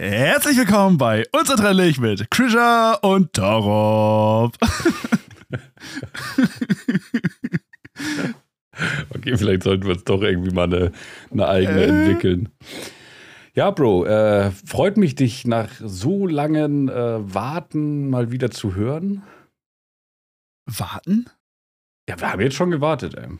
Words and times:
Herzlich 0.00 0.56
willkommen 0.56 0.96
bei 0.96 1.24
Unzertrennlich 1.32 1.98
mit 1.98 2.30
Krisha 2.30 2.94
und 3.02 3.32
Torop. 3.32 4.56
okay, 9.12 9.36
vielleicht 9.36 9.64
sollten 9.64 9.86
wir 9.86 9.94
uns 9.94 10.04
doch 10.04 10.22
irgendwie 10.22 10.52
mal 10.52 10.72
eine, 10.72 10.92
eine 11.32 11.48
eigene 11.48 11.82
äh. 11.82 11.88
entwickeln. 11.88 12.48
Ja, 13.54 13.72
Bro, 13.72 14.04
äh, 14.04 14.52
freut 14.52 14.98
mich, 14.98 15.16
dich 15.16 15.48
nach 15.48 15.68
so 15.80 16.28
langen 16.28 16.88
äh, 16.88 17.34
Warten 17.34 18.08
mal 18.08 18.30
wieder 18.30 18.52
zu 18.52 18.76
hören. 18.76 19.24
Warten? 20.64 21.26
Ja, 22.08 22.20
wir 22.20 22.30
haben 22.30 22.40
jetzt 22.40 22.54
schon 22.54 22.70
gewartet, 22.70 23.16
ey. 23.16 23.30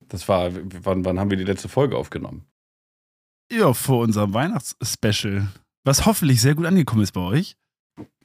Das 0.00 0.28
war, 0.28 0.50
wann, 0.52 1.04
wann 1.04 1.20
haben 1.20 1.30
wir 1.30 1.38
die 1.38 1.44
letzte 1.44 1.68
Folge 1.68 1.96
aufgenommen? 1.96 2.44
Ja, 3.52 3.72
vor 3.72 4.00
unserem 4.00 4.34
Weihnachtsspecial 4.34 5.46
was 5.84 6.06
hoffentlich 6.06 6.40
sehr 6.40 6.54
gut 6.54 6.66
angekommen 6.66 7.02
ist 7.02 7.12
bei 7.12 7.20
euch. 7.20 7.56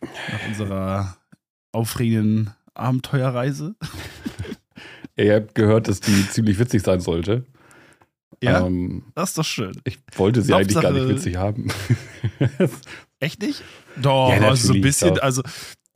Nach 0.02 0.48
unserer 0.48 1.18
aufregenden 1.72 2.54
Abenteuerreise. 2.74 3.76
Ihr 5.16 5.36
habt 5.36 5.56
gehört, 5.56 5.88
dass 5.88 6.00
die 6.00 6.30
ziemlich 6.30 6.60
witzig 6.60 6.84
sein 6.84 7.00
sollte. 7.00 7.46
Ja, 8.42 8.66
ähm, 8.66 9.04
das 9.16 9.30
ist 9.30 9.38
doch 9.40 9.46
schön. 9.46 9.82
Ich 9.84 9.98
wollte 10.16 10.44
sie 10.44 10.54
Hauptsache, 10.54 10.88
eigentlich 10.88 11.00
gar 11.00 11.08
nicht 11.08 11.16
witzig 11.16 11.38
haben. 11.38 11.68
Echt 13.20 13.42
nicht? 13.42 13.64
Doch, 14.00 14.30
ja, 14.30 14.42
also 14.48 14.68
so 14.68 14.74
ein 14.74 14.82
bisschen, 14.82 15.16
doch. 15.16 15.24
also 15.24 15.42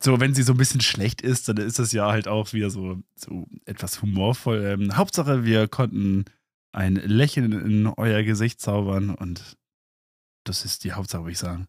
so, 0.02 0.18
wenn 0.18 0.34
sie 0.34 0.42
so 0.42 0.54
ein 0.54 0.56
bisschen 0.56 0.80
schlecht 0.80 1.22
ist, 1.22 1.48
dann 1.48 1.58
ist 1.58 1.78
das 1.78 1.92
ja 1.92 2.10
halt 2.10 2.26
auch 2.26 2.52
wieder 2.52 2.70
so, 2.70 2.98
so 3.14 3.46
etwas 3.64 4.02
humorvoll. 4.02 4.64
Ähm, 4.64 4.96
Hauptsache, 4.96 5.44
wir 5.44 5.68
konnten 5.68 6.24
ein 6.72 6.96
Lächeln 6.96 7.52
in 7.52 7.86
euer 7.86 8.24
Gesicht 8.24 8.60
zaubern 8.60 9.10
und 9.10 9.56
das 10.44 10.64
ist 10.64 10.84
die 10.84 10.92
Hauptsache, 10.92 11.22
würde 11.22 11.32
ich 11.32 11.38
sagen. 11.38 11.66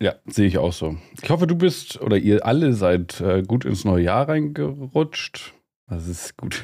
Ja, 0.00 0.14
sehe 0.26 0.46
ich 0.46 0.58
auch 0.58 0.72
so. 0.72 0.96
Ich 1.20 1.28
hoffe, 1.28 1.46
du 1.46 1.56
bist 1.56 2.00
oder 2.00 2.16
ihr 2.16 2.46
alle 2.46 2.72
seid 2.72 3.20
äh, 3.20 3.42
gut 3.42 3.64
ins 3.64 3.84
neue 3.84 4.04
Jahr 4.04 4.28
reingerutscht. 4.28 5.54
Das 5.88 6.06
ist 6.06 6.36
gut. 6.36 6.62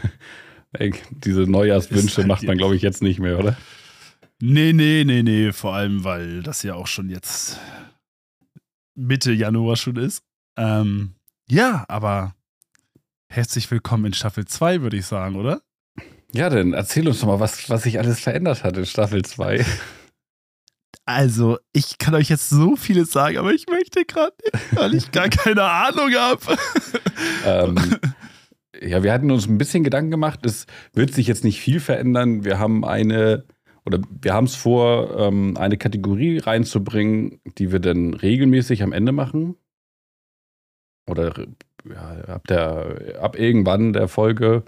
Diese 1.10 1.42
Neujahrswünsche 1.42 2.18
halt 2.18 2.26
macht 2.28 2.42
man, 2.44 2.56
glaube 2.56 2.76
ich, 2.76 2.82
jetzt 2.82 3.02
nicht 3.02 3.18
mehr, 3.18 3.38
oder? 3.38 3.56
Nee, 4.40 4.72
nee, 4.72 5.04
nee, 5.04 5.22
nee. 5.22 5.52
Vor 5.52 5.74
allem, 5.74 6.04
weil 6.04 6.42
das 6.42 6.62
ja 6.62 6.74
auch 6.74 6.86
schon 6.86 7.08
jetzt 7.08 7.58
Mitte 8.94 9.32
Januar 9.32 9.76
schon 9.76 9.96
ist. 9.96 10.22
Ähm, 10.56 11.14
ja, 11.48 11.84
aber 11.88 12.34
herzlich 13.28 13.70
willkommen 13.70 14.06
in 14.06 14.14
Staffel 14.14 14.44
2, 14.44 14.82
würde 14.82 14.96
ich 14.96 15.06
sagen, 15.06 15.36
oder? 15.36 15.62
Ja, 16.32 16.50
dann 16.50 16.72
erzähl 16.72 17.06
uns 17.06 17.20
doch 17.20 17.28
mal, 17.28 17.40
was, 17.40 17.70
was 17.70 17.84
sich 17.84 17.98
alles 17.98 18.20
verändert 18.20 18.64
hat 18.64 18.76
in 18.76 18.86
Staffel 18.86 19.24
2. 19.24 19.64
Also, 21.04 21.58
ich 21.72 21.98
kann 21.98 22.14
euch 22.14 22.28
jetzt 22.28 22.48
so 22.48 22.76
vieles 22.76 23.12
sagen, 23.12 23.38
aber 23.38 23.52
ich 23.52 23.66
möchte 23.68 24.04
gerade 24.04 24.34
weil 24.72 24.94
ich 24.94 25.10
gar 25.10 25.28
keine 25.28 25.62
Ahnung 25.62 26.12
habe. 26.14 26.56
Ähm, 27.46 27.76
ja, 28.80 29.02
wir 29.02 29.12
hatten 29.12 29.30
uns 29.30 29.46
ein 29.46 29.58
bisschen 29.58 29.84
Gedanken 29.84 30.10
gemacht. 30.10 30.44
Es 30.44 30.66
wird 30.92 31.12
sich 31.12 31.26
jetzt 31.26 31.44
nicht 31.44 31.60
viel 31.60 31.78
verändern. 31.78 32.44
Wir 32.44 32.58
haben 32.58 32.84
eine, 32.84 33.44
oder 33.84 34.00
wir 34.20 34.34
haben 34.34 34.44
es 34.44 34.56
vor, 34.56 35.16
ähm, 35.18 35.56
eine 35.56 35.76
Kategorie 35.76 36.38
reinzubringen, 36.38 37.40
die 37.58 37.70
wir 37.70 37.80
dann 37.80 38.14
regelmäßig 38.14 38.82
am 38.82 38.92
Ende 38.92 39.12
machen. 39.12 39.56
Oder 41.08 41.46
ja, 41.88 42.34
ab, 42.34 42.46
der, 42.48 43.18
ab 43.20 43.38
irgendwann 43.38 43.92
der 43.92 44.08
Folge 44.08 44.64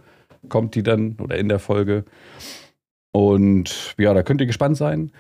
kommt 0.49 0.75
die 0.75 0.83
dann, 0.83 1.17
oder 1.19 1.37
in 1.37 1.49
der 1.49 1.59
Folge. 1.59 2.05
Und 3.13 3.95
ja, 3.99 4.15
da 4.15 4.23
könnt 4.23 4.41
ihr 4.41 4.47
gespannt 4.47 4.77
sein 4.77 5.11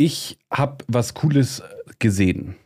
ich 0.00 0.38
habe 0.50 0.82
was 0.88 1.12
Cooles 1.12 1.62
gesehen, 1.98 2.56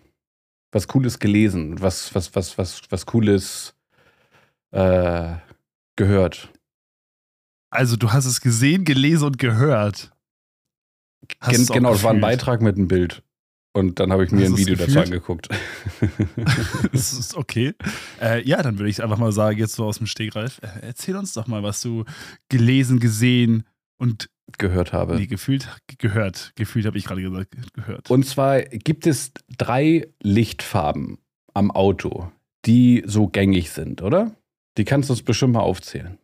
was 0.70 0.86
Cooles 0.86 1.18
gelesen, 1.18 1.80
was, 1.80 2.14
was, 2.14 2.32
was, 2.36 2.56
was, 2.56 2.82
was 2.90 3.06
Cooles 3.06 3.74
äh, 4.70 5.34
gehört. 5.96 6.52
Also 7.70 7.96
du 7.96 8.12
hast 8.12 8.26
es 8.26 8.40
gesehen, 8.40 8.84
gelesen 8.84 9.26
und 9.26 9.38
gehört. 9.38 10.12
Gen 11.50 11.66
genau, 11.66 11.94
es 11.94 12.04
war 12.04 12.12
ein 12.12 12.20
Beitrag 12.20 12.62
mit 12.62 12.76
einem 12.76 12.86
Bild. 12.86 13.24
Und 13.72 13.98
dann 13.98 14.12
habe 14.12 14.24
ich 14.24 14.30
mir 14.30 14.44
hast 14.44 14.52
ein 14.52 14.56
Video 14.56 14.76
dazu 14.76 15.00
angeguckt. 15.00 15.48
das 16.92 17.12
ist 17.12 17.34
okay. 17.34 17.74
Äh, 18.20 18.46
ja, 18.48 18.62
dann 18.62 18.78
würde 18.78 18.90
ich 18.90 19.02
einfach 19.02 19.18
mal 19.18 19.32
sagen, 19.32 19.58
jetzt 19.58 19.74
so 19.74 19.86
aus 19.86 19.98
dem 19.98 20.06
Stegreif, 20.06 20.60
äh, 20.62 20.68
erzähl 20.82 21.16
uns 21.16 21.32
doch 21.32 21.48
mal, 21.48 21.64
was 21.64 21.80
du 21.80 22.04
gelesen, 22.48 23.00
gesehen 23.00 23.64
und 23.96 24.30
gehört 24.58 24.92
habe. 24.92 25.16
Nee, 25.16 25.26
gefühlt 25.26 25.68
gehört. 25.98 26.52
Gefühlt 26.56 26.86
habe 26.86 26.98
ich 26.98 27.04
gerade 27.04 27.22
gesagt, 27.22 27.74
gehört. 27.74 28.10
Und 28.10 28.26
zwar 28.26 28.62
gibt 28.62 29.06
es 29.06 29.32
drei 29.56 30.08
Lichtfarben 30.22 31.18
am 31.54 31.70
Auto, 31.70 32.30
die 32.64 33.02
so 33.06 33.28
gängig 33.28 33.70
sind, 33.70 34.02
oder? 34.02 34.36
Die 34.76 34.84
kannst 34.84 35.08
du 35.08 35.12
uns 35.12 35.22
bestimmt 35.22 35.54
mal 35.54 35.60
aufzählen. 35.60 36.18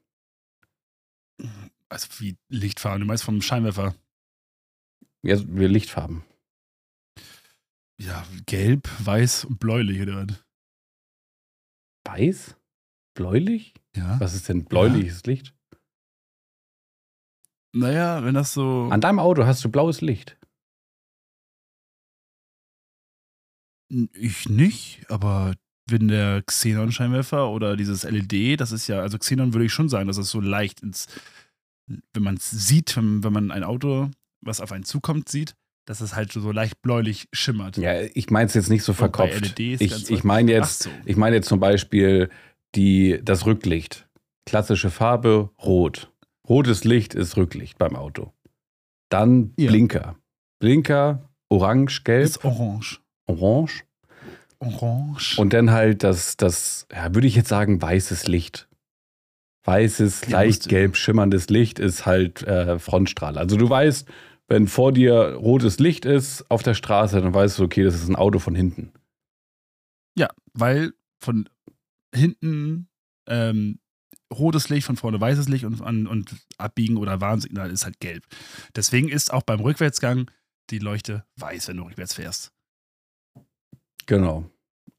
Also 1.89 2.09
wie 2.19 2.37
Lichtfarben? 2.49 3.01
Du 3.01 3.07
meinst 3.07 3.25
vom 3.25 3.43
Scheinwerfer? 3.43 3.95
Ja, 5.23 5.37
wir 5.47 5.69
Lichtfarben. 5.69 6.25
Ja, 7.99 8.27
gelb, 8.47 8.89
weiß 9.05 9.45
und 9.45 9.61
bläulich, 9.61 10.01
oder 10.01 10.27
was? 10.27 10.37
Weiß? 12.05 12.57
Bläulich? 13.15 13.75
Ja. 13.95 14.19
Was 14.21 14.35
ist 14.35 14.49
denn 14.49 14.65
bläuliches 14.65 15.23
ja. 15.27 15.33
Licht? 15.33 15.55
Naja, 17.73 18.25
wenn 18.25 18.35
das 18.35 18.53
so. 18.53 18.89
An 18.91 19.01
deinem 19.01 19.19
Auto 19.19 19.45
hast 19.45 19.65
du 19.65 19.69
blaues 19.69 20.01
Licht. 20.01 20.37
Ich 24.15 24.49
nicht, 24.49 25.05
aber 25.09 25.55
wenn 25.89 26.09
der 26.09 26.43
Xenon-Scheinwerfer 26.43 27.51
oder 27.51 27.77
dieses 27.77 28.05
LED, 28.05 28.61
das 28.61 28.71
ist 28.71 28.87
ja, 28.87 29.01
also 29.01 29.19
Xenon 29.19 29.53
würde 29.53 29.67
ich 29.67 29.73
schon 29.73 29.89
sagen, 29.89 30.07
dass 30.07 30.17
es 30.17 30.31
so 30.31 30.41
leicht 30.41 30.81
ins, 30.81 31.09
wenn 32.13 32.23
man 32.23 32.37
es 32.37 32.51
sieht, 32.51 32.97
wenn, 32.97 33.25
wenn 33.25 33.33
man 33.33 33.51
ein 33.51 33.65
Auto, 33.65 34.09
was 34.41 34.61
auf 34.61 34.71
einen 34.71 34.85
zukommt, 34.85 35.29
sieht, 35.29 35.55
dass 35.87 36.01
es 36.01 36.15
halt 36.15 36.33
so 36.33 36.53
leicht 36.53 36.81
bläulich 36.83 37.29
schimmert. 37.33 37.77
Ja, 37.77 38.01
ich 38.01 38.31
meine 38.31 38.47
es 38.47 38.55
jetzt 38.55 38.71
nicht 38.71 38.85
so 38.85 38.93
verkopft. 38.93 39.59
Ich, 39.59 40.11
ich 40.11 40.25
meine 40.25 40.53
jetzt, 40.53 40.85
so. 40.85 40.91
ich 41.05 41.17
meine 41.17 41.37
jetzt 41.37 41.49
zum 41.49 41.59
Beispiel 41.59 42.31
die, 42.77 43.21
das 43.25 43.47
Rücklicht. 43.47 44.09
Klassische 44.47 44.91
Farbe, 44.91 45.51
rot. 45.59 46.13
Rotes 46.51 46.83
Licht 46.83 47.15
ist 47.15 47.37
Rücklicht 47.37 47.79
beim 47.79 47.95
Auto. 47.95 48.33
Dann 49.09 49.55
ja. 49.57 49.71
Blinker. 49.71 50.17
Blinker, 50.59 51.31
orange, 51.49 52.03
gelb. 52.03 52.25
Ist 52.25 52.45
orange. 52.45 53.01
Orange. 53.27 53.85
Orange. 54.59 55.39
Und 55.39 55.53
dann 55.53 55.71
halt 55.71 56.03
das, 56.03 56.37
das 56.37 56.89
ja, 56.93 57.15
würde 57.15 57.29
ich 57.29 57.37
jetzt 57.37 57.49
sagen, 57.49 57.81
weißes 57.81 58.27
Licht. 58.27 58.69
Weißes, 59.65 60.29
leicht 60.29 60.69
gelb 60.69 60.97
schimmerndes 60.97 61.49
Licht 61.51 61.79
ist 61.79 62.05
halt 62.05 62.43
äh, 62.43 62.79
Frontstrahl. 62.81 63.39
Also 63.39 63.57
du 63.57 63.71
weißt, 63.71 64.09
wenn 64.49 64.67
vor 64.67 64.93
dir 64.93 65.35
rotes 65.35 65.79
Licht 65.79 66.05
ist 66.05 66.51
auf 66.51 66.65
der 66.65 66.75
Straße, 66.75 67.21
dann 67.21 67.33
weißt 67.33 67.61
du, 67.61 67.65
okay, 67.65 67.85
das 67.85 67.95
ist 67.95 68.09
ein 68.09 68.17
Auto 68.17 68.41
von 68.41 68.57
hinten. 68.57 68.93
Ja, 70.19 70.29
weil 70.55 70.93
von 71.23 71.49
hinten 72.13 72.89
ähm, 73.29 73.79
rotes 74.33 74.69
Licht, 74.69 74.87
von 74.87 74.97
vorne 74.97 75.21
weißes 75.21 75.49
Licht 75.49 75.65
und, 75.65 75.81
und 75.81 76.37
Abbiegen 76.59 76.97
oder 76.97 77.21
Warnsignal 77.21 77.71
ist 77.71 77.85
halt 77.85 78.01
gelb. 78.01 78.25
Deswegen 78.77 79.09
ist 79.09 79.33
auch 79.33 79.43
beim 79.43 79.61
Rückwärtsgang 79.61 80.31
die 80.71 80.79
Leuchte 80.79 81.25
weiß, 81.37 81.69
wenn 81.69 81.79
du 81.79 81.85
rückwärts 81.85 82.15
fährst. 82.15 82.53
Genau. 84.07 84.49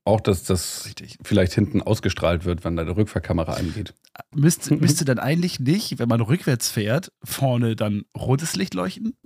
Auch, 0.04 0.20
dass 0.20 0.44
das 0.44 0.86
Richtig. 0.86 1.18
vielleicht 1.22 1.54
hinten 1.54 1.82
ausgestrahlt 1.82 2.44
wird, 2.44 2.64
wenn 2.64 2.76
deine 2.76 2.96
Rückfahrkamera 2.96 3.54
angeht. 3.54 3.94
Müsste, 4.34 4.76
müsste 4.76 5.06
dann 5.06 5.20
eigentlich 5.20 5.60
nicht, 5.60 6.00
wenn 6.00 6.10
man 6.10 6.22
rückwärts 6.22 6.70
fährt, 6.70 7.12
vorne 7.24 7.76
dann 7.76 8.04
rotes 8.18 8.56
Licht 8.56 8.74
leuchten? 8.74 9.16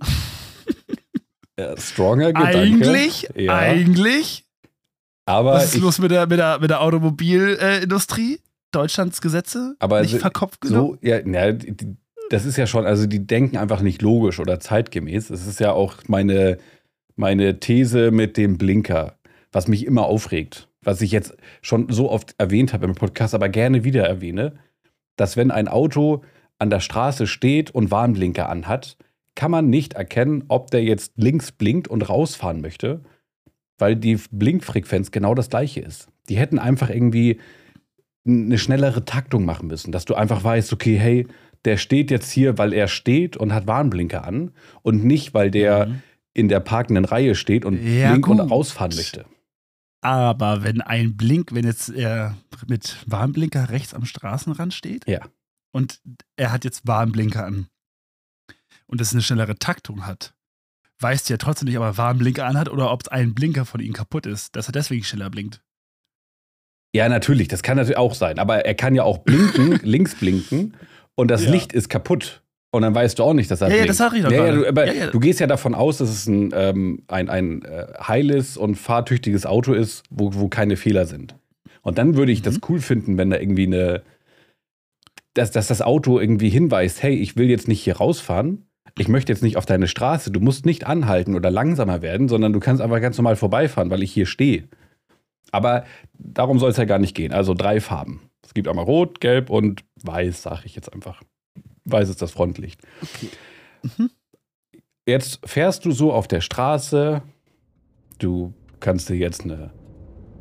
Ja, 1.58 1.74
stronger 1.78 2.34
Gedanke. 2.34 2.58
Eigentlich, 2.58 3.28
ja. 3.34 3.56
eigentlich. 3.56 4.44
Aber 5.24 5.54
Was 5.54 5.74
ist 5.74 5.80
los 5.80 5.98
mit 5.98 6.10
der, 6.10 6.26
mit 6.26 6.38
der, 6.38 6.58
mit 6.60 6.68
der 6.68 6.82
Automobilindustrie? 6.82 8.40
Deutschlands 8.76 9.20
Gesetze 9.20 9.74
aber 9.78 10.02
nicht 10.02 10.18
verkopft 10.18 10.60
genug? 10.60 10.98
So, 11.00 11.08
ja, 11.08 11.20
na, 11.24 11.52
das 12.30 12.44
ist 12.44 12.56
ja 12.56 12.66
schon, 12.66 12.84
also 12.84 13.06
die 13.06 13.26
denken 13.26 13.56
einfach 13.56 13.80
nicht 13.80 14.02
logisch 14.02 14.38
oder 14.40 14.60
zeitgemäß. 14.60 15.28
Das 15.28 15.46
ist 15.46 15.60
ja 15.60 15.72
auch 15.72 15.96
meine, 16.06 16.58
meine 17.14 17.60
These 17.60 18.10
mit 18.10 18.36
dem 18.36 18.58
Blinker, 18.58 19.16
was 19.52 19.68
mich 19.68 19.86
immer 19.86 20.04
aufregt, 20.04 20.68
was 20.82 21.00
ich 21.00 21.12
jetzt 21.12 21.36
schon 21.62 21.90
so 21.90 22.10
oft 22.10 22.34
erwähnt 22.38 22.72
habe 22.72 22.84
im 22.84 22.94
Podcast, 22.94 23.34
aber 23.34 23.48
gerne 23.48 23.84
wieder 23.84 24.04
erwähne, 24.06 24.54
dass 25.16 25.36
wenn 25.36 25.50
ein 25.50 25.68
Auto 25.68 26.22
an 26.58 26.70
der 26.70 26.80
Straße 26.80 27.26
steht 27.26 27.70
und 27.70 27.90
Warnblinker 27.90 28.48
anhat, 28.48 28.96
kann 29.34 29.50
man 29.50 29.68
nicht 29.68 29.94
erkennen, 29.94 30.44
ob 30.48 30.70
der 30.70 30.82
jetzt 30.82 31.12
links 31.16 31.52
blinkt 31.52 31.88
und 31.88 32.08
rausfahren 32.08 32.60
möchte, 32.60 33.02
weil 33.78 33.96
die 33.96 34.18
Blinkfrequenz 34.30 35.10
genau 35.10 35.34
das 35.34 35.50
gleiche 35.50 35.80
ist. 35.80 36.08
Die 36.28 36.36
hätten 36.36 36.58
einfach 36.58 36.90
irgendwie 36.90 37.38
eine 38.26 38.58
schnellere 38.58 39.04
Taktung 39.04 39.44
machen 39.44 39.68
müssen, 39.68 39.92
dass 39.92 40.04
du 40.04 40.14
einfach 40.14 40.42
weißt, 40.42 40.72
okay, 40.72 40.96
hey, 40.96 41.26
der 41.64 41.76
steht 41.76 42.10
jetzt 42.10 42.30
hier, 42.30 42.58
weil 42.58 42.72
er 42.72 42.88
steht 42.88 43.36
und 43.36 43.52
hat 43.52 43.66
Warnblinker 43.66 44.24
an 44.24 44.52
und 44.82 45.04
nicht, 45.04 45.34
weil 45.34 45.50
der 45.50 45.86
mhm. 45.86 46.02
in 46.34 46.48
der 46.48 46.60
parkenden 46.60 47.04
Reihe 47.04 47.34
steht 47.34 47.64
und 47.64 47.82
Ja, 47.82 48.10
blinkt 48.10 48.28
und 48.28 48.40
rausfahren 48.40 48.94
möchte. 48.94 49.24
Aber 50.00 50.62
wenn 50.62 50.80
ein 50.80 51.16
Blink, 51.16 51.52
wenn 51.52 51.64
jetzt 51.64 51.88
er 51.88 52.36
mit 52.68 52.96
Warnblinker 53.06 53.70
rechts 53.70 53.94
am 53.94 54.04
Straßenrand 54.04 54.72
steht 54.72 55.08
Ja. 55.08 55.20
und 55.72 56.00
er 56.36 56.52
hat 56.52 56.64
jetzt 56.64 56.86
Warnblinker 56.86 57.44
an 57.44 57.66
und 58.86 59.00
es 59.00 59.12
eine 59.12 59.22
schnellere 59.22 59.58
Taktung 59.58 60.06
hat, 60.06 60.34
weißt 61.00 61.28
du 61.28 61.34
ja 61.34 61.38
trotzdem 61.38 61.66
nicht, 61.66 61.78
ob 61.78 61.84
er 61.84 61.98
Warnblinker 61.98 62.46
anhat 62.46 62.68
oder 62.68 62.92
ob 62.92 63.08
ein 63.08 63.34
Blinker 63.34 63.64
von 63.64 63.80
ihm 63.80 63.92
kaputt 63.92 64.26
ist, 64.26 64.54
dass 64.54 64.68
er 64.68 64.72
deswegen 64.72 65.02
schneller 65.02 65.30
blinkt. 65.30 65.62
Ja, 66.96 67.08
natürlich, 67.08 67.48
das 67.48 67.62
kann 67.62 67.76
natürlich 67.76 67.96
auch 67.98 68.14
sein. 68.14 68.38
Aber 68.38 68.64
er 68.64 68.74
kann 68.74 68.94
ja 68.94 69.02
auch 69.04 69.18
blinken, 69.18 69.78
links 69.82 70.14
blinken 70.14 70.74
und 71.14 71.30
das 71.30 71.44
Ja. 71.44 71.50
Licht 71.52 71.72
ist 71.72 71.88
kaputt. 71.88 72.42
Und 72.72 72.82
dann 72.82 72.94
weißt 72.94 73.18
du 73.18 73.22
auch 73.24 73.32
nicht, 73.32 73.50
dass 73.50 73.60
er 73.62 73.68
Ja, 73.68 73.74
ja, 73.74 73.82
blinkt. 73.82 73.90
das 73.90 73.96
sag 73.98 74.12
ich 74.14 74.22
doch 74.22 74.30
ja, 74.30 74.46
ja, 74.46 74.52
du, 74.52 74.66
aber 74.68 74.86
Ja, 74.86 74.92
ja. 74.92 75.06
du 75.10 75.20
gehst 75.20 75.40
ja 75.40 75.46
davon 75.46 75.74
aus, 75.74 75.98
dass 75.98 76.10
es 76.10 76.26
ein, 76.26 76.50
ähm, 76.54 77.02
ein, 77.08 77.28
ein 77.30 77.62
äh, 77.62 77.86
heiles 78.06 78.56
und 78.56 78.74
fahrtüchtiges 78.74 79.46
Auto 79.46 79.72
ist, 79.72 80.02
wo, 80.10 80.34
wo 80.34 80.48
keine 80.48 80.76
Fehler 80.76 81.06
sind. 81.06 81.34
Und 81.82 81.96
dann 81.98 82.16
würde 82.16 82.32
ich 82.32 82.42
das 82.42 82.56
Mhm. 82.56 82.60
cool 82.68 82.80
finden, 82.80 83.16
wenn 83.18 83.30
da 83.30 83.38
irgendwie 83.38 83.66
eine, 83.66 84.02
dass, 85.34 85.50
dass 85.50 85.68
das 85.68 85.82
Auto 85.82 86.18
irgendwie 86.18 86.48
hinweist, 86.48 87.02
hey, 87.02 87.14
ich 87.14 87.36
will 87.36 87.48
jetzt 87.48 87.68
nicht 87.68 87.80
hier 87.82 87.96
rausfahren, 87.96 88.66
ich 88.98 89.08
möchte 89.08 89.30
jetzt 89.32 89.42
nicht 89.42 89.56
auf 89.58 89.66
deine 89.66 89.86
Straße, 89.88 90.30
du 90.30 90.40
musst 90.40 90.64
nicht 90.64 90.86
anhalten 90.86 91.34
oder 91.34 91.50
langsamer 91.50 92.00
werden, 92.02 92.28
sondern 92.28 92.52
du 92.54 92.60
kannst 92.60 92.80
einfach 92.82 93.00
ganz 93.00 93.16
normal 93.18 93.36
vorbeifahren, 93.36 93.90
weil 93.90 94.02
ich 94.02 94.12
hier 94.12 94.26
stehe. 94.26 94.64
Aber 95.52 95.84
darum 96.14 96.58
soll 96.58 96.70
es 96.70 96.76
ja 96.76 96.84
gar 96.84 96.98
nicht 96.98 97.14
gehen. 97.14 97.32
Also 97.32 97.54
drei 97.54 97.80
Farben. 97.80 98.30
Es 98.42 98.54
gibt 98.54 98.68
einmal 98.68 98.84
Rot, 98.84 99.20
Gelb 99.20 99.50
und 99.50 99.84
Weiß, 100.02 100.42
sage 100.42 100.62
ich 100.64 100.74
jetzt 100.74 100.92
einfach. 100.92 101.22
Weiß 101.84 102.08
ist 102.08 102.22
das 102.22 102.32
Frontlicht. 102.32 102.80
Mhm. 103.82 104.10
Jetzt 105.06 105.40
fährst 105.44 105.84
du 105.84 105.92
so 105.92 106.12
auf 106.12 106.26
der 106.26 106.40
Straße. 106.40 107.22
Du 108.18 108.52
kannst 108.80 109.08
dir 109.08 109.16
jetzt 109.16 109.44
eine 109.44 109.70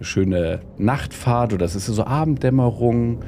schöne 0.02 0.62
Nachtfahrt 0.78 1.54
oder 1.54 1.66
es 1.66 1.75
ist 1.75 1.86
so 1.86 2.04
Abenddämmerung. 2.04 3.24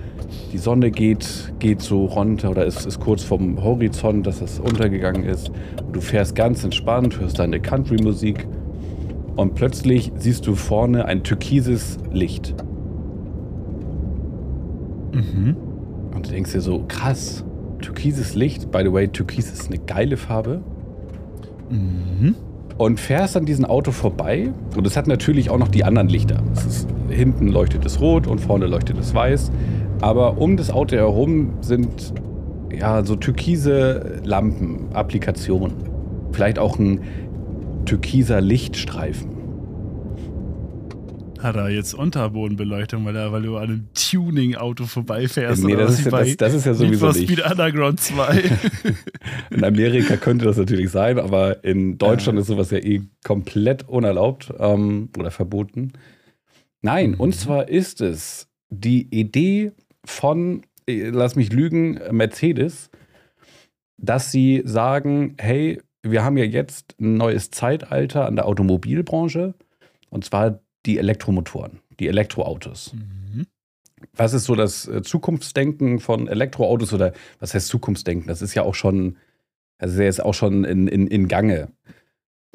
Die 0.51 0.57
Sonne 0.57 0.91
geht, 0.91 1.53
geht 1.59 1.81
so 1.81 2.06
runter 2.06 2.50
oder 2.50 2.65
ist, 2.65 2.85
ist 2.85 3.00
kurz 3.00 3.23
vom 3.23 3.63
Horizont, 3.63 4.27
dass 4.27 4.41
es 4.41 4.59
untergegangen 4.59 5.23
ist. 5.23 5.51
Du 5.91 6.01
fährst 6.01 6.35
ganz 6.35 6.63
entspannt, 6.63 7.19
hörst 7.19 7.39
deine 7.39 7.59
Country-Musik 7.59 8.47
und 9.37 9.53
plötzlich 9.53 10.11
siehst 10.17 10.45
du 10.47 10.55
vorne 10.55 11.05
ein 11.05 11.23
türkises 11.23 11.97
Licht. 12.11 12.55
Mhm. 15.13 15.55
Und 16.13 16.27
du 16.27 16.31
denkst 16.31 16.51
dir 16.51 16.61
so, 16.61 16.83
krass, 16.87 17.45
türkises 17.79 18.33
Licht. 18.33 18.71
By 18.71 18.81
the 18.83 18.91
way, 18.91 19.07
türkis 19.07 19.51
ist 19.51 19.67
eine 19.67 19.77
geile 19.77 20.17
Farbe. 20.17 20.61
Mhm. 21.69 22.35
Und 22.79 22.99
fährst 22.99 23.37
an 23.37 23.45
diesem 23.45 23.65
Auto 23.65 23.91
vorbei. 23.91 24.51
Und 24.75 24.87
es 24.87 24.97
hat 24.97 25.07
natürlich 25.07 25.51
auch 25.51 25.59
noch 25.59 25.67
die 25.67 25.83
anderen 25.83 26.09
Lichter. 26.09 26.41
Ist, 26.53 26.87
hinten 27.09 27.47
leuchtet 27.47 27.85
es 27.85 28.01
rot 28.01 28.25
und 28.25 28.39
vorne 28.39 28.65
leuchtet 28.65 28.97
es 28.99 29.13
weiß. 29.13 29.51
Aber 30.01 30.39
um 30.39 30.57
das 30.57 30.71
Auto 30.71 30.95
herum 30.95 31.53
sind 31.61 32.13
ja 32.75 33.03
so 33.03 33.15
türkise 33.15 34.19
Lampen, 34.23 34.87
Applikationen. 34.93 35.73
Vielleicht 36.31 36.59
auch 36.59 36.77
ein 36.77 37.01
türkiser 37.87 38.41
Lichtstreifen. 38.41 39.31
Hat 41.39 41.55
er 41.55 41.69
jetzt 41.69 41.93
Unterbodenbeleuchtung, 41.93 43.05
weil, 43.05 43.15
er, 43.15 43.31
weil 43.31 43.43
du 43.43 43.57
an 43.57 43.63
einem 43.63 43.87
Tuning-Auto 43.93 44.85
vorbeifährst? 44.85 45.63
Nee, 45.63 45.75
das 45.75 45.99
ist, 45.99 46.05
ja, 46.05 46.11
das, 46.11 46.35
das 46.37 46.53
ist 46.55 46.65
ja 46.65 46.73
sowieso 46.73 47.11
nicht. 47.11 47.29
Speed 47.29 47.45
Underground 47.49 47.99
2. 47.99 48.43
In 49.51 49.63
Amerika 49.63 50.17
könnte 50.17 50.45
das 50.45 50.57
natürlich 50.57 50.89
sein, 50.89 51.19
aber 51.19 51.63
in 51.63 51.99
Deutschland 51.99 52.37
Ja. 52.37 52.41
ist 52.41 52.47
sowas 52.47 52.71
ja 52.71 52.79
eh 52.79 53.03
komplett 53.23 53.87
unerlaubt 53.87 54.51
ähm, 54.59 55.09
oder 55.17 55.29
verboten. 55.29 55.93
Nein, 56.81 57.11
Mhm. 57.11 57.19
und 57.19 57.35
zwar 57.35 57.69
ist 57.69 58.01
es 58.01 58.47
die 58.69 59.07
Idee 59.11 59.73
von, 60.05 60.63
äh, 60.89 61.09
lass 61.09 61.35
mich 61.35 61.53
lügen, 61.53 61.99
Mercedes, 62.11 62.89
dass 63.97 64.31
sie 64.31 64.63
sagen, 64.65 65.35
hey, 65.37 65.79
wir 66.12 66.24
haben 66.24 66.38
ja 66.38 66.45
jetzt 66.45 66.95
ein 67.00 67.15
neues 67.15 67.51
Zeitalter 67.51 68.25
an 68.25 68.36
der 68.36 68.45
Automobilbranche 68.45 69.54
und 70.09 70.25
zwar 70.25 70.59
die 70.86 70.98
Elektromotoren, 70.98 71.80
die 72.00 72.07
Elektroautos. 72.07 72.94
Mhm. 72.94 73.48
Was 74.13 74.33
ist 74.33 74.45
so 74.45 74.56
das 74.56 74.88
äh, 74.88 75.01
Zukunftsdenken 75.01 76.00
von 76.00 76.27
Elektroautos 76.27 76.94
oder 76.94 77.13
was 77.39 77.54
heißt 77.54 77.68
Zukunftsdenken? 77.68 78.27
Das 78.27 78.42
ist 78.42 78.54
ja 78.54 78.63
auch 78.63 78.75
schon, 78.75 79.18
das 79.80 79.94
ist 79.94 80.24
auch 80.24 80.33
schon 80.33 80.63
in, 80.63 80.88
in, 80.88 81.07
in 81.07 81.27
Gange. 81.27 81.71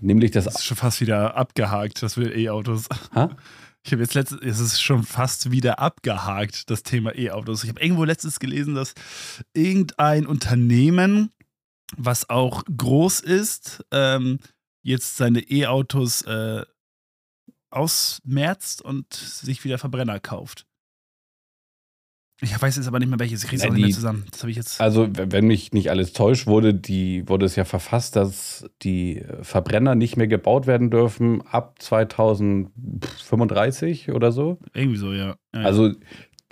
Nämlich 0.00 0.30
das. 0.30 0.44
Das 0.44 0.56
ist 0.56 0.64
schon 0.64 0.76
fast 0.76 1.00
wieder 1.00 1.36
abgehakt, 1.36 2.02
das 2.02 2.16
mit 2.16 2.34
E-Autos. 2.36 2.88
Ha? 3.14 3.36
Ich 3.84 3.92
habe 3.92 4.02
jetzt 4.02 4.14
letztens, 4.14 4.40
es 4.42 4.60
ist 4.60 4.80
schon 4.80 5.02
fast 5.02 5.50
wieder 5.50 5.80
abgehakt, 5.80 6.70
das 6.70 6.82
Thema 6.84 7.16
E-Autos. 7.16 7.64
Ich 7.64 7.70
habe 7.70 7.80
irgendwo 7.80 8.04
letztens 8.04 8.38
gelesen, 8.38 8.74
dass 8.74 8.94
irgendein 9.54 10.26
Unternehmen, 10.26 11.32
was 11.96 12.30
auch 12.30 12.62
groß 12.76 13.20
ist, 13.20 13.84
ähm, 13.90 14.38
jetzt 14.82 15.16
seine 15.16 15.40
E-Autos 15.40 16.22
äh, 16.22 16.62
ausmerzt 17.70 18.82
und 18.82 19.12
sich 19.14 19.64
wieder 19.64 19.78
Verbrenner 19.78 20.20
kauft. 20.20 20.66
Ich 22.40 22.60
weiß 22.60 22.76
jetzt 22.76 22.86
aber 22.88 22.98
nicht 22.98 23.08
mehr 23.08 23.20
welches. 23.20 23.44
Ich 23.44 23.48
kriege 23.48 23.58
es 23.58 23.62
Nein, 23.62 23.70
auch 23.70 23.76
nicht 23.76 23.86
mehr 23.86 23.94
zusammen. 23.94 24.26
Das 24.32 24.42
habe 24.42 24.50
ich 24.50 24.56
jetzt. 24.56 24.80
Also, 24.80 25.08
wenn 25.12 25.46
mich 25.46 25.72
nicht 25.72 25.90
alles 25.90 26.12
täuscht, 26.12 26.48
wurde, 26.48 26.74
die, 26.74 27.28
wurde 27.28 27.46
es 27.46 27.54
ja 27.54 27.64
verfasst, 27.64 28.16
dass 28.16 28.68
die 28.82 29.18
äh, 29.18 29.44
Verbrenner 29.44 29.94
nicht 29.94 30.16
mehr 30.16 30.26
gebaut 30.26 30.66
werden 30.66 30.90
dürfen 30.90 31.42
ab 31.42 31.80
2035 31.80 34.10
oder 34.10 34.32
so. 34.32 34.58
irgendwie 34.74 34.98
so, 34.98 35.12
ja 35.12 35.36
ja. 35.54 35.62
Also 35.62 35.92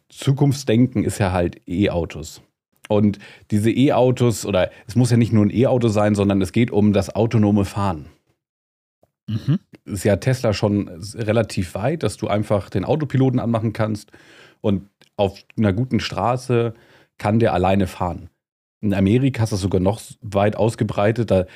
Zukunftsdenken 0.08 1.04
ist 1.04 1.19
ja 1.19 1.32
halt 1.32 1.60
E-Autos. 1.66 2.42
Und 2.90 3.20
diese 3.52 3.70
E-Autos, 3.70 4.44
oder 4.44 4.72
es 4.88 4.96
muss 4.96 5.12
ja 5.12 5.16
nicht 5.16 5.32
nur 5.32 5.46
ein 5.46 5.56
E-Auto 5.56 5.87
sein, 5.87 6.16
sondern 6.16 6.42
es 6.42 6.50
geht 6.50 6.72
um 6.72 6.92
das 6.92 7.14
autonome 7.14 7.64
Fahren. 7.64 8.06
Mhm. 9.28 9.60
Ist 9.84 10.02
ja 10.02 10.16
Tesla 10.16 10.52
schon 10.52 10.88
relativ 11.14 11.76
weit, 11.76 12.02
dass 12.02 12.16
du 12.16 12.26
einfach 12.26 12.69
den 12.69 12.84
Autopiloten 12.84 13.38
anmachen 13.38 13.72
kannst 13.72 14.10
und 14.60 14.88
auf 15.16 15.38
einer 15.56 15.72
guten 15.72 16.00
Straße 16.00 16.75
kann 17.16 17.38
der 17.38 17.54
alleine 17.54 17.87
fahren. 17.87 18.28
In 18.81 18.92
Amerika 18.92 19.44
ist 19.44 19.52
das 19.52 19.60
sogar 19.60 19.81
noch 19.81 20.00
weit 20.20 20.56
ausgebreitet. 20.56 21.31
Da, 21.31 21.46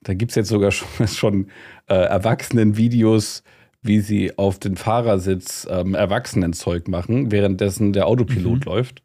da 0.00 0.14
gibt 0.14 0.32
es 0.32 0.34
jetzt 0.34 0.48
sogar 0.48 0.72
schon, 0.72 1.06
schon 1.06 1.46
äh, 1.86 1.94
Erwachsenen-Videos, 1.94 3.44
wie 3.82 4.00
sie 4.00 4.36
auf 4.36 4.58
den 4.58 4.74
Fahrersitz 4.74 5.64
ähm, 5.70 5.94
Erwachsenenzeug 5.94 6.88
machen, 6.88 7.30
währenddessen 7.30 7.92
der 7.92 8.08
Autopilot 8.08 8.66
Mhm. 8.66 8.72
läuft. 8.72 9.02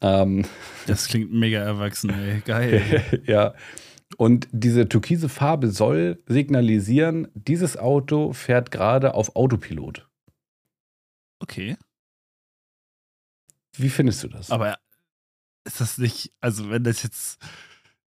Ähm, 0.00 0.44
Das 0.86 1.08
klingt 1.08 1.32
mega 1.32 1.60
erwachsen, 1.60 2.10
ey. 2.10 2.40
Geil. 2.40 3.22
ja. 3.26 3.54
Und 4.16 4.48
diese 4.52 4.88
türkise 4.88 5.28
Farbe 5.28 5.70
soll 5.70 6.22
signalisieren, 6.26 7.28
dieses 7.34 7.76
Auto 7.76 8.32
fährt 8.32 8.70
gerade 8.70 9.14
auf 9.14 9.36
Autopilot. 9.36 10.08
Okay. 11.40 11.76
Wie 13.76 13.90
findest 13.90 14.24
du 14.24 14.28
das? 14.28 14.50
Aber 14.50 14.78
ist 15.64 15.80
das 15.80 15.98
nicht, 15.98 16.32
also 16.40 16.70
wenn 16.70 16.84
das 16.84 17.02
jetzt, 17.02 17.38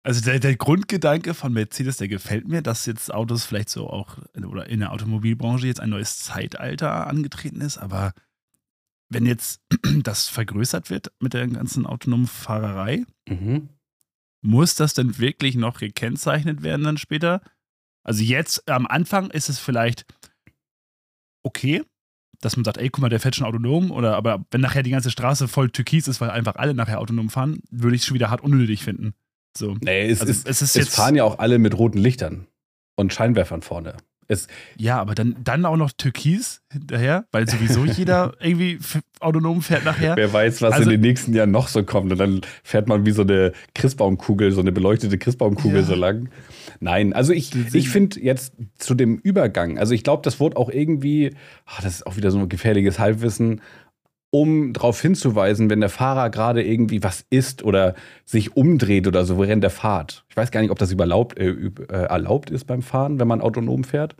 also 0.01 0.22
der, 0.22 0.39
der 0.39 0.55
Grundgedanke 0.55 1.34
von 1.34 1.51
Mercedes, 1.53 1.98
der 1.98 2.08
gefällt 2.08 2.48
mir, 2.48 2.62
dass 2.62 2.86
jetzt 2.86 3.13
Autos 3.13 3.46
vielleicht 3.46 3.69
so 3.69 3.89
auch, 3.89 4.17
oder 4.36 4.67
in 4.67 4.79
der 4.79 4.93
Automobilbranche 4.93 5.67
jetzt 5.67 5.81
ein 5.81 5.89
neues 5.89 6.19
Zeitalter 6.19 7.08
angetreten 7.08 7.62
ist, 7.62 7.77
aber 7.77 8.13
wenn 9.10 9.25
jetzt 9.25 9.62
das 10.04 10.28
vergrößert 10.28 10.89
wird 10.89 11.12
mit 11.20 11.34
der 11.34 11.48
ganzen 11.48 11.86
autonomen 11.86 12.28
Fahrerei, 12.28 13.06
mhm. 13.28 13.70
muss 14.42 14.75
das 14.75 14.94
denn 14.94 15.18
wirklich 15.18 15.56
noch 15.56 15.80
gekennzeichnet 15.80 16.63
werden 16.63 16.84
dann 16.84 16.98
später? 16.98 17.42
Also 18.04 18.24
jetzt 18.24 18.70
am 18.70 18.88
Anfang 18.88 19.30
ist 19.32 19.50
es 19.50 19.60
vielleicht 19.60 20.06
okay, 21.44 21.84
dass 22.42 22.56
man 22.56 22.63
sagt, 22.63 22.78
ey, 22.78 22.89
guck 22.89 23.01
mal, 23.01 23.10
der 23.10 23.20
fährt 23.20 23.36
schon 23.36 23.46
autonom, 23.46 23.92
oder 23.92 24.16
aber 24.16 24.46
wenn 24.51 24.62
nachher 24.62 24.84
die 24.84 24.92
ganze 24.92 25.12
Straße 25.12 25.48
voll 25.48 25.70
türkis 25.72 26.08
ist, 26.08 26.22
weil 26.22 26.30
einfach 26.30 26.56
alle 26.56 26.74
nachher 26.74 27.00
autonom 27.00 27.30
fahren, 27.30 27.62
würde 27.70 27.96
ich 27.96 28.01
es 28.01 28.08
schon 28.08 28.16
wieder 28.16 28.30
hart 28.30 28.42
unnötig 28.42 28.84
finden. 28.84 29.13
So. 29.58 29.75
Nee, 29.82 30.08
es, 30.10 30.22
Also 30.22 30.32
ist, 30.32 30.48
es 30.48 30.62
ist 30.62 30.70
es 30.70 30.74
jetzt- 30.75 30.96
fahren 30.96 31.16
ja 31.16 31.24
auch 31.25 31.39
alle 31.39 31.60
mit 31.60 31.78
roten 31.78 31.98
Lichtern 31.98 32.48
und 32.96 33.13
Scheinwerfern 33.13 33.62
vorne. 33.62 33.98
Es, 34.31 34.48
Ja, 34.77 35.00
aber 35.01 35.15
dann, 35.15 35.36
dann 35.43 35.65
auch 35.65 35.75
noch 35.75 35.91
türkis 35.91 36.62
hinterher, 36.71 37.25
weil 37.31 37.50
sowieso 37.50 37.83
jeder 37.83 38.33
irgendwie 38.39 38.77
autonom 39.19 39.62
fährt 39.62 39.83
nachher. 39.83 40.15
wer 40.15 40.31
weiß, 40.31 40.62
was 40.62 40.74
Also- 40.74 40.83
in 40.86 40.89
den 40.91 41.01
nächsten 41.01 41.33
Jahren 41.33 41.51
noch 41.51 41.67
so 41.67 41.83
kommt. 41.83 42.12
Und 42.12 42.19
dann 42.19 42.41
fährt 42.63 42.88
man 42.88 43.05
wie 43.05 43.12
so 43.12 43.24
eine 43.24 43.51
Christbaumkugel, 43.74 44.51
so 44.51 44.62
eine 44.62 44.71
beleuchtete 44.71 45.17
Christbaumkugel 45.17 45.79
Ja. 45.81 45.86
so 45.86 45.95
lang. 45.95 46.29
Nein, 46.79 47.12
also 47.13 47.33
ich, 47.33 47.51
ich 47.74 47.89
finde 47.89 48.21
jetzt 48.21 48.53
zu 48.77 48.93
dem 48.93 49.17
Übergang, 49.17 49.77
also 49.79 49.93
ich 49.93 50.03
glaube, 50.03 50.21
das 50.24 50.39
wurde 50.39 50.55
auch 50.57 50.69
irgendwie, 50.69 51.36
ah, 51.65 51.81
das 51.81 51.95
ist 51.95 52.07
auch 52.07 52.15
wieder 52.15 52.29
so 52.31 52.38
ein 52.39 52.48
gefährliches 52.50 53.00
Halbwissen, 53.00 53.62
um 54.31 54.74
darauf 54.74 55.01
hinzuweisen, 55.01 55.69
wenn 55.69 55.79
der 55.79 55.89
Fahrer 55.89 56.29
gerade 56.29 56.63
irgendwie 56.63 57.03
was 57.03 57.25
isst 57.29 57.63
oder 57.63 57.95
sich 58.25 58.55
umdreht 58.55 59.07
oder 59.07 59.25
so 59.25 59.39
während 59.39 59.63
der 59.63 59.71
Fahrt. 59.71 60.25
Ich 60.29 60.38
weiß 60.38 60.51
gar 60.51 60.62
nicht, 60.62 60.71
ob 60.71 60.79
das 60.79 60.91
überlaubt, 60.91 61.39
äh, 61.39 61.50
äh, 61.50 61.71
erlaubt 61.88 62.50
ist 62.50 62.65
beim 62.65 62.81
Fahren, 62.81 63.19
wenn 63.19 63.27
man 63.27 63.41
autonom 63.41 63.83
fährt. 63.83 64.15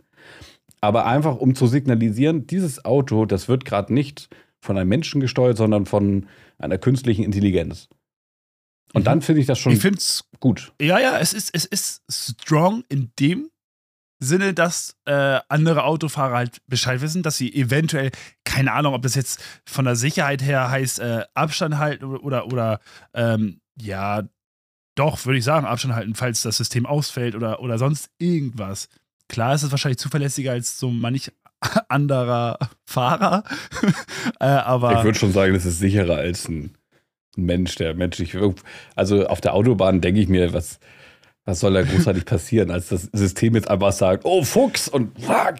Aber 0.80 1.06
einfach, 1.06 1.36
um 1.36 1.54
zu 1.54 1.66
signalisieren, 1.66 2.46
dieses 2.46 2.84
Auto, 2.84 3.26
das 3.26 3.48
wird 3.48 3.64
gerade 3.64 3.92
nicht 3.92 4.28
von 4.60 4.76
einem 4.76 4.88
Menschen 4.88 5.20
gesteuert, 5.20 5.56
sondern 5.56 5.86
von 5.86 6.26
einer 6.58 6.78
künstlichen 6.78 7.22
Intelligenz. 7.22 7.88
Und 8.92 9.02
mhm. 9.02 9.04
dann 9.04 9.22
finde 9.22 9.40
ich 9.40 9.46
das 9.46 9.58
schon 9.58 9.72
ich 9.72 9.80
find's, 9.80 10.24
gut. 10.40 10.72
Ja, 10.80 10.98
ja, 10.98 11.18
es 11.18 11.32
ist, 11.32 11.54
es 11.54 11.64
ist 11.66 12.02
strong 12.08 12.82
in 12.88 13.12
dem 13.18 13.49
Sinne, 14.20 14.52
dass 14.52 14.96
äh, 15.06 15.40
andere 15.48 15.84
Autofahrer 15.84 16.36
halt 16.36 16.58
Bescheid 16.66 17.00
wissen, 17.00 17.22
dass 17.22 17.38
sie 17.38 17.52
eventuell, 17.54 18.10
keine 18.44 18.72
Ahnung, 18.72 18.94
ob 18.94 19.02
das 19.02 19.14
jetzt 19.14 19.42
von 19.64 19.86
der 19.86 19.96
Sicherheit 19.96 20.42
her 20.42 20.70
heißt, 20.70 21.00
äh, 21.00 21.24
Abstand 21.32 21.78
halten 21.78 22.04
oder, 22.04 22.46
oder 22.46 22.80
ähm, 23.14 23.60
ja, 23.80 24.22
doch, 24.94 25.24
würde 25.24 25.38
ich 25.38 25.44
sagen, 25.44 25.66
Abstand 25.66 25.94
halten, 25.94 26.14
falls 26.14 26.42
das 26.42 26.58
System 26.58 26.84
ausfällt 26.84 27.34
oder, 27.34 27.60
oder 27.60 27.78
sonst 27.78 28.10
irgendwas. 28.18 28.88
Klar 29.28 29.54
ist 29.54 29.62
es 29.62 29.70
wahrscheinlich 29.70 29.98
zuverlässiger 29.98 30.52
als 30.52 30.78
so 30.78 30.90
manch 30.90 31.32
anderer 31.88 32.58
Fahrer, 32.84 33.44
äh, 34.40 34.44
aber. 34.44 34.98
Ich 34.98 35.04
würde 35.04 35.18
schon 35.18 35.32
sagen, 35.32 35.54
es 35.54 35.64
ist 35.64 35.78
sicherer 35.78 36.16
als 36.16 36.48
ein 36.48 36.74
Mensch, 37.36 37.76
der 37.76 37.94
menschlich. 37.94 38.36
Also 38.96 39.26
auf 39.26 39.40
der 39.40 39.54
Autobahn 39.54 40.00
denke 40.00 40.20
ich 40.20 40.28
mir, 40.28 40.52
was 40.52 40.78
was 41.44 41.60
soll 41.60 41.72
da 41.72 41.82
großartig 41.82 42.24
passieren, 42.24 42.70
als 42.70 42.88
das 42.88 43.08
System 43.12 43.54
jetzt 43.54 43.68
einfach 43.68 43.92
sagt, 43.92 44.24
oh 44.24 44.42
Fuchs 44.44 44.88
und 44.88 45.18
fuck, 45.20 45.58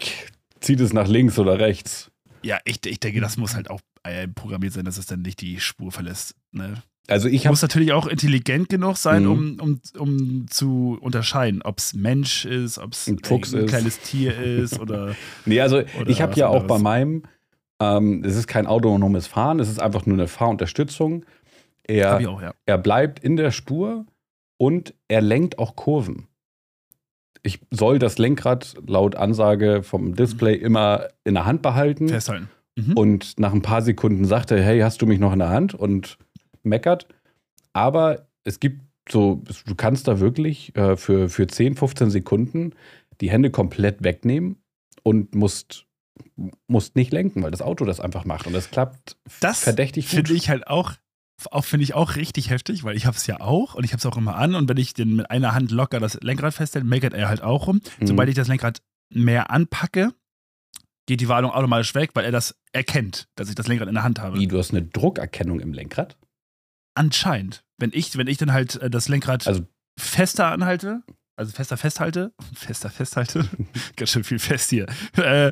zieht 0.61 0.81
es 0.81 0.93
nach 0.93 1.09
links 1.09 1.39
oder 1.39 1.59
rechts. 1.59 2.11
Ja, 2.43 2.59
ich, 2.65 2.85
ich 2.87 3.01
denke, 3.01 3.21
das 3.21 3.37
muss 3.37 3.55
halt 3.55 3.71
auch 3.71 3.81
äh, 4.03 4.29
programmiert 4.29 4.73
sein, 4.73 4.85
dass 4.85 4.97
es 4.97 5.07
dann 5.07 5.23
nicht 5.23 5.41
die 5.41 5.61
Spur 5.61 5.93
verlässt. 5.93 6.35
Ne? 6.53 6.83
Also 7.11 7.29
ich 7.29 7.45
muss 7.47 7.61
natürlich 7.61 7.93
auch 7.93 8.07
intelligent 8.07 8.69
genug 8.69 8.97
sein, 8.97 9.25
mhm. 9.25 9.31
um, 9.31 9.61
um, 9.61 9.81
um 9.99 10.47
zu 10.49 10.97
unterscheiden, 11.01 11.61
ob 11.63 11.79
es 11.79 11.93
Mensch 11.93 12.45
ist, 12.45 12.79
ob 12.79 12.93
es 12.93 13.09
ein, 13.09 13.19
Fuchs 13.23 13.53
ein 13.53 13.67
kleines 13.67 13.99
Tier 14.01 14.39
ist 14.39 14.79
oder. 14.79 15.17
nee, 15.45 15.61
also 15.61 15.79
oder 15.79 16.09
ich 16.09 16.23
habe 16.23 16.35
ja 16.37 16.47
auch 16.47 16.65
bei 16.65 16.79
meinem, 16.79 17.25
ähm, 17.81 18.23
es 18.25 18.37
ist 18.37 18.47
kein 18.47 18.67
autonomes 18.67 19.27
Fahren, 19.27 19.59
es 19.59 19.69
ist 19.69 19.81
einfach 19.81 20.07
nur 20.07 20.17
eine 20.17 20.29
Fahrunterstützung. 20.29 21.25
Er, 21.83 22.29
auch, 22.29 22.41
ja. 22.41 22.55
er 22.67 22.79
bleibt 22.79 23.19
in 23.19 23.37
der 23.37 23.51
Spur 23.51 24.07
und 24.61 24.93
er 25.09 25.23
lenkt 25.23 25.59
auch 25.59 25.75
Kurven. 25.75 26.29
Ich 27.43 27.61
soll 27.71 27.99
das 27.99 28.19
Lenkrad 28.19 28.77
laut 28.87 29.17
Ansage 29.17 29.83
vom 29.83 30.15
Display 30.15 30.59
mhm. 30.59 30.65
immer 30.67 31.09
in 31.25 31.33
der 31.33 31.47
Hand 31.47 31.63
behalten. 31.63 32.11
Festhalten. 32.11 32.51
Mhm. 32.77 32.93
Und 32.93 33.41
nach 33.41 33.55
ein 33.55 33.63
paar 33.63 33.81
Sekunden 33.81 34.27
sagt 34.27 34.51
er, 34.51 34.63
hey, 34.63 34.81
hast 34.81 35.01
du 35.01 35.07
mich 35.07 35.19
noch 35.19 35.33
in 35.33 35.39
der 35.39 35.49
Hand? 35.49 35.73
Und 35.73 36.19
meckert. 36.63 37.09
Aber 37.73 38.27
es 38.45 38.61
gibt 38.61 38.83
so, 39.11 39.43
du 39.65 39.75
kannst 39.75 40.07
da 40.09 40.21
wirklich 40.21 40.77
äh, 40.77 40.99
für, 40.99 41.31
für 41.31 41.47
10, 41.47 41.77
15 41.77 42.11
Sekunden 42.11 42.75
die 43.23 43.31
Hände 43.31 43.51
komplett 43.51 44.05
wegnehmen 44.05 44.57
und 45.03 45.35
musst, 45.35 45.87
musst 46.67 46.97
nicht 46.97 47.15
lenken, 47.15 47.43
weil 47.43 47.51
das 47.51 47.63
Auto 47.63 47.87
das 47.87 47.99
einfach 47.99 48.27
macht. 48.27 48.47
Und 48.47 48.53
das 48.53 48.71
klappt 48.71 49.17
das 49.41 49.61
verdächtig 49.61 50.05
gut. 50.05 50.19
Das 50.19 50.29
finde 50.29 50.35
ich 50.35 50.51
halt 50.51 50.67
auch 50.67 50.93
auch 51.47 51.65
finde 51.65 51.85
ich 51.85 51.95
auch 51.95 52.17
richtig 52.17 52.51
heftig, 52.51 52.85
weil 52.85 52.97
ich 52.97 53.07
habe 53.07 53.17
es 53.17 53.27
ja 53.27 53.41
auch 53.41 53.75
und 53.75 53.85
ich 53.85 53.93
habe 53.93 53.99
es 53.99 54.07
auch 54.07 54.17
immer 54.17 54.37
an 54.37 54.55
und 54.55 54.69
wenn 54.69 54.77
ich 54.77 54.95
den 54.95 55.17
mit 55.17 55.31
einer 55.31 55.55
Hand 55.55 55.71
locker 55.71 56.01
das 56.01 56.19
Lenkrad 56.23 56.55
festhält, 56.55 56.85
meckert 56.85 57.15
er 57.15 57.29
halt 57.29 57.43
auch 57.43 57.67
rum. 57.67 57.81
Mhm. 58.01 58.07
Sobald 58.07 58.29
ich 58.29 58.35
das 58.35 58.49
Lenkrad 58.49 58.83
mehr 59.13 59.51
anpacke, 59.51 60.13
geht 61.07 61.21
die 61.21 61.29
Warnung 61.29 61.51
automatisch 61.51 61.95
weg, 61.95 62.11
weil 62.15 62.25
er 62.25 62.33
das 62.33 62.57
erkennt, 62.73 63.29
dass 63.35 63.49
ich 63.49 63.55
das 63.55 63.67
Lenkrad 63.67 63.89
in 63.89 63.95
der 63.95 64.05
Hand 64.05 64.21
habe. 64.21 64.39
Wie, 64.39 64.47
du 64.47 64.59
hast 64.59 64.71
eine 64.71 64.83
Druckerkennung 64.83 65.61
im 65.61 65.73
Lenkrad? 65.73 66.17
Anscheinend. 66.95 67.65
Wenn 67.79 67.91
ich, 67.93 68.17
wenn 68.17 68.27
ich 68.27 68.37
dann 68.39 68.53
halt 68.53 68.77
äh, 68.77 68.91
das 68.91 69.09
Lenkrad 69.09 69.47
also, 69.47 69.67
fester 69.99 70.53
anhalte, 70.53 71.03
also 71.37 71.53
fester 71.53 71.77
festhalte, 71.77 72.33
fester 72.55 72.91
festhalte, 72.91 73.49
ganz 73.97 74.11
schön 74.11 74.25
viel 74.25 74.39
fest 74.39 74.71
hier. 74.71 74.87
Äh, 75.17 75.49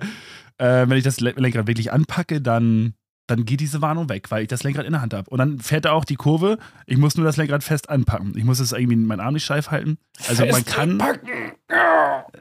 äh, 0.58 0.88
wenn 0.88 0.98
ich 0.98 1.04
das 1.04 1.20
Lenkrad 1.20 1.66
wirklich 1.66 1.92
anpacke, 1.92 2.40
dann 2.40 2.94
dann 3.28 3.44
geht 3.44 3.60
diese 3.60 3.80
Warnung 3.82 4.08
weg, 4.08 4.30
weil 4.30 4.42
ich 4.42 4.48
das 4.48 4.64
Lenkrad 4.64 4.86
in 4.86 4.92
der 4.92 5.02
Hand 5.02 5.14
habe. 5.14 5.30
Und 5.30 5.38
dann 5.38 5.58
fährt 5.60 5.84
er 5.84 5.92
auch 5.92 6.04
die 6.04 6.16
Kurve. 6.16 6.58
Ich 6.86 6.98
muss 6.98 7.16
nur 7.16 7.24
das 7.24 7.36
Lenkrad 7.36 7.62
fest 7.62 7.88
anpacken. 7.88 8.32
Ich 8.36 8.44
muss 8.44 8.58
es 8.58 8.72
irgendwie 8.72 8.94
in 8.94 9.06
meinen 9.06 9.20
Arm 9.20 9.34
nicht 9.34 9.44
steif 9.44 9.70
halten. 9.70 9.98
Also 10.28 10.44
fest 10.44 10.52
man 10.52 10.64
kann. 10.64 10.96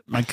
Man, 0.05 0.25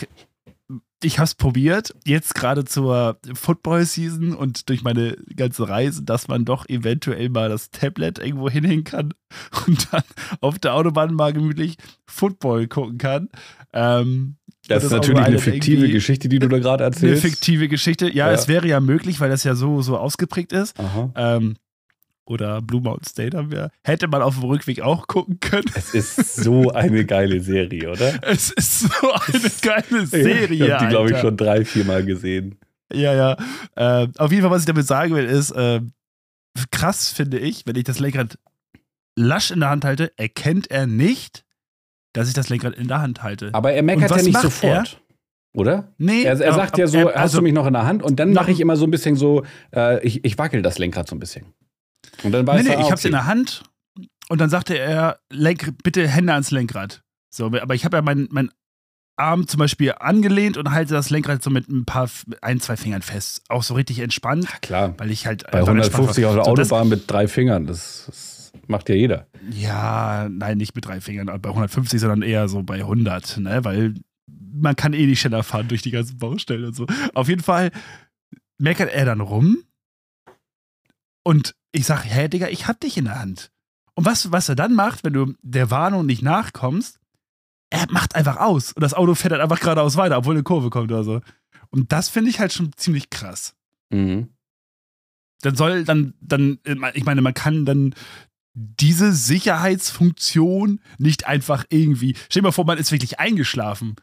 ich 1.04 1.18
habe 1.18 1.24
es 1.24 1.34
probiert, 1.34 1.94
jetzt 2.04 2.34
gerade 2.34 2.64
zur 2.64 3.18
Football-Season 3.34 4.34
und 4.34 4.68
durch 4.68 4.82
meine 4.82 5.16
ganze 5.36 5.68
Reise, 5.68 6.02
dass 6.02 6.28
man 6.28 6.44
doch 6.44 6.68
eventuell 6.68 7.28
mal 7.28 7.48
das 7.48 7.70
Tablet 7.70 8.18
irgendwo 8.18 8.48
hinhängen 8.48 8.84
kann 8.84 9.12
und 9.66 9.92
dann 9.92 10.02
auf 10.40 10.58
der 10.58 10.74
Autobahn 10.74 11.14
mal 11.14 11.32
gemütlich 11.32 11.76
Football 12.06 12.68
gucken 12.68 12.98
kann. 12.98 13.28
Ähm, 13.72 14.36
das, 14.68 14.82
das 14.82 14.84
ist 14.84 14.90
natürlich 14.92 15.22
eine 15.22 15.38
fiktive 15.38 15.88
Geschichte, 15.88 16.28
die 16.28 16.38
du 16.38 16.48
da 16.48 16.58
gerade 16.58 16.84
erzählst. 16.84 17.24
Eine 17.24 17.32
fiktive 17.32 17.68
Geschichte. 17.68 18.06
Ja, 18.06 18.28
ja, 18.28 18.32
es 18.32 18.48
wäre 18.48 18.66
ja 18.66 18.80
möglich, 18.80 19.20
weil 19.20 19.30
das 19.30 19.44
ja 19.44 19.54
so, 19.54 19.82
so 19.82 19.96
ausgeprägt 19.98 20.52
ist. 20.52 20.74
Ähm, 21.16 21.56
oder 22.26 22.62
Blue 22.62 22.80
Mountain 22.80 23.06
State 23.06 23.36
haben 23.36 23.50
wir. 23.50 23.70
Hätte 23.82 24.08
man 24.08 24.22
auf 24.22 24.38
dem 24.38 24.44
Rückweg 24.44 24.80
auch 24.80 25.06
gucken 25.06 25.40
können. 25.40 25.70
Es 25.74 25.92
ist 25.94 26.36
so 26.36 26.70
eine 26.70 27.04
geile 27.04 27.40
Serie, 27.40 27.90
oder? 27.90 28.14
Es 28.22 28.50
ist 28.50 28.80
so 28.80 29.12
eine 29.12 29.50
geile 29.60 30.06
Serie. 30.06 30.64
Ich 30.64 30.70
habe 30.70 30.84
die, 30.84 30.90
glaube 30.90 31.10
ich, 31.10 31.18
schon 31.18 31.36
drei, 31.36 31.64
vier 31.64 31.84
Mal 31.84 32.04
gesehen. 32.04 32.58
Ja, 32.92 33.14
ja. 33.14 33.36
Äh, 33.76 34.08
auf 34.16 34.30
jeden 34.30 34.42
Fall, 34.42 34.50
was 34.50 34.62
ich 34.62 34.66
damit 34.66 34.86
sagen 34.86 35.14
will, 35.14 35.24
ist, 35.24 35.50
äh, 35.50 35.80
krass 36.70 37.10
finde 37.10 37.38
ich, 37.38 37.66
wenn 37.66 37.76
ich 37.76 37.84
das 37.84 37.98
Lenkrad 37.98 38.38
lasch 39.16 39.50
in 39.50 39.60
der 39.60 39.70
Hand 39.70 39.84
halte, 39.84 40.12
erkennt 40.16 40.70
er 40.70 40.86
nicht, 40.86 41.43
dass 42.14 42.28
ich 42.28 42.34
das 42.34 42.48
Lenkrad 42.48 42.74
in 42.74 42.88
der 42.88 43.02
Hand 43.02 43.22
halte. 43.22 43.50
Aber 43.52 43.72
er 43.72 43.82
meckert 43.82 44.10
ja 44.10 44.22
nicht 44.22 44.40
sofort. 44.40 44.98
Er? 45.52 45.60
Oder? 45.60 45.92
Nee. 45.98 46.22
Er, 46.22 46.40
er 46.40 46.54
sagt 46.54 46.78
ja 46.78 46.86
so, 46.86 46.98
er, 46.98 47.06
also, 47.08 47.18
hast 47.20 47.34
du 47.34 47.42
mich 47.42 47.52
noch 47.52 47.66
in 47.66 47.74
der 47.74 47.86
Hand? 47.86 48.02
Und 48.02 48.18
dann 48.18 48.32
mache 48.32 48.50
ich 48.50 48.60
immer 48.60 48.76
so 48.76 48.86
ein 48.86 48.90
bisschen 48.90 49.14
so, 49.16 49.44
äh, 49.74 50.04
ich, 50.04 50.24
ich 50.24 50.38
wackel 50.38 50.62
das 50.62 50.78
Lenkrad 50.78 51.08
so 51.08 51.14
ein 51.14 51.20
bisschen. 51.20 51.46
Und 52.22 52.32
dann 52.32 52.46
weiß 52.46 52.62
nee, 52.62 52.70
nee, 52.70 52.74
er, 52.74 52.80
ich 52.80 52.90
hab's 52.90 53.04
in 53.04 53.12
der 53.12 53.26
Hand 53.26 53.62
und 54.28 54.40
dann 54.40 54.50
sagte 54.50 54.76
er, 54.78 55.18
lenk, 55.30 55.74
bitte 55.82 56.08
Hände 56.08 56.32
ans 56.32 56.50
Lenkrad. 56.50 57.02
So, 57.30 57.46
aber 57.46 57.74
ich 57.74 57.84
habe 57.84 57.96
ja 57.96 58.02
meinen 58.02 58.28
mein 58.30 58.50
Arm 59.16 59.46
zum 59.46 59.58
Beispiel 59.58 59.94
angelehnt 59.98 60.56
und 60.56 60.72
halte 60.72 60.94
das 60.94 61.10
Lenkrad 61.10 61.42
so 61.42 61.50
mit 61.50 61.68
ein 61.68 61.84
paar, 61.84 62.08
ein, 62.40 62.60
zwei 62.60 62.76
Fingern 62.76 63.02
fest. 63.02 63.42
Auch 63.48 63.62
so 63.62 63.74
richtig 63.74 64.00
entspannt. 64.00 64.44
Ja, 64.44 64.58
klar. 64.60 64.94
Weil 64.98 65.10
ich 65.10 65.26
halt. 65.26 65.44
Bei 65.50 65.60
150 65.60 66.24
auf 66.24 66.34
der 66.34 66.46
Autobahn 66.46 66.88
mit 66.88 67.08
drei 67.10 67.28
Fingern, 67.28 67.66
das, 67.66 68.04
das, 68.06 68.33
macht 68.68 68.88
ja 68.88 68.94
jeder. 68.94 69.26
Ja, 69.50 70.28
nein, 70.30 70.58
nicht 70.58 70.74
mit 70.74 70.86
drei 70.86 71.00
Fingern, 71.00 71.26
bei 71.40 71.48
150, 71.48 72.00
sondern 72.00 72.22
eher 72.22 72.48
so 72.48 72.62
bei 72.62 72.76
100, 72.76 73.38
ne? 73.38 73.64
Weil 73.64 73.94
man 74.26 74.76
kann 74.76 74.92
eh 74.92 75.06
nicht 75.06 75.20
schneller 75.20 75.42
fahren 75.42 75.68
durch 75.68 75.82
die 75.82 75.90
ganzen 75.90 76.18
Baustellen 76.18 76.64
und 76.64 76.76
so. 76.76 76.86
Auf 77.14 77.28
jeden 77.28 77.42
Fall 77.42 77.70
meckert 78.58 78.92
er 78.92 79.04
dann 79.04 79.20
rum 79.20 79.58
und 81.24 81.54
ich 81.72 81.86
sage, 81.86 82.02
hä, 82.04 82.28
Digga, 82.28 82.48
ich 82.48 82.68
hab 82.68 82.80
dich 82.80 82.96
in 82.96 83.06
der 83.06 83.18
Hand. 83.18 83.50
Und 83.94 84.04
was, 84.04 84.30
was 84.30 84.48
er 84.48 84.54
dann 84.54 84.74
macht, 84.74 85.04
wenn 85.04 85.12
du 85.12 85.34
der 85.42 85.70
Warnung 85.70 86.06
nicht 86.06 86.22
nachkommst, 86.22 87.00
er 87.70 87.90
macht 87.90 88.14
einfach 88.14 88.36
aus. 88.36 88.72
Und 88.72 88.82
das 88.82 88.94
Auto 88.94 89.14
fährt 89.14 89.32
halt 89.32 89.42
einfach 89.42 89.60
geradeaus 89.60 89.96
weiter, 89.96 90.18
obwohl 90.18 90.34
eine 90.34 90.44
Kurve 90.44 90.70
kommt 90.70 90.92
oder 90.92 91.02
so. 91.02 91.20
Und 91.70 91.90
das 91.90 92.08
finde 92.08 92.30
ich 92.30 92.38
halt 92.38 92.52
schon 92.52 92.70
ziemlich 92.76 93.10
krass. 93.10 93.56
Mhm. 93.90 94.28
Dann 95.40 95.56
soll 95.56 95.84
dann, 95.84 96.14
dann, 96.20 96.58
ich 96.94 97.04
meine, 97.04 97.20
man 97.20 97.34
kann 97.34 97.66
dann 97.66 97.94
diese 98.54 99.12
Sicherheitsfunktion 99.12 100.80
nicht 100.98 101.26
einfach 101.26 101.64
irgendwie. 101.68 102.16
Stell 102.28 102.40
dir 102.40 102.48
mal 102.48 102.52
vor, 102.52 102.64
man 102.64 102.78
ist 102.78 102.92
wirklich 102.92 103.18
eingeschlafen 103.18 103.96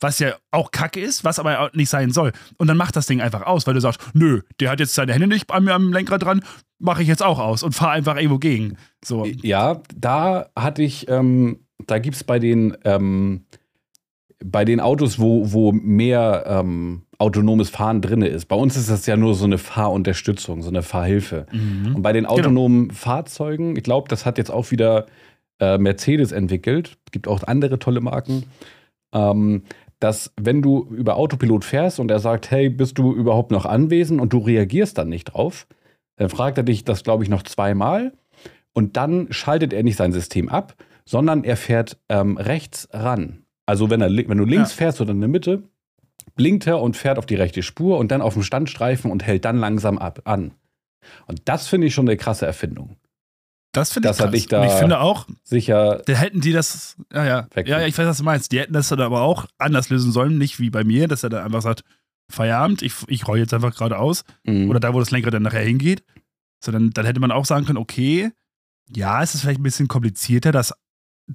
was 0.00 0.18
ja 0.18 0.34
auch 0.50 0.70
kacke 0.70 1.00
ist, 1.00 1.24
was 1.24 1.38
aber 1.38 1.60
auch 1.60 1.72
nicht 1.74 1.90
sein 1.90 2.10
soll. 2.10 2.32
Und 2.56 2.66
dann 2.66 2.76
macht 2.76 2.96
das 2.96 3.06
Ding 3.06 3.20
einfach 3.20 3.42
aus, 3.42 3.66
weil 3.66 3.74
du 3.74 3.80
sagst, 3.80 4.00
nö, 4.14 4.40
der 4.58 4.70
hat 4.70 4.80
jetzt 4.80 4.94
seine 4.94 5.12
Hände 5.12 5.26
nicht 5.26 5.50
an 5.50 5.64
mir 5.64 5.74
am 5.74 5.92
Lenkrad 5.92 6.22
dran, 6.22 6.42
mache 6.78 7.02
ich 7.02 7.08
jetzt 7.08 7.22
auch 7.22 7.38
aus 7.38 7.62
und 7.62 7.74
fahre 7.74 7.92
einfach 7.92 8.16
irgendwo 8.16 8.38
gegen. 8.38 8.76
So. 9.04 9.26
Ja, 9.26 9.82
da 9.94 10.48
hatte 10.56 10.82
ich, 10.82 11.08
ähm, 11.08 11.60
da 11.86 11.98
gibt 11.98 12.16
es 12.16 12.24
bei 12.24 12.38
den, 12.38 12.76
ähm, 12.84 13.44
bei 14.42 14.64
den 14.64 14.80
Autos, 14.80 15.18
wo, 15.18 15.52
wo 15.52 15.72
mehr 15.72 16.44
ähm, 16.46 17.02
autonomes 17.20 17.70
Fahren 17.70 18.00
drin 18.00 18.22
ist. 18.22 18.46
Bei 18.46 18.56
uns 18.56 18.76
ist 18.76 18.90
das 18.90 19.06
ja 19.06 19.16
nur 19.16 19.34
so 19.34 19.44
eine 19.44 19.58
Fahrunterstützung, 19.58 20.62
so 20.62 20.68
eine 20.70 20.82
Fahrhilfe. 20.82 21.46
Mhm. 21.52 21.96
Und 21.96 22.02
bei 22.02 22.12
den 22.12 22.24
genau. 22.24 22.34
autonomen 22.34 22.88
genau. 22.88 22.94
Fahrzeugen, 22.94 23.76
ich 23.76 23.82
glaube, 23.82 24.08
das 24.08 24.24
hat 24.24 24.38
jetzt 24.38 24.50
auch 24.50 24.70
wieder 24.70 25.06
äh, 25.60 25.78
Mercedes 25.78 26.32
entwickelt. 26.32 26.96
Es 27.06 27.12
gibt 27.12 27.28
auch 27.28 27.42
andere 27.42 27.78
tolle 27.78 28.00
Marken. 28.00 28.44
Ähm, 29.12 29.62
dass 29.98 30.32
wenn 30.40 30.62
du 30.62 30.88
über 30.90 31.16
Autopilot 31.16 31.64
fährst 31.64 32.00
und 32.00 32.10
er 32.10 32.20
sagt, 32.20 32.50
hey, 32.50 32.70
bist 32.70 32.96
du 32.96 33.12
überhaupt 33.12 33.50
noch 33.50 33.66
anwesend 33.66 34.20
und 34.20 34.32
du 34.32 34.38
reagierst 34.38 34.96
dann 34.96 35.10
nicht 35.10 35.24
drauf, 35.24 35.66
dann 36.16 36.30
fragt 36.30 36.56
er 36.56 36.64
dich 36.64 36.84
das, 36.84 37.04
glaube 37.04 37.22
ich, 37.22 37.28
noch 37.28 37.42
zweimal 37.42 38.12
und 38.72 38.96
dann 38.96 39.28
schaltet 39.30 39.74
er 39.74 39.82
nicht 39.82 39.96
sein 39.96 40.12
System 40.12 40.48
ab, 40.48 40.74
sondern 41.04 41.44
er 41.44 41.56
fährt 41.56 41.98
ähm, 42.08 42.38
rechts 42.38 42.88
ran. 42.92 43.44
Also 43.66 43.90
wenn, 43.90 44.00
er, 44.00 44.10
wenn 44.10 44.38
du 44.38 44.44
links 44.44 44.70
ja. 44.70 44.76
fährst 44.76 45.00
oder 45.02 45.10
in 45.10 45.20
der 45.20 45.28
Mitte, 45.28 45.64
blinkt 46.34 46.66
er 46.66 46.80
und 46.80 46.96
fährt 46.96 47.18
auf 47.18 47.26
die 47.26 47.34
rechte 47.34 47.62
Spur 47.62 47.98
und 47.98 48.10
dann 48.10 48.22
auf 48.22 48.34
dem 48.34 48.42
Standstreifen 48.42 49.10
und 49.10 49.24
hält 49.24 49.44
dann 49.44 49.58
langsam 49.58 49.98
ab 49.98 50.22
an. 50.24 50.52
Und 51.26 51.42
das 51.46 51.68
finde 51.68 51.86
ich 51.86 51.94
schon 51.94 52.08
eine 52.08 52.16
krasse 52.16 52.46
Erfindung. 52.46 52.96
Das 53.72 53.92
finde 53.92 54.10
ich 54.10 54.16
krass. 54.16 54.34
Ich, 54.34 54.46
da 54.48 54.64
ich 54.64 54.72
finde 54.72 55.00
auch, 55.00 55.26
sicher. 55.44 56.02
Da 56.04 56.12
hätten 56.14 56.40
die 56.40 56.52
das, 56.52 56.96
ja, 57.12 57.24
ja, 57.24 57.48
ja, 57.64 57.86
ich 57.86 57.96
weiß, 57.96 58.06
was 58.06 58.18
du 58.18 58.24
meinst. 58.24 58.50
Die 58.52 58.58
hätten 58.58 58.72
das 58.72 58.88
dann 58.88 59.00
aber 59.00 59.22
auch 59.22 59.46
anders 59.58 59.90
lösen 59.90 60.10
sollen, 60.10 60.38
nicht 60.38 60.58
wie 60.58 60.70
bei 60.70 60.82
mir, 60.82 61.06
dass 61.06 61.22
er 61.22 61.30
dann 61.30 61.44
einfach 61.44 61.62
sagt, 61.62 61.84
Feierabend, 62.30 62.82
ich, 62.82 62.94
ich 63.06 63.26
roll 63.28 63.38
jetzt 63.38 63.54
einfach 63.54 63.74
geradeaus. 63.74 64.24
Mhm. 64.44 64.70
Oder 64.70 64.80
da, 64.80 64.92
wo 64.92 64.98
das 64.98 65.10
Lenkrad 65.10 65.34
dann 65.34 65.42
nachher 65.42 65.64
hingeht. 65.64 66.04
Sondern 66.62 66.90
dann 66.90 67.06
hätte 67.06 67.20
man 67.20 67.30
auch 67.30 67.44
sagen 67.44 67.64
können, 67.64 67.78
okay, 67.78 68.32
ja, 68.88 69.22
es 69.22 69.34
ist 69.34 69.42
vielleicht 69.42 69.60
ein 69.60 69.64
bisschen 69.64 69.88
komplizierter, 69.88 70.52
das 70.52 70.74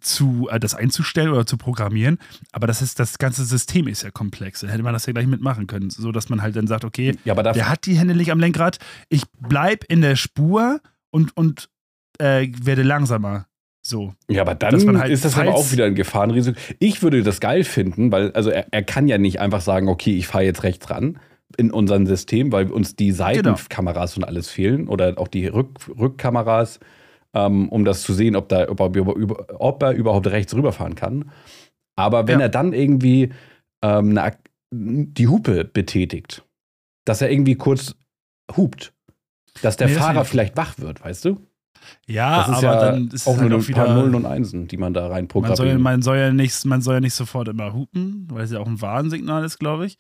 zu, 0.02 0.48
äh, 0.52 0.60
das 0.60 0.75
einzustellen 0.75 1.30
oder 1.30 1.46
zu 1.46 1.58
programmieren, 1.58 2.18
aber 2.52 2.68
das 2.68 2.82
ist, 2.82 3.00
das 3.00 3.18
ganze 3.18 3.46
System 3.46 3.88
ist 3.88 4.04
ja 4.04 4.12
komplex. 4.12 4.62
Dann 4.62 4.70
hätte 4.70 4.84
man 4.84 4.94
das 4.94 5.06
ja 5.06 5.14
gleich 5.14 5.28
mitmachen 5.28 5.68
können, 5.68 5.90
so 5.90 6.12
dass 6.12 6.30
man 6.30 6.42
halt 6.42 6.56
dann 6.56 6.68
sagt, 6.68 6.86
okay, 6.86 7.16
ja, 7.25 7.36
der 7.36 7.70
hat 7.70 7.86
die 7.86 7.98
Hände 7.98 8.16
nicht 8.16 8.32
am 8.32 8.40
Lenkrad, 8.40 8.80
ich 9.10 9.24
bleib 9.40 9.84
in 9.86 10.02
der 10.02 10.16
Spur 10.16 10.80
und, 11.12 11.36
und 11.38 11.70
äh, 12.20 12.48
werde 12.62 12.84
langsamer. 12.84 13.48
So. 13.82 14.16
Ja, 14.28 14.42
aber 14.42 14.56
dann 14.56 14.98
halt 14.98 15.12
ist 15.12 15.25
das 15.25 15.38
aber 15.38 15.54
auch 15.54 15.72
wieder 15.72 15.86
ein 15.86 15.94
Gefahrenrisiko. 15.94 16.58
Ich 16.80 17.04
würde 17.04 17.22
das 17.22 17.40
geil 17.40 17.64
finden, 17.64 18.12
weil, 18.12 18.32
also 18.32 18.50
er, 18.50 18.66
er 18.72 18.82
kann 18.82 19.08
ja 19.08 19.20
nicht 19.20 19.40
einfach 19.40 19.62
sagen, 19.62 19.90
okay, 19.90 20.18
ich 20.18 20.25
fahre 20.25 20.44
jetzt 20.44 20.64
rechts 20.64 20.90
ran 20.90 21.20
in 21.58 21.70
unserem 21.72 22.08
System, 22.08 22.52
weil 22.52 22.72
uns 22.72 22.96
die 22.96 23.10
genau. 23.10 23.18
Seitenkameras 23.18 24.16
genau. 24.16 24.25
und 24.25 24.30
alles 24.30 24.50
fehlen 24.50 24.88
oder 24.88 25.18
auch 25.18 25.28
die 25.28 25.46
Rück, 25.46 25.70
Rückkameras, 26.00 26.80
ähm, 27.36 27.70
um 27.70 27.86
das 27.86 28.01
zu 28.01 28.13
sehen, 28.13 28.36
ob, 28.36 28.50
da, 28.50 28.70
ob, 28.70 28.80
er, 28.80 29.62
ob 29.62 29.84
er 29.84 29.92
überhaupt 29.92 30.27
rechts 30.27 30.56
rüberfahren 30.56 30.96
kann. 30.96 31.32
Aber 31.96 32.27
wenn 32.27 32.39
ja. 32.39 32.46
er 32.46 32.50
dann 32.50 32.74
irgendwie 32.74 33.32
ähm, 33.84 34.18
eine, 34.18 34.36
die 34.72 35.27
Hupe 35.27 35.65
betätigt, 35.65 36.44
dass 37.06 37.22
er 37.22 37.30
irgendwie 37.30 37.56
kurz 37.56 37.96
hupt, 38.56 38.94
dass 39.62 39.77
der 39.77 39.88
nee, 39.88 39.94
Fahrer 39.94 40.25
vielleicht 40.25 40.58
wach 40.58 40.77
wird, 40.80 41.04
weißt 41.04 41.25
du? 41.25 41.38
Ja, 42.08 42.48
aber 42.48 42.62
ja 42.62 42.80
dann 42.80 43.08
ist 43.10 43.27
auch 43.27 43.34
es 43.34 43.39
halt 43.39 43.50
nur 43.50 43.60
ein 43.60 43.68
wieder, 43.68 43.86
paar 43.86 43.94
Nullen 43.94 44.15
und 44.15 44.25
Einsen, 44.25 44.68
die 44.68 44.77
man 44.77 44.94
da 44.94 45.08
rein 45.08 45.27
programmiert. 45.27 45.74
Man, 45.74 45.82
man, 45.82 46.01
soll 46.01 46.18
ja 46.18 46.32
nicht, 46.32 46.65
man 46.65 46.82
soll 46.82 46.96
ja 46.96 47.00
nicht 47.00 47.13
sofort 47.13 47.48
immer 47.48 47.74
hupen, 47.74 48.27
weil 48.32 48.44
es 48.44 48.51
ja 48.51 48.60
auch 48.60 48.68
ein 48.68 48.82
Warnsignal 48.82 49.44
ist, 49.44 49.60
glaube 49.60 49.86
ich. 49.86 50.00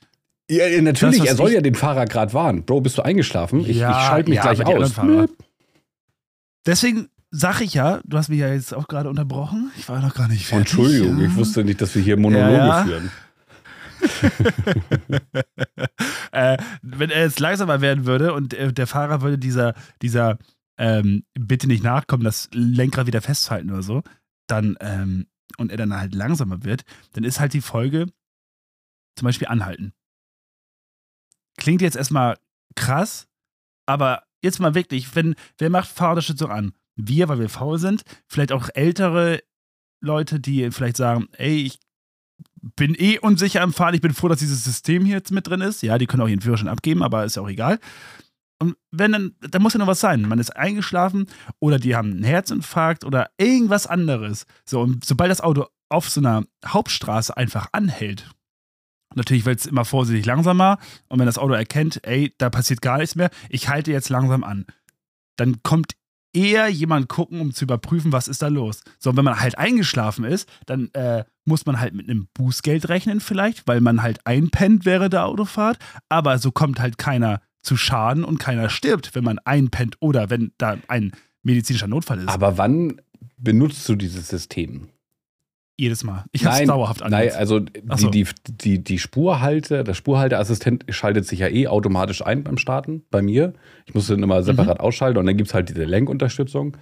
Ja, 0.49 0.65
natürlich, 0.81 1.19
das, 1.19 1.27
er 1.27 1.35
soll 1.35 1.51
ja 1.51 1.61
den 1.61 1.75
Fahrer 1.75 2.05
gerade 2.05 2.33
warnen. 2.33 2.63
Bro, 2.65 2.81
bist 2.81 2.97
du 2.97 3.01
eingeschlafen? 3.01 3.61
Ich, 3.61 3.77
ja, 3.77 3.91
ich 3.91 4.07
schalte 4.07 4.29
mich 4.29 4.41
gleich 4.41 4.65
aus. 4.65 4.93
Deswegen 6.65 7.09
sage 7.35 7.63
ich 7.65 7.73
ja, 7.73 7.99
du 8.05 8.17
hast 8.17 8.29
mich 8.29 8.39
ja 8.39 8.51
jetzt 8.51 8.73
auch 8.73 8.87
gerade 8.87 9.09
unterbrochen. 9.09 9.71
Ich 9.77 9.89
war 9.89 10.01
noch 10.01 10.13
gar 10.13 10.27
nicht 10.27 10.45
fertig. 10.45 10.73
Entschuldigung, 10.73 11.21
ich 11.21 11.35
wusste 11.35 11.63
nicht, 11.63 11.81
dass 11.81 11.93
wir 11.95 12.01
hier 12.01 12.17
Monologe 12.17 12.85
führen. 12.85 13.11
äh, 16.31 16.57
wenn 16.81 17.09
er 17.09 17.23
jetzt 17.23 17.39
langsamer 17.39 17.81
werden 17.81 18.05
würde 18.05 18.33
und 18.33 18.53
äh, 18.53 18.71
der 18.71 18.87
Fahrer 18.87 19.21
würde 19.21 19.37
dieser, 19.37 19.73
dieser 20.01 20.37
ähm, 20.77 21.23
bitte 21.33 21.67
nicht 21.67 21.83
nachkommen, 21.83 22.23
das 22.23 22.49
Lenkrad 22.53 23.07
wieder 23.07 23.21
festhalten 23.21 23.71
oder 23.71 23.83
so, 23.83 24.03
dann 24.47 24.77
ähm, 24.79 25.27
und 25.57 25.71
er 25.71 25.77
dann 25.77 25.93
halt 25.93 26.13
langsamer 26.13 26.63
wird, 26.63 26.83
dann 27.13 27.23
ist 27.23 27.39
halt 27.39 27.53
die 27.53 27.61
Folge 27.61 28.07
zum 29.15 29.25
Beispiel 29.25 29.47
anhalten. 29.47 29.93
Klingt 31.57 31.81
jetzt 31.81 31.95
erstmal 31.95 32.37
krass, 32.75 33.27
aber 33.85 34.23
jetzt 34.41 34.59
mal 34.59 34.75
wirklich, 34.75 35.15
wenn, 35.15 35.35
wer 35.57 35.69
macht 35.69 35.89
Fahrunterstützung 35.89 36.51
an? 36.51 36.73
Wir, 36.95 37.27
weil 37.27 37.39
wir 37.39 37.49
faul 37.49 37.77
sind, 37.77 38.03
vielleicht 38.27 38.51
auch 38.51 38.69
ältere 38.73 39.41
Leute, 40.01 40.39
die 40.39 40.71
vielleicht 40.71 40.97
sagen, 40.97 41.27
ey, 41.37 41.63
ich 41.63 41.79
bin 42.75 42.95
eh 42.97 43.19
unsicher 43.19 43.61
am 43.61 43.73
Fahren, 43.73 43.93
ich 43.93 44.01
bin 44.01 44.13
froh, 44.13 44.27
dass 44.27 44.39
dieses 44.39 44.63
System 44.63 45.05
hier 45.05 45.17
jetzt 45.17 45.31
mit 45.31 45.47
drin 45.47 45.61
ist. 45.61 45.83
Ja, 45.83 45.97
die 45.97 46.07
können 46.07 46.23
auch 46.23 46.27
ihren 46.27 46.41
Führerschein 46.41 46.67
abgeben, 46.67 47.03
aber 47.03 47.25
ist 47.25 47.35
ja 47.35 47.41
auch 47.41 47.49
egal. 47.49 47.79
Und 48.59 48.75
wenn 48.91 49.11
dann, 49.11 49.35
da 49.41 49.59
muss 49.59 49.73
ja 49.73 49.79
noch 49.79 49.87
was 49.87 49.99
sein. 49.99 50.21
Man 50.21 50.39
ist 50.39 50.55
eingeschlafen 50.55 51.27
oder 51.59 51.77
die 51.77 51.95
haben 51.95 52.11
einen 52.11 52.23
Herzinfarkt 52.23 53.03
oder 53.03 53.29
irgendwas 53.37 53.85
anderes. 53.85 54.45
So, 54.65 54.81
und 54.81 55.03
sobald 55.03 55.29
das 55.29 55.41
Auto 55.41 55.67
auf 55.89 56.09
so 56.09 56.21
einer 56.21 56.45
Hauptstraße 56.65 57.35
einfach 57.35 57.67
anhält, 57.73 58.29
natürlich 59.13 59.45
wird 59.45 59.59
es 59.59 59.65
immer 59.65 59.85
vorsichtig 59.85 60.25
langsamer 60.25 60.79
und 61.09 61.19
wenn 61.19 61.25
das 61.25 61.37
Auto 61.37 61.53
erkennt, 61.53 61.99
ey, 62.03 62.33
da 62.37 62.49
passiert 62.49 62.81
gar 62.81 62.97
nichts 62.97 63.15
mehr, 63.15 63.29
ich 63.49 63.69
halte 63.69 63.91
jetzt 63.91 64.09
langsam 64.09 64.43
an, 64.43 64.65
dann 65.35 65.61
kommt 65.61 65.93
eher 66.35 66.67
jemand 66.67 67.07
gucken, 67.07 67.39
um 67.39 67.53
zu 67.53 67.63
überprüfen, 67.63 68.11
was 68.11 68.27
ist 68.27 68.41
da 68.41 68.49
los. 68.49 68.81
So, 68.99 69.09
und 69.09 69.17
wenn 69.17 69.25
man 69.25 69.39
halt 69.39 69.57
eingeschlafen 69.57 70.25
ist, 70.25 70.47
dann 70.65 70.89
äh, 70.93 71.23
muss 71.45 71.65
man 71.65 71.79
halt 71.79 71.93
mit 71.93 72.09
einem 72.09 72.27
Bußgeld 72.33 72.89
rechnen 72.89 73.19
vielleicht, 73.19 73.67
weil 73.67 73.81
man 73.81 74.01
halt 74.01 74.19
einpennt 74.25 74.85
während 74.85 75.13
der 75.13 75.25
Autofahrt, 75.25 75.77
aber 76.09 76.37
so 76.37 76.51
kommt 76.51 76.79
halt 76.79 76.97
keiner 76.97 77.41
zu 77.61 77.77
Schaden 77.77 78.23
und 78.23 78.37
keiner 78.37 78.69
stirbt, 78.69 79.15
wenn 79.15 79.23
man 79.23 79.39
einpennt 79.39 79.95
oder 79.99 80.29
wenn 80.29 80.51
da 80.57 80.77
ein 80.87 81.13
medizinischer 81.41 81.87
Notfall 81.87 82.19
ist. 82.19 82.29
Aber 82.29 82.57
wann 82.57 83.01
benutzt 83.37 83.87
du 83.89 83.95
dieses 83.95 84.27
System? 84.27 84.89
Jedes 85.77 86.05
Mal. 86.05 86.23
Ich 86.31 86.45
habe 86.45 86.61
es 86.61 86.67
dauerhaft 86.67 87.01
an. 87.01 87.11
Nein, 87.11 87.31
also 87.35 87.59
die, 87.59 87.81
so. 87.97 88.09
die, 88.09 88.25
die, 88.47 88.83
die 88.83 88.97
Spurhalte, 88.97 89.83
der 89.83 89.93
Spurhalteassistent 89.93 90.85
schaltet 90.89 91.25
sich 91.25 91.39
ja 91.39 91.49
eh 91.49 91.67
automatisch 91.67 92.25
ein 92.25 92.43
beim 92.43 92.57
Starten, 92.57 93.03
bei 93.11 93.21
mir. 93.21 93.53
Ich 93.85 93.93
muss 93.93 94.07
den 94.07 94.23
immer 94.23 94.41
separat 94.41 94.79
mhm. 94.79 94.85
ausschalten 94.85 95.17
und 95.17 95.25
dann 95.25 95.35
gibt 95.35 95.49
es 95.49 95.53
halt 95.53 95.67
diese 95.67 95.83
Lenkunterstützung, 95.83 96.77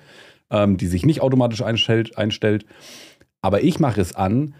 ähm, 0.52 0.78
die 0.78 0.86
sich 0.86 1.06
nicht 1.06 1.22
automatisch 1.22 1.64
einstellt, 1.64 2.18
einstellt. 2.20 2.66
Aber 3.42 3.64
ich 3.64 3.80
mache 3.80 4.00
es 4.00 4.16
an, 4.16 4.54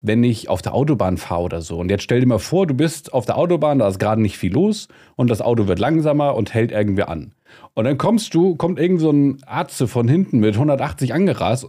wenn 0.00 0.24
ich 0.24 0.48
auf 0.48 0.62
der 0.62 0.74
Autobahn 0.74 1.16
fahre 1.16 1.42
oder 1.42 1.62
so. 1.62 1.78
Und 1.78 1.88
jetzt 1.88 2.02
stell 2.02 2.20
dir 2.20 2.26
mal 2.26 2.38
vor, 2.38 2.66
du 2.66 2.74
bist 2.74 3.12
auf 3.12 3.24
der 3.24 3.38
Autobahn, 3.38 3.78
da 3.78 3.88
ist 3.88 4.00
gerade 4.00 4.20
nicht 4.20 4.36
viel 4.36 4.52
los 4.52 4.88
und 5.14 5.30
das 5.30 5.40
Auto 5.40 5.68
wird 5.68 5.78
langsamer 5.78 6.34
und 6.34 6.52
hält 6.52 6.72
irgendwie 6.72 7.04
an. 7.04 7.32
Und 7.74 7.84
dann 7.84 7.98
kommst 7.98 8.34
du, 8.34 8.56
kommt 8.56 8.80
irgend 8.80 9.00
so 9.00 9.10
ein 9.10 9.38
Arzt 9.46 9.82
von 9.88 10.08
hinten 10.08 10.40
mit 10.40 10.54
180 10.54 11.14
angerast 11.14 11.68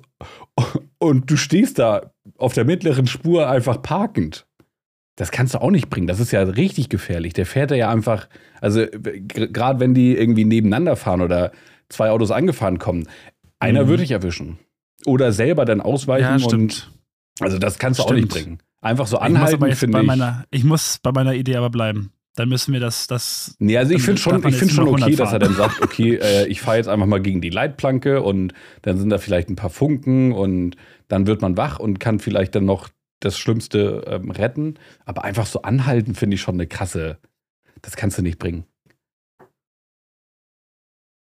und 1.00 1.30
du 1.30 1.38
stehst 1.38 1.80
da 1.80 2.12
auf 2.38 2.54
der 2.54 2.66
mittleren 2.66 3.08
Spur 3.08 3.50
einfach 3.50 3.82
parkend. 3.82 4.46
Das 5.16 5.32
kannst 5.32 5.56
du 5.56 5.62
auch 5.62 5.72
nicht 5.72 5.90
bringen. 5.90 6.08
Das 6.08 6.20
ist 6.20 6.32
ja 6.32 6.44
richtig 6.44 6.90
gefährlich. 6.90 7.34
Der 7.34 7.46
fährt 7.46 7.72
ja 7.72 7.90
einfach, 7.90 8.28
also 8.62 8.86
gerade 8.92 9.80
wenn 9.80 9.94
die 9.94 10.16
irgendwie 10.16 10.46
nebeneinander 10.46 10.96
fahren 10.96 11.22
oder 11.22 11.52
zwei 11.90 12.12
Autos 12.12 12.30
angefahren 12.30 12.78
kommen, 12.78 13.08
einer 13.60 13.86
mhm. 13.86 13.88
würde 13.88 14.04
ich 14.04 14.12
erwischen. 14.12 14.60
Oder 15.06 15.32
selber 15.32 15.66
dann 15.66 15.82
ausweichen 15.82 16.40
ja, 16.40 16.48
und 16.48 16.92
also 17.40 17.58
das 17.58 17.80
kannst 17.80 18.00
du 18.00 18.04
Stimmt. 18.04 18.18
auch 18.18 18.22
nicht 18.22 18.34
bringen. 18.34 18.60
Einfach 18.82 19.08
so 19.08 19.18
anhalten, 19.18 19.76
finde 19.76 20.02
ich. 20.02 20.06
Meiner, 20.06 20.46
ich 20.52 20.64
muss 20.64 21.00
bei 21.02 21.12
meiner 21.12 21.34
Idee 21.34 21.56
aber 21.56 21.70
bleiben. 21.70 22.12
Dann 22.38 22.50
müssen 22.50 22.72
wir 22.72 22.80
das. 22.80 23.08
das 23.08 23.56
nee, 23.58 23.80
also 23.80 23.96
ich 23.96 24.04
finde 24.04 24.22
schon, 24.22 24.48
ich 24.48 24.56
find 24.56 24.72
schon 24.72 24.88
okay, 24.88 25.16
dass 25.16 25.34
er 25.34 25.40
dann 25.40 25.56
sagt, 25.56 25.82
okay, 25.82 26.18
äh, 26.18 26.46
ich 26.46 26.62
fahre 26.62 26.78
jetzt 26.78 26.88
einfach 26.88 27.08
mal 27.08 27.20
gegen 27.20 27.42
die 27.42 27.50
Leitplanke 27.50 28.22
und 28.22 28.54
dann 28.84 29.00
sind 29.00 29.10
da 29.10 29.18
vielleicht 29.18 29.50
ein 29.50 29.56
paar 29.56 29.72
Funken 29.72 30.34
und 30.34 30.76
dann 31.08 31.26
wird 31.26 31.42
man 31.42 31.58
wach 31.58 31.80
und 31.80 32.00
kann 32.00 32.20
vielleicht 32.20 32.54
dann 32.54 32.66
noch 32.66 32.90
das 33.22 33.40
Schlimmste 33.40 34.04
ähm, 34.06 34.30
retten. 34.30 34.76
Aber 35.04 35.24
einfach 35.24 35.48
so 35.48 35.64
anhalten, 35.64 36.14
finde 36.14 36.36
ich 36.36 36.42
schon 36.42 36.54
eine 36.54 36.68
krasse. 36.68 37.18
Das 37.82 37.96
kannst 37.96 38.20
du 38.20 38.22
nicht 38.22 38.38
bringen. 38.38 38.66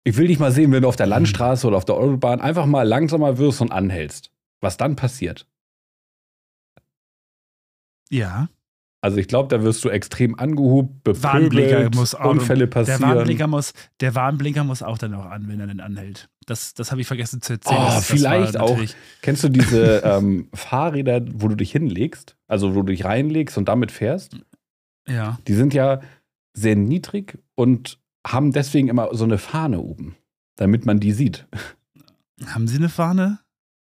Ich 0.02 0.16
will 0.16 0.26
dich 0.26 0.40
mal 0.40 0.50
sehen, 0.50 0.72
wenn 0.72 0.82
du 0.82 0.88
auf 0.88 0.96
der 0.96 1.06
mhm. 1.06 1.10
Landstraße 1.10 1.68
oder 1.68 1.76
auf 1.76 1.84
der 1.84 1.94
Autobahn 1.94 2.40
einfach 2.40 2.66
mal 2.66 2.82
langsamer 2.82 3.38
wirst 3.38 3.60
und 3.60 3.70
anhältst. 3.70 4.32
Was 4.60 4.76
dann 4.76 4.96
passiert. 4.96 5.46
Ja. 8.10 8.48
Also 9.06 9.18
ich 9.18 9.28
glaube, 9.28 9.56
da 9.56 9.62
wirst 9.62 9.84
du 9.84 9.88
extrem 9.88 10.36
angehobt, 10.36 11.04
bepöbelt, 11.04 11.96
Unfälle 12.16 12.66
passieren. 12.66 13.00
Der 13.02 13.08
Warnblinker, 13.08 13.46
muss, 13.46 13.72
der 14.00 14.16
Warnblinker 14.16 14.64
muss 14.64 14.82
auch 14.82 14.98
dann 14.98 15.14
auch 15.14 15.26
an, 15.26 15.46
wenn 15.46 15.60
er 15.60 15.68
dann 15.68 15.78
anhält. 15.78 16.28
Das, 16.44 16.74
das 16.74 16.90
habe 16.90 17.02
ich 17.02 17.06
vergessen 17.06 17.40
zu 17.40 17.52
erzählen. 17.52 17.78
Oh, 17.80 17.86
das, 17.86 18.04
vielleicht 18.04 18.56
das 18.56 18.60
auch. 18.60 18.76
Kennst 19.22 19.44
du 19.44 19.48
diese 19.48 19.98
ähm, 20.04 20.48
Fahrräder, 20.52 21.22
wo 21.34 21.46
du 21.46 21.54
dich 21.54 21.70
hinlegst? 21.70 22.36
Also 22.48 22.74
wo 22.74 22.80
du 22.80 22.86
dich 22.86 23.04
reinlegst 23.04 23.56
und 23.56 23.68
damit 23.68 23.92
fährst? 23.92 24.40
Ja. 25.06 25.38
Die 25.46 25.54
sind 25.54 25.72
ja 25.72 26.00
sehr 26.52 26.74
niedrig 26.74 27.38
und 27.54 28.00
haben 28.26 28.50
deswegen 28.50 28.88
immer 28.88 29.14
so 29.14 29.22
eine 29.22 29.38
Fahne 29.38 29.82
oben, 29.82 30.16
damit 30.56 30.84
man 30.84 30.98
die 30.98 31.12
sieht. 31.12 31.46
Haben 32.44 32.66
sie 32.66 32.78
eine 32.78 32.88
Fahne? 32.88 33.38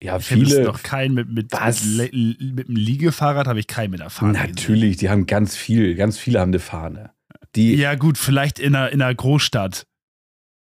Ja, 0.04 0.18
ich 0.18 0.26
viele. 0.26 0.66
noch 0.66 0.84
keinen 0.84 1.14
mit, 1.14 1.30
mit, 1.30 1.54
was? 1.54 1.86
mit, 1.86 2.12
mit 2.12 2.68
einem 2.68 2.76
Liegefahrrad 2.76 3.48
habe 3.48 3.62
ich 3.62 3.68
keinen 3.68 3.92
mit 3.92 4.02
der 4.02 4.10
Fahne. 4.10 4.34
Natürlich, 4.34 4.96
gesehen. 4.96 5.00
die 5.00 5.10
haben 5.10 5.26
ganz 5.28 5.56
viel, 5.56 5.96
ganz 5.96 6.18
viele 6.18 6.42
haben 6.42 6.50
eine 6.50 6.60
Fahne. 6.60 7.12
Die, 7.56 7.76
ja, 7.76 7.96
gut, 7.96 8.18
vielleicht 8.18 8.60
in 8.60 8.76
einer, 8.76 8.90
in 8.90 9.02
einer 9.02 9.16
Großstadt. 9.16 9.88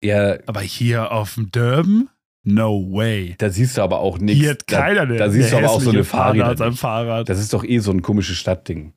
Ja. 0.03 0.37
Aber 0.47 0.61
hier 0.61 1.11
auf 1.11 1.35
dem 1.35 1.51
Durban? 1.51 2.09
No 2.43 2.81
way. 2.91 3.35
Da 3.37 3.51
siehst 3.51 3.77
du 3.77 3.83
aber 3.83 3.99
auch 3.99 4.17
nichts. 4.17 4.41
Hier 4.41 4.51
hat 4.51 4.65
keiner 4.65 5.05
Da, 5.05 5.15
da 5.15 5.29
siehst 5.29 5.51
du 5.51 5.57
aber 5.57 5.69
auch 5.69 5.81
so 5.81 5.91
eine 5.91 6.03
Fahrrad. 6.03 6.75
Fahrrad. 6.75 7.29
Das 7.29 7.39
ist 7.39 7.53
doch 7.53 7.63
eh 7.63 7.77
so 7.77 7.91
ein 7.91 8.01
komisches 8.01 8.37
Stadtding. 8.37 8.93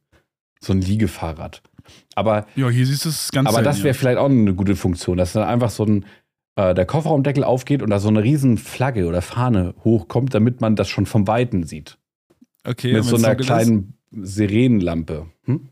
So 0.61 0.73
ein 0.73 0.81
Liegefahrrad. 0.81 1.61
Aber. 2.15 2.47
Ja, 2.57 2.71
hier 2.71 2.87
siehst 2.87 3.05
du 3.05 3.11
es 3.11 3.31
ganz 3.31 3.47
Aber 3.49 3.63
das 3.63 3.83
wäre 3.83 3.93
vielleicht 3.93 4.19
auch 4.19 4.31
eine 4.31 4.55
gute 4.55 4.77
Funktion, 4.77 5.19
dass 5.19 5.33
dann 5.33 5.43
einfach 5.43 5.71
so 5.71 5.85
ein, 5.85 6.07
äh, 6.61 6.75
der 6.75 6.87
Kofferraumdeckel 6.87 7.45
aufgeht 7.45 7.83
und 7.83 7.91
da 7.91 7.99
so 7.99 8.09
eine 8.09 8.23
riesen 8.23 8.59
Flagge 8.59 9.07
oder 9.07 9.23
Fahne 9.23 9.75
hochkommt, 9.85 10.35
damit 10.35 10.61
man 10.61 10.77
das 10.77 10.89
schon 10.89 11.07
vom 11.07 11.27
Weiten 11.27 11.65
sieht. 11.65 11.99
Okay. 12.65 12.93
Mit 12.93 13.05
so 13.05 13.17
einer 13.17 13.35
kleinen 13.35 13.95
Sirenenlampe. 14.11 15.27
Hm? 15.45 15.69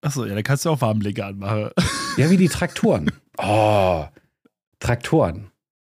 Achso, 0.00 0.24
ja, 0.24 0.34
dann 0.34 0.44
kannst 0.44 0.64
du 0.64 0.70
auch 0.70 0.80
Warnblinker 0.80 1.26
anmachen. 1.26 1.70
Ja, 2.16 2.30
wie 2.30 2.36
die 2.36 2.48
Traktoren. 2.48 3.10
Oh. 3.38 4.06
Traktoren. 4.80 5.50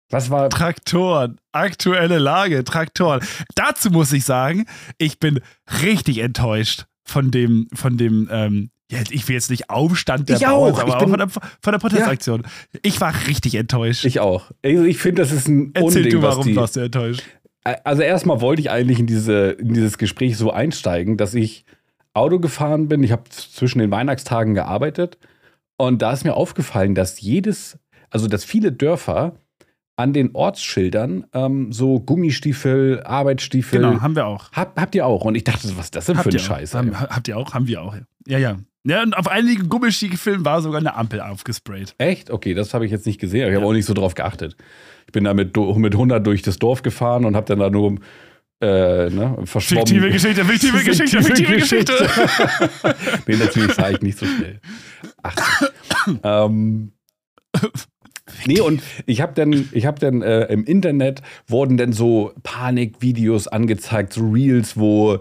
Was 0.09 0.29
war. 0.29 0.49
Traktoren. 0.49 1.39
Aktuelle 1.53 2.17
Lage. 2.17 2.65
Traktoren. 2.65 3.21
Dazu 3.55 3.91
muss 3.91 4.11
ich 4.11 4.25
sagen, 4.25 4.65
ich 4.97 5.19
bin 5.19 5.39
richtig 5.81 6.17
enttäuscht 6.17 6.87
von 7.05 7.31
dem, 7.31 7.69
von 7.73 7.95
dem, 7.97 8.27
ähm, 8.29 8.71
ja, 8.91 8.99
ich 9.09 9.27
will 9.27 9.35
jetzt 9.35 9.49
nicht 9.49 9.69
Aufstand 9.69 10.29
der 10.29 10.37
ich 10.37 10.43
Bauern, 10.43 10.73
auch. 10.73 10.79
aber 10.79 10.89
Ich 10.93 10.97
bin- 10.97 11.09
von 11.09 11.17
der, 11.19 11.29
von 11.29 11.71
der 11.71 11.77
Protestaktion. 11.79 12.43
Ich 12.81 12.99
war 13.01 13.13
richtig 13.27 13.55
enttäuscht. 13.55 14.05
Ich 14.05 14.19
auch. 14.19 14.51
Also 14.63 14.83
ich 14.83 14.97
finde, 14.97 15.21
das 15.21 15.31
ist 15.31 15.47
ein 15.47 15.71
Erzähl 15.73 16.03
Unding, 16.03 16.11
du, 16.13 16.21
warum 16.21 16.45
die, 16.45 16.55
warst 16.55 16.75
du 16.75 16.79
enttäuscht? 16.81 17.21
Also 17.83 18.01
erstmal 18.01 18.41
wollte 18.41 18.61
ich 18.61 18.71
eigentlich 18.71 18.99
in, 18.99 19.05
diese, 19.05 19.51
in 19.51 19.73
dieses 19.73 19.97
Gespräch 19.97 20.37
so 20.37 20.51
einsteigen, 20.51 21.17
dass 21.17 21.33
ich 21.35 21.65
Auto 22.13 22.39
gefahren 22.39 22.87
bin. 22.87 23.03
Ich 23.03 23.11
habe 23.11 23.23
zwischen 23.29 23.79
den 23.79 23.91
Weihnachtstagen 23.91 24.55
gearbeitet 24.55 25.17
und 25.77 26.01
da 26.01 26.11
ist 26.13 26.23
mir 26.23 26.33
aufgefallen, 26.33 26.95
dass 26.95 27.21
jedes, 27.21 27.77
also 28.09 28.27
dass 28.27 28.43
viele 28.43 28.71
Dörfer 28.71 29.35
an 29.97 30.13
den 30.13 30.33
Ortsschildern 30.33 31.25
ähm, 31.33 31.71
so 31.73 31.99
Gummistiefel, 31.99 33.03
Arbeitsstiefel. 33.03 33.81
Genau, 33.81 34.01
haben 34.01 34.15
wir 34.15 34.25
auch. 34.25 34.51
Hab, 34.53 34.79
habt 34.79 34.95
ihr 34.95 35.05
auch? 35.05 35.25
Und 35.25 35.35
ich 35.35 35.43
dachte, 35.43 35.67
was 35.77 35.85
ist 35.85 35.95
das 35.95 36.05
denn 36.05 36.15
für 36.15 36.19
Habt 36.19 36.27
ein 36.29 36.33
ihr, 36.33 36.39
Scheiß? 36.39 36.73
Haben, 36.73 36.97
habt 36.99 37.27
ihr 37.27 37.37
auch? 37.37 37.53
Haben 37.53 37.67
wir 37.67 37.81
auch. 37.83 37.95
Ja, 38.25 38.37
ja. 38.39 38.57
Ja, 38.85 39.03
und 39.03 39.15
auf 39.17 39.27
einigen 39.27 39.67
Gummistiefeln 39.67 40.45
war 40.45 40.61
sogar 40.61 40.79
eine 40.79 40.95
Ampel 40.95 41.19
aufgesprayt. 41.19 41.95
Echt? 41.97 42.31
Okay, 42.31 42.53
das 42.53 42.73
habe 42.73 42.85
ich 42.85 42.91
jetzt 42.91 43.05
nicht 43.05 43.19
gesehen. 43.19 43.49
Ich 43.49 43.55
habe 43.55 43.65
auch 43.65 43.73
nicht 43.73 43.85
so 43.85 43.93
drauf 43.93 44.15
geachtet. 44.15 44.55
Ich 45.05 45.11
bin 45.11 45.25
da 45.25 45.33
mit, 45.33 45.55
mit 45.57 45.93
100 45.93 46.25
durch 46.25 46.41
das 46.41 46.57
Dorf 46.59 46.81
gefahren 46.81 47.25
und 47.25 47.35
habe 47.35 47.45
dann 47.45 47.59
da 47.59 47.69
nur 47.69 47.97
äh, 48.61 49.09
ne, 49.09 49.37
verschwommen. 49.45 49.87
Fiktive 49.87 50.11
Geschichte, 50.11 50.45
fiktive 50.45 50.83
Geschichte, 50.83 51.23
fiktive 51.23 51.55
Geschichte. 51.55 51.93
nee, 53.27 53.35
natürlich 53.35 53.73
fahre 53.73 53.93
ich 53.93 54.01
nicht 54.01 54.17
so 54.17 54.25
schnell. 54.25 54.59
Ach. 55.23 55.61
ähm, 56.23 56.91
nee, 58.45 58.59
und 58.61 58.81
ich 59.05 59.21
habe 59.21 59.33
dann, 59.33 59.69
ich 59.71 59.85
hab 59.85 59.99
dann 59.99 60.21
äh, 60.21 60.45
im 60.45 60.63
Internet 60.63 61.21
wurden 61.47 61.77
dann 61.77 61.91
so 61.91 62.33
Panikvideos 62.43 63.47
angezeigt, 63.47 64.13
so 64.13 64.29
Reels, 64.29 64.77
wo 64.77 65.19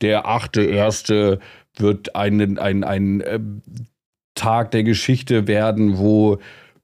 der 0.00 0.26
achte 0.26 0.62
Erste 0.62 1.40
wird 1.80 2.14
ein, 2.16 2.58
ein, 2.58 2.84
ein 2.84 3.20
äh, 3.20 3.40
Tag 4.34 4.70
der 4.70 4.84
Geschichte 4.84 5.46
werden, 5.46 5.98
wo 5.98 6.38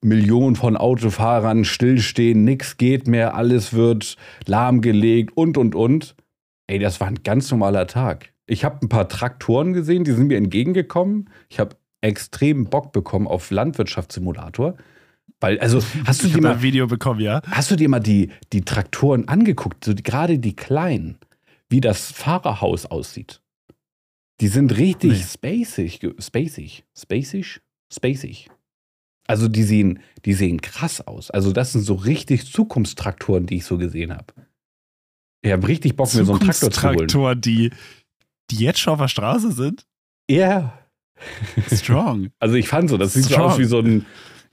Millionen 0.04 0.54
von 0.54 0.76
Autofahrern 0.76 1.64
stillstehen, 1.64 2.44
nichts 2.44 2.76
geht 2.76 3.09
mehr, 3.09 3.35
alles 3.35 3.72
wird 3.72 4.16
lahmgelegt 4.46 5.37
und 5.37 5.57
und 5.57 5.74
und. 5.74 6.14
Ey, 6.66 6.78
das 6.78 7.00
war 7.00 7.09
ein 7.09 7.22
ganz 7.22 7.50
normaler 7.50 7.87
Tag. 7.87 8.33
Ich 8.46 8.64
habe 8.64 8.80
ein 8.83 8.88
paar 8.88 9.09
Traktoren 9.09 9.72
gesehen, 9.72 10.04
die 10.04 10.12
sind 10.12 10.26
mir 10.26 10.37
entgegengekommen. 10.37 11.30
Ich 11.48 11.59
habe 11.59 11.76
extrem 12.02 12.66
Bock 12.66 12.92
bekommen 12.92 13.26
auf 13.26 13.50
Landwirtschaftssimulator. 13.50 14.76
Weil, 15.40 15.59
also, 15.61 15.83
hast 16.07 16.22
du 16.22 16.28
dir 16.28 16.40
mal, 16.40 16.52
ein 16.52 16.62
Video 16.62 16.87
bekommen, 16.87 17.20
ja. 17.20 17.40
hast 17.50 17.70
du 17.70 17.76
dir 17.76 17.88
mal 17.88 18.00
die, 18.00 18.30
die 18.52 18.62
Traktoren 18.62 19.28
angeguckt, 19.28 19.85
so 19.85 19.94
die, 19.94 20.02
gerade 20.02 20.38
die 20.38 20.54
kleinen, 20.54 21.18
wie 21.68 21.80
das 21.80 22.12
Fahrerhaus 22.12 22.87
aussieht? 22.87 23.40
Die 24.40 24.49
sind 24.49 24.77
richtig 24.77 25.12
Nee. 25.12 25.25
spacig, 25.25 26.01
spacig, 26.18 26.85
spacig, 26.97 27.61
spacig. 27.92 28.51
Also 29.27 29.49
die 29.49 29.62
sehen, 29.62 30.01
die 30.25 30.35
sehen 30.35 30.61
krass 30.61 31.01
aus. 31.07 31.31
Also 31.31 31.53
das 31.53 31.73
sind 31.73 31.83
so 31.83 31.94
richtig 31.94 32.51
Zukunftstraktoren, 32.53 33.47
die 33.47 33.57
ich 33.57 33.64
so 33.64 33.79
gesehen 33.79 34.12
habe. 34.12 34.27
Ich 35.42 35.53
habe 35.53 35.66
richtig 35.68 35.97
Bock, 35.97 36.12
mir 36.14 36.25
so 36.25 36.33
einen 36.33 36.40
Traktor 36.40 36.70
zu 36.70 36.83
holen. 36.83 37.09
Zukunftstraktor, 37.09 37.35
die, 37.37 37.70
die 38.51 38.57
jetzt 38.57 38.81
schon 38.81 38.94
auf 38.94 39.01
der 39.01 39.09
Straße 39.09 39.53
sind. 39.53 39.87
Ja. 40.31 40.79
Strong. 41.73 42.31
Also 42.40 42.57
ich 42.57 42.68
fand 42.68 42.90
so, 42.90 42.97
das 42.99 43.14
sieht 43.14 43.25
so 43.25 43.35
Strong. 43.35 43.51
aus 43.53 43.59
wie 43.59 43.64
so 43.64 43.79
ein 43.81 44.05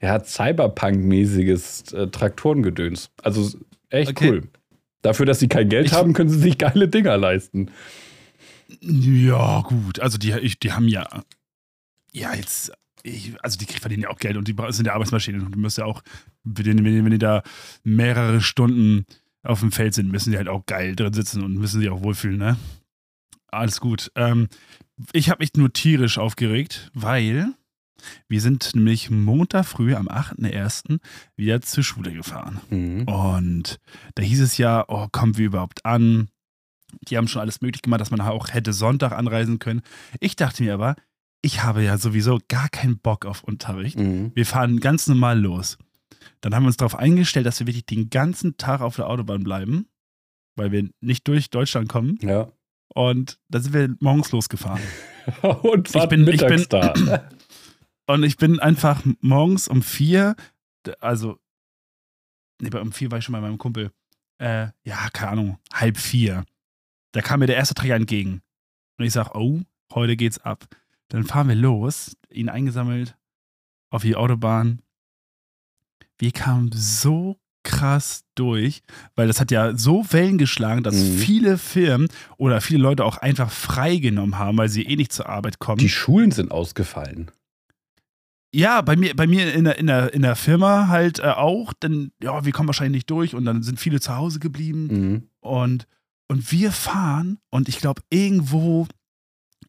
ja, 0.02 0.20
Cyberpunk-mäßiges 0.24 1.94
äh, 1.94 2.08
Traktorengedöns. 2.08 3.10
Also 3.24 3.58
echt 3.90 4.12
Okay. 4.12 4.30
cool. 4.30 4.44
Dafür, 5.02 5.26
dass 5.26 5.40
sie 5.40 5.48
kein 5.48 5.68
Geld 5.70 5.88
Ich- 5.88 5.94
haben, 5.94 6.14
können 6.14 6.30
sie 6.30 6.40
sich 6.40 6.58
geile 6.58 6.88
Dinger 6.88 7.18
leisten. 7.18 7.72
Ja, 8.80 9.62
gut. 9.62 10.00
Also 10.00 10.18
die, 10.18 10.32
ich, 10.34 10.60
die 10.60 10.72
haben 10.72 10.88
ja, 10.88 11.08
ja 12.12 12.34
jetzt, 12.34 12.72
ich, 13.04 13.34
also 13.44 13.58
die 13.58 13.66
verdienen 13.66 14.04
ja 14.04 14.10
auch 14.10 14.20
Geld 14.20 14.38
und 14.38 14.48
die 14.48 14.56
sind 14.70 14.86
ja 14.86 14.94
Arbeitsmaschinen 14.94 15.46
und 15.46 15.56
die 15.56 15.60
müssen 15.60 15.82
ja 15.82 15.86
auch, 15.86 16.02
wenn 16.44 16.78
die, 16.78 16.84
wenn 16.84 16.94
die- 16.96 17.04
wenn 17.04 17.12
die 17.12 17.18
da 17.18 17.44
mehrere 17.84 18.42
Stunden 18.42 19.06
auf 19.44 19.60
dem 19.62 19.72
Feld 19.72 19.94
sind, 19.94 20.12
müssen 20.12 20.32
die 20.32 20.38
halt 20.38 20.48
auch 20.48 20.66
geil 20.66 20.96
drin 20.96 21.14
sitzen 21.14 21.44
und 21.44 21.56
müssen 21.56 21.80
sich 21.80 21.90
auch 21.90 22.04
wohlfühlen, 22.04 22.38
ne? 22.38 22.58
Alles 23.48 23.82
gut. 23.82 24.12
Ähm, 24.16 24.48
ich 25.14 25.30
habe 25.30 25.42
mich 25.44 25.54
nur 25.56 25.74
tierisch 25.74 26.18
aufgeregt, 26.20 26.90
weil 26.94 27.54
wir 28.30 28.40
sind 28.42 28.76
nämlich 28.76 29.10
Montag 29.10 29.66
früh 29.66 29.94
am 29.96 30.08
8.1. 30.08 31.00
wieder 31.36 31.62
zur 31.62 31.84
Schule 31.84 32.14
gefahren. 32.14 32.62
Mhm. 32.70 33.04
Und 33.08 33.80
da 34.16 34.24
hieß 34.24 34.42
es 34.42 34.58
ja, 34.58 34.86
oh, 34.88 35.08
kommen 35.12 35.38
wir 35.38 35.48
überhaupt 35.48 35.86
an? 35.86 36.30
Die 37.08 37.18
haben 37.18 37.28
schon 37.28 37.42
alles 37.42 37.62
möglich 37.62 37.82
gemacht, 37.82 38.02
dass 38.02 38.12
man 38.12 38.22
auch 38.22 38.50
hätte 38.54 38.74
Sonntag 38.74 39.12
anreisen 39.12 39.60
können. 39.60 39.82
Ich 40.20 40.36
dachte 40.36 40.64
mir 40.64 40.74
aber, 40.74 40.96
ich 41.42 41.64
habe 41.64 41.84
ja 41.84 41.98
sowieso 41.98 42.40
gar 42.48 42.70
keinen 42.70 43.00
Bock 43.00 43.26
auf 43.26 43.44
Unterricht. 43.44 43.98
Mhm. 43.98 44.32
Wir 44.36 44.46
fahren 44.46 44.80
ganz 44.80 45.08
normal 45.08 45.40
los. 45.40 45.78
Dann 46.42 46.54
haben 46.56 46.64
wir 46.64 46.68
uns 46.68 46.78
darauf 46.78 46.96
eingestellt, 46.96 47.46
dass 47.46 47.60
wir 47.60 47.68
wirklich 47.68 47.86
den 47.86 48.10
ganzen 48.10 48.58
Tag 48.58 48.82
auf 48.82 48.96
der 48.96 49.08
Autobahn 49.08 49.44
bleiben, 49.44 49.88
weil 50.56 50.72
wir 50.72 50.90
nicht 51.00 51.28
durch 51.28 51.50
Deutschland 51.50 51.90
kommen. 51.90 52.18
Ja. 52.22 52.52
Und 52.94 53.40
da 53.50 53.60
sind 53.60 53.74
wir 53.74 53.96
morgens 54.00 54.32
losgefahren. 54.32 54.82
Und 55.42 55.94
warten 55.94 56.26
bin- 56.26 56.34
ich 56.36 56.46
bin- 56.46 56.66
da. 56.70 56.94
Und 58.08 58.24
ich 58.24 58.36
bin 58.38 58.60
einfach 58.60 59.02
morgens 59.22 59.68
um 59.70 59.82
vier, 59.82 60.36
also, 61.00 61.40
nee, 62.62 62.76
um 62.76 62.92
vier 62.92 63.10
war 63.12 63.20
ich 63.20 63.26
schon 63.26 63.34
bei 63.34 63.40
meinem 63.42 63.58
Kumpel. 63.58 63.92
Äh, 64.40 64.68
ja, 64.84 65.08
keine 65.14 65.32
Ahnung, 65.32 65.60
halb 65.74 65.98
vier. 65.98 66.44
Da 67.12 67.22
kam 67.22 67.40
mir 67.40 67.48
der 67.48 67.58
erste 67.58 67.74
Träger 67.76 67.96
entgegen. 67.96 68.42
Und 68.98 69.06
ich 69.06 69.14
sag, 69.14 69.36
oh, 69.36 69.62
heute 69.94 70.16
geht's 70.16 70.40
ab. 70.40 70.66
Dann 71.10 71.24
fahren 71.26 71.50
wir 71.50 71.56
los, 71.56 72.16
ihn 72.30 72.50
eingesammelt 72.50 73.18
auf 73.90 74.04
die 74.04 74.16
Autobahn. 74.16 74.82
Wir 76.18 76.32
kamen 76.32 76.70
so 76.74 77.38
krass 77.64 78.24
durch, 78.36 78.82
weil 79.16 79.28
das 79.28 79.40
hat 79.40 79.52
ja 79.52 79.76
so 79.78 80.06
Wellen 80.12 80.38
geschlagen, 80.38 80.84
dass 80.84 80.96
Mhm. 80.96 81.18
viele 81.18 81.58
Firmen 81.58 82.08
oder 82.38 82.60
viele 82.62 82.82
Leute 82.82 83.06
auch 83.06 83.18
einfach 83.18 83.52
freigenommen 83.52 84.40
haben, 84.40 84.58
weil 84.58 84.70
sie 84.70 84.84
eh 84.84 84.96
nicht 84.96 85.12
zur 85.12 85.28
Arbeit 85.30 85.60
kommen. 85.60 85.78
Die 85.80 85.90
Schulen 85.90 86.32
sind 86.32 86.52
ausgefallen. 86.52 87.30
Ja, 88.54 88.82
bei 88.82 88.96
mir, 88.96 89.16
bei 89.16 89.28
mir 89.28 89.54
in 89.54 89.64
der, 89.64 89.78
in 89.78 89.88
der, 89.88 90.14
in 90.14 90.24
der 90.24 90.36
Firma 90.36 90.88
halt 90.88 91.20
äh, 91.20 91.24
auch, 91.24 91.72
denn 91.74 92.12
ja, 92.22 92.44
wir 92.44 92.52
kommen 92.52 92.68
wahrscheinlich 92.68 93.00
nicht 93.00 93.10
durch 93.10 93.34
und 93.36 93.46
dann 93.46 93.64
sind 93.64 93.80
viele 93.80 94.00
zu 94.00 94.16
Hause 94.16 94.40
geblieben 94.40 94.88
Mhm. 94.88 95.24
und, 95.40 95.88
und 96.32 96.50
wir 96.54 96.72
fahren 96.72 97.40
und 97.50 97.68
ich 97.68 97.80
glaube 97.80 98.04
irgendwo 98.10 98.88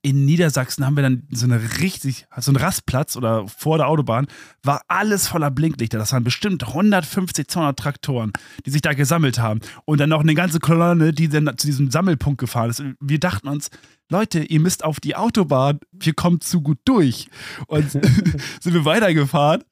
in 0.01 0.25
Niedersachsen 0.25 0.87
haben 0.87 0.95
wir 0.95 1.03
dann 1.03 1.27
so 1.33 1.45
eine 1.45 1.61
richtig, 1.81 2.27
so 2.37 2.53
einen 2.53 2.57
Rastplatz 2.57 3.17
oder 3.17 3.49
vor 3.49 3.79
der 3.79 3.89
Autobahn, 3.89 4.29
war 4.63 4.83
alles 4.87 5.27
voller 5.27 5.51
Blinklichter. 5.51 5.99
Das 5.99 6.13
waren 6.13 6.23
bestimmt 6.23 6.65
150, 6.65 7.49
200 7.49 7.77
Traktoren, 7.77 8.33
die 8.65 8.71
sich 8.71 8.81
da 8.81 8.93
gesammelt 8.93 9.41
haben. 9.41 9.61
Und 9.87 9.99
dann 9.99 10.11
noch 10.11 10.21
eine 10.21 10.35
ganze 10.35 10.61
Kolonne, 10.61 11.13
die 11.13 11.29
dann 11.29 11.51
zu 11.59 11.67
diesem 11.67 11.91
Sammelpunkt 11.91 12.39
gefahren 12.39 12.71
ist. 12.71 12.83
Wir 13.01 13.19
dachten 13.19 13.49
uns, 13.49 13.69
Leute, 14.09 14.45
ihr 14.45 14.61
müsst 14.61 14.85
auf 14.85 15.01
die 15.01 15.17
Autobahn, 15.17 15.81
wir 15.91 16.15
kommen 16.15 16.41
zu 16.41 16.63
gut 16.63 16.79
durch. 16.85 17.29
Und 17.67 17.91
sind 17.91 18.73
wir 18.73 18.85
weitergefahren. 18.85 19.65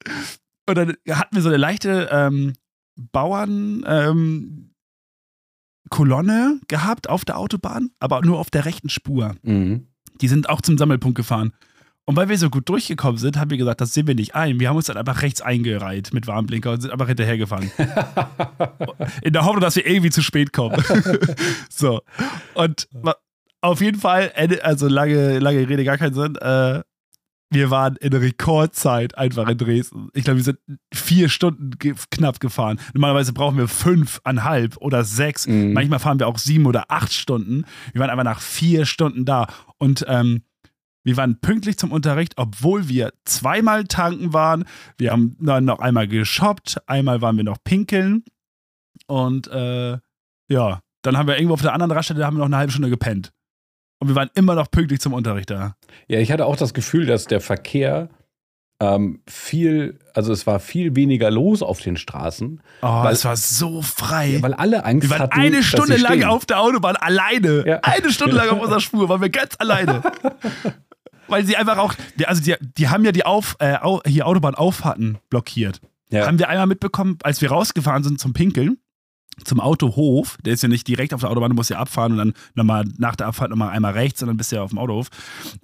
Und 0.69 0.75
dann 0.77 0.97
hatten 1.09 1.37
wir 1.37 1.43
so 1.43 1.51
eine 1.51 1.59
leichte 1.59 2.09
ähm, 2.11 2.55
Bauern, 2.97 3.85
ähm, 3.87 4.70
Kolonne 5.91 6.61
gehabt 6.69 7.09
auf 7.09 7.25
der 7.25 7.37
Autobahn, 7.39 7.91
aber 7.99 8.23
nur 8.23 8.39
auf 8.39 8.51
der 8.51 8.65
rechten 8.65 8.89
Spur. 8.89 9.35
Mhm. 9.43 9.87
Die 10.21 10.29
sind 10.29 10.49
auch 10.49 10.61
zum 10.61 10.79
Sammelpunkt 10.79 11.17
gefahren. 11.17 11.53
Und 12.07 12.17
weil 12.17 12.29
wir 12.29 12.39
so 12.39 12.51
gut 12.51 12.69
durchgekommen 12.69 13.19
sind, 13.19 13.39
haben 13.39 13.51
wir 13.51 13.59
gesagt, 13.59 13.81
das 13.81 13.95
sehen 13.95 14.07
wir 14.07 14.15
nicht 14.15 14.35
ein. 14.35 14.59
Wir 14.59 14.69
haben 14.69 14.77
uns 14.77 14.87
dann 14.87 14.97
einfach 14.97 15.23
rechts 15.23 15.43
eingereiht 15.43 16.13
mit 16.13 16.27
Warnblinker 16.27 16.73
und 16.73 16.81
sind 16.81 16.91
einfach 16.91 17.07
hinterhergefahren. 17.07 17.71
In 19.23 19.33
der 19.33 19.45
Hoffnung, 19.45 19.61
dass 19.61 19.77
wir 19.77 19.87
irgendwie 19.87 20.11
zu 20.11 20.23
spät 20.23 20.53
kommen. 20.53 20.83
so. 21.71 22.01
Und 22.55 22.89
auf 23.61 23.81
jeden 23.81 24.01
Fall, 24.01 24.33
also 24.63 24.89
lange, 24.89 25.39
lange 25.39 25.69
Rede, 25.69 25.85
gar 25.85 25.99
keinen 25.99 26.15
Sinn. 26.15 26.35
Äh, 26.37 26.83
wir 27.51 27.71
waren 27.71 27.97
in 27.97 28.13
Rekordzeit 28.13 29.19
einfach 29.19 29.49
in 29.49 29.59
Dresden. 29.59 30.09
Ich 30.15 30.25
glaube, 30.25 30.39
wir 30.39 30.45
sind 30.45 30.59
vier 30.95 31.29
Stunden 31.29 31.71
ge 31.79 31.95
knapp 32.11 32.39
gefahren. 32.39 32.81
Normalerweise 32.95 33.33
brauchen 33.33 33.59
wir 33.59 33.67
fünfeinhalb 33.67 34.77
oder 34.77 35.03
sechs. 35.05 35.49
Mhm. 35.49 35.73
Manchmal 35.73 35.99
fahren 35.99 36.21
wir 36.21 36.29
auch 36.29 36.39
sieben 36.39 36.67
oder 36.67 36.85
acht 36.89 37.13
Stunden. 37.13 37.65
Wir 37.93 38.01
waren 38.01 38.11
einfach 38.11 38.25
nach 38.25 38.41
vier 38.41 38.87
Stunden 38.87 39.25
da. 39.25 39.49
Und 39.79 40.05
ähm, 40.09 40.43
wir 41.03 41.17
waren 41.17 41.41
pünktlich 41.41 41.77
zum 41.77 41.91
Unterricht, 41.91 42.35
obwohl 42.37 42.89
wir 42.89 43.13
zweimal 43.25 43.85
tanken 43.85 44.33
waren. 44.33 44.65
Wir 44.97 45.11
haben 45.11 45.37
dann 45.41 45.65
noch 45.65 45.81
einmal 45.81 46.07
geshoppt, 46.07 46.89
einmal 46.89 47.21
waren 47.21 47.37
wir 47.37 47.45
noch 47.45 47.59
pinkeln. 47.65 48.23
Und 49.07 49.49
äh, 49.49 49.99
ja, 50.49 50.81
dann 51.03 51.17
haben 51.17 51.27
wir 51.27 51.37
irgendwo 51.37 51.55
auf 51.55 51.63
der 51.63 51.73
anderen 51.73 51.91
Raststätte, 51.91 52.25
haben 52.25 52.37
wir 52.37 52.41
noch 52.41 52.47
eine 52.47 52.59
halbe 52.59 52.73
Stunde 52.73 52.91
gepennt. 52.91 53.33
Und 54.01 54.09
wir 54.09 54.17
waren 54.17 54.31
immer 54.35 54.55
noch 54.55 54.71
pünktlich 54.71 55.01
zum 55.01 55.13
Unterricht 55.13 55.51
da. 55.51 55.77
Ja, 56.09 56.19
ich 56.19 56.33
hatte 56.33 56.47
auch 56.47 56.57
das 56.57 56.75
Gefühl, 56.75 57.07
dass 57.07 57.27
der 57.27 57.41
Verkehr 57.41 58.09
ähm, 58.81 59.21
viel, 59.29 59.99
also 60.15 60.33
es 60.33 60.47
war 60.47 60.59
viel 60.59 60.97
weniger 60.97 61.31
los 61.31 61.63
auf 61.63 61.81
den 61.81 61.99
Straßen. 61.99 62.63
Oh, 62.81 62.87
weil, 62.87 63.13
es 63.13 63.25
war 63.27 63.37
so 63.37 63.83
frei. 63.83 64.39
Weil 64.41 64.55
alle 64.55 64.85
Angst 64.87 65.05
wir 65.05 65.11
waren 65.11 65.23
hatten. 65.23 65.39
eine 65.39 65.63
Stunde 65.63 65.99
lang 65.99 66.25
auf 66.25 66.47
der 66.47 66.61
Autobahn 66.61 66.97
alleine. 66.97 67.65
Ja. 67.67 67.81
Eine 67.83 68.11
Stunde 68.11 68.37
lang 68.37 68.49
auf 68.49 68.61
unserer 68.61 68.81
Spur 68.81 69.09
waren 69.11 69.21
wir 69.21 69.29
ganz 69.29 69.55
alleine. 69.59 70.03
weil 71.29 71.45
sie 71.45 71.57
einfach 71.57 71.77
auch, 71.77 71.95
also 72.25 72.43
die, 72.43 72.57
die 72.79 72.89
haben 72.89 73.05
ja 73.05 73.13
die 73.13 73.27
auf, 73.27 73.57
äh, 73.59 73.77
hier 74.07 74.27
Autobahnauffahrten 74.27 75.19
blockiert. 75.29 75.81
Ja. 76.11 76.27
Haben 76.27 76.39
wir 76.39 76.49
einmal 76.49 76.67
mitbekommen, 76.67 77.19
als 77.23 77.41
wir 77.43 77.51
rausgefahren 77.51 78.03
sind 78.03 78.19
zum 78.19 78.33
Pinkeln, 78.33 78.79
zum 79.45 79.61
Autohof, 79.61 80.37
der 80.45 80.55
ist 80.55 80.63
ja 80.63 80.69
nicht 80.69 80.87
direkt 80.87 81.15
auf 81.15 81.21
der 81.21 81.31
Autobahn, 81.31 81.51
du 81.51 81.57
musst 81.57 81.71
ja 81.71 81.79
abfahren 81.79 82.13
und 82.13 82.19
dann 82.19 82.35
nochmal 82.55 82.85
nach 82.99 83.17
der 83.17 83.27
Abfahrt 83.27 83.51
nochmal 83.51 83.71
einmal 83.71 83.93
rechts 83.93 84.23
und 84.23 84.29
dann 84.29 84.37
bist 84.37 84.53
du 84.53 84.57
ja 84.57 84.63
auf 84.63 84.71
dem 84.71 84.79
Autohof. 84.79 85.09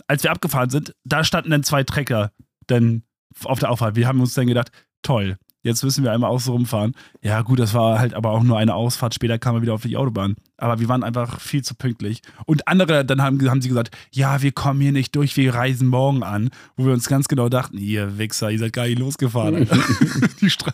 Als 0.06 0.22
wir 0.22 0.30
abgefahren 0.30 0.70
sind, 0.70 0.94
da 1.04 1.24
standen 1.24 1.50
dann 1.50 1.62
zwei 1.62 1.84
Trecker 1.84 2.32
dann 2.66 3.02
auf 3.44 3.58
der 3.58 3.70
Auffahrt. 3.70 3.96
Wir 3.96 4.08
haben 4.08 4.20
uns 4.20 4.34
dann 4.34 4.46
gedacht, 4.46 4.70
toll, 5.02 5.36
jetzt 5.66 5.84
müssen 5.84 6.04
wir 6.04 6.12
einmal 6.12 6.30
außen 6.30 6.52
rumfahren. 6.52 6.94
Ja, 7.22 7.42
gut, 7.42 7.58
das 7.58 7.74
war 7.74 7.98
halt 7.98 8.14
aber 8.14 8.30
auch 8.30 8.42
nur 8.42 8.56
eine 8.58 8.74
Ausfahrt. 8.74 9.14
Später 9.14 9.38
kamen 9.38 9.58
wir 9.58 9.62
wieder 9.62 9.74
auf 9.74 9.82
die 9.82 9.96
Autobahn. 9.96 10.36
Aber 10.56 10.80
wir 10.80 10.88
waren 10.88 11.04
einfach 11.04 11.40
viel 11.40 11.62
zu 11.62 11.74
pünktlich. 11.74 12.22
Und 12.46 12.66
andere, 12.68 13.04
dann 13.04 13.22
haben, 13.22 13.50
haben 13.50 13.60
sie 13.60 13.68
gesagt, 13.68 13.94
ja, 14.12 14.40
wir 14.40 14.52
kommen 14.52 14.80
hier 14.80 14.92
nicht 14.92 15.14
durch, 15.14 15.36
wir 15.36 15.54
reisen 15.54 15.88
morgen 15.88 16.22
an. 16.22 16.50
Wo 16.76 16.86
wir 16.86 16.92
uns 16.92 17.08
ganz 17.08 17.28
genau 17.28 17.48
dachten, 17.48 17.76
ihr 17.76 18.18
Wichser, 18.18 18.50
ihr 18.50 18.58
seid 18.58 18.72
gar 18.72 18.86
nicht 18.86 18.98
losgefahren. 18.98 19.68
die 20.40 20.50
Stra 20.50 20.72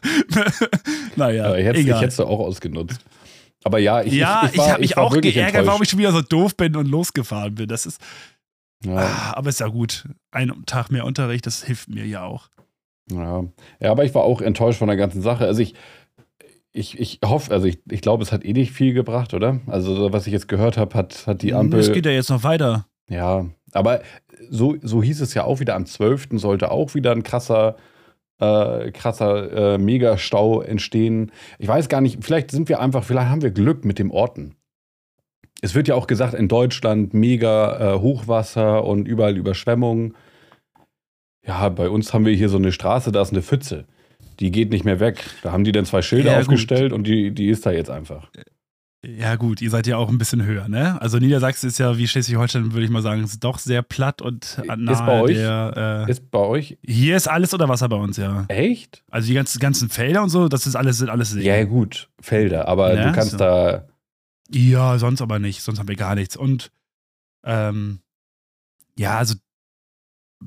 naja, 1.17 1.47
Aber 1.47 1.59
ich 1.59 1.65
hätte 1.67 2.07
es 2.07 2.21
auch 2.21 2.41
ausgenutzt. 2.41 3.05
Aber 3.65 3.79
ja, 3.79 4.03
ich, 4.03 4.13
ja, 4.13 4.43
ich, 4.45 4.53
ich, 4.53 4.59
war, 4.59 4.71
habe 4.71 4.81
mich 4.81 4.91
ich 4.91 4.97
auch 4.97 5.13
geärgert, 5.13 5.37
enttäuscht. 5.37 5.67
warum 5.67 5.83
ich 5.83 5.89
schon 5.89 5.99
wieder 5.99 6.13
so 6.13 6.23
doof 6.23 6.57
bin 6.57 6.77
und 6.77 6.89
losgefahren 6.89 7.55
bin. 7.55 7.69
Das 7.69 7.87
ist, 7.87 8.01
Ja, 8.85 8.97
ah, 8.97 9.33
aber 9.37 9.51
ist 9.51 9.61
ja 9.61 9.69
gut. 9.69 10.09
Ein 10.31 10.53
Tag 10.67 10.91
mehr 10.91 11.05
Unterricht, 11.05 11.47
das 11.47 11.63
hilft 11.63 11.89
mir 11.89 12.05
ja 12.07 12.25
auch. 12.25 12.49
Ja. 13.11 13.45
ja, 13.81 13.91
aber 13.91 14.05
ich 14.05 14.15
war 14.15 14.23
auch 14.23 14.41
enttäuscht 14.41 14.79
von 14.79 14.89
der 14.89 14.97
ganzen 14.97 15.23
Sache. 15.23 15.47
Also 15.47 15.63
ich, 15.63 15.75
ich, 16.73 16.99
ich 16.99 17.21
hoffe, 17.25 17.53
also 17.53 17.67
ich, 17.67 17.81
ich 17.91 18.01
glaube, 18.01 18.23
es 18.23 18.33
hat 18.33 18.45
eh 18.45 18.53
nicht 18.53 18.73
viel 18.73 18.95
gebracht, 18.95 19.35
oder? 19.35 19.61
Also 19.67 20.13
was 20.13 20.27
ich 20.27 20.33
jetzt 20.33 20.49
gehört 20.49 20.77
habe, 20.77 20.95
hat, 20.95 21.27
hat 21.27 21.43
die 21.43 21.55
Ampel. 21.55 21.81
Es 21.81 21.93
geht 21.93 22.07
ja 22.07 22.13
jetzt 22.13 22.31
noch 22.31 22.45
weiter. 22.45 22.87
Ja, 23.09 23.47
aber 23.73 24.03
so, 24.49 24.77
so 24.83 25.03
hieß 25.03 25.21
es 25.21 25.35
ja 25.35 25.45
auch 25.45 25.61
wieder, 25.61 25.75
am 25.75 25.87
12. 25.87 26.29
sollte 26.33 26.71
auch 26.71 26.95
wieder 26.95 27.13
ein 27.13 27.23
krasser, 27.23 27.77
äh, 28.41 28.91
krasser 28.91 29.75
äh, 29.75 29.79
Megastau 29.79 30.63
entstehen. 30.63 31.31
Ich 31.59 31.69
weiß 31.69 31.89
gar 31.89 32.01
nicht, 32.01 32.25
vielleicht 32.25 32.51
sind 32.51 32.69
wir 32.69 32.81
einfach, 32.81 33.05
vielleicht 33.05 33.29
haben 33.29 33.43
wir 33.43 33.51
Glück 33.51 33.85
mit 33.85 33.99
dem 33.99 34.11
Orten. 34.11 34.57
Es 35.61 35.75
wird 35.75 35.89
ja 35.89 35.95
auch 35.95 36.07
gesagt, 36.07 36.35
in 36.35 36.49
Deutschland 36.49 37.15
mega 37.15 37.95
äh, 37.95 37.99
Hochwasser 38.01 38.85
und 38.85 39.07
überall 39.07 39.37
Überschwemmungen. 39.37 40.17
Ja, 41.47 41.69
bei 41.69 41.89
uns 41.89 42.13
haben 42.15 42.25
wir 42.25 42.35
hier 42.35 42.49
so 42.49 42.57
eine 42.57 42.73
Straße, 42.73 43.11
da 43.13 43.23
ist 43.23 43.33
eine 43.33 43.43
Pfütze. 43.43 43.87
Die 44.41 44.51
geht 44.51 44.71
nicht 44.71 44.85
mehr 44.85 45.01
weg. 45.01 45.25
Da 45.43 45.53
haben 45.53 45.65
die 45.65 45.73
dann 45.73 45.85
zwei 45.85 46.03
Schilder 46.03 46.31
Ja, 46.33 46.39
gut. 46.39 46.43
aufgestellt 46.49 46.93
und 46.93 47.05
die, 47.07 47.33
die 47.33 47.49
ist 47.49 47.67
da 47.67 47.71
jetzt 47.73 47.91
einfach. 47.91 48.31
Ja, 49.05 49.35
gut, 49.35 49.61
ihr 49.61 49.69
seid 49.71 49.89
ja 49.89 49.97
auch 49.97 50.09
ein 50.09 50.19
bisschen 50.19 50.45
höher, 50.45 50.69
ne? 50.69 51.01
Also 51.03 51.19
Niedersachsen 51.19 51.67
ist 51.69 51.79
ja 51.79 51.99
wie 51.99 52.07
Schleswig-Holstein, 52.07 52.73
würde 52.73 52.85
ich 52.85 52.91
mal 52.91 53.03
sagen, 53.03 53.25
ist 53.25 53.43
doch 53.43 53.59
sehr 53.59 53.83
platt 53.83 54.23
und 54.23 54.63
nahe 54.77 55.05
bei 55.05 55.21
euch? 55.23 55.35
der. 55.37 56.05
Äh, 56.07 56.11
Ist 56.13 56.31
bei 56.31 56.39
euch 56.39 56.79
hier 56.87 57.17
ist 57.17 57.27
alles 57.27 57.53
unter 57.53 57.69
Wasser 57.69 57.89
bei 57.89 57.97
uns, 57.97 58.17
ja. 58.17 58.45
echt? 58.47 59.03
Also 59.11 59.27
die 59.27 59.35
ganzen, 59.35 59.59
ganzen 59.59 59.89
Felder 59.89 60.23
und 60.23 60.29
so, 60.29 60.49
das 60.49 60.69
ist 60.69 60.77
alles, 60.77 60.99
sind 60.99 61.09
alles 61.11 61.31
Seen. 61.31 61.43
Ja, 61.43 61.65
gut, 61.65 62.11
Felder, 62.21 62.69
aber 62.69 62.95
Ja, 62.95 63.09
du 63.09 63.13
kannst 63.13 63.33
so. 63.33 63.37
da. 63.39 63.89
Ja, 64.51 64.97
sonst 64.99 65.21
aber 65.21 65.41
nicht. 65.41 65.63
Sonst 65.63 65.81
haben 65.81 65.89
wir 65.89 65.97
gar 65.97 66.15
nichts. 66.15 66.37
Und 66.37 66.71
ähm, 67.45 67.99
ja, 68.97 69.19
also 69.19 69.35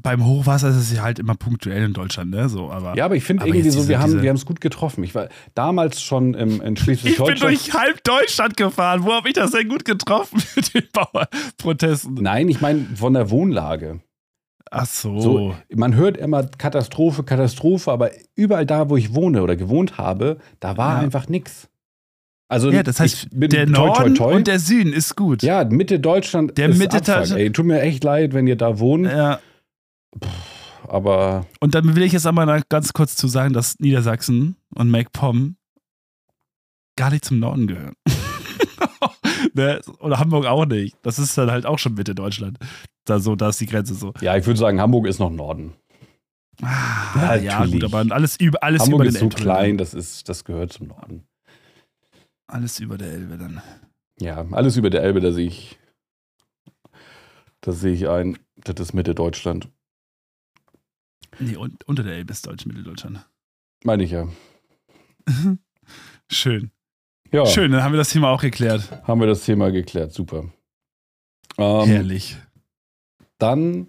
beim 0.01 0.25
Hochwasser 0.25 0.69
ist 0.69 0.75
es 0.75 0.93
ja 0.93 1.01
halt 1.03 1.19
immer 1.19 1.35
punktuell 1.35 1.83
in 1.83 1.93
Deutschland, 1.93 2.31
ne? 2.31 2.47
So, 2.49 2.69
aber 2.71 2.95
Ja, 2.95 3.05
aber 3.05 3.15
ich 3.15 3.23
finde 3.23 3.45
irgendwie 3.45 3.69
so, 3.69 3.79
diese- 3.79 3.87
wir 4.21 4.29
haben 4.29 4.35
es 4.35 4.45
gut 4.45 4.61
getroffen. 4.61 5.03
Ich 5.03 5.15
war 5.15 5.29
damals 5.53 6.01
schon 6.01 6.33
im, 6.33 6.49
in 6.49 6.53
ich 6.53 6.61
bin 6.61 6.75
Schleswig-Holstein. 6.77 7.39
durch 7.39 7.73
halb 7.73 8.03
Deutschland 8.03 8.57
gefahren. 8.57 9.03
Wo 9.03 9.13
habe 9.13 9.27
ich 9.27 9.33
das 9.33 9.51
denn 9.51 9.67
gut 9.69 9.85
getroffen 9.85 10.41
mit 10.55 10.73
den 10.73 10.83
Bauernprotesten? 10.93 12.15
Nein, 12.15 12.49
ich 12.49 12.61
meine 12.61 12.85
von 12.95 13.13
der 13.13 13.29
Wohnlage. 13.29 13.99
Ach 14.71 14.85
so. 14.85 15.19
So, 15.19 15.55
man 15.73 15.95
hört 15.95 16.17
immer 16.17 16.43
Katastrophe, 16.43 17.23
Katastrophe, 17.23 17.91
aber 17.91 18.11
überall 18.35 18.65
da, 18.65 18.89
wo 18.89 18.97
ich 18.97 19.13
wohne 19.13 19.41
oder 19.43 19.55
gewohnt 19.55 19.97
habe, 19.97 20.37
da 20.59 20.75
war 20.77 20.95
Ja. 20.97 20.99
einfach 21.01 21.29
nichts. 21.29 21.69
Also 22.47 22.69
ja, 22.71 22.83
das 22.83 22.99
heißt, 22.99 23.23
ich 23.23 23.29
bin 23.31 23.49
der 23.49 23.65
toi, 23.65 23.71
Norden 23.71 24.15
toi, 24.15 24.25
toi. 24.29 24.35
und 24.35 24.47
der 24.47 24.59
Süden 24.59 24.93
ist 24.93 25.15
gut. 25.15 25.41
ja, 25.43 25.63
Mitte 25.65 25.99
Deutschland 25.99 26.57
Der 26.57 26.69
ist 26.69 26.77
Mitte 26.77 26.97
Abfuck, 26.97 27.15
Deutschland- 27.15 27.41
ey. 27.41 27.51
Tut 27.51 27.65
mir 27.65 27.81
echt 27.81 28.03
leid, 28.03 28.33
wenn 28.33 28.45
ihr 28.47 28.55
da 28.55 28.77
wohnt, 28.79 29.05
Ja. 29.07 29.39
Aber 30.87 31.45
Und 31.59 31.75
dann 31.75 31.95
will 31.95 32.03
ich 32.03 32.13
jetzt 32.13 32.27
einmal 32.27 32.63
ganz 32.69 32.93
kurz 32.93 33.15
zu 33.15 33.27
sagen, 33.27 33.53
dass 33.53 33.79
Niedersachsen 33.79 34.55
und 34.73 34.89
MacPom 34.89 35.57
gar 36.95 37.09
nicht 37.11 37.25
zum 37.25 37.39
Norden 37.39 37.67
gehören. 37.67 37.95
ne? 39.53 39.81
Oder 39.99 40.19
Hamburg 40.19 40.45
auch 40.45 40.65
nicht. 40.65 40.95
Das 41.01 41.19
ist 41.19 41.37
dann 41.37 41.51
halt 41.51 41.65
auch 41.65 41.79
schon 41.79 41.95
Mitte 41.95 42.15
Deutschland. 42.15 42.57
Da, 43.05 43.19
so, 43.19 43.35
da 43.35 43.49
ist 43.49 43.59
die 43.61 43.65
Grenze 43.65 43.93
so. 43.93 44.13
ja, 44.21 44.35
ich 44.35 44.45
würde 44.45 44.59
sagen, 44.59 44.79
Hamburg 44.79 45.07
ist 45.07 45.19
noch 45.19 45.29
Norden. 45.29 45.73
Ah, 46.61 47.35
ja, 47.35 47.59
natürlich. 47.59 47.81
gut, 47.81 47.93
aber 47.93 48.15
alles 48.15 48.37
über, 48.39 48.63
alles 48.63 48.83
Hamburg 48.83 49.01
über 49.01 49.09
ist 49.09 49.15
den 49.15 49.19
so 49.19 49.25
Elbe. 49.25 49.35
klein, 49.35 49.77
das, 49.77 49.93
ist, 49.93 50.29
das 50.29 50.45
gehört 50.45 50.71
zum 50.71 50.87
Norden. 50.87 51.27
Alles 52.47 52.79
über 52.79 52.97
der 52.97 53.11
Elbe 53.11 53.37
dann. 53.37 53.61
Ja, 54.19 54.45
alles 54.51 54.77
über 54.77 54.89
der 54.89 55.03
Elbe, 55.03 55.19
da 55.19 55.31
sehe 55.31 55.47
ich, 55.47 55.77
da 57.59 57.73
sehe 57.73 57.93
ich 57.93 58.07
ein, 58.07 58.37
das 58.55 58.79
ist 58.79 58.93
Mitte 58.93 59.13
Deutschland. 59.13 59.69
Nee, 61.39 61.55
und, 61.55 61.83
unter 61.87 62.03
der 62.03 62.13
Elbe 62.13 62.31
ist 62.31 62.45
Deutsch, 62.47 62.65
Mitteldeutschland. 62.65 63.25
Meine 63.83 64.03
ich 64.03 64.11
ja. 64.11 64.27
Schön. 66.31 66.71
Ja, 67.31 67.45
Schön, 67.45 67.71
dann 67.71 67.83
haben 67.83 67.91
wir 67.93 67.97
das 67.97 68.09
Thema 68.09 68.29
auch 68.29 68.41
geklärt. 68.41 68.89
haben 69.03 69.19
wir 69.19 69.27
das 69.27 69.43
Thema 69.43 69.71
geklärt, 69.71 70.13
super. 70.13 70.45
Ähm, 71.57 71.85
Herrlich. 71.87 72.37
dann 73.37 73.87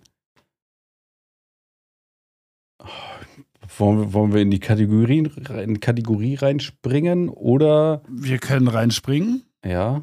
wollen 3.78 3.98
wir, 3.98 4.12
wollen 4.12 4.32
wir 4.32 4.42
in 4.42 4.50
die 4.50 4.60
Kategorien 4.60 5.26
in 5.26 5.80
Kategorie 5.80 6.34
reinspringen 6.34 7.28
oder 7.28 8.02
Wir 8.08 8.38
können 8.38 8.68
reinspringen. 8.68 9.42
ja 9.64 10.02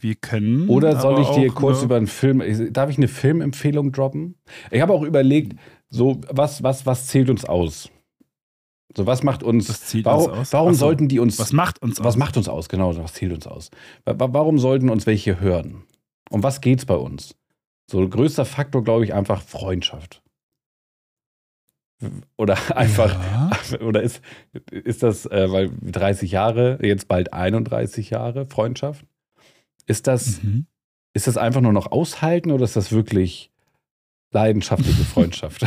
Wir 0.00 0.14
können. 0.14 0.68
oder 0.68 1.00
soll 1.00 1.20
ich 1.22 1.28
dir 1.30 1.48
kurz 1.50 1.82
über 1.82 1.96
einen 1.96 2.06
Film 2.06 2.42
darf 2.72 2.90
ich 2.90 2.96
eine 2.96 3.08
Filmempfehlung 3.08 3.92
droppen? 3.92 4.36
Ich 4.70 4.80
habe 4.80 4.92
auch 4.92 5.02
überlegt, 5.02 5.58
so 5.90 6.20
was 6.30 6.62
was 6.62 6.84
was 6.86 7.06
zählt 7.06 7.30
uns 7.30 7.44
aus? 7.44 7.90
So 8.96 9.06
was 9.06 9.22
macht 9.22 9.42
uns 9.42 9.86
zieht 9.86 10.04
warum, 10.06 10.30
uns 10.30 10.38
aus. 10.38 10.52
warum 10.52 10.72
so. 10.74 10.78
sollten 10.80 11.08
die 11.08 11.18
uns 11.18 11.38
Was 11.38 11.52
macht 11.52 11.82
uns 11.82 11.98
Was 12.00 12.06
aus? 12.06 12.16
macht 12.16 12.36
uns 12.36 12.48
aus? 12.48 12.68
Genau, 12.68 12.96
was 12.96 13.14
zählt 13.14 13.32
uns 13.32 13.46
aus? 13.46 13.70
Wa- 14.04 14.18
wa- 14.18 14.32
Warum 14.32 14.58
sollten 14.58 14.88
uns 14.90 15.06
welche 15.06 15.40
hören? 15.40 15.84
Um 16.30 16.42
was 16.42 16.60
geht's 16.60 16.84
bei 16.86 16.96
uns? 16.96 17.34
So 17.90 18.06
größter 18.06 18.44
Faktor, 18.44 18.84
glaube 18.84 19.04
ich, 19.04 19.14
einfach 19.14 19.40
Freundschaft. 19.42 20.22
Oder 22.36 22.56
einfach, 22.76 23.12
Ja. 23.70 23.78
oder 23.80 24.02
ist, 24.02 24.20
ist 24.70 25.02
das, 25.02 25.26
äh, 25.26 25.50
weil 25.50 25.70
30 25.82 26.30
Jahre, 26.30 26.78
jetzt 26.82 27.08
bald 27.08 27.32
31 27.32 28.10
Jahre 28.10 28.46
Freundschaft? 28.46 29.04
Ist 29.86 30.06
das, 30.06 30.42
Mhm. 30.42 30.66
ist 31.14 31.26
das 31.26 31.36
einfach 31.36 31.60
nur 31.60 31.72
noch 31.72 31.90
aushalten 31.90 32.52
oder 32.52 32.64
ist 32.64 32.76
das 32.76 32.92
wirklich 32.92 33.50
leidenschaftliche 34.30 35.04
Freundschaft? 35.04 35.66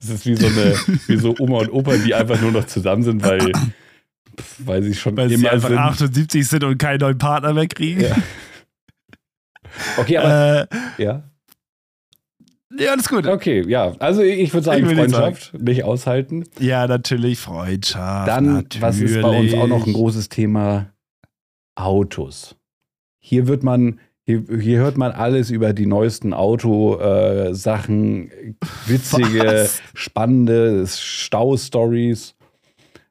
Es 0.00 0.08
ist 0.08 0.26
wie 0.26 0.34
so 0.34 0.46
eine, 0.46 0.74
wie 1.06 1.16
so 1.16 1.34
Oma 1.38 1.58
und 1.60 1.72
Opa, 1.72 1.96
die 1.96 2.14
einfach 2.14 2.40
nur 2.40 2.50
noch 2.50 2.66
zusammen 2.66 3.02
sind, 3.04 3.22
weil, 3.22 3.52
weil 4.58 4.82
sie 4.82 4.94
schon 4.94 5.16
Weil 5.16 5.28
sie 5.28 5.36
immer 5.36 5.52
einfach 5.52 5.68
sind. 5.68 5.78
78 5.78 6.48
sind 6.48 6.64
und 6.64 6.78
keinen 6.78 6.98
neuen 6.98 7.18
Partner 7.18 7.52
mehr 7.54 7.68
kriegen. 7.68 8.00
Ja. 8.00 8.16
Okay, 9.96 10.18
aber 10.18 10.68
Äh, 10.98 11.02
ja. 11.02 11.22
ja, 12.76 12.90
alles 12.92 13.08
gut. 13.08 13.26
Okay, 13.26 13.64
ja. 13.68 13.94
Also 14.00 14.22
ich 14.22 14.52
würde 14.52 14.64
sagen, 14.64 14.88
Ich 14.88 14.96
Freundschaft, 14.96 15.54
nicht 15.58 15.84
aushalten. 15.84 16.44
Ja, 16.58 16.86
natürlich 16.86 17.38
Freundschaft. 17.38 18.28
Dann, 18.28 18.52
natürlich. 18.54 18.82
was 18.82 18.98
ist 18.98 19.20
bei 19.22 19.28
uns 19.28 19.54
auch 19.54 19.68
noch 19.68 19.86
ein 19.86 19.92
großes 19.92 20.28
Thema? 20.28 20.92
Autos. 21.74 22.56
Hier 23.20 23.46
wird 23.46 23.62
man, 23.62 24.00
hier, 24.24 24.44
hier 24.60 24.78
hört 24.78 24.96
man 24.96 25.12
alles 25.12 25.50
über 25.50 25.72
die 25.72 25.86
neuesten 25.86 26.32
Auto-Sachen, 26.32 28.30
witzige, 28.86 29.40
Was? 29.44 29.82
spannende 29.94 30.86
Stau-Stories, 30.86 32.34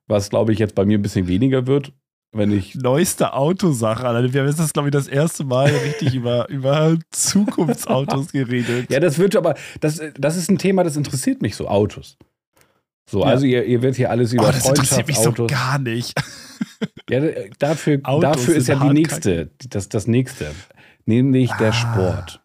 was 0.08 0.30
glaube 0.30 0.54
ich 0.54 0.60
jetzt 0.60 0.76
bei 0.76 0.86
mir 0.86 0.98
ein 0.98 1.02
bisschen 1.02 1.28
weniger 1.28 1.68
wird, 1.68 1.92
wenn 2.34 2.52
ich. 2.52 2.76
neueste 2.76 3.34
Autosache. 3.34 4.08
Alter. 4.08 4.34
Wir 4.34 4.42
haben 4.42 4.48
jetzt 4.48 4.60
das, 4.60 4.72
glaube 4.74 4.88
ich, 4.90 4.94
das 4.94 5.08
erste 5.08 5.44
Mal 5.44 5.68
richtig 5.70 6.16
über, 6.16 6.48
über 6.50 6.98
Zukunftsautos 7.12 8.32
geredet. 8.32 8.90
Ja, 8.90 9.00
das 9.02 9.18
wird 9.20 9.36
aber, 9.36 9.56
das, 9.82 10.02
das 10.18 10.38
ist 10.38 10.50
ein 10.50 10.58
Thema, 10.58 10.84
das 10.84 10.96
interessiert 10.96 11.42
mich 11.42 11.56
so, 11.56 11.68
Autos. 11.68 12.18
So, 13.10 13.22
Ja. 13.22 13.26
also 13.28 13.46
ihr, 13.46 13.66
ihr 13.66 13.82
wird 13.82 13.96
hier 13.98 14.10
alles 14.12 14.32
über 14.32 14.44
oh, 14.44 14.48
das 14.48 14.66
interessiert 14.66 15.06
Freundschaft, 15.06 15.08
mich 15.08 15.18
so 15.18 15.30
Autos. 15.32 15.52
gar 15.52 15.78
nicht. 15.80 16.14
Ja, 17.10 17.20
dafür, 17.60 18.00
Autos 18.04 18.22
dafür 18.32 18.56
ist 18.56 18.68
ja 18.68 18.76
die 18.76 18.94
nächste, 18.94 19.50
das, 19.70 19.90
das 19.90 20.08
nächste. 20.08 20.52
Nämlich 21.12 21.52
der 21.54 21.70
Ah. 21.70 21.74
Sport. 21.74 22.42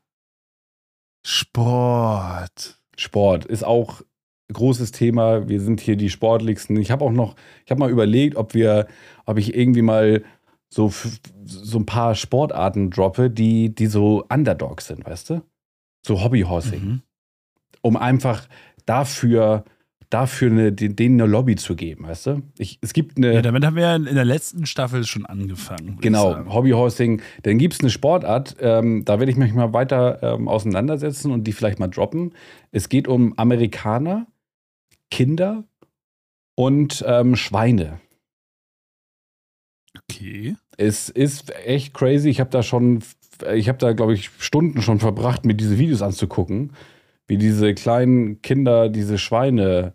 Sport. 1.25 2.61
Sport 2.67 2.81
Sport 2.99 3.45
ist 3.45 3.63
auch 3.63 4.01
großes 4.53 4.91
Thema. 4.91 5.49
Wir 5.49 5.61
sind 5.61 5.81
hier 5.81 5.97
die 5.97 6.11
sportlichsten. 6.11 6.77
Ich 6.79 6.91
habe 6.91 7.05
auch 7.05 7.13
noch, 7.13 7.37
ich 7.65 7.71
habe 7.71 7.79
mal 7.79 7.91
überlegt, 7.91 8.37
ob 8.37 8.55
wir, 8.55 8.89
ob 9.25 9.39
ich 9.39 9.55
irgendwie 9.55 9.83
mal 9.83 10.25
so, 10.69 10.93
so 11.45 11.79
ein 11.79 11.87
paar 11.87 12.15
Sportarten 12.15 12.91
droppe, 12.91 13.31
die, 13.31 13.73
die 13.75 13.87
so 13.87 14.25
Underdogs 14.29 14.87
sind, 14.87 15.05
weißt 15.05 15.31
du? 15.31 15.43
So 16.05 16.25
Hobbyhorsing. 16.25 16.85
Mhm. 16.85 17.03
Um 17.83 17.97
einfach 17.97 18.49
dafür 18.87 19.65
dafür 20.11 20.51
eine, 20.51 20.73
denen 20.73 21.21
eine 21.21 21.31
Lobby 21.31 21.57
zu 21.57 21.75
geben, 21.75 22.07
weißt 22.07 22.27
du? 22.27 22.43
Ich, 22.59 22.79
es 22.81 22.93
gibt 22.93 23.17
eine. 23.17 23.35
Ja, 23.35 23.43
damit 23.43 23.65
haben 23.65 23.77
wir 23.77 23.95
in 23.95 24.05
der 24.15 24.25
letzten 24.25 24.67
Staffel 24.67 25.05
schon 25.05 25.27
angefangen. 25.27 25.99
Genau, 26.01 26.47
Hobbyhorsing. 26.47 27.23
Dann 27.43 27.59
gibt 27.59 27.75
es 27.75 27.81
eine 27.81 27.91
Sportart, 27.91 28.57
ähm, 28.61 29.05
da 29.05 29.19
werde 29.19 29.31
ich 29.31 29.39
mich 29.39 29.53
mal 29.53 29.73
weiter 29.73 30.23
ähm, 30.23 30.49
auseinandersetzen 30.49 31.33
und 31.33 31.45
die 31.45 31.53
vielleicht 31.53 31.79
mal 31.79 31.89
droppen. 31.89 32.35
Es 32.71 32.89
geht 32.89 33.09
um 33.09 33.37
Amerikaner, 33.39 34.27
Kinder 35.11 35.65
und 36.55 37.05
ähm, 37.07 37.37
Schweine. 37.37 38.01
Okay. 40.11 40.57
Es 40.77 41.09
ist 41.09 41.55
echt 41.65 41.95
crazy. 41.95 42.29
Ich 42.29 42.39
habe 42.41 42.51
da 42.51 42.63
schon, 42.63 43.03
ich 43.55 43.69
habe 43.69 43.79
da, 43.79 43.93
glaube 43.93 44.15
ich, 44.15 44.31
Stunden 44.39 44.83
schon 44.83 45.01
verbracht, 45.01 45.45
mir 45.45 45.55
diese 45.55 45.79
Videos 45.79 46.03
anzugucken 46.03 46.73
wie 47.27 47.39
diese 47.39 47.75
kleinen 47.75 48.41
Kinder 48.43 48.89
diese 48.89 49.19
Schweine 49.19 49.93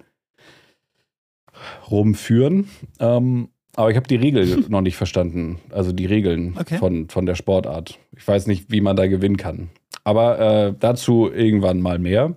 rumführen. 1.90 2.68
Ähm, 3.00 3.50
aber 3.76 3.90
ich 3.90 3.96
habe 3.96 4.08
die 4.08 4.16
Regel 4.16 4.66
noch 4.70 4.82
nicht 4.82 4.98
verstanden. 4.98 5.60
Also 5.70 5.92
die 5.92 6.06
Regeln 6.06 6.56
okay. 6.60 6.78
von, 6.78 7.10
von 7.10 7.26
der 7.26 7.36
Sportart. 7.36 8.00
Ich 8.16 8.28
weiß 8.28 8.48
nicht, 8.48 8.72
wie 8.72 8.82
man 8.82 8.96
da 8.96 9.08
gewinnen 9.08 9.38
kann. 9.38 9.70
Aber 10.04 10.40
äh, 10.40 10.74
dazu 10.78 11.30
irgendwann 11.32 11.82
mal 11.82 12.00
mehr. 12.00 12.36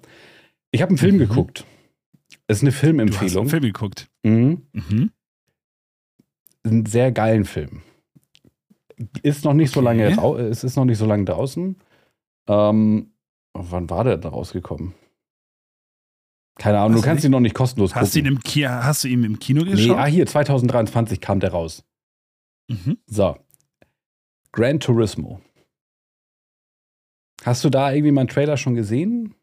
Ich 0.70 0.83
habe 0.83 0.90
einen 0.90 0.98
Film 0.98 1.16
mhm. 1.16 1.20
geguckt. 1.20 1.64
Es 2.46 2.59
ist 2.59 2.62
eine 2.62 2.72
Filmempfehlung. 2.72 3.20
Du 3.20 3.35
hast 3.35 3.37
einen 3.40 3.48
Film 3.48 3.62
geguckt. 3.62 4.09
Mhm. 4.22 4.62
Mhm. 4.72 5.11
Einen 6.62 6.87
sehr 6.87 7.11
geilen 7.12 7.44
Film. 7.44 7.83
Ist 9.22 9.44
noch 9.44 9.54
nicht 9.54 9.70
okay. 9.70 9.74
so 9.74 9.80
lange, 9.80 10.48
es 10.48 10.62
ist 10.62 10.76
noch 10.76 10.85
nicht 10.85 10.98
so 10.98 11.07
lange 11.07 11.24
draußen. 11.24 11.76
Ähm, 12.48 13.13
Wann 13.55 13.88
war 13.88 14.05
der 14.05 14.19
da 14.19 14.29
rausgekommen? 14.29 14.95
Keine 16.57 16.79
Ahnung, 16.79 16.97
hast 16.97 17.05
du 17.05 17.09
kannst 17.09 17.25
ihn 17.25 17.31
noch 17.31 17.40
nicht 17.40 17.55
kostenlos 17.55 17.95
hast 17.95 18.12
gucken. 18.12 18.27
Ihn 18.27 18.33
im 18.35 18.40
Ki 18.40 18.62
hast 18.62 19.05
du 19.05 19.09
ihn 19.09 19.25
im 19.25 19.38
Kino 19.38 19.64
geschaut? 19.64 19.97
Nee, 19.97 20.03
ah, 20.03 20.07
hier, 20.07 20.27
2023 20.27 21.21
kam 21.21 21.40
der 21.40 21.51
raus. 21.51 21.85
Mhm. 22.69 22.99
So. 23.07 23.37
Gran 24.53 24.79
Turismo. 24.79 25.40
Hast 27.45 27.64
du 27.64 27.71
da 27.71 27.93
irgendwie 27.93 28.12
meinen 28.12 28.29
Trailer 28.29 28.57
schon 28.57 28.75
gesehen? 28.75 29.35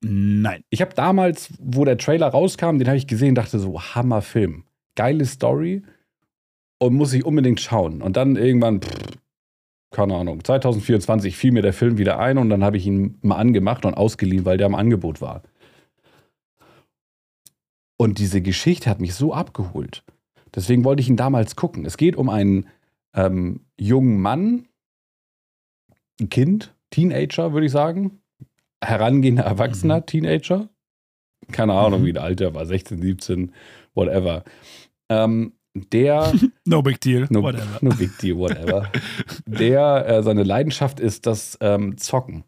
Nein. 0.00 0.64
Ich 0.70 0.80
habe 0.80 0.94
damals, 0.94 1.52
wo 1.58 1.84
der 1.84 1.98
Trailer 1.98 2.28
rauskam, 2.28 2.78
den 2.78 2.88
habe 2.88 2.98
ich 2.98 3.06
gesehen, 3.06 3.34
dachte 3.34 3.58
so, 3.58 3.80
Hammerfilm. 3.80 4.64
Geile 4.96 5.24
Story 5.24 5.82
und 6.78 6.94
muss 6.94 7.12
ich 7.12 7.24
unbedingt 7.24 7.60
schauen. 7.60 8.02
Und 8.02 8.16
dann 8.16 8.36
irgendwann, 8.36 8.82
pff, 8.82 9.18
keine 9.94 10.16
Ahnung, 10.16 10.42
2024 10.44 11.36
fiel 11.36 11.52
mir 11.52 11.62
der 11.62 11.72
Film 11.72 11.98
wieder 11.98 12.18
ein 12.18 12.36
und 12.36 12.50
dann 12.50 12.64
habe 12.64 12.76
ich 12.76 12.84
ihn 12.84 13.16
mal 13.22 13.36
angemacht 13.36 13.86
und 13.86 13.94
ausgeliehen, 13.94 14.44
weil 14.44 14.58
der 14.58 14.66
im 14.66 14.74
Angebot 14.74 15.20
war. 15.20 15.42
Und 17.96 18.18
diese 18.18 18.42
Geschichte 18.42 18.90
hat 18.90 19.00
mich 19.00 19.14
so 19.14 19.32
abgeholt. 19.32 20.02
Deswegen 20.52 20.84
wollte 20.84 21.00
ich 21.00 21.08
ihn 21.08 21.16
damals 21.16 21.54
gucken. 21.54 21.86
Es 21.86 21.96
geht 21.96 22.16
um 22.16 22.28
einen 22.28 22.66
ähm, 23.14 23.66
jungen 23.78 24.20
Mann, 24.20 24.66
ein 26.20 26.28
Kind, 26.28 26.74
Teenager, 26.90 27.52
würde 27.52 27.66
ich 27.66 27.72
sagen. 27.72 28.20
Herangehender 28.82 29.44
Erwachsener, 29.44 29.98
mhm. 29.98 30.06
Teenager. 30.06 30.68
Keine 31.52 31.74
Ahnung, 31.74 32.02
mhm. 32.02 32.06
wie 32.06 32.12
der 32.14 32.24
Alter 32.24 32.52
war, 32.52 32.66
16, 32.66 33.00
17, 33.00 33.54
whatever. 33.94 34.42
Ähm, 35.08 35.52
der. 35.74 36.32
no 36.64 36.82
big 36.82 37.00
deal, 37.00 37.26
no, 37.30 37.42
whatever. 37.42 37.78
No 37.80 37.90
big 37.90 38.16
deal, 38.18 38.36
whatever. 38.36 38.90
der, 39.46 40.06
äh, 40.06 40.22
seine 40.22 40.42
Leidenschaft 40.42 41.00
ist 41.00 41.26
das 41.26 41.58
ähm, 41.60 41.98
Zocken. 41.98 42.44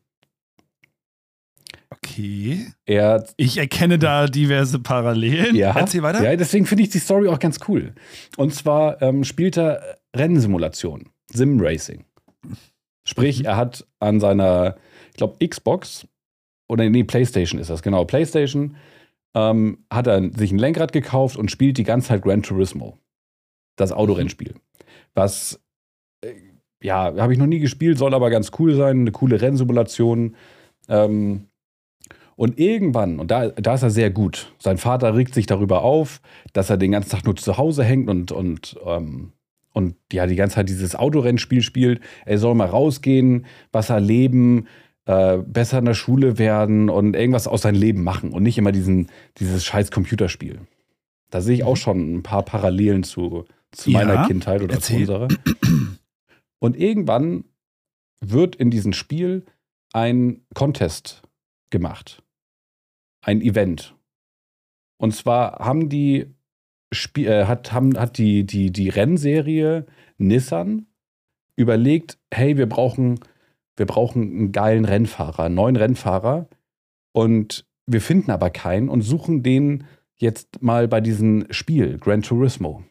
Okay. 1.91 2.67
Er, 2.85 3.27
ich 3.37 3.59
erkenne 3.59 3.99
da 3.99 4.27
diverse 4.27 4.79
Parallelen. 4.79 5.55
Ja, 5.55 5.77
Erzähl 5.77 6.03
weiter. 6.03 6.23
Ja, 6.23 6.37
deswegen 6.37 6.67
finde 6.67 6.85
ich 6.85 6.91
die 6.91 6.99
Story 6.99 7.29
auch 7.29 7.39
ganz 7.39 7.59
cool. 7.69 7.95
Und 8.37 8.55
zwar 8.55 9.01
ähm, 9.03 9.25
spielt 9.25 9.57
er 9.57 9.99
Rennsimulation, 10.15 11.11
Sim 11.33 11.61
Racing. 11.61 12.05
Sprich, 13.05 13.41
mhm. 13.41 13.47
er 13.47 13.57
hat 13.57 13.87
an 14.01 14.21
seiner, 14.21 14.77
ich 15.11 15.17
glaube, 15.17 15.47
Xbox 15.47 16.07
oder 16.69 16.89
nee, 16.89 17.05
PlayStation 17.05 17.61
ist 17.61 17.71
das, 17.71 17.83
genau, 17.83 18.05
PlayStation, 18.05 18.77
ähm, 19.35 19.85
hat 19.93 20.07
er 20.07 20.31
sich 20.37 20.51
ein 20.51 20.59
Lenkrad 20.59 20.93
gekauft 20.93 21.37
und 21.37 21.51
spielt 21.51 21.79
die 21.79 21.85
ganze 21.85 22.09
Zeit 22.09 22.23
Gran 22.23 22.43
Turismo 22.43 22.99
das 23.77 23.93
Autorennspiel. 23.93 24.55
Was, 25.15 25.61
äh, 26.23 26.33
ja, 26.83 27.15
habe 27.17 27.33
ich 27.33 27.39
noch 27.39 27.47
nie 27.47 27.59
gespielt, 27.61 27.99
soll 27.99 28.15
aber 28.15 28.31
ganz 28.31 28.51
cool 28.59 28.75
sein, 28.75 29.01
eine 29.01 29.13
coole 29.13 29.41
Rennsimulation. 29.41 30.37
Ähm, 30.89 31.47
und 32.37 32.59
irgendwann, 32.59 33.19
und 33.19 33.31
da, 33.31 33.49
da 33.49 33.75
ist 33.75 33.83
er 33.83 33.91
sehr 33.91 34.11
gut, 34.11 34.53
sein 34.59 34.77
Vater 34.77 35.17
regt 35.17 35.35
sich 35.35 35.47
darüber 35.47 35.83
auf, 35.83 36.21
dass 36.53 36.69
er 36.69 36.77
den 36.77 36.93
ganzen 36.93 37.11
Tag 37.11 37.25
nur 37.25 37.37
zu 37.37 37.57
Hause 37.57 37.83
hängt 37.83 38.11
und, 38.11 38.31
und, 38.31 38.79
ähm, 38.85 39.33
und 39.73 39.97
ja, 40.13 40.27
die 40.27 40.37
ganze 40.37 40.57
Zeit 40.57 40.69
dieses 40.69 40.95
Autorennspiel 40.95 41.63
spielt. 41.63 42.01
Er 42.27 42.39
soll 42.39 42.55
mal 42.55 42.67
rausgehen, 42.67 43.47
was 43.73 43.89
erleben, 43.89 44.67
äh, 45.07 45.39
besser 45.39 45.79
in 45.79 45.87
der 45.87 45.95
Schule 45.95 46.39
werden 46.39 46.91
und 46.91 47.17
irgendwas 47.17 47.49
aus 47.49 47.63
seinem 47.63 47.81
Leben 47.81 48.05
machen 48.05 48.33
und 48.33 48.43
nicht 48.43 48.59
immer 48.59 48.73
diesen, 48.73 49.09
dieses 49.39 49.65
scheiß 49.65 49.91
Computerspiel. 49.91 50.61
Da 51.31 51.41
sehe 51.41 51.55
ich 51.55 51.65
auch 51.65 51.73
mhm. 51.73 51.81
schon 51.81 52.17
ein 52.17 52.23
paar 52.23 52.43
Parallelen 52.43 53.03
zu, 53.03 53.47
zu 53.77 53.91
ja, 53.91 54.05
meiner 54.05 54.27
Kindheit 54.27 54.63
oder 54.63 54.75
erzähl. 54.75 55.07
zu 55.07 55.15
unserer. 55.15 55.29
Und 56.59 56.77
irgendwann 56.77 57.45
wird 58.21 58.57
in 58.57 58.71
diesem 58.71 58.93
Spiel 58.93 59.45
ein 59.93 60.43
Contest 60.55 61.23
gemacht. 61.71 62.23
Ein 63.23 63.41
Event. 63.41 63.95
Und 64.99 65.15
zwar 65.15 65.59
haben 65.59 65.89
die 65.89 66.35
Spiel, 66.93 67.29
äh, 67.29 67.45
hat, 67.47 67.73
haben, 67.73 67.99
hat 67.99 68.19
die, 68.19 68.45
die, 68.45 68.71
die 68.71 68.89
Rennserie 68.89 69.87
Nissan 70.19 70.87
überlegt, 71.57 72.19
hey, 72.33 72.57
wir 72.57 72.69
brauchen, 72.69 73.21
wir 73.77 73.87
brauchen 73.87 74.23
einen 74.23 74.53
geilen 74.53 74.85
Rennfahrer, 74.85 75.45
einen 75.45 75.55
neuen 75.55 75.77
Rennfahrer. 75.77 76.49
Und 77.13 77.67
wir 77.87 78.01
finden 78.01 78.31
aber 78.31 78.51
keinen 78.51 78.89
und 78.89 79.03
suchen 79.03 79.43
den 79.43 79.85
jetzt 80.17 80.63
mal 80.63 80.89
bei 80.89 81.01
diesem 81.01 81.47
Spiel, 81.51 81.99
Gran 81.99 82.23
Turismo. 82.23 82.85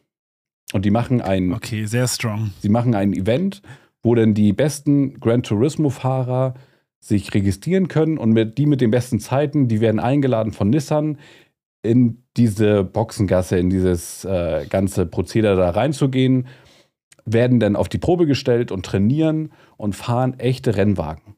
Und 0.76 0.84
die 0.84 0.90
machen 0.90 1.22
ein. 1.22 1.54
Okay, 1.54 1.86
sehr 1.86 2.06
strong. 2.06 2.50
Sie 2.60 2.68
machen 2.68 2.94
ein 2.94 3.14
Event, 3.14 3.62
wo 4.02 4.14
dann 4.14 4.34
die 4.34 4.52
besten 4.52 5.18
Gran 5.20 5.42
Turismo-Fahrer 5.42 6.52
sich 7.00 7.32
registrieren 7.32 7.88
können 7.88 8.18
und 8.18 8.32
mit, 8.32 8.58
die 8.58 8.66
mit 8.66 8.82
den 8.82 8.90
besten 8.90 9.18
Zeiten, 9.18 9.68
die 9.68 9.80
werden 9.80 9.98
eingeladen 9.98 10.52
von 10.52 10.68
Nissan 10.68 11.16
in 11.82 12.22
diese 12.36 12.84
Boxengasse, 12.84 13.56
in 13.56 13.70
dieses 13.70 14.26
äh, 14.26 14.66
ganze 14.68 15.06
Prozedere 15.06 15.56
da 15.56 15.70
reinzugehen, 15.70 16.46
werden 17.24 17.58
dann 17.58 17.74
auf 17.74 17.88
die 17.88 17.96
Probe 17.96 18.26
gestellt 18.26 18.70
und 18.70 18.84
trainieren 18.84 19.52
und 19.78 19.96
fahren 19.96 20.38
echte 20.38 20.76
Rennwagen. 20.76 21.36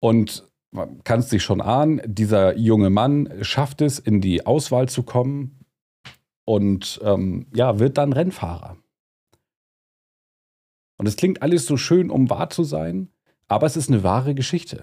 Und 0.00 0.48
man 0.72 1.04
kann 1.04 1.20
es 1.20 1.30
sich 1.30 1.44
schon 1.44 1.60
ahnen, 1.60 2.00
dieser 2.04 2.56
junge 2.56 2.90
Mann 2.90 3.28
schafft 3.42 3.82
es, 3.82 4.00
in 4.00 4.20
die 4.20 4.46
Auswahl 4.46 4.88
zu 4.88 5.04
kommen 5.04 5.59
und 6.50 7.00
ähm, 7.04 7.46
ja, 7.54 7.78
wird 7.78 7.96
dann 7.96 8.12
Rennfahrer. 8.12 8.76
Und 10.96 11.06
es 11.06 11.14
klingt 11.14 11.42
alles 11.42 11.64
so 11.64 11.76
schön, 11.76 12.10
um 12.10 12.28
wahr 12.28 12.50
zu 12.50 12.64
sein, 12.64 13.08
aber 13.46 13.68
es 13.68 13.76
ist 13.76 13.88
eine 13.88 14.02
wahre 14.02 14.34
Geschichte. 14.34 14.82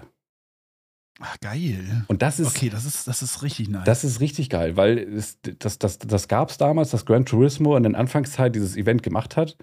Ach, 1.20 1.38
geil. 1.40 2.06
Und 2.08 2.22
das 2.22 2.40
ist. 2.40 2.56
Okay, 2.56 2.70
das 2.70 2.86
ist, 2.86 3.06
das 3.06 3.20
ist 3.20 3.42
richtig 3.42 3.68
nice. 3.68 3.84
Das 3.84 4.02
ist 4.02 4.20
richtig 4.20 4.48
geil, 4.48 4.78
weil 4.78 4.96
es, 4.96 5.40
das, 5.42 5.78
das, 5.78 5.98
das 5.98 6.26
gab 6.26 6.48
es 6.48 6.56
damals, 6.56 6.88
dass 6.90 7.04
Gran 7.04 7.26
Turismo 7.26 7.76
in 7.76 7.82
der 7.82 7.96
Anfangszeit 7.96 8.54
dieses 8.54 8.74
Event 8.74 9.02
gemacht 9.02 9.36
hat. 9.36 9.58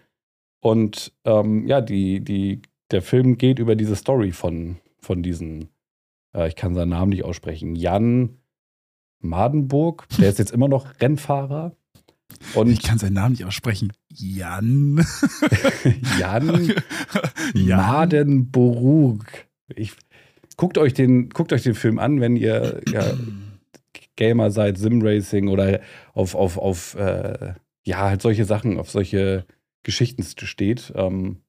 Und 0.62 1.12
ähm, 1.24 1.66
ja, 1.66 1.82
die, 1.82 2.24
die, 2.24 2.62
der 2.92 3.02
Film 3.02 3.40
geht 3.40 3.58
über 3.58 3.76
diese 3.76 3.96
Story 3.96 4.32
von, 4.32 4.78
von 5.00 5.24
diesen, 5.24 5.70
äh, 6.36 6.48
ich 6.48 6.56
kann 6.56 6.76
seinen 6.76 6.90
Namen 6.90 7.10
nicht 7.10 7.26
aussprechen, 7.26 7.76
Jan 7.76 8.38
Madenburg. 9.22 10.08
Der 10.20 10.30
ist 10.30 10.38
jetzt 10.38 10.52
immer 10.52 10.68
noch 10.68 11.02
Rennfahrer. 11.02 11.76
Und 12.54 12.70
ich 12.70 12.82
kann 12.82 12.98
seinen 12.98 13.14
Namen 13.14 13.34
nicht 13.34 13.46
aussprechen. 13.46 13.94
Jan. 14.10 15.06
Jan, 16.20 16.74
Jan. 17.54 17.78
Madenburg. 17.78 19.48
Ich, 19.76 19.94
guckt, 20.58 20.78
euch 20.78 20.94
den, 20.94 21.30
guckt 21.30 21.54
euch 21.54 21.64
den 21.64 21.76
Film 21.76 22.00
an, 22.00 22.22
wenn 22.22 22.36
ihr 22.36 22.82
ja, 22.92 23.14
Gamer 24.16 24.52
seid, 24.52 24.78
Simracing 24.78 25.48
oder 25.48 25.82
auf, 26.14 26.36
auf, 26.36 26.58
auf 26.58 26.96
äh, 26.96 27.54
ja, 27.84 28.00
halt 28.00 28.22
solche 28.22 28.46
Sachen, 28.46 28.80
auf 28.80 28.90
solche 28.90 29.46
Geschichten 29.84 30.24
steht. 30.24 30.94
Ähm, 30.96 31.42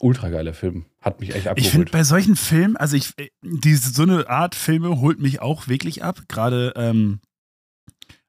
Ultra 0.00 0.28
geiler 0.28 0.54
Film. 0.54 0.84
Hat 1.00 1.20
mich 1.20 1.34
echt 1.34 1.48
abgeholt. 1.48 1.66
Ich 1.66 1.70
finde 1.70 1.90
bei 1.90 2.04
solchen 2.04 2.36
Filmen, 2.36 2.76
also 2.76 2.96
ich, 2.96 3.14
diese, 3.42 3.92
so 3.92 4.02
eine 4.02 4.28
Art 4.28 4.54
Filme 4.54 5.00
holt 5.00 5.18
mich 5.18 5.40
auch 5.40 5.66
wirklich 5.66 6.04
ab. 6.04 6.22
Gerade 6.28 6.72
ähm, 6.76 7.20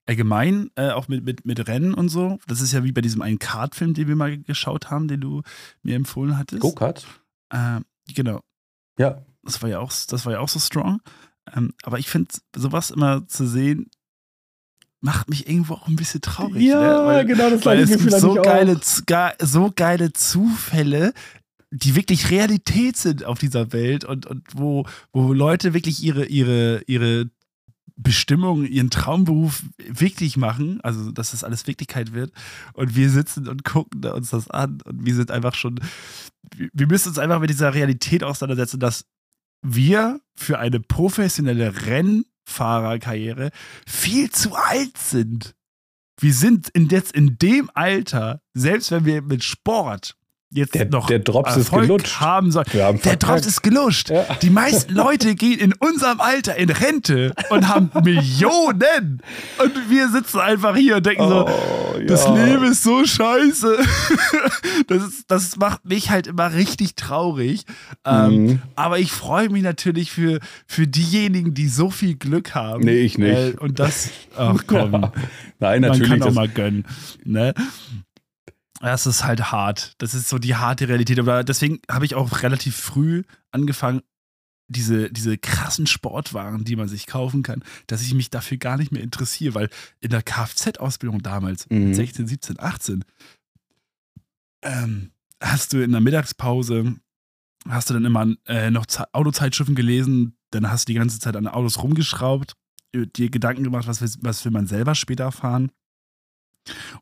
allgemein, 0.10 0.72
äh, 0.76 0.89
auch 0.89 1.07
mit, 1.07 1.24
mit, 1.24 1.45
mit 1.45 1.68
Rennen 1.68 1.93
und 1.93 2.10
so. 2.10 2.39
Das 2.47 2.62
ist 2.62 2.74
ja 2.74 2.84
wie 2.84 2.91
bei 2.91 3.01
diesem 3.01 3.22
einen 3.22 3.38
Kart-Film, 3.38 3.93
den 3.93 4.07
wir 4.07 4.16
mal 4.16 4.39
geschaut 4.39 4.89
haben, 4.89 5.07
den 5.07 5.22
du 5.22 5.43
mir 5.84 5.95
empfohlen 5.95 6.36
hattest. 6.36 6.62
Go-Kart? 6.62 7.05
Äh, 7.51 7.82
genau. 8.14 8.41
Ja. 8.97 9.22
Das 9.43 9.62
war 9.62 9.70
ja 9.70 9.80
auch, 9.80 9.91
das 10.07 10.26
war 10.26 10.34
ja 10.34 10.39
auch 10.39 10.49
so 10.49 10.60
strong. 10.60 10.99
Ähm, 11.55 11.74
aber 11.84 11.99
ich 11.99 12.10
finde, 12.10 12.30
sowas 12.55 12.89
immer 12.89 13.28
zu 13.28 13.47
sehen, 13.47 13.91
macht 14.99 15.30
mich 15.30 15.47
irgendwo 15.47 15.76
auch 15.76 15.88
ein 15.88 15.95
bisschen 15.95 16.22
traurig. 16.22 16.64
Ja, 16.64 17.01
ne? 17.01 17.05
weil, 17.05 17.26
genau 17.26 17.51
das 17.51 17.62
gleiche 17.62 17.86
Gefühl 17.86 18.20
so 18.20 18.34
geile, 18.34 18.80
so 19.39 19.72
geile 19.74 20.12
Zufälle, 20.12 21.14
die 21.70 21.95
wirklich 21.95 22.32
Realität 22.32 22.97
sind 22.97 23.24
auf 23.24 23.38
dieser 23.38 23.72
Welt 23.74 24.05
und, 24.05 24.26
und 24.26 24.47
wo, 24.53 24.86
wo 25.14 25.34
Leute 25.34 25.76
wirklich 25.76 26.03
ihre, 26.03 26.26
ihre, 26.26 26.82
ihre 26.88 27.30
Bestimmung, 27.95 28.65
ihren 28.65 28.89
Traumberuf 28.89 29.63
wirklich 29.77 30.37
machen, 30.37 30.81
also 30.81 31.11
dass 31.11 31.31
das 31.31 31.43
alles 31.43 31.67
Wirklichkeit 31.67 32.13
wird. 32.13 32.31
Und 32.73 32.95
wir 32.95 33.09
sitzen 33.09 33.47
und 33.47 33.63
gucken 33.63 34.03
uns 34.05 34.29
das 34.29 34.49
an 34.49 34.79
und 34.85 35.05
wir 35.05 35.15
sind 35.15 35.31
einfach 35.31 35.55
schon, 35.55 35.79
wir 36.55 36.87
müssen 36.87 37.09
uns 37.09 37.19
einfach 37.19 37.39
mit 37.39 37.49
dieser 37.49 37.73
Realität 37.73 38.23
auseinandersetzen, 38.23 38.79
dass 38.79 39.05
wir 39.61 40.21
für 40.35 40.59
eine 40.59 40.79
professionelle 40.79 41.85
Rennfahrerkarriere 41.85 43.51
viel 43.85 44.29
zu 44.31 44.55
alt 44.55 44.97
sind. 44.97 45.55
Wir 46.19 46.33
sind 46.33 46.69
in 46.69 46.89
jetzt 46.89 47.13
in 47.13 47.37
dem 47.37 47.69
Alter, 47.73 48.41
selbst 48.53 48.91
wenn 48.91 49.05
wir 49.05 49.21
mit 49.21 49.43
Sport 49.43 50.18
jetzt 50.52 50.74
der, 50.74 50.86
noch 50.89 51.08
der 51.08 51.20
Drops 51.20 51.56
Erfolg 51.56 51.84
ist 51.84 51.88
gelutscht. 51.88 52.20
haben 52.20 52.52
soll. 52.52 52.64
Der 52.74 53.16
Drops 53.16 53.45
ist 53.45 53.62
gelutscht. 53.62 54.10
Ja. 54.10 54.26
Die 54.41 54.50
meisten 54.50 54.93
Leute 54.93 55.36
gehen 55.36 55.60
in 55.60 55.74
unserem 55.74 56.20
Alter 56.22 56.56
in 56.56 56.70
Rente 56.70 57.34
und 57.50 57.68
haben 57.68 57.91
Millionen. 58.04 59.22
Und 59.62 59.89
wir 59.89 60.10
sitzen 60.10 60.39
einfach 60.39 60.76
hier 60.76 60.97
und 60.97 61.06
denken 61.06 61.24
oh, 61.24 61.30
so, 61.30 62.00
ja. 62.00 62.06
das 62.06 62.28
Leben 62.28 62.64
ist 62.66 62.84
so 62.84 63.06
scheiße. 63.06 63.78
Das, 64.88 65.04
ist, 65.04 65.30
das 65.30 65.58
macht 65.58 65.86
mich 65.86 66.10
halt 66.10 66.28
immer 66.28 66.54
richtig 66.54 66.95
traurig. 66.95 67.66
Ähm, 68.06 68.32
mhm. 68.32 68.62
Aber 68.76 68.97
ich 68.97 69.12
freue 69.12 69.50
mich 69.50 69.62
natürlich 69.62 70.12
für, 70.12 70.39
für 70.66 70.88
diejenigen, 70.88 71.54
die 71.54 71.68
so 71.68 71.89
viel 71.89 72.16
Glück 72.16 72.56
haben. 72.56 72.84
Nee, 72.84 73.02
ich 73.02 73.18
nicht. 73.18 73.36
Äh, 73.36 73.54
und 73.60 73.80
das, 73.80 74.10
ach 74.36 74.64
komm. 74.68 74.93
Ja. 74.93 75.12
Nein, 75.60 75.82
natürlich. 75.82 76.10
Man 76.10 76.20
kann 76.20 76.30
auch 76.30 76.34
mal 76.34 76.47
gönnen. 76.47 76.86
Ne? 77.24 77.54
Das 78.82 79.05
ist 79.05 79.23
halt 79.23 79.51
hart. 79.51 79.93
Das 79.97 80.13
ist 80.13 80.30
so 80.30 80.38
die 80.39 80.55
harte 80.55 80.88
Realität. 80.88 81.19
Aber 81.19 81.43
deswegen 81.43 81.80
habe 81.89 82.05
ich 82.05 82.15
auch 82.15 82.41
relativ 82.41 82.75
früh 82.75 83.23
angefangen, 83.51 84.01
diese, 84.69 85.11
diese 85.11 85.38
krassen 85.38 85.88
Sportwaren, 85.88 86.63
die 86.63 86.75
man 86.75 86.88
sich 86.88 87.07
kaufen 87.07 87.43
kann, 87.43 87.63
dass 87.88 88.03
ich 88.03 88.13
mich 88.13 88.30
dafür 88.30 88.57
gar 88.57 88.77
nicht 88.77 88.91
mehr 88.91 89.01
interessiere, 89.01 89.55
weil 89.55 89.69
in 89.99 90.11
der 90.11 90.21
Kfz-Ausbildung 90.21 91.23
damals, 91.23 91.67
mhm. 91.69 91.93
16, 91.93 92.27
17, 92.27 92.59
18, 92.59 93.03
ähm, 94.61 95.11
hast 95.41 95.73
du 95.73 95.84
in 95.84 95.91
der 95.91 96.01
Mittagspause, 96.01 96.95
hast 97.67 97.89
du 97.89 97.95
dann 97.95 98.05
immer 98.05 98.27
äh, 98.45 98.69
noch 98.69 98.86
Autozeitschriften 99.11 99.75
gelesen, 99.75 100.38
dann 100.51 100.69
hast 100.69 100.88
du 100.88 100.93
die 100.93 100.99
ganze 100.99 101.19
Zeit 101.19 101.36
an 101.36 101.47
Autos 101.47 101.82
rumgeschraubt, 101.82 102.53
dir 102.93 103.30
Gedanken 103.30 103.63
gemacht, 103.63 103.88
was, 103.88 104.01
was 104.23 104.45
will 104.45 104.51
man 104.51 104.67
selber 104.67 104.95
später 104.95 105.32
fahren. 105.32 105.71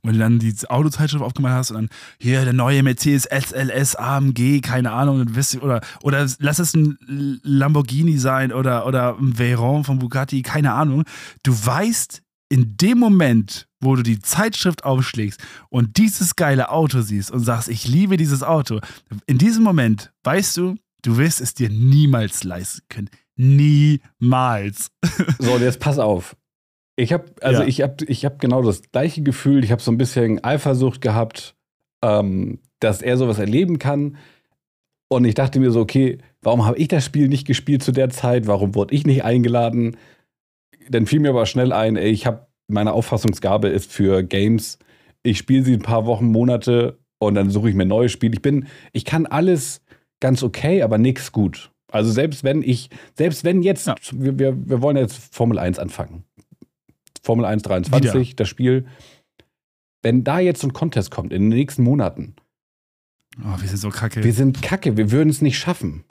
Und 0.01 0.09
wenn 0.09 0.13
du 0.13 0.19
dann 0.19 0.39
die 0.39 0.55
Autozeitschrift 0.67 1.23
aufgemacht 1.23 1.53
hast 1.53 1.71
und 1.71 1.75
dann 1.77 1.89
hier 2.19 2.43
der 2.43 2.53
neue 2.53 2.83
Mercedes 2.83 3.25
SLS 3.25 3.95
AMG, 3.95 4.61
keine 4.61 4.91
Ahnung, 4.91 5.27
oder, 5.61 5.81
oder 6.01 6.27
lass 6.39 6.59
es 6.59 6.73
ein 6.73 6.97
Lamborghini 7.43 8.17
sein 8.17 8.51
oder, 8.51 8.85
oder 8.85 9.17
ein 9.17 9.37
Veyron 9.37 9.83
von 9.83 9.99
Bugatti, 9.99 10.41
keine 10.41 10.73
Ahnung. 10.73 11.03
Du 11.43 11.53
weißt 11.53 12.21
in 12.49 12.77
dem 12.77 12.97
Moment, 12.97 13.67
wo 13.81 13.95
du 13.95 14.03
die 14.03 14.19
Zeitschrift 14.19 14.83
aufschlägst 14.83 15.41
und 15.69 15.97
dieses 15.97 16.35
geile 16.35 16.69
Auto 16.69 17.01
siehst 17.01 17.31
und 17.31 17.41
sagst, 17.41 17.69
ich 17.69 17.87
liebe 17.87 18.17
dieses 18.17 18.43
Auto, 18.43 18.79
in 19.25 19.37
diesem 19.37 19.63
Moment 19.63 20.11
weißt 20.23 20.57
du, 20.57 20.75
du 21.01 21.17
wirst 21.17 21.41
es 21.41 21.53
dir 21.53 21.69
niemals 21.69 22.43
leisten 22.43 22.81
können. 22.89 23.09
Niemals. 23.35 24.89
So, 25.39 25.53
und 25.53 25.61
jetzt 25.61 25.79
pass 25.79 25.99
auf. 25.99 26.35
Ich 26.99 27.13
habe 27.13 27.25
also 27.41 27.61
ja. 27.61 27.67
ich 27.67 27.81
habe 27.81 28.05
ich 28.05 28.25
habe 28.25 28.37
genau 28.39 28.61
das 28.63 28.81
gleiche 28.91 29.21
Gefühl. 29.21 29.63
Ich 29.63 29.71
habe 29.71 29.81
so 29.81 29.91
ein 29.91 29.97
bisschen 29.97 30.43
Eifersucht 30.43 30.99
gehabt, 30.99 31.55
ähm, 32.03 32.59
dass 32.79 33.01
er 33.01 33.17
sowas 33.17 33.39
erleben 33.39 33.79
kann. 33.79 34.17
Und 35.07 35.23
ich 35.23 35.35
dachte 35.35 35.59
mir 35.59 35.71
so, 35.71 35.79
okay, 35.79 36.17
warum 36.41 36.65
habe 36.65 36.77
ich 36.77 36.89
das 36.89 37.05
Spiel 37.05 37.29
nicht 37.29 37.47
gespielt 37.47 37.83
zu 37.83 37.91
der 37.91 38.09
Zeit? 38.09 38.47
Warum 38.47 38.75
wurde 38.75 38.93
ich 38.93 39.05
nicht 39.05 39.23
eingeladen? 39.23 39.95
Dann 40.89 41.05
fiel 41.05 41.19
mir 41.19 41.29
aber 41.29 41.45
schnell 41.45 41.71
ein, 41.71 41.95
ey, 41.95 42.09
ich 42.09 42.25
habe 42.25 42.47
meine 42.67 42.93
Auffassungsgabe 42.93 43.69
ist 43.69 43.91
für 43.91 44.23
Games. 44.23 44.79
Ich 45.23 45.37
spiele 45.37 45.63
sie 45.63 45.73
ein 45.73 45.81
paar 45.81 46.05
Wochen, 46.05 46.25
Monate 46.25 46.97
und 47.19 47.35
dann 47.35 47.51
suche 47.51 47.69
ich 47.69 47.75
mir 47.75 47.85
neue 47.85 48.09
Spiele. 48.09 48.33
Ich 48.33 48.41
bin, 48.41 48.67
ich 48.91 49.05
kann 49.05 49.25
alles 49.25 49.81
ganz 50.19 50.43
okay, 50.43 50.81
aber 50.81 50.97
nichts 50.97 51.31
gut. 51.31 51.71
Also 51.91 52.11
selbst 52.11 52.43
wenn 52.43 52.61
ich, 52.61 52.89
selbst 53.15 53.43
wenn 53.43 53.61
jetzt, 53.61 53.87
ja. 53.87 53.95
wir, 54.11 54.37
wir, 54.37 54.69
wir 54.69 54.81
wollen 54.81 54.97
jetzt 54.97 55.33
Formel 55.33 55.59
1 55.59 55.79
anfangen. 55.79 56.23
Formel 57.27 57.45
1 57.45 57.61
23, 57.63 58.13
Wieder. 58.13 58.35
das 58.37 58.47
Spiel. 58.47 58.85
Wenn 60.01 60.23
da 60.23 60.39
jetzt 60.39 60.61
so 60.61 60.67
ein 60.67 60.73
Contest 60.73 61.11
kommt 61.11 61.33
in 61.33 61.49
den 61.49 61.49
nächsten 61.49 61.83
Monaten. 61.83 62.35
Oh, 63.43 63.59
wir 63.59 63.67
sind 63.67 63.79
so 63.79 63.89
kacke. 63.89 64.23
Wir 64.23 64.31
sind 64.31 64.61
kacke, 64.61 64.95
wir 64.95 65.11
würden 65.11 65.29
es 65.29 65.41
nicht 65.41 65.59
schaffen. 65.59 66.05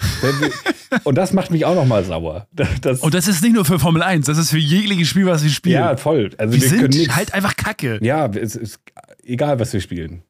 und 1.05 1.15
das 1.17 1.33
macht 1.33 1.51
mich 1.51 1.65
auch 1.65 1.75
nochmal 1.75 2.05
sauer. 2.05 2.47
Das 2.83 3.01
und 3.01 3.15
das 3.15 3.29
ist 3.29 3.43
nicht 3.43 3.55
nur 3.55 3.65
für 3.65 3.79
Formel 3.79 4.03
1, 4.03 4.27
das 4.27 4.37
ist 4.37 4.51
für 4.51 4.59
jegliches 4.59 5.09
Spiel, 5.09 5.25
was 5.25 5.43
wir 5.43 5.49
spielen. 5.49 5.77
Ja, 5.77 5.97
voll. 5.97 6.31
Also 6.37 6.53
wir, 6.53 6.61
wir 6.61 6.69
sind 6.69 6.95
nix, 6.95 7.17
halt 7.17 7.33
einfach 7.33 7.57
kacke. 7.57 7.99
Ja, 8.03 8.27
es 8.27 8.55
ist 8.55 8.81
egal, 9.25 9.59
was 9.59 9.73
wir 9.73 9.81
spielen. 9.81 10.23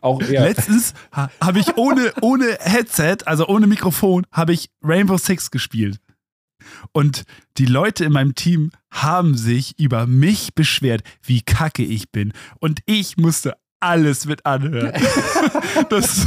Auch, 0.00 0.20
ja. 0.22 0.42
Letztens 0.42 0.94
habe 1.12 1.60
ich 1.60 1.76
ohne, 1.76 2.12
ohne 2.20 2.58
Headset, 2.58 3.18
also 3.26 3.46
ohne 3.46 3.68
Mikrofon, 3.68 4.26
habe 4.32 4.52
ich 4.54 4.70
Rainbow 4.82 5.18
Six 5.18 5.52
gespielt. 5.52 6.00
Und 6.90 7.22
die 7.58 7.66
Leute 7.66 8.04
in 8.04 8.12
meinem 8.12 8.34
Team 8.34 8.72
haben 8.90 9.36
sich 9.36 9.78
über 9.78 10.06
mich 10.06 10.54
beschwert, 10.54 11.02
wie 11.22 11.42
kacke 11.42 11.82
ich 11.82 12.10
bin. 12.10 12.32
Und 12.58 12.80
ich 12.86 13.16
musste 13.16 13.54
alles 13.80 14.26
mit 14.26 14.46
anhören. 14.46 14.92
Das, 15.88 16.26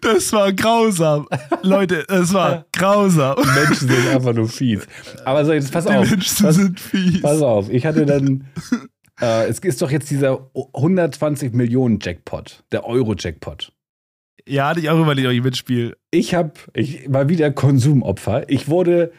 das 0.00 0.32
war 0.32 0.52
grausam. 0.52 1.28
Leute, 1.62 2.04
das 2.08 2.32
war 2.34 2.66
grausam. 2.72 3.36
Die 3.42 3.60
Menschen 3.60 3.88
sind 3.88 4.08
einfach 4.08 4.34
nur 4.34 4.48
fies. 4.48 4.86
Aber 5.24 5.44
so, 5.44 5.52
jetzt 5.52 5.72
pass 5.72 5.86
Die 5.86 5.92
auf. 5.92 6.04
Die 6.04 6.10
Menschen 6.10 6.44
pass, 6.44 6.54
sind 6.56 6.80
fies. 6.80 7.22
Pass 7.22 7.40
auf, 7.40 7.70
ich 7.70 7.86
hatte 7.86 8.04
dann. 8.04 8.46
Äh, 9.20 9.48
es 9.48 9.60
ist 9.60 9.80
doch 9.82 9.90
jetzt 9.90 10.10
dieser 10.10 10.50
120 10.74 11.52
Millionen 11.54 11.98
Jackpot, 12.00 12.64
der 12.72 12.86
Euro-Jackpot. 12.86 13.72
Ja, 14.46 14.68
hatte 14.68 14.80
ich 14.80 14.90
auch 14.90 15.00
überlegt, 15.00 15.28
ob 15.28 15.34
ich 15.34 15.42
mitspiele. 15.42 15.96
Ich 16.10 16.34
habe, 16.34 16.52
ich 16.74 17.04
war 17.08 17.28
wieder 17.28 17.50
Konsumopfer. 17.50 18.48
Ich 18.48 18.68
wurde, 18.68 19.12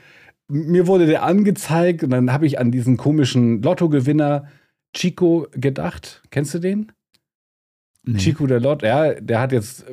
mir 0.49 0.87
wurde 0.87 1.05
der 1.05 1.23
angezeigt 1.23 2.03
und 2.03 2.09
dann 2.09 2.33
habe 2.33 2.45
ich 2.45 2.59
an 2.59 2.71
diesen 2.71 2.97
komischen 2.97 3.61
Lottogewinner 3.61 4.47
Chico 4.93 5.47
gedacht. 5.51 6.23
Kennst 6.31 6.53
du 6.55 6.59
den? 6.59 6.91
Nee. 8.03 8.17
Chico 8.17 8.47
der 8.47 8.59
Lotto, 8.59 8.85
ja, 8.85 9.13
der 9.13 9.39
hat 9.39 9.51
jetzt, 9.51 9.85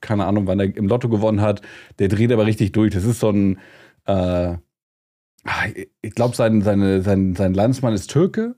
keine 0.00 0.26
Ahnung, 0.26 0.46
wann 0.46 0.60
er 0.60 0.76
im 0.76 0.86
Lotto 0.86 1.08
gewonnen 1.08 1.40
hat. 1.40 1.62
Der 1.98 2.08
dreht 2.08 2.30
aber 2.30 2.46
richtig 2.46 2.72
durch. 2.72 2.92
Das 2.92 3.04
ist 3.04 3.20
so 3.20 3.30
ein, 3.30 3.58
äh, 4.06 4.56
ich 6.00 6.14
glaube, 6.14 6.36
sein, 6.36 6.62
seine, 6.62 7.02
sein, 7.02 7.34
sein 7.34 7.54
Landsmann 7.54 7.94
ist 7.94 8.10
Türke. 8.10 8.54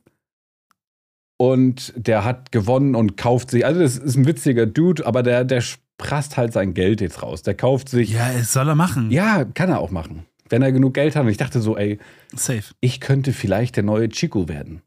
Und 1.38 1.92
der 1.96 2.24
hat 2.24 2.52
gewonnen 2.52 2.94
und 2.94 3.16
kauft 3.16 3.50
sich, 3.50 3.64
also 3.66 3.80
das 3.80 3.98
ist 3.98 4.16
ein 4.16 4.26
witziger 4.26 4.66
Dude, 4.66 5.06
aber 5.06 5.22
der, 5.22 5.44
der 5.44 5.62
prasst 5.98 6.36
halt 6.36 6.52
sein 6.52 6.74
Geld 6.74 7.00
jetzt 7.00 7.22
raus. 7.22 7.42
Der 7.42 7.54
kauft 7.54 7.88
sich. 7.88 8.12
Ja, 8.12 8.30
es 8.32 8.52
soll 8.52 8.68
er 8.68 8.74
machen. 8.74 9.10
Ja, 9.10 9.44
kann 9.44 9.68
er 9.70 9.80
auch 9.80 9.90
machen. 9.90 10.26
Wenn 10.48 10.62
er 10.62 10.72
genug 10.72 10.94
Geld 10.94 11.16
hat. 11.16 11.24
Und 11.24 11.28
ich 11.28 11.36
dachte 11.36 11.60
so, 11.60 11.76
ey, 11.76 11.98
Safe. 12.34 12.62
ich 12.80 13.00
könnte 13.00 13.32
vielleicht 13.32 13.76
der 13.76 13.82
neue 13.82 14.08
Chico 14.08 14.48
werden. 14.48 14.82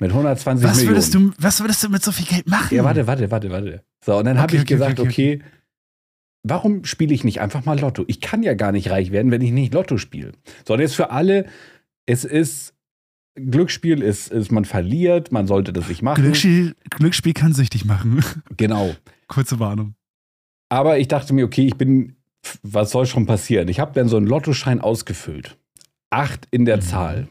Mit 0.00 0.10
120 0.10 0.64
was 0.64 0.76
Millionen. 0.76 0.96
Würdest 0.96 1.14
du, 1.14 1.32
was 1.38 1.60
würdest 1.60 1.82
du 1.82 1.88
mit 1.88 2.02
so 2.02 2.12
viel 2.12 2.26
Geld 2.26 2.48
machen? 2.48 2.74
Ja, 2.74 2.84
warte, 2.84 3.06
warte, 3.06 3.30
warte, 3.30 3.50
warte. 3.50 3.82
So, 4.04 4.16
und 4.18 4.26
dann 4.26 4.36
okay, 4.36 4.42
habe 4.42 4.56
ich 4.56 4.62
okay, 4.62 4.74
gesagt, 4.74 5.00
okay, 5.00 5.40
okay, 5.40 5.42
warum 6.42 6.84
spiele 6.84 7.14
ich 7.14 7.24
nicht 7.24 7.40
einfach 7.40 7.64
mal 7.64 7.78
Lotto? 7.78 8.04
Ich 8.06 8.20
kann 8.20 8.42
ja 8.42 8.54
gar 8.54 8.72
nicht 8.72 8.90
reich 8.90 9.10
werden, 9.10 9.30
wenn 9.30 9.40
ich 9.40 9.52
nicht 9.52 9.72
Lotto 9.72 9.96
spiele. 9.98 10.32
So, 10.66 10.74
und 10.74 10.80
jetzt 10.80 10.94
für 10.94 11.10
alle, 11.10 11.46
es 12.06 12.24
ist 12.24 12.74
Glücksspiel 13.36 14.02
ist, 14.02 14.32
ist, 14.32 14.50
man 14.50 14.64
verliert, 14.64 15.30
man 15.30 15.46
sollte 15.46 15.72
das 15.72 15.88
nicht 15.88 16.02
machen. 16.02 16.22
Glücksspiel, 16.22 16.74
Glücksspiel 16.90 17.34
kann 17.34 17.52
süchtig 17.52 17.84
machen. 17.84 18.24
Genau. 18.56 18.94
Kurze 19.28 19.58
Warnung. 19.58 19.94
Aber 20.68 20.98
ich 20.98 21.08
dachte 21.08 21.34
mir, 21.34 21.44
okay, 21.44 21.66
ich 21.66 21.76
bin, 21.76 22.15
was 22.62 22.90
soll 22.90 23.06
schon 23.06 23.26
passieren? 23.26 23.68
Ich 23.68 23.80
habe 23.80 23.92
dann 23.92 24.08
so 24.08 24.16
einen 24.16 24.26
Lottoschein 24.26 24.80
ausgefüllt. 24.80 25.56
Acht 26.10 26.46
in 26.50 26.64
der 26.64 26.78
mhm. 26.78 26.82
Zahl. 26.82 27.28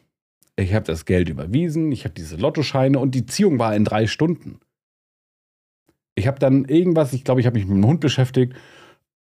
Ich 0.58 0.74
habe 0.74 0.86
das 0.86 1.06
Geld 1.06 1.28
überwiesen, 1.30 1.92
ich 1.92 2.06
habe 2.06 2.14
diese 2.14 2.38
Lottoscheine 2.38 2.98
und 2.98 3.14
die 3.14 3.26
Ziehung 3.26 3.60
war 3.60 3.76
in 3.76 3.84
drei 3.84 4.08
Stunden. 4.08 4.60
Ich 6.16 6.28
habe 6.28 6.40
dann 6.40 6.66
irgendwas, 6.66 7.12
ich 7.12 7.26
glaube, 7.26 7.42
ich 7.42 7.46
habe 7.46 7.58
mich 7.58 7.68
mit 7.68 7.76
dem 7.76 7.86
Hund 7.86 8.00
beschäftigt 8.00 8.54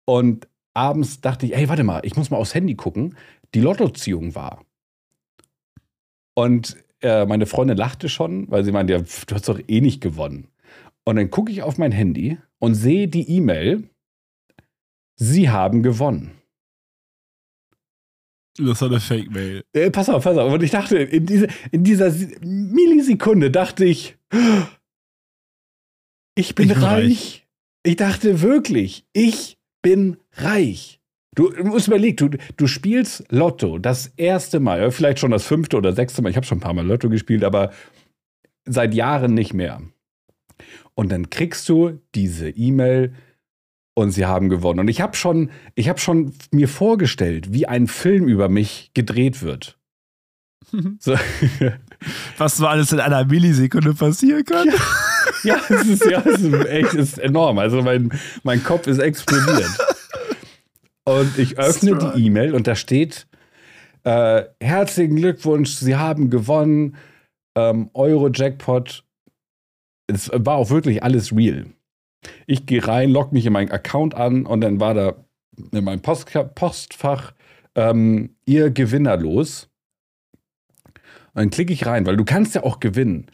Und 0.06 0.48
abends 0.72 1.20
dachte 1.20 1.44
ich, 1.46 1.54
ey, 1.54 1.68
warte 1.68 1.84
mal, 1.84 2.00
ich 2.04 2.16
muss 2.16 2.30
mal 2.30 2.38
aufs 2.38 2.54
Handy 2.54 2.74
gucken. 2.74 3.16
Die 3.54 3.60
Lottoziehung 3.60 4.34
war. 4.34 4.64
Und 6.34 6.76
äh, 7.02 7.26
meine 7.26 7.46
Freundin 7.46 7.76
lachte 7.76 8.08
schon, 8.08 8.50
weil 8.50 8.64
sie 8.64 8.72
meinte, 8.72 8.94
ja, 8.94 9.00
du 9.00 9.34
hast 9.34 9.48
doch 9.48 9.60
eh 9.68 9.80
nicht 9.80 10.00
gewonnen. 10.00 10.48
Und 11.04 11.16
dann 11.16 11.30
gucke 11.30 11.52
ich 11.52 11.62
auf 11.62 11.76
mein 11.76 11.92
Handy 11.92 12.38
und 12.58 12.74
sehe 12.74 13.08
die 13.08 13.28
E-Mail, 13.28 13.89
sie 15.20 15.50
haben 15.50 15.82
gewonnen. 15.82 16.32
Das 18.58 18.80
war 18.80 18.88
eine 18.88 19.00
Fake-Mail. 19.00 19.64
Äh, 19.72 19.90
pass 19.90 20.08
auf, 20.08 20.24
pass 20.24 20.36
auf. 20.36 20.52
Und 20.52 20.62
ich 20.62 20.70
dachte, 20.70 20.98
in, 20.98 21.24
diese, 21.24 21.46
in 21.70 21.84
dieser 21.84 22.12
Millisekunde 22.40 23.50
dachte 23.50 23.84
ich, 23.84 24.16
ich 26.34 26.54
bin, 26.54 26.68
ich 26.68 26.74
bin 26.74 26.82
reich. 26.82 26.82
reich. 26.82 27.46
Ich 27.84 27.96
dachte 27.96 28.42
wirklich, 28.42 29.06
ich 29.12 29.58
bin 29.82 30.16
reich. 30.32 31.00
Du 31.34 31.52
musst 31.62 31.86
überlegen, 31.86 32.16
du, 32.16 32.38
du 32.56 32.66
spielst 32.66 33.24
Lotto 33.30 33.78
das 33.78 34.12
erste 34.16 34.58
Mal, 34.58 34.90
vielleicht 34.90 35.20
schon 35.20 35.30
das 35.30 35.46
fünfte 35.46 35.76
oder 35.76 35.92
sechste 35.92 36.22
Mal. 36.22 36.30
Ich 36.30 36.36
habe 36.36 36.46
schon 36.46 36.58
ein 36.58 36.62
paar 36.62 36.74
Mal 36.74 36.86
Lotto 36.86 37.08
gespielt, 37.08 37.44
aber 37.44 37.72
seit 38.64 38.94
Jahren 38.94 39.34
nicht 39.34 39.54
mehr. 39.54 39.80
Und 40.94 41.12
dann 41.12 41.30
kriegst 41.30 41.68
du 41.68 42.00
diese 42.14 42.50
E-Mail 42.50 43.14
und 44.00 44.12
sie 44.12 44.24
haben 44.24 44.48
gewonnen. 44.48 44.80
Und 44.80 44.88
ich 44.88 45.00
habe 45.00 45.14
schon, 45.14 45.50
ich 45.74 45.88
habe 45.88 45.98
schon 45.98 46.32
mir 46.50 46.68
vorgestellt, 46.68 47.52
wie 47.52 47.66
ein 47.66 47.86
Film 47.86 48.28
über 48.28 48.48
mich 48.48 48.90
gedreht 48.94 49.42
wird. 49.42 49.78
So. 51.00 51.16
Was 52.38 52.56
so 52.56 52.66
alles 52.66 52.92
in 52.92 53.00
einer 53.00 53.24
Millisekunde 53.24 53.92
passieren 53.92 54.44
kann. 54.44 54.68
Ja, 55.42 55.56
ja, 55.56 55.60
es 55.68 55.86
ist, 55.86 56.04
ja, 56.04 56.20
es 56.20 56.40
ist 56.40 56.66
echt 56.66 56.94
es 56.94 57.12
ist 57.12 57.18
enorm. 57.18 57.58
Also 57.58 57.82
mein, 57.82 58.12
mein 58.42 58.62
Kopf 58.62 58.86
ist 58.86 58.98
explodiert. 58.98 59.70
Und 61.04 61.38
ich 61.38 61.58
öffne 61.58 61.96
Strong. 61.96 62.12
die 62.14 62.26
E-Mail 62.26 62.54
und 62.54 62.66
da 62.66 62.74
steht: 62.76 63.26
äh, 64.04 64.44
Herzlichen 64.60 65.16
Glückwunsch, 65.16 65.70
Sie 65.70 65.96
haben 65.96 66.30
gewonnen. 66.30 66.96
Ähm, 67.56 67.90
Euro-Jackpot. 67.94 69.04
Es 70.06 70.30
war 70.32 70.56
auch 70.56 70.70
wirklich 70.70 71.02
alles 71.02 71.34
real. 71.34 71.66
Ich 72.46 72.66
gehe 72.66 72.86
rein, 72.86 73.10
logge 73.10 73.34
mich 73.34 73.46
in 73.46 73.52
meinen 73.52 73.70
Account 73.70 74.14
an 74.14 74.46
und 74.46 74.60
dann 74.60 74.80
war 74.80 74.94
da 74.94 75.24
in 75.72 75.84
meinem 75.84 76.02
Post 76.02 76.30
Postfach 76.54 77.32
ähm, 77.74 78.36
Ihr 78.44 78.70
Gewinner 78.70 79.16
los. 79.16 79.68
Und 81.32 81.42
dann 81.42 81.50
klicke 81.50 81.72
ich 81.72 81.86
rein, 81.86 82.06
weil 82.06 82.16
du 82.16 82.24
kannst 82.24 82.54
ja 82.54 82.64
auch 82.64 82.80
gewinnen 82.80 83.26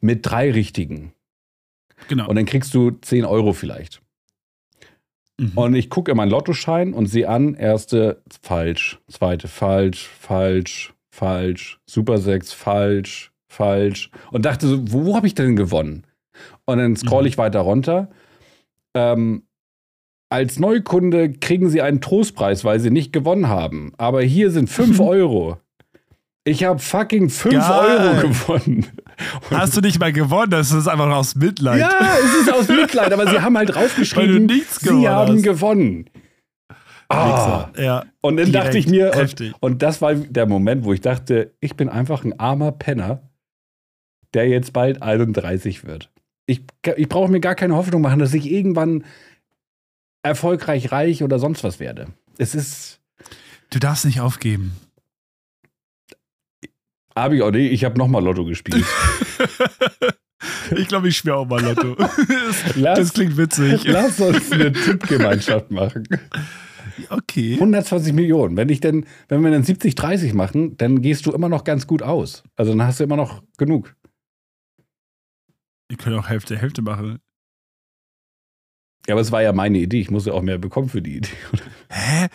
mit 0.00 0.26
drei 0.26 0.50
richtigen. 0.50 1.12
Genau. 2.08 2.28
Und 2.28 2.36
dann 2.36 2.46
kriegst 2.46 2.74
du 2.74 2.90
10 2.90 3.24
Euro 3.24 3.52
vielleicht. 3.52 4.02
Mhm. 5.38 5.52
Und 5.54 5.74
ich 5.74 5.90
gucke 5.90 6.10
in 6.10 6.16
meinen 6.16 6.30
Lottoschein 6.30 6.92
und 6.92 7.06
sehe 7.06 7.28
an, 7.28 7.54
erste 7.54 8.22
falsch, 8.42 9.00
zweite 9.08 9.48
falsch, 9.48 10.08
falsch, 10.08 10.94
falsch, 11.10 11.80
Super 11.86 12.18
6 12.18 12.52
falsch, 12.52 13.32
falsch. 13.48 14.10
Und 14.32 14.44
dachte 14.44 14.66
so, 14.66 14.92
wo, 14.92 15.06
wo 15.06 15.16
habe 15.16 15.26
ich 15.26 15.34
denn 15.34 15.56
gewonnen? 15.56 16.06
Und 16.64 16.78
dann 16.78 16.96
scroll 16.96 17.22
mhm. 17.22 17.28
ich 17.28 17.38
weiter 17.38 17.60
runter. 17.60 18.10
Ähm, 18.94 19.46
als 20.30 20.58
Neukunde 20.58 21.32
kriegen 21.32 21.68
Sie 21.68 21.82
einen 21.82 22.00
Trostpreis, 22.00 22.64
weil 22.64 22.80
Sie 22.80 22.90
nicht 22.90 23.12
gewonnen 23.12 23.48
haben. 23.48 23.92
Aber 23.98 24.22
hier 24.22 24.50
sind 24.50 24.68
5 24.68 24.98
Euro. 25.00 25.58
Ich 26.46 26.64
habe 26.64 26.78
fucking 26.78 27.30
5 27.30 27.54
Euro 27.54 28.20
gewonnen. 28.20 28.86
Und 29.48 29.56
Hast 29.58 29.76
du 29.76 29.80
nicht 29.80 29.98
mal 29.98 30.12
gewonnen? 30.12 30.50
Das 30.50 30.72
ist 30.72 30.88
einfach 30.88 31.10
aus 31.10 31.36
Mitleid. 31.36 31.80
Ja, 31.80 32.16
es 32.22 32.42
ist 32.42 32.52
aus 32.52 32.68
Mitleid, 32.68 33.12
aber 33.12 33.28
sie 33.28 33.40
haben 33.40 33.56
halt 33.56 33.68
draufgeschrieben, 33.74 34.48
sie 34.48 35.08
haben 35.08 35.36
hast. 35.36 35.42
gewonnen. 35.42 36.10
Ah. 37.08 37.70
Ja, 37.78 38.04
und 38.20 38.38
dann 38.38 38.50
dachte 38.52 38.76
ich 38.78 38.88
mir, 38.88 39.12
und, 39.14 39.54
und, 39.60 39.82
das 39.82 40.02
war 40.02 40.14
der 40.14 40.46
Moment, 40.46 40.84
wo 40.84 40.92
ich 40.92 41.00
dachte, 41.00 41.54
ich 41.60 41.76
bin 41.76 41.88
einfach 41.88 42.24
ein 42.24 42.38
armer 42.38 42.72
Penner, 42.72 43.30
der 44.32 44.48
jetzt 44.48 44.72
bald 44.72 45.02
31 45.02 45.84
wird. 45.84 46.10
Ich, 46.46 46.62
ich 46.96 47.08
brauche 47.08 47.30
mir 47.30 47.40
gar 47.40 47.54
keine 47.54 47.74
Hoffnung 47.74 48.02
machen, 48.02 48.18
dass 48.18 48.34
ich 48.34 48.50
irgendwann 48.50 49.04
erfolgreich, 50.22 50.92
reich 50.92 51.22
oder 51.22 51.38
sonst 51.38 51.64
was 51.64 51.80
werde. 51.80 52.08
Es 52.38 52.54
ist. 52.54 53.00
Du 53.70 53.78
darfst 53.78 54.04
nicht 54.04 54.20
aufgeben. 54.20 54.72
Habe 57.16 57.36
ich 57.36 57.42
auch 57.42 57.50
nicht. 57.50 57.72
Ich 57.72 57.84
habe 57.84 57.96
nochmal 57.96 58.24
Lotto 58.24 58.44
gespielt. 58.44 58.84
ich 60.76 60.88
glaube, 60.88 61.08
ich 61.08 61.16
spiele 61.16 61.36
auch 61.36 61.46
mal 61.46 61.62
Lotto. 61.62 61.94
das, 61.98 62.76
lass, 62.76 62.98
das 62.98 63.12
klingt 63.12 63.36
witzig. 63.36 63.84
Lass 63.84 64.20
uns 64.20 64.50
eine 64.50 64.72
Tippgemeinschaft 64.72 65.70
machen. 65.70 66.08
Okay. 67.10 67.54
120 67.54 68.12
Millionen. 68.12 68.56
Wenn 68.56 68.68
ich 68.68 68.80
denn, 68.80 69.06
wenn 69.28 69.42
wir 69.42 69.50
dann 69.50 69.62
70-30 69.62 70.34
machen, 70.34 70.76
dann 70.76 71.02
gehst 71.02 71.26
du 71.26 71.32
immer 71.32 71.48
noch 71.48 71.64
ganz 71.64 71.86
gut 71.86 72.02
aus. 72.02 72.42
Also 72.56 72.72
dann 72.72 72.86
hast 72.86 73.00
du 73.00 73.04
immer 73.04 73.16
noch 73.16 73.42
genug. 73.58 73.94
Wir 75.88 75.96
können 75.96 76.18
auch 76.18 76.28
Hälfte 76.28 76.56
Hälfte 76.56 76.82
machen. 76.82 77.20
Ja, 79.06 79.14
aber 79.14 79.20
es 79.20 79.32
war 79.32 79.42
ja 79.42 79.52
meine 79.52 79.78
Idee. 79.78 80.00
Ich 80.00 80.10
muss 80.10 80.24
ja 80.24 80.32
auch 80.32 80.40
mehr 80.40 80.56
bekommen 80.56 80.88
für 80.88 81.02
die 81.02 81.18
Idee. 81.18 81.28
Hä? 81.90 82.28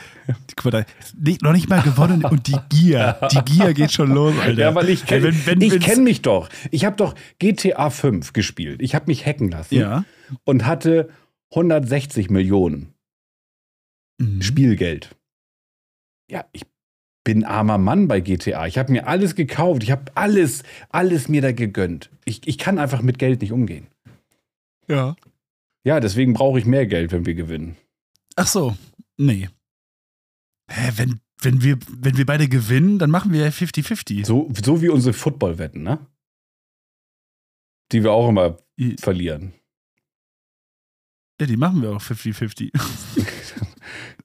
Nicht, 1.18 1.42
noch 1.42 1.52
nicht 1.52 1.68
mal 1.68 1.82
gewonnen 1.82 2.24
und 2.26 2.48
die 2.48 2.58
Gier. 2.70 3.20
Die 3.32 3.42
Gier 3.42 3.74
geht 3.74 3.92
schon 3.92 4.12
los, 4.12 4.38
Alter. 4.38 4.62
Ja, 4.62 4.76
weil 4.76 4.90
ich 4.90 5.06
kenne 5.06 5.32
kenn 5.32 6.04
mich 6.04 6.22
doch. 6.22 6.48
Ich 6.70 6.86
habe 6.86 6.96
doch 6.96 7.16
GTA 7.40 7.90
5 7.90 8.34
gespielt. 8.34 8.82
Ich 8.84 8.94
habe 8.94 9.06
mich 9.08 9.26
hacken 9.26 9.50
lassen 9.50 9.76
ja. 9.76 10.06
und 10.44 10.68
hatte 10.68 11.10
160 11.52 12.30
Millionen 12.30 12.94
mhm. 14.20 14.44
Spielgeld. 14.44 15.16
Ja, 16.30 16.46
ich 16.52 16.64
bin 17.30 17.44
armer 17.44 17.78
Mann 17.78 18.08
bei 18.08 18.22
GTA. 18.22 18.66
Ich 18.66 18.80
habe 18.80 18.92
mir 18.92 19.06
alles 19.06 19.36
gekauft. 19.36 19.84
Ich 19.84 19.92
habe 19.92 20.06
alles, 20.16 20.64
alles 20.90 21.30
mir 21.30 21.44
da 21.44 21.52
gegönnt. 21.52 22.10
Ich, 22.26 22.48
ich 22.48 22.58
kann 22.58 22.80
einfach 22.80 23.04
mit 23.04 23.20
Geld 23.20 23.42
nicht 23.42 23.52
umgehen. 23.52 23.86
Ja. 24.88 25.16
Ja, 25.84 26.00
deswegen 26.00 26.34
brauche 26.34 26.58
ich 26.58 26.66
mehr 26.66 26.88
Geld, 26.88 27.12
wenn 27.12 27.28
wir 27.28 27.36
gewinnen. 27.36 27.78
Ach 28.36 28.48
so, 28.48 28.76
nee. 29.18 29.48
Hä, 30.72 30.92
wenn, 30.96 31.20
wenn, 31.40 31.62
wir, 31.62 31.78
wenn 32.00 32.18
wir 32.18 32.26
beide 32.26 32.48
gewinnen, 32.48 32.98
dann 32.98 33.12
machen 33.12 33.32
wir 33.32 33.54
50-50. 33.54 34.26
So, 34.26 34.50
so 34.66 34.82
wie 34.82 34.90
unsere 34.90 35.14
Footballwetten, 35.14 35.84
ne? 35.84 36.00
Die 37.92 38.02
wir 38.02 38.12
auch 38.12 38.30
immer 38.30 38.58
I 38.80 38.96
verlieren. 39.00 39.54
Ja, 41.40 41.46
die 41.46 41.58
machen 41.58 41.84
wir 41.84 41.92
auch 41.92 42.02
50-50. 42.02 42.72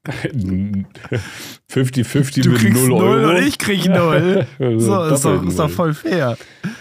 50-50 1.74 2.48
mit 2.48 2.72
0 2.72 2.92
Euro. 2.92 3.30
und 3.30 3.42
ich 3.42 3.58
krieg 3.58 3.86
0. 3.86 4.46
so, 4.78 5.04
ist 5.04 5.24
doch, 5.24 5.44
ist 5.44 5.58
doch 5.58 5.70
voll 5.70 5.92
fair. 5.92 6.38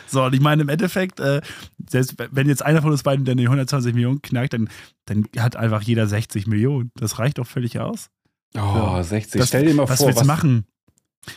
So, 0.08 0.24
und 0.24 0.34
ich 0.34 0.42
meine, 0.42 0.62
im 0.62 0.70
Endeffekt, 0.70 1.20
äh, 1.20 1.42
selbst 1.90 2.16
wenn 2.32 2.48
jetzt 2.48 2.64
einer 2.64 2.82
von 2.82 2.92
uns 2.92 3.02
beiden 3.04 3.26
dann 3.26 3.38
die 3.38 3.46
120 3.46 3.94
Millionen 3.94 4.22
knackt, 4.22 4.54
dann, 4.54 4.70
dann 5.06 5.26
hat 5.38 5.56
einfach 5.56 5.82
jeder 5.82 6.08
60 6.08 6.48
Millionen. 6.48 6.92
Das 6.96 7.18
reicht 7.18 7.40
doch 7.40 7.48
völlig 7.48 7.80
aus. 7.80 8.10
Oh, 8.56 8.60
ja. 8.60 9.04
60. 9.04 9.40
Das, 9.40 9.48
Stell 9.48 9.66
dir 9.66 9.74
mal 9.74 9.90
was 9.90 9.98
vor. 9.98 10.08
Willst 10.08 10.20
was 10.20 10.28
willst 10.28 10.40
du 10.40 10.46
machen? 10.46 10.66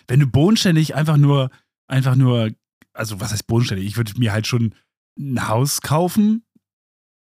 Wenn 0.07 0.20
du 0.20 0.26
bodenständig 0.26 0.94
einfach 0.94 1.16
nur, 1.16 1.50
einfach 1.86 2.16
nur, 2.16 2.50
also 2.92 3.20
was 3.20 3.32
heißt 3.32 3.46
bodenständig? 3.46 3.86
Ich 3.86 3.96
würde 3.96 4.12
mir 4.18 4.32
halt 4.32 4.46
schon 4.46 4.74
ein 5.18 5.48
Haus 5.48 5.80
kaufen, 5.80 6.44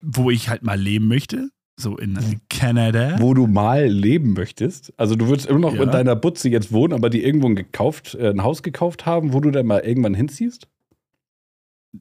wo 0.02 0.32
ich 0.32 0.50
halt 0.50 0.64
mal 0.64 0.80
leben 0.80 1.08
möchte. 1.08 1.50
So 1.76 1.98
in 1.98 2.42
Kanada. 2.50 3.16
Wo 3.20 3.34
du 3.34 3.48
mal 3.48 3.88
leben 3.88 4.34
möchtest. 4.34 4.94
Also 4.98 5.16
du 5.16 5.28
würdest 5.28 5.48
immer 5.48 5.60
noch 5.60 5.74
ja. 5.74 5.84
in 5.84 5.92
deiner 5.92 6.16
Butze 6.16 6.50
jetzt 6.50 6.72
wohnen, 6.72 6.94
aber 6.94 7.10
die 7.10 7.24
irgendwo 7.24 7.48
ein, 7.48 7.56
gekauft, 7.56 8.16
äh, 8.16 8.30
ein 8.30 8.44
Haus 8.44 8.62
gekauft 8.62 9.06
haben, 9.06 9.34
wo 9.34 9.40
du 9.40 9.50
dann 9.50 9.66
mal 9.66 9.80
irgendwann 9.80 10.14
hinziehst? 10.14 10.68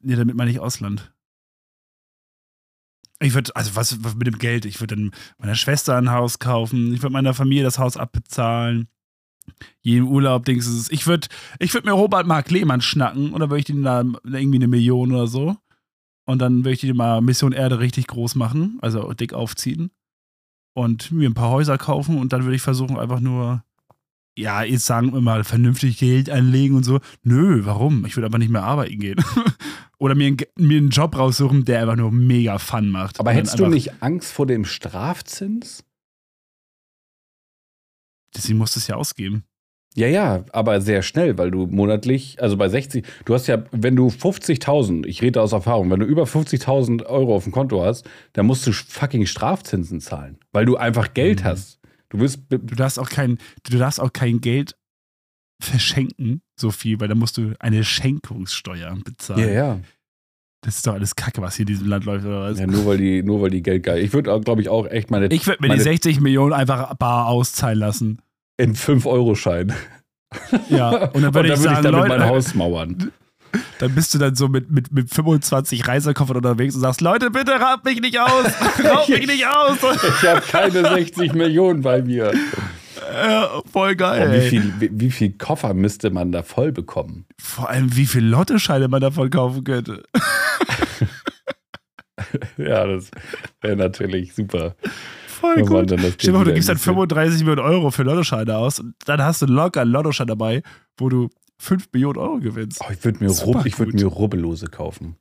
Nee, 0.01 0.15
damit 0.15 0.35
meine 0.35 0.51
ich 0.51 0.59
Ausland. 0.59 1.13
Ich 3.19 3.33
würde, 3.33 3.55
also 3.55 3.75
was, 3.75 4.03
was, 4.03 4.15
mit 4.15 4.27
dem 4.27 4.37
Geld? 4.37 4.65
Ich 4.65 4.79
würde 4.79 4.95
dann 4.95 5.11
meiner 5.37 5.55
Schwester 5.55 5.97
ein 5.97 6.11
Haus 6.11 6.39
kaufen. 6.39 6.93
Ich 6.93 7.01
würde 7.01 7.13
meiner 7.13 7.33
Familie 7.33 7.63
das 7.63 7.79
Haus 7.79 7.97
abbezahlen. 7.97 8.87
Jeden 9.81 10.07
Urlaub, 10.07 10.45
denkst 10.45 10.65
du, 10.65 10.93
ich 10.93 11.07
würde 11.07 11.27
ich 11.59 11.73
würd 11.73 11.85
mir 11.85 11.91
Robert 11.91 12.27
Mark 12.27 12.49
Lehmann 12.49 12.79
schnacken 12.81 13.31
dann 13.31 13.49
würde 13.49 13.59
ich 13.59 13.65
den 13.65 13.83
da 13.83 14.03
irgendwie 14.23 14.57
eine 14.57 14.67
Million 14.67 15.11
oder 15.11 15.27
so. 15.27 15.57
Und 16.25 16.39
dann 16.39 16.59
würde 16.59 16.71
ich 16.71 16.79
die 16.79 16.93
mal 16.93 17.21
Mission 17.21 17.51
Erde 17.51 17.79
richtig 17.79 18.07
groß 18.07 18.35
machen, 18.35 18.77
also 18.81 19.13
dick 19.13 19.33
aufziehen. 19.33 19.91
Und 20.75 21.11
mir 21.11 21.29
ein 21.29 21.35
paar 21.35 21.51
Häuser 21.51 21.77
kaufen 21.77 22.17
und 22.17 22.33
dann 22.33 22.43
würde 22.43 22.55
ich 22.55 22.61
versuchen, 22.61 22.97
einfach 22.97 23.19
nur, 23.19 23.63
ja, 24.35 24.63
jetzt 24.63 24.85
sagen 24.85 25.13
wir 25.13 25.21
mal, 25.21 25.43
vernünftig 25.43 25.99
Geld 25.99 26.29
anlegen 26.29 26.75
und 26.75 26.83
so. 26.83 26.99
Nö, 27.23 27.65
warum? 27.65 28.05
Ich 28.05 28.15
würde 28.15 28.25
einfach 28.27 28.39
nicht 28.39 28.49
mehr 28.49 28.63
arbeiten 28.63 28.99
gehen. 28.99 29.23
Oder 29.99 30.15
mir, 30.15 30.35
mir 30.57 30.77
einen 30.77 30.89
Job 30.89 31.15
raussuchen, 31.15 31.65
der 31.65 31.81
einfach 31.81 31.95
nur 31.95 32.11
mega 32.11 32.57
Fun 32.57 32.89
macht. 32.89 33.19
Aber 33.19 33.31
hättest 33.31 33.59
du 33.59 33.67
nicht 33.67 34.01
Angst 34.01 34.33
vor 34.33 34.47
dem 34.47 34.65
Strafzins? 34.65 35.83
Deswegen 38.35 38.57
musst 38.57 38.75
du 38.75 38.79
es 38.79 38.87
ja 38.87 38.95
ausgeben. 38.95 39.43
Ja, 39.95 40.07
ja, 40.07 40.43
aber 40.51 40.81
sehr 40.81 41.03
schnell, 41.03 41.37
weil 41.37 41.51
du 41.51 41.67
monatlich, 41.67 42.41
also 42.41 42.57
bei 42.57 42.67
60, 42.67 43.05
du 43.25 43.33
hast 43.33 43.47
ja, 43.47 43.63
wenn 43.71 43.95
du 43.95 44.07
50.000, 44.07 45.05
ich 45.05 45.21
rede 45.21 45.39
aus 45.41 45.51
Erfahrung, 45.51 45.91
wenn 45.91 45.99
du 45.99 46.05
über 46.05 46.23
50.000 46.23 47.05
Euro 47.05 47.35
auf 47.35 47.43
dem 47.43 47.51
Konto 47.51 47.83
hast, 47.83 48.09
dann 48.33 48.47
musst 48.47 48.65
du 48.65 48.71
fucking 48.71 49.27
Strafzinsen 49.27 50.01
zahlen, 50.01 50.39
weil 50.51 50.65
du 50.65 50.77
einfach 50.77 51.13
Geld 51.13 51.41
mhm. 51.41 51.45
hast. 51.45 51.79
Du 52.09 52.19
wirst. 52.19 52.41
Du 52.49 52.57
darfst 52.57 52.99
auch 52.99 53.09
kein, 53.09 53.37
du 53.69 53.77
darfst 53.77 53.99
auch 53.99 54.13
kein 54.13 54.39
Geld 54.39 54.75
verschenken, 55.59 56.41
so 56.59 56.71
viel, 56.71 56.99
weil 56.99 57.07
dann 57.07 57.17
musst 57.17 57.37
du 57.37 57.53
eine 57.59 57.83
Schenkungssteuer 57.83 58.97
bezahlen. 59.03 59.39
Ja, 59.39 59.51
ja. 59.51 59.79
Das 60.61 60.77
ist 60.77 60.87
doch 60.87 60.93
alles 60.93 61.15
Kacke, 61.15 61.41
was 61.41 61.55
hier 61.55 61.63
in 61.63 61.73
diesem 61.73 61.87
Land 61.87 62.05
läuft, 62.05 62.25
oder 62.25 62.41
was? 62.41 62.59
Ja, 62.59 62.67
nur 62.67 62.85
weil 62.85 62.97
die, 62.97 63.21
nur 63.21 63.41
weil 63.41 63.49
die 63.49 63.61
Geld 63.61 63.83
geil. 63.83 64.01
Ich 64.01 64.13
würde, 64.13 64.39
glaube 64.41 64.61
ich, 64.61 64.69
auch 64.69 64.87
echt 64.87 65.11
meine. 65.11 65.27
Ich 65.27 65.45
würde 65.45 65.61
mir 65.61 65.67
meine, 65.67 65.79
die 65.79 65.83
60 65.83 66.21
Millionen 66.21 66.53
einfach 66.53 66.93
bar 66.95 67.27
auszahlen 67.27 67.79
lassen. 67.79 68.21
In 68.57 68.75
5-Euro-Schein. 68.75 69.73
Ja, 70.69 70.89
und 71.09 71.21
dann 71.21 71.33
würde 71.33 71.33
Und 71.33 71.35
dann 71.35 71.43
ich 71.43 71.49
würde 71.49 71.57
sagen, 71.57 71.75
ich 71.77 71.81
damit 71.81 71.91
Leute, 71.91 72.09
mein 72.09 72.29
Haus 72.29 72.53
mauern. 72.53 73.11
dann 73.79 73.95
bist 73.95 74.13
du 74.13 74.17
dann 74.17 74.35
so 74.35 74.47
mit, 74.47 74.71
mit, 74.71 74.91
mit 74.91 75.13
25 75.13 75.87
Reisekoffern 75.87 76.37
unterwegs 76.37 76.75
und 76.75 76.81
sagst, 76.81 77.01
Leute, 77.01 77.29
bitte 77.29 77.51
raubt 77.53 77.85
mich 77.85 78.01
nicht 78.01 78.19
aus, 78.19 78.45
raubt 78.83 79.09
mich 79.09 79.27
nicht 79.27 79.45
aus. 79.45 79.77
Ich 79.81 80.27
habe 80.27 80.41
keine 80.41 80.81
60 80.81 81.33
Millionen 81.33 81.81
bei 81.81 82.01
mir. 82.01 82.33
Ja, 83.13 83.61
voll 83.71 83.95
geil. 83.95 84.27
Oh, 84.29 84.33
wie, 84.33 84.49
viel, 84.49 84.73
wie, 84.79 84.89
wie 84.91 85.11
viel 85.11 85.33
Koffer 85.33 85.73
müsste 85.73 86.09
man 86.09 86.31
da 86.31 86.41
voll 86.41 86.71
bekommen? 86.71 87.25
Vor 87.39 87.69
allem, 87.69 87.95
wie 87.95 88.05
viele 88.05 88.27
Lottoscheine 88.27 88.87
man 88.87 89.01
davon 89.01 89.29
kaufen 89.29 89.63
könnte. 89.63 90.03
Ja, 92.57 92.85
das 92.87 93.11
wäre 93.61 93.75
natürlich 93.75 94.33
super. 94.33 94.75
Voll 95.43 95.61
gut. 95.65 95.93
Stell 96.19 96.33
mal, 96.33 96.45
du 96.45 96.53
gibst 96.53 96.69
dann 96.69 96.77
investiert. 96.77 96.79
35 96.79 97.39
Millionen 97.41 97.59
Euro 97.59 97.91
für 97.91 98.03
Lottoscheine 98.03 98.55
aus 98.55 98.79
und 98.79 98.95
dann 99.05 99.21
hast 99.21 99.41
du 99.41 99.45
locker 99.45 99.81
einen 99.81 99.91
Lottoschein 99.91 100.27
dabei, 100.27 100.63
wo 100.97 101.09
du 101.09 101.29
5 101.57 101.89
Millionen 101.91 102.17
Euro 102.17 102.39
gewinnst. 102.39 102.79
Oh, 102.81 102.91
ich 102.93 103.03
würde 103.03 103.21
mir, 103.21 103.29
Rub, 103.29 103.65
ich 103.65 103.77
würd 103.77 103.93
mir 103.93 104.05
Rubbellose 104.05 104.67
kaufen. 104.67 105.17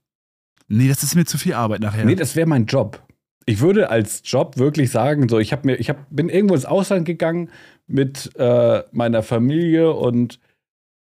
Nee, 0.68 0.86
das 0.86 1.02
ist 1.02 1.16
mir 1.16 1.24
zu 1.24 1.38
viel 1.38 1.54
Arbeit 1.54 1.80
nachher. 1.80 2.04
Nee, 2.04 2.14
das 2.14 2.36
wäre 2.36 2.48
mein 2.48 2.66
Job. 2.66 3.02
Ich 3.46 3.60
würde 3.60 3.90
als 3.90 4.22
Job 4.24 4.58
wirklich 4.58 4.92
sagen, 4.92 5.28
so, 5.28 5.40
ich, 5.40 5.52
hab 5.52 5.64
mir, 5.64 5.74
ich 5.74 5.88
hab, 5.88 6.06
bin 6.10 6.28
irgendwo 6.28 6.54
ins 6.54 6.66
Ausland 6.66 7.04
gegangen 7.04 7.50
mit 7.88 8.30
äh, 8.36 8.84
meiner 8.92 9.24
Familie 9.24 9.92
und 9.92 10.38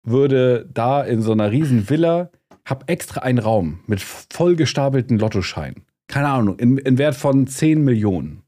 würde 0.03 0.69
da 0.75 1.05
in 1.05 1.23
so 1.23 1.31
einer 1.31 1.53
riesen 1.53 1.89
Villa, 1.89 2.31
hab 2.65 2.91
extra 2.91 3.21
einen 3.21 3.39
Raum 3.39 3.79
mit 3.87 4.01
vollgestapelten 4.01 5.17
Lottoscheinen. 5.17 5.85
Keine 6.09 6.29
Ahnung, 6.29 6.59
in, 6.59 6.79
in 6.79 6.99
Wert 6.99 7.15
von 7.15 7.47
10 7.47 7.85
Millionen. 7.85 8.43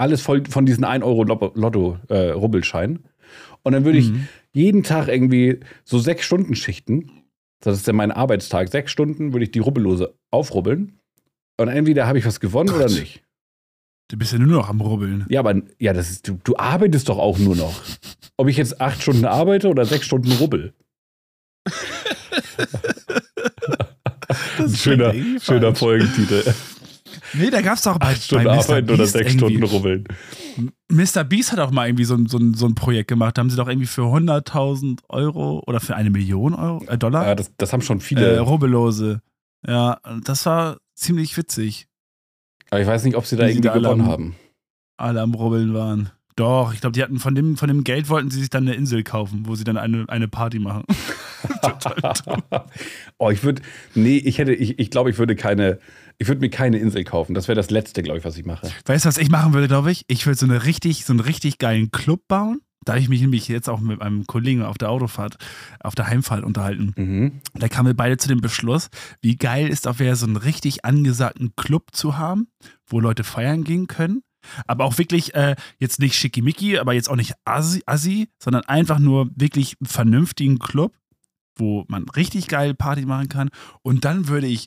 Alles 0.00 0.22
voll 0.22 0.42
von 0.48 0.64
diesen 0.66 0.84
1 0.84 1.04
Euro 1.04 1.24
Lotto-Rubbelscheinen. 1.24 3.04
und 3.62 3.72
dann 3.72 3.84
würde 3.84 3.98
ich 3.98 4.10
Mhm. 4.10 4.28
jeden 4.52 4.82
Tag 4.82 5.08
irgendwie 5.08 5.60
so 5.84 5.98
sechs 5.98 6.24
Stunden 6.24 6.54
Schichten. 6.56 7.10
Das 7.62 7.76
ist 7.76 7.86
ja 7.86 7.92
mein 7.92 8.10
Arbeitstag. 8.10 8.70
Sechs 8.70 8.90
Stunden 8.90 9.34
würde 9.34 9.44
ich 9.44 9.50
die 9.50 9.58
Rubbellose 9.58 10.14
aufrubbeln. 10.30 10.98
Und 11.58 11.68
entweder 11.68 12.06
habe 12.06 12.18
ich 12.18 12.24
was 12.24 12.40
gewonnen 12.40 12.70
oder 12.70 12.86
Gott. 12.86 12.98
nicht. 12.98 13.22
Du 14.10 14.16
bist 14.16 14.32
ja 14.32 14.38
nur 14.38 14.48
noch 14.48 14.70
am 14.70 14.80
Rubbeln. 14.80 15.26
Ja, 15.28 15.40
aber 15.40 15.60
ja, 15.78 15.92
das 15.92 16.10
ist, 16.10 16.26
du, 16.26 16.38
du 16.42 16.56
arbeitest 16.56 17.10
doch 17.10 17.18
auch 17.18 17.38
nur 17.38 17.54
noch. 17.54 17.82
Ob 18.38 18.48
ich 18.48 18.56
jetzt 18.56 18.80
acht 18.80 19.02
Stunden 19.02 19.26
arbeite 19.26 19.68
oder 19.68 19.84
sechs 19.84 20.06
Stunden 20.06 20.32
rubbel. 20.32 20.72
Das 24.58 24.78
schöner, 24.78 25.12
irgendwie 25.14 25.40
schöner 25.40 25.68
falsch. 25.74 25.78
Folgentitel. 25.78 26.54
Nee, 27.34 27.50
da 27.50 27.60
gab 27.62 27.76
es 27.76 27.86
auch 27.86 27.98
bei, 27.98 28.08
Acht 28.12 28.22
Stunden 28.22 28.44
bei 28.44 28.56
Mr. 28.56 28.60
arbeiten 28.64 28.88
oder 28.90 28.96
Beast 28.98 29.12
sechs 29.12 29.34
irgendwie- 29.34 29.56
Stunden 29.56 29.62
rubbeln. 29.64 30.04
Mr. 30.90 31.24
Beast 31.24 31.52
hat 31.52 31.58
auch 31.60 31.70
mal 31.70 31.86
irgendwie 31.86 32.04
so 32.04 32.14
ein, 32.14 32.26
so 32.26 32.38
ein, 32.38 32.54
so 32.54 32.66
ein 32.66 32.74
Projekt 32.74 33.08
gemacht. 33.08 33.36
Da 33.38 33.40
haben 33.40 33.50
sie 33.50 33.56
doch 33.56 33.68
irgendwie 33.68 33.86
für 33.86 34.02
100.000 34.02 35.00
Euro 35.08 35.62
oder 35.66 35.80
für 35.80 35.94
eine 35.96 36.10
Million 36.10 36.54
Euro, 36.54 36.84
äh, 36.88 36.98
Dollar 36.98 37.26
Ja, 37.26 37.34
das, 37.34 37.52
das 37.56 37.72
haben 37.72 37.82
schon 37.82 37.98
äh, 37.98 38.02
viele. 38.02 38.40
Rubbellose. 38.40 39.22
Ja, 39.66 39.98
das 40.24 40.46
war 40.46 40.78
ziemlich 40.94 41.36
witzig. 41.36 41.86
aber 42.70 42.80
ich 42.80 42.86
weiß 42.86 43.04
nicht, 43.04 43.16
ob 43.16 43.26
sie 43.26 43.36
da 43.36 43.44
irgendwie 43.46 43.68
da 43.68 43.74
gewonnen 43.74 44.00
am- 44.02 44.06
haben. 44.08 44.34
Alle 44.96 45.20
am 45.22 45.34
Rubbeln 45.34 45.72
waren. 45.74 46.10
Doch, 46.36 46.72
ich 46.72 46.80
glaube, 46.80 46.92
die 46.94 47.02
hatten 47.02 47.18
von 47.18 47.34
dem, 47.34 47.56
von 47.56 47.68
dem 47.68 47.84
Geld 47.84 48.08
wollten 48.08 48.30
sie 48.30 48.40
sich 48.40 48.48
dann 48.50 48.66
eine 48.66 48.74
Insel 48.74 49.02
kaufen, 49.02 49.42
wo 49.46 49.54
sie 49.56 49.64
dann 49.64 49.76
eine, 49.76 50.06
eine 50.08 50.28
Party 50.28 50.58
machen. 50.58 50.84
Total 51.62 52.12
dumm. 52.24 52.42
oh, 53.18 53.30
ich 53.30 53.42
würde, 53.42 53.62
nee, 53.94 54.16
ich 54.16 54.38
hätte, 54.38 54.54
ich, 54.54 54.78
ich 54.78 54.90
glaube, 54.90 55.10
ich 55.10 55.18
würde 55.18 55.36
keine, 55.36 55.78
ich 56.20 56.28
würde 56.28 56.42
mir 56.42 56.50
keine 56.50 56.78
Insel 56.78 57.02
kaufen. 57.02 57.34
Das 57.34 57.48
wäre 57.48 57.56
das 57.56 57.70
Letzte, 57.70 58.02
glaube 58.02 58.18
ich, 58.18 58.24
was 58.26 58.36
ich 58.36 58.44
mache. 58.44 58.70
Weißt 58.84 59.06
du, 59.06 59.08
was 59.08 59.16
ich 59.16 59.30
machen 59.30 59.54
würde, 59.54 59.68
glaube 59.68 59.90
ich? 59.90 60.04
Ich 60.06 60.26
würde 60.26 60.38
so, 60.38 60.44
eine 60.44 60.66
richtig, 60.66 61.06
so 61.06 61.14
einen 61.14 61.20
richtig 61.20 61.56
geilen 61.56 61.90
Club 61.90 62.28
bauen. 62.28 62.60
Da 62.84 62.92
habe 62.92 63.00
ich 63.00 63.08
mich 63.08 63.22
nämlich 63.22 63.48
jetzt 63.48 63.70
auch 63.70 63.80
mit 63.80 64.02
einem 64.02 64.26
Kollegen 64.26 64.62
auf 64.62 64.76
der 64.76 64.90
Autofahrt, 64.90 65.38
auf 65.80 65.94
der 65.94 66.08
Heimfahrt 66.08 66.44
unterhalten. 66.44 66.92
Mhm. 66.96 67.40
Da 67.54 67.68
kamen 67.68 67.88
wir 67.88 67.96
beide 67.96 68.18
zu 68.18 68.28
dem 68.28 68.42
Beschluss, 68.42 68.88
wie 69.22 69.36
geil 69.36 69.68
ist 69.68 69.88
auch 69.88 69.98
wäre, 69.98 70.14
so 70.14 70.26
einen 70.26 70.36
richtig 70.36 70.84
angesagten 70.84 71.54
Club 71.56 71.88
zu 71.92 72.18
haben, 72.18 72.48
wo 72.86 73.00
Leute 73.00 73.24
feiern 73.24 73.64
gehen 73.64 73.86
können. 73.86 74.22
Aber 74.66 74.84
auch 74.84 74.98
wirklich 74.98 75.34
äh, 75.34 75.56
jetzt 75.78 76.00
nicht 76.00 76.16
schickimicki, 76.16 76.78
aber 76.78 76.92
jetzt 76.92 77.08
auch 77.08 77.16
nicht 77.16 77.34
assi, 77.46 77.82
assi, 77.86 78.28
sondern 78.38 78.64
einfach 78.64 78.98
nur 78.98 79.30
wirklich 79.34 79.76
einen 79.80 79.88
vernünftigen 79.88 80.58
Club, 80.58 80.94
wo 81.56 81.84
man 81.88 82.08
richtig 82.10 82.48
geil 82.48 82.74
Party 82.74 83.06
machen 83.06 83.28
kann. 83.28 83.50
Und 83.82 84.04
dann 84.04 84.28
würde 84.28 84.46
ich 84.46 84.66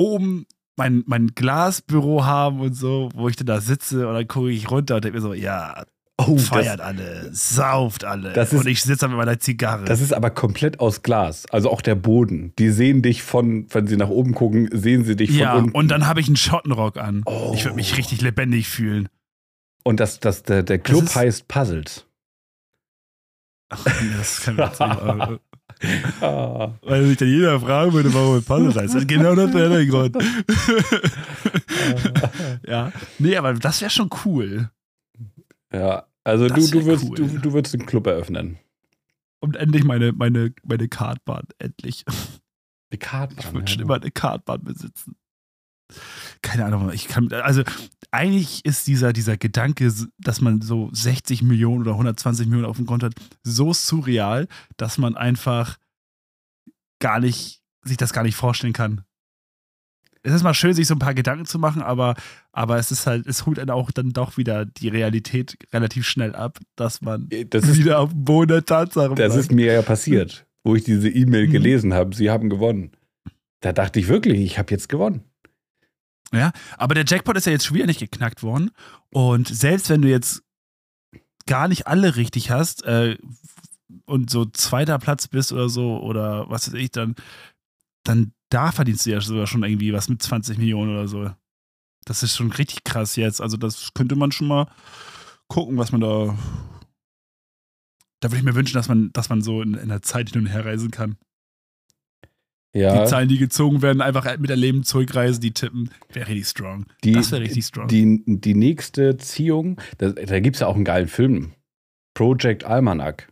oben 0.00 0.46
mein, 0.76 1.02
mein 1.06 1.28
Glasbüro 1.34 2.24
haben 2.24 2.60
und 2.60 2.74
so, 2.74 3.10
wo 3.14 3.28
ich 3.28 3.36
dann 3.36 3.46
da 3.46 3.60
sitze 3.60 4.08
und 4.08 4.14
dann 4.14 4.26
gucke 4.28 4.50
ich 4.50 4.70
runter 4.70 4.96
und 4.96 5.04
denke 5.04 5.18
mir 5.18 5.22
so, 5.22 5.34
ja, 5.34 5.84
Oh, 6.22 6.36
feiert 6.36 6.80
das, 6.80 6.86
alle, 6.86 7.30
sauft 7.32 8.04
alle. 8.04 8.34
Das 8.34 8.52
ist- 8.52 8.60
und 8.60 8.66
ich 8.66 8.82
sitze 8.82 9.00
da 9.06 9.08
mit 9.08 9.16
meiner 9.16 9.38
Zigarre. 9.38 9.86
das 9.86 10.02
ist 10.02 10.12
aber 10.12 10.28
komplett 10.28 10.78
aus 10.78 11.02
Glas. 11.02 11.46
Also 11.50 11.70
auch 11.70 11.80
der 11.80 11.94
Boden. 11.94 12.52
Die 12.58 12.68
sehen 12.68 13.00
dich 13.00 13.22
von, 13.22 13.66
wenn 13.72 13.86
sie 13.86 13.96
nach 13.96 14.10
oben 14.10 14.34
gucken, 14.34 14.68
sehen 14.70 15.02
sie 15.04 15.16
dich 15.16 15.30
von 15.30 15.38
ja, 15.38 15.54
unten. 15.54 15.70
und 15.72 15.88
dann 15.88 16.06
habe 16.06 16.20
ich 16.20 16.26
einen 16.26 16.36
Schottenrock 16.36 16.98
an. 16.98 17.22
Oh. 17.24 17.52
Ich 17.54 17.64
würde 17.64 17.76
mich 17.76 17.96
richtig 17.96 18.20
lebendig 18.20 18.68
fühlen. 18.68 19.08
Und 19.82 19.98
das, 19.98 20.20
das, 20.20 20.42
der, 20.42 20.62
der 20.62 20.78
Club 20.78 21.04
ist- 21.04 21.16
heißt 21.16 21.48
Puzzles. 21.48 22.04
Ach, 23.70 23.82
das 24.18 24.40
kann 24.42 24.56
man 24.56 25.30
nicht. 25.30 25.40
Ah. 26.20 26.72
Weil 26.82 27.06
sich 27.06 27.16
dann 27.16 27.28
jeder 27.28 27.58
fragen 27.58 27.92
würde, 27.92 28.12
warum 28.12 28.36
ein 28.36 28.42
Puzzle 28.44 28.74
heißt. 28.82 28.94
Das 28.94 29.02
ist 29.02 29.08
genau 29.08 29.34
das 29.34 29.50
der 29.50 29.86
Grund. 29.86 30.16
ja. 32.66 32.92
Nee, 33.18 33.36
aber 33.36 33.54
das 33.54 33.80
wäre 33.80 33.90
schon 33.90 34.10
cool. 34.24 34.70
Ja, 35.72 36.06
also 36.24 36.48
du, 36.48 36.54
Das 36.54 36.70
du, 36.70 36.84
würdest, 36.84 37.08
cool. 37.08 37.16
du, 37.16 37.38
du 37.38 37.52
würdest 37.52 37.74
einen 37.74 37.86
Club 37.86 38.06
eröffnen. 38.06 38.58
Und 39.40 39.56
endlich 39.56 39.84
meine, 39.84 40.12
meine, 40.12 40.52
meine 40.64 40.88
Kartbahn. 40.88 41.44
Endlich. 41.58 42.04
Die 42.92 42.98
Karten. 42.98 43.36
Ich 43.38 43.52
würde 43.52 43.70
schon 43.70 43.82
immer 43.82 43.94
eine 43.94 44.10
Kartbahn 44.10 44.62
besitzen. 44.62 45.16
Keine 46.42 46.64
Ahnung, 46.64 46.90
ich 46.92 47.08
kann, 47.08 47.32
also 47.32 47.62
eigentlich 48.10 48.64
ist 48.64 48.86
dieser, 48.86 49.12
dieser 49.12 49.36
Gedanke, 49.36 49.92
dass 50.18 50.40
man 50.40 50.60
so 50.62 50.90
60 50.92 51.42
Millionen 51.42 51.82
oder 51.82 51.92
120 51.92 52.46
Millionen 52.46 52.66
auf 52.68 52.76
dem 52.76 52.86
Konto 52.86 53.06
hat, 53.06 53.14
so 53.42 53.72
surreal, 53.72 54.48
dass 54.76 54.98
man 54.98 55.16
einfach 55.16 55.76
gar 57.00 57.20
nicht, 57.20 57.60
sich 57.82 57.96
das 57.96 58.12
gar 58.12 58.22
nicht 58.24 58.36
vorstellen 58.36 58.72
kann. 58.72 59.02
Es 60.22 60.34
ist 60.34 60.42
mal 60.42 60.52
schön, 60.52 60.74
sich 60.74 60.86
so 60.86 60.94
ein 60.94 60.98
paar 60.98 61.14
Gedanken 61.14 61.46
zu 61.46 61.58
machen, 61.58 61.80
aber, 61.80 62.14
aber 62.52 62.76
es 62.78 62.90
ist 62.90 63.06
halt, 63.06 63.26
es 63.26 63.46
holt 63.46 63.58
einen 63.58 63.70
auch 63.70 63.90
dann 63.90 64.10
doch 64.10 64.36
wieder 64.36 64.66
die 64.66 64.88
Realität 64.88 65.56
relativ 65.72 66.06
schnell 66.06 66.34
ab, 66.34 66.58
dass 66.76 67.00
man 67.00 67.30
Das 67.48 67.64
ist, 67.66 67.78
wieder 67.78 68.00
auf 68.00 68.10
dem 68.10 68.24
Boden 68.24 68.48
der 68.48 68.64
Tatsachen 68.66 69.16
das 69.16 69.32
bleibt. 69.32 69.40
ist 69.46 69.52
mir 69.52 69.72
ja 69.72 69.80
passiert, 69.82 70.46
wo 70.62 70.74
ich 70.74 70.84
diese 70.84 71.08
E-Mail 71.08 71.46
Mhm. 71.46 71.52
gelesen 71.52 71.94
habe. 71.94 72.14
Sie 72.14 72.28
haben 72.30 72.50
gewonnen. 72.50 72.90
Da 73.60 73.72
dachte 73.72 73.98
ich 73.98 74.08
wirklich, 74.08 74.40
ich 74.40 74.58
habe 74.58 74.70
jetzt 74.72 74.90
gewonnen. 74.90 75.22
Aber 76.78 76.94
der 76.94 77.04
Jackpot 77.06 77.36
ist 77.36 77.46
ja 77.46 77.52
jetzt 77.52 77.66
schon 77.66 77.76
wieder 77.76 77.86
nicht 77.86 78.00
geknackt 78.00 78.42
worden. 78.42 78.70
Und 79.10 79.48
selbst 79.48 79.88
wenn 79.90 80.02
du 80.02 80.08
jetzt 80.08 80.42
gar 81.46 81.68
nicht 81.68 81.86
alle 81.86 82.16
richtig 82.16 82.50
hast 82.50 82.84
äh, 82.84 83.18
und 84.06 84.30
so 84.30 84.44
zweiter 84.44 84.98
Platz 84.98 85.26
bist 85.26 85.52
oder 85.52 85.68
so 85.68 85.98
oder 86.00 86.48
was 86.48 86.68
weiß 86.68 86.74
ich, 86.74 86.92
dann, 86.92 87.16
dann 88.04 88.32
da 88.50 88.72
verdienst 88.72 89.06
du 89.06 89.10
ja 89.10 89.20
sogar 89.20 89.46
schon 89.46 89.64
irgendwie 89.64 89.92
was 89.92 90.08
mit 90.08 90.22
20 90.22 90.58
Millionen 90.58 90.92
oder 90.92 91.08
so. 91.08 91.30
Das 92.04 92.22
ist 92.22 92.36
schon 92.36 92.52
richtig 92.52 92.84
krass 92.84 93.16
jetzt. 93.16 93.40
Also 93.40 93.56
das 93.56 93.92
könnte 93.94 94.16
man 94.16 94.32
schon 94.32 94.48
mal 94.48 94.66
gucken, 95.48 95.76
was 95.76 95.92
man 95.92 96.00
da. 96.00 96.36
Da 98.20 98.28
würde 98.28 98.38
ich 98.38 98.44
mir 98.44 98.54
wünschen, 98.54 98.74
dass 98.74 98.88
man, 98.88 99.12
dass 99.12 99.30
man 99.30 99.40
so 99.40 99.62
in, 99.62 99.74
in 99.74 99.88
der 99.88 100.02
Zeit 100.02 100.30
hin 100.30 100.42
und 100.42 100.46
her 100.46 100.64
reisen 100.64 100.90
kann. 100.90 101.16
Ja, 102.72 103.02
Die 103.02 103.08
Zahlen, 103.10 103.28
die 103.28 103.38
gezogen 103.38 103.82
werden, 103.82 104.00
einfach 104.00 104.38
mit 104.38 104.48
der 104.48 104.56
Leben 104.56 104.84
zurückreisen, 104.84 105.40
die 105.40 105.50
tippen, 105.52 105.90
wäre 106.12 106.28
richtig 106.28 106.46
strong. 106.48 106.86
die, 107.02 107.12
das 107.12 107.32
wäre 107.32 107.42
richtig 107.42 107.64
strong. 107.66 107.88
die, 107.88 108.22
die 108.26 108.54
nächste 108.54 109.16
Ziehung, 109.16 109.80
da, 109.98 110.10
da 110.10 110.38
gibt 110.38 110.54
es 110.56 110.60
ja 110.60 110.68
auch 110.68 110.76
einen 110.76 110.84
geilen 110.84 111.08
Film. 111.08 111.52
Project 112.14 112.64
Almanac. 112.64 113.28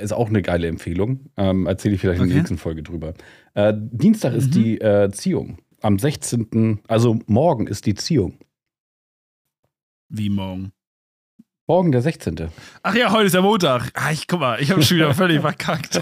Ist 0.00 0.12
auch 0.12 0.28
eine 0.28 0.42
geile 0.42 0.68
Empfehlung. 0.68 1.30
Ähm, 1.38 1.66
Erzähle 1.66 1.94
ich 1.94 2.00
vielleicht 2.02 2.18
in 2.18 2.24
Okay. 2.24 2.32
der 2.34 2.38
nächsten 2.42 2.58
Folge 2.58 2.82
drüber. 2.82 3.14
Äh, 3.54 3.72
Dienstag 3.74 4.34
ist 4.34 4.48
Mhm. 4.48 4.52
die 4.62 4.80
äh, 4.80 5.10
Ziehung. 5.10 5.58
Am 5.80 5.98
16., 5.98 6.80
also 6.88 7.18
morgen 7.26 7.66
ist 7.66 7.86
die 7.86 7.94
Ziehung. 7.94 8.38
Wie 10.08 10.28
morgen. 10.30 10.72
Morgen 11.68 11.90
der 11.90 12.00
16. 12.00 12.36
Ach 12.84 12.94
ja, 12.94 13.10
heute 13.10 13.26
ist 13.26 13.34
der 13.34 13.42
Montag. 13.42 13.90
Ah, 13.94 14.12
ich 14.12 14.28
guck 14.28 14.38
mal, 14.38 14.62
ich 14.62 14.70
habe 14.70 14.82
schon 14.82 14.98
wieder 14.98 15.12
völlig 15.14 15.40
verkackt. 15.40 16.00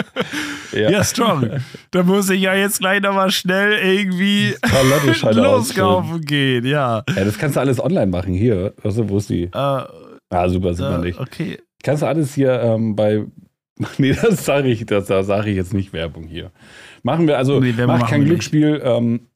ja. 0.72 0.90
ja. 0.90 1.04
strong. 1.04 1.48
Da 1.92 2.02
muss 2.02 2.28
ich 2.28 2.40
ja 2.40 2.54
jetzt 2.54 2.80
gleich 2.80 3.00
nochmal 3.00 3.30
schnell 3.30 3.74
irgendwie 3.74 4.56
loskaufen 5.32 6.22
gehen, 6.22 6.66
ja. 6.66 7.04
Ja, 7.08 7.24
das 7.24 7.38
kannst 7.38 7.54
du 7.54 7.60
alles 7.60 7.78
online 7.78 8.08
machen. 8.08 8.34
Hier, 8.34 8.74
also, 8.82 9.08
wo 9.08 9.18
ist 9.18 9.30
die? 9.30 9.46
Uh, 9.46 9.86
ah, 10.30 10.48
super, 10.48 10.74
super 10.74 10.98
uh, 10.98 11.02
nicht. 11.02 11.20
Okay. 11.20 11.60
Kannst 11.84 12.02
du 12.02 12.06
alles 12.06 12.34
hier 12.34 12.60
ähm, 12.60 12.96
bei. 12.96 13.26
Nee, 13.98 14.12
das 14.20 14.44
sage 14.44 14.70
ich, 14.70 14.86
das, 14.86 15.06
da 15.06 15.22
sage 15.22 15.50
ich 15.50 15.56
jetzt 15.56 15.72
nicht 15.72 15.92
Werbung 15.92 16.24
hier. 16.24 16.50
Machen 17.04 17.28
wir 17.28 17.38
also, 17.38 17.60
nee, 17.60 17.74
mach 17.86 18.10
kein 18.10 18.24
Glücksspiel. 18.24 18.80
Ähm, 18.82 19.28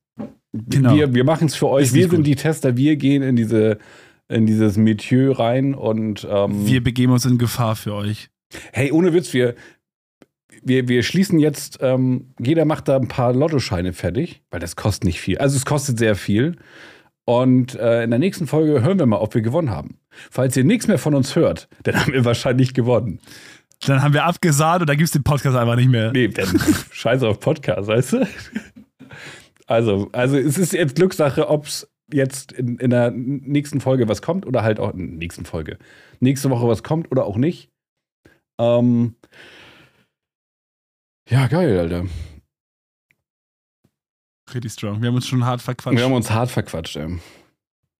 genau. 0.52 0.96
Wir, 0.96 1.14
wir 1.14 1.22
machen 1.22 1.46
es 1.46 1.54
für 1.54 1.68
euch. 1.68 1.92
Wir 1.94 2.08
sind 2.08 2.16
gut. 2.16 2.26
die 2.26 2.34
Tester. 2.34 2.76
Wir 2.76 2.96
gehen 2.96 3.22
in 3.22 3.36
diese 3.36 3.78
in 4.30 4.46
dieses 4.46 4.76
Metier 4.76 5.38
rein 5.38 5.74
und 5.74 6.26
ähm, 6.30 6.66
wir 6.66 6.82
begeben 6.82 7.12
uns 7.12 7.24
in 7.24 7.36
Gefahr 7.36 7.76
für 7.76 7.94
euch. 7.94 8.30
Hey, 8.72 8.92
ohne 8.92 9.12
Witz, 9.12 9.32
wir, 9.32 9.54
wir, 10.62 10.88
wir 10.88 11.02
schließen 11.02 11.38
jetzt, 11.38 11.78
ähm, 11.80 12.32
jeder 12.38 12.64
macht 12.64 12.88
da 12.88 12.96
ein 12.96 13.08
paar 13.08 13.32
Lottoscheine 13.32 13.92
fertig, 13.92 14.42
weil 14.50 14.60
das 14.60 14.76
kostet 14.76 15.04
nicht 15.04 15.20
viel. 15.20 15.38
Also 15.38 15.56
es 15.56 15.66
kostet 15.66 15.98
sehr 15.98 16.14
viel. 16.14 16.56
Und 17.24 17.74
äh, 17.74 18.04
in 18.04 18.10
der 18.10 18.18
nächsten 18.18 18.46
Folge 18.46 18.82
hören 18.82 18.98
wir 18.98 19.06
mal, 19.06 19.18
ob 19.18 19.34
wir 19.34 19.42
gewonnen 19.42 19.70
haben. 19.70 19.98
Falls 20.30 20.56
ihr 20.56 20.64
nichts 20.64 20.86
mehr 20.88 20.98
von 20.98 21.14
uns 21.14 21.36
hört, 21.36 21.68
dann 21.82 21.96
haben 21.96 22.12
wir 22.12 22.24
wahrscheinlich 22.24 22.72
gewonnen. 22.72 23.20
Dann 23.86 24.02
haben 24.02 24.14
wir 24.14 24.24
abgesagt 24.24 24.82
und 24.82 24.88
dann 24.88 24.96
gibt 24.96 25.06
es 25.06 25.12
den 25.12 25.22
Podcast 25.22 25.56
einfach 25.56 25.76
nicht 25.76 25.90
mehr. 25.90 26.12
Nee, 26.12 26.28
dann 26.28 26.48
scheiße 26.90 27.26
auf 27.26 27.40
Podcast, 27.40 27.88
weißt 27.88 28.12
du? 28.12 28.28
Also, 29.66 30.08
also 30.12 30.36
es 30.36 30.58
ist 30.58 30.72
jetzt 30.72 30.96
Glückssache, 30.96 31.48
ob 31.48 31.66
es 31.66 31.88
jetzt 32.12 32.52
in, 32.52 32.78
in 32.78 32.90
der 32.90 33.10
nächsten 33.10 33.80
Folge 33.80 34.08
was 34.08 34.22
kommt 34.22 34.46
oder 34.46 34.62
halt 34.62 34.80
auch 34.80 34.92
in 34.92 34.98
der 34.98 35.18
nächsten 35.18 35.44
Folge. 35.44 35.78
Nächste 36.20 36.50
Woche 36.50 36.68
was 36.68 36.82
kommt 36.82 37.10
oder 37.10 37.24
auch 37.24 37.36
nicht. 37.36 37.70
Ähm, 38.58 39.16
ja, 41.28 41.46
geil, 41.46 41.78
Alter. 41.78 42.06
Pretty 44.46 44.68
strong. 44.68 45.00
Wir 45.00 45.08
haben 45.08 45.14
uns 45.14 45.28
schon 45.28 45.44
hart 45.44 45.62
verquatscht. 45.62 45.96
Wir 45.96 46.04
haben 46.04 46.12
uns 46.12 46.30
hart 46.30 46.50
verquatscht, 46.50 46.96
ey. 46.96 47.20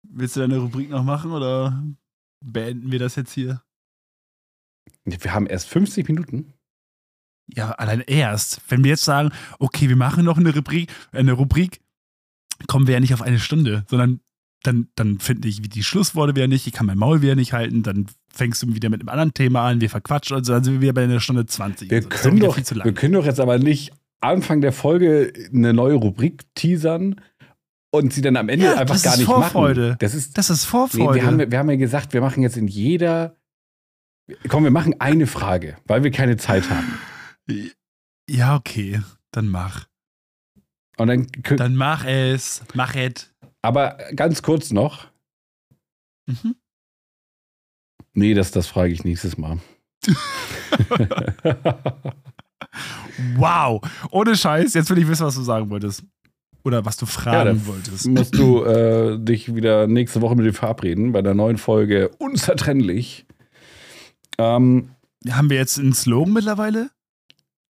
Willst 0.02 0.34
du 0.34 0.40
deine 0.40 0.58
Rubrik 0.58 0.90
noch 0.90 1.04
machen 1.04 1.30
oder 1.30 1.82
beenden 2.44 2.90
wir 2.90 2.98
das 2.98 3.14
jetzt 3.14 3.32
hier? 3.32 3.62
Wir 5.04 5.32
haben 5.32 5.46
erst 5.46 5.68
50 5.68 6.08
Minuten. 6.08 6.52
Ja, 7.54 7.72
allein 7.72 8.00
erst. 8.00 8.60
Wenn 8.68 8.84
wir 8.84 8.90
jetzt 8.90 9.04
sagen, 9.04 9.30
okay, 9.58 9.88
wir 9.88 9.96
machen 9.96 10.24
noch 10.24 10.38
eine 10.38 10.54
Rubrik, 10.54 10.92
eine 11.12 11.32
Rubrik, 11.32 11.80
kommen 12.66 12.86
wir 12.86 12.94
ja 12.94 13.00
nicht 13.00 13.14
auf 13.14 13.22
eine 13.22 13.38
Stunde, 13.38 13.84
sondern 13.88 14.20
dann, 14.62 14.88
dann 14.94 15.18
finde 15.18 15.48
ich, 15.48 15.62
wie 15.62 15.68
die 15.68 15.82
Schlussworte 15.82 16.34
wieder 16.34 16.48
nicht, 16.48 16.66
ich 16.66 16.72
kann 16.72 16.86
mein 16.86 16.98
Maul 16.98 17.22
wieder 17.22 17.34
nicht 17.34 17.52
halten, 17.52 17.82
dann 17.82 18.06
fängst 18.32 18.62
du 18.62 18.74
wieder 18.74 18.90
mit 18.90 19.00
einem 19.00 19.08
anderen 19.08 19.34
Thema 19.34 19.66
an, 19.66 19.80
wir 19.80 19.90
verquatschen 19.90 20.36
uns, 20.36 20.48
dann 20.48 20.62
sind 20.62 20.74
wir 20.74 20.80
wieder 20.82 20.92
bei 20.92 21.04
einer 21.04 21.20
Stunde 21.20 21.46
20. 21.46 21.90
Wir, 21.90 21.98
also, 21.98 22.08
können, 22.08 22.40
doch, 22.40 22.56
wir 22.56 22.92
können 22.92 23.14
doch 23.14 23.24
jetzt 23.24 23.40
aber 23.40 23.58
nicht 23.58 23.92
Anfang 24.20 24.60
der 24.60 24.72
Folge 24.72 25.32
eine 25.52 25.72
neue 25.72 25.94
Rubrik 25.94 26.44
teasern 26.54 27.16
und 27.90 28.12
sie 28.12 28.20
dann 28.20 28.36
am 28.36 28.48
Ende 28.48 28.66
ja, 28.66 28.76
einfach 28.76 29.02
gar 29.02 29.16
nicht 29.16 29.26
Vorfreude. 29.26 29.88
machen. 29.88 29.96
Das 30.00 30.14
ist, 30.14 30.36
das 30.36 30.50
ist 30.50 30.64
Vorfreude. 30.64 31.10
Nee, 31.10 31.14
wir, 31.14 31.26
haben, 31.26 31.50
wir 31.50 31.58
haben 31.58 31.70
ja 31.70 31.76
gesagt, 31.76 32.12
wir 32.12 32.20
machen 32.20 32.42
jetzt 32.42 32.56
in 32.56 32.68
jeder. 32.68 33.36
Komm, 34.48 34.64
wir 34.64 34.70
machen 34.70 34.94
eine 34.98 35.26
Frage, 35.26 35.76
weil 35.86 36.04
wir 36.04 36.10
keine 36.10 36.36
Zeit 36.36 36.64
haben. 36.70 36.98
Ja, 38.28 38.54
okay, 38.54 39.00
dann 39.32 39.48
mach. 39.48 39.86
Und 41.00 41.06
dann, 41.06 41.26
dann 41.56 41.76
mach 41.76 42.04
es. 42.04 42.62
Mach 42.74 42.94
es. 42.94 43.32
Aber 43.62 43.96
ganz 44.14 44.42
kurz 44.42 44.70
noch. 44.70 45.06
Mhm. 46.26 46.56
Nee, 48.12 48.34
das, 48.34 48.50
das 48.50 48.66
frage 48.66 48.92
ich 48.92 49.02
nächstes 49.02 49.38
Mal. 49.38 49.60
wow. 53.36 53.80
Ohne 54.10 54.36
Scheiß. 54.36 54.74
Jetzt 54.74 54.90
will 54.90 54.98
ich 54.98 55.08
wissen, 55.08 55.24
was 55.24 55.36
du 55.36 55.40
sagen 55.40 55.70
wolltest. 55.70 56.04
Oder 56.64 56.84
was 56.84 56.98
du 56.98 57.06
fragen 57.06 57.56
ja, 57.56 57.66
wolltest. 57.66 58.06
Musst 58.06 58.34
du 58.34 58.62
äh, 58.64 59.18
dich 59.18 59.54
wieder 59.54 59.86
nächste 59.86 60.20
Woche 60.20 60.36
mit 60.36 60.44
dir 60.44 60.52
verabreden 60.52 61.12
bei 61.12 61.22
der 61.22 61.32
neuen 61.32 61.56
Folge 61.56 62.10
Unzertrennlich. 62.18 63.24
Ähm, 64.36 64.90
Haben 65.30 65.48
wir 65.48 65.56
jetzt 65.56 65.78
einen 65.78 65.94
Slogan 65.94 66.34
mittlerweile? 66.34 66.90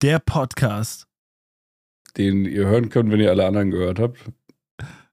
Der 0.02 0.18
Podcast 0.18 1.06
den 2.16 2.44
ihr 2.44 2.66
hören 2.66 2.88
könnt, 2.88 3.10
wenn 3.10 3.20
ihr 3.20 3.30
alle 3.30 3.46
anderen 3.46 3.70
gehört 3.70 3.98
habt. 3.98 4.18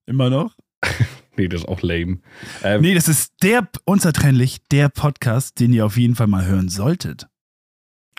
Immer 0.05 0.29
noch? 0.29 0.55
nee, 1.37 1.47
das 1.47 1.61
ist 1.61 1.67
auch 1.67 1.81
lame. 1.81 2.19
Ähm, 2.63 2.81
nee, 2.81 2.93
das 2.93 3.07
ist 3.07 3.33
der, 3.43 3.67
unzertrennlich, 3.85 4.67
der 4.71 4.89
Podcast, 4.89 5.59
den 5.59 5.73
ihr 5.73 5.85
auf 5.85 5.97
jeden 5.97 6.15
Fall 6.15 6.27
mal 6.27 6.45
hören 6.45 6.69
solltet. 6.69 7.27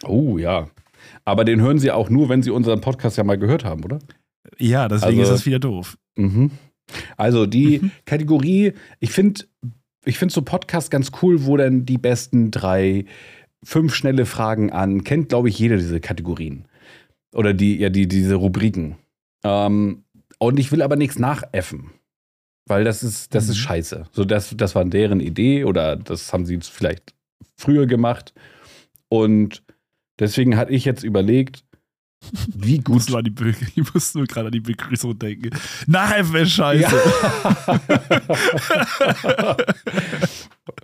Oh 0.05 0.39
ja. 0.39 0.68
Aber 1.24 1.45
den 1.45 1.61
hören 1.61 1.78
sie 1.78 1.91
auch 1.91 2.11
nur, 2.11 2.28
wenn 2.28 2.43
sie 2.43 2.51
unseren 2.51 2.81
Podcast 2.81 3.16
ja 3.16 3.24
mal 3.24 3.39
gehört 3.39 3.64
haben, 3.64 3.85
oder? 3.85 3.99
Ja, 4.59 4.89
deswegen 4.89 5.20
also, 5.20 5.33
ist 5.33 5.39
das 5.41 5.47
wieder 5.47 5.59
doof. 5.59 5.97
Mhm. 6.16 6.51
Also 7.16 7.47
die 7.47 7.81
mhm. 7.81 7.91
Kategorie, 8.05 8.72
ich 8.99 9.12
finde 9.12 9.45
ich 10.05 10.18
find 10.18 10.33
so 10.33 10.43
Podcast 10.43 10.91
ganz 10.91 11.12
cool, 11.22 11.45
wo 11.45 11.57
dann 11.57 11.85
die 11.85 11.99
besten 11.99 12.51
drei, 12.51 13.05
fünf 13.62 13.95
schnelle 13.95 14.26
Fragen 14.26 14.72
an, 14.72 15.05
kennt 15.05 15.28
glaube 15.28 15.49
ich 15.49 15.59
jeder 15.59 15.76
diese 15.76 16.01
Kategorien. 16.01 16.66
Oder 17.33 17.55
die, 17.55 17.78
ja, 17.78 17.89
die, 17.89 18.09
diese 18.09 18.35
Rubriken. 18.35 18.97
Ähm, 19.45 20.05
und 20.39 20.59
ich 20.59 20.72
will 20.72 20.83
aber 20.83 20.97
nichts 20.97 21.18
nachäffen. 21.18 21.91
Weil 22.66 22.85
das 22.85 23.03
ist, 23.03 23.35
das 23.35 23.47
mhm. 23.47 23.51
ist 23.51 23.59
scheiße. 23.59 24.07
So, 24.12 24.24
das, 24.24 24.55
das 24.57 24.74
war 24.74 24.85
deren 24.85 25.20
Idee 25.20 25.64
oder 25.64 25.97
das 25.97 26.33
haben 26.33 26.47
sie 26.47 26.59
vielleicht 26.61 27.14
früher 27.57 27.87
gemacht. 27.87 28.33
Und 29.09 29.62
deswegen 30.18 30.57
hatte 30.57 30.72
ich 30.72 30.85
jetzt 30.85 31.03
überlegt, 31.03 31.64
wie 32.55 32.78
gut. 32.85 33.09
Ich, 33.09 33.16
die 33.24 33.55
ich 33.81 33.95
muss 33.95 34.14
nur 34.14 34.26
gerade 34.26 34.47
an 34.47 34.53
die 34.53 34.61
Begrüßung 34.61 35.18
denken. 35.18 35.51
Nachäffen 35.87 36.37
ist 36.37 36.53
scheiße. 36.53 36.97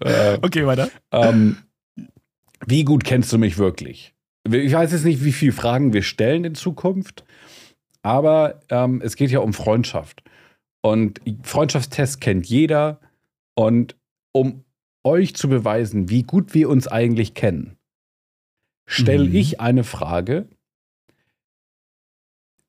Ja. 0.04 0.38
okay, 0.42 0.66
weiter. 0.66 0.90
Ähm, 1.12 1.58
wie 2.66 2.84
gut 2.84 3.04
kennst 3.04 3.32
du 3.32 3.38
mich 3.38 3.58
wirklich? 3.58 4.15
Ich 4.50 4.72
weiß 4.72 4.92
jetzt 4.92 5.04
nicht, 5.04 5.24
wie 5.24 5.32
viele 5.32 5.52
Fragen 5.52 5.92
wir 5.92 6.02
stellen 6.02 6.44
in 6.44 6.54
Zukunft, 6.54 7.24
aber 8.02 8.60
ähm, 8.70 9.00
es 9.02 9.16
geht 9.16 9.30
ja 9.30 9.40
um 9.40 9.52
Freundschaft. 9.52 10.22
Und 10.82 11.20
Freundschaftstest 11.42 12.20
kennt 12.20 12.46
jeder. 12.46 13.00
Und 13.54 13.96
um 14.32 14.64
euch 15.02 15.34
zu 15.34 15.48
beweisen, 15.48 16.08
wie 16.10 16.22
gut 16.22 16.54
wir 16.54 16.68
uns 16.68 16.86
eigentlich 16.86 17.34
kennen, 17.34 17.76
stelle 18.86 19.28
mhm. 19.28 19.34
ich 19.34 19.60
eine 19.60 19.82
Frage, 19.82 20.48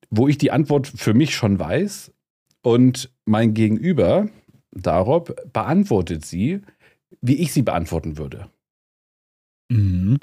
wo 0.09 0.27
ich 0.27 0.37
die 0.37 0.51
Antwort 0.51 0.87
für 0.87 1.13
mich 1.13 1.35
schon 1.35 1.59
weiß 1.59 2.13
und 2.61 3.11
mein 3.25 3.53
Gegenüber 3.53 4.29
darauf 4.71 5.33
beantwortet 5.51 6.25
sie, 6.25 6.61
wie 7.21 7.35
ich 7.35 7.53
sie 7.53 7.61
beantworten 7.61 8.17
würde. 8.17 8.49
Mhm. 9.69 10.19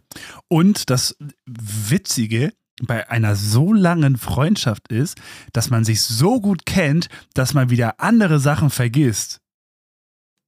Und 0.49 0.91
das 0.91 1.17
Witzige 1.47 2.53
bei 2.83 3.09
einer 3.09 3.37
so 3.37 3.73
langen 3.73 4.17
Freundschaft 4.17 4.91
ist, 4.91 5.21
dass 5.53 5.71
man 5.71 5.85
sich 5.85 6.03
so 6.03 6.41
gut 6.41 6.67
kennt, 6.67 7.09
dass 7.35 7.55
man 7.55 7.71
wieder 7.71 8.01
andere 8.01 8.41
Sachen 8.41 8.71
vergisst. 8.71 9.41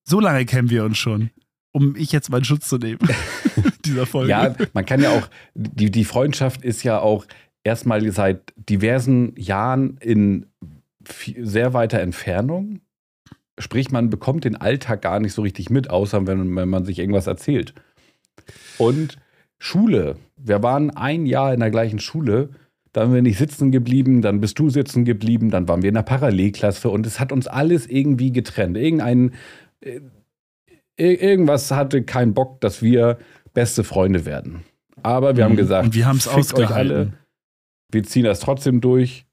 So 0.04 0.20
lange 0.20 0.44
kennen 0.44 0.70
wir 0.70 0.84
uns 0.84 0.98
schon, 0.98 1.30
um 1.72 1.94
ich 1.96 2.12
jetzt 2.12 2.30
meinen 2.30 2.44
Schutz 2.44 2.68
zu 2.68 2.78
nehmen. 2.78 2.98
dieser 3.84 4.06
Folge. 4.06 4.30
Ja, 4.30 4.54
man 4.72 4.84
kann 4.84 5.00
ja 5.00 5.10
auch, 5.10 5.28
die, 5.54 5.90
die 5.90 6.04
Freundschaft 6.04 6.62
ist 6.62 6.82
ja 6.82 6.98
auch 6.98 7.26
erstmal 7.64 8.10
seit 8.12 8.52
diversen 8.56 9.34
Jahren 9.36 9.96
in 9.98 10.46
sehr 11.40 11.72
weiter 11.72 12.00
Entfernung. 12.00 12.80
Sprich, 13.58 13.90
man 13.90 14.10
bekommt 14.10 14.44
den 14.44 14.56
Alltag 14.56 15.02
gar 15.02 15.20
nicht 15.20 15.32
so 15.32 15.42
richtig 15.42 15.70
mit, 15.70 15.88
außer 15.88 16.26
wenn, 16.26 16.54
wenn 16.54 16.68
man 16.68 16.84
sich 16.84 16.98
irgendwas 16.98 17.26
erzählt. 17.26 17.74
Und 18.78 19.18
Schule. 19.58 20.16
Wir 20.36 20.62
waren 20.62 20.90
ein 20.90 21.26
Jahr 21.26 21.54
in 21.54 21.60
der 21.60 21.70
gleichen 21.70 21.98
Schule. 21.98 22.50
Da 22.92 23.02
haben 23.02 23.14
wir 23.14 23.22
nicht 23.22 23.38
sitzen 23.38 23.72
geblieben, 23.72 24.22
dann 24.22 24.40
bist 24.40 24.58
du 24.58 24.70
sitzen 24.70 25.04
geblieben, 25.04 25.50
dann 25.50 25.68
waren 25.68 25.82
wir 25.82 25.88
in 25.88 25.96
der 25.96 26.02
Parallelklasse 26.02 26.88
und 26.88 27.06
es 27.06 27.20
hat 27.20 27.30
uns 27.30 27.46
alles 27.46 27.86
irgendwie 27.86 28.32
getrennt. 28.32 28.76
Irgendein, 28.78 29.34
äh, 29.82 30.00
irgendwas 30.96 31.70
hatte 31.70 32.04
keinen 32.04 32.32
Bock, 32.32 32.60
dass 32.62 32.80
wir 32.80 33.18
beste 33.52 33.84
Freunde 33.84 34.24
werden. 34.24 34.62
Aber 35.02 35.36
wir 35.36 35.44
mhm. 35.44 35.50
haben 35.50 35.56
gesagt, 35.56 35.84
und 35.86 35.94
wir 35.94 36.06
haben 36.06 36.16
es 36.16 36.26
ausgehalten. 36.26 36.72
Euch 36.72 36.78
alle. 36.78 37.12
Wir 37.92 38.02
ziehen 38.04 38.24
das 38.24 38.40
trotzdem 38.40 38.80
durch. 38.80 39.26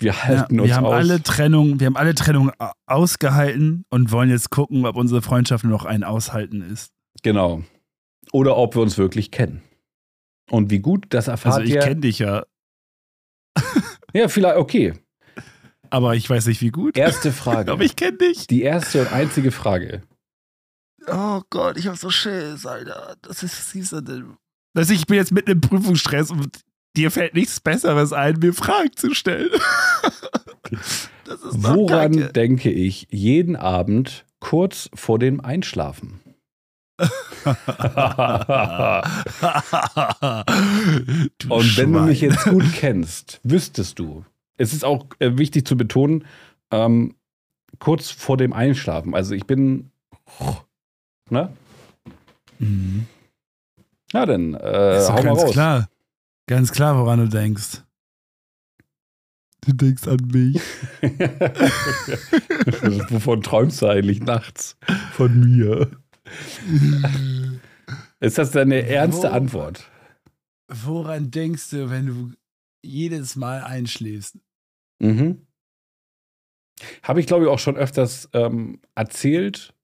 Wir 0.00 0.24
halten 0.24 0.56
ja, 0.56 0.62
uns 0.62 0.70
wir 0.70 0.76
haben 0.76 0.86
aus. 0.86 0.94
Alle 0.94 1.22
Trennung, 1.22 1.78
wir 1.78 1.86
haben 1.86 1.96
alle 1.96 2.14
Trennungen 2.14 2.52
ausgehalten 2.86 3.84
und 3.90 4.10
wollen 4.10 4.30
jetzt 4.30 4.50
gucken, 4.50 4.86
ob 4.86 4.96
unsere 4.96 5.22
Freundschaft 5.22 5.64
noch 5.64 5.84
ein 5.84 6.02
Aushalten 6.02 6.62
ist. 6.62 6.90
Genau 7.22 7.62
oder 8.32 8.56
ob 8.56 8.74
wir 8.74 8.82
uns 8.82 8.98
wirklich 8.98 9.30
kennen. 9.30 9.62
Und 10.50 10.70
wie 10.70 10.80
gut, 10.80 11.06
das 11.10 11.28
erfahrt 11.28 11.56
ihr. 11.56 11.60
Also 11.60 11.74
ich 11.74 11.80
kenne 11.80 12.00
dich 12.00 12.18
ja. 12.18 12.44
ja, 14.12 14.28
vielleicht, 14.28 14.56
okay. 14.56 14.94
Aber 15.90 16.14
ich 16.14 16.28
weiß 16.28 16.46
nicht, 16.46 16.60
wie 16.60 16.70
gut. 16.70 16.96
Erste 16.96 17.32
Frage. 17.44 17.72
Aber 17.72 17.84
ich 17.84 17.96
kenne 17.96 18.18
dich. 18.18 18.46
Die 18.46 18.62
erste 18.62 19.02
und 19.02 19.12
einzige 19.12 19.50
Frage. 19.50 20.02
Oh 21.06 21.40
Gott, 21.50 21.78
ich 21.78 21.86
hab 21.86 21.96
so 21.96 22.10
Schiss, 22.10 22.66
Alter. 22.66 23.16
Das 23.22 23.42
ist 23.42 23.70
süß. 23.70 23.94
Dass 24.74 24.90
ich 24.90 25.06
bin 25.06 25.16
jetzt 25.16 25.32
mit 25.32 25.46
einem 25.48 25.60
Prüfungsstress 25.60 26.30
und 26.30 26.60
dir 26.96 27.10
fällt 27.10 27.34
nichts 27.34 27.60
Besseres 27.60 28.12
ein, 28.12 28.38
mir 28.38 28.52
Fragen 28.52 28.94
zu 28.94 29.14
stellen. 29.14 29.50
Woran 31.52 32.12
Kacke. 32.12 32.32
denke 32.32 32.70
ich 32.70 33.06
jeden 33.10 33.56
Abend 33.56 34.26
kurz 34.40 34.90
vor 34.94 35.18
dem 35.18 35.40
Einschlafen? 35.40 36.20
und 41.48 41.76
wenn 41.76 41.92
du 41.92 42.00
mich 42.00 42.20
jetzt 42.20 42.44
gut 42.44 42.64
kennst, 42.74 43.40
wüsstest 43.44 43.98
du, 43.98 44.24
es 44.56 44.72
ist 44.72 44.84
auch 44.84 45.06
äh, 45.20 45.38
wichtig 45.38 45.66
zu 45.66 45.76
betonen, 45.76 46.24
ähm, 46.70 47.14
kurz 47.78 48.10
vor 48.10 48.36
dem 48.36 48.52
Einschlafen. 48.52 49.14
Also 49.14 49.34
ich 49.34 49.46
bin, 49.46 49.90
ne? 51.30 51.52
Mhm. 52.58 53.06
Ja, 54.12 54.26
dann 54.26 54.54
äh, 54.54 55.00
hau 55.08 55.22
mal 55.22 55.28
raus. 55.28 55.52
Klar. 55.52 55.88
Ganz 56.46 56.72
klar, 56.72 56.98
woran 56.98 57.20
du 57.20 57.28
denkst. 57.28 57.84
Du 59.66 59.72
denkst 59.74 60.08
an 60.08 60.18
mich. 60.32 60.60
Wovon 63.10 63.42
träumst 63.42 63.82
du 63.82 63.86
eigentlich 63.86 64.20
nachts? 64.20 64.78
Von 65.12 65.40
mir. 65.40 65.90
Ist 68.20 68.38
das 68.38 68.50
deine 68.50 68.86
ernste 68.86 69.28
Wo, 69.28 69.32
Antwort? 69.32 69.90
Woran 70.68 71.30
denkst 71.30 71.70
du, 71.70 71.90
wenn 71.90 72.06
du 72.06 72.32
jedes 72.82 73.36
Mal 73.36 73.62
einschläfst? 73.62 74.38
Mhm. 74.98 75.46
Habe 77.02 77.20
ich, 77.20 77.26
glaube 77.26 77.44
ich, 77.44 77.50
auch 77.50 77.58
schon 77.58 77.76
öfters 77.76 78.28
ähm, 78.32 78.80
erzählt, 78.94 79.74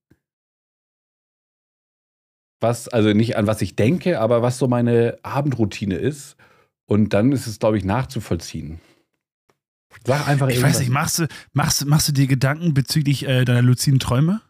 was, 2.61 2.89
also 2.89 3.13
nicht 3.13 3.37
an 3.37 3.47
was 3.47 3.63
ich 3.63 3.77
denke, 3.77 4.21
aber 4.21 4.43
was 4.43 4.59
so 4.59 4.69
meine 4.69 5.19
Abendroutine 5.23 5.97
ist. 5.97 6.37
Und 6.87 7.13
dann 7.13 7.33
ist 7.33 7.47
es, 7.47 7.59
glaube 7.59 7.79
ich, 7.79 7.85
nachzuvollziehen. 7.85 8.81
Sag 10.07 10.29
einfach 10.29 10.49
Ich 10.49 10.63
weiß 10.63 10.81
nicht, 10.81 10.91
machst 10.91 11.21
du, 11.21 11.27
machst, 11.53 11.87
machst 11.87 12.09
du 12.09 12.13
dir 12.13 12.27
Gedanken 12.27 12.75
bezüglich 12.75 13.27
äh, 13.27 13.45
deiner 13.45 13.63
luziden 13.63 14.01
Träume? 14.01 14.41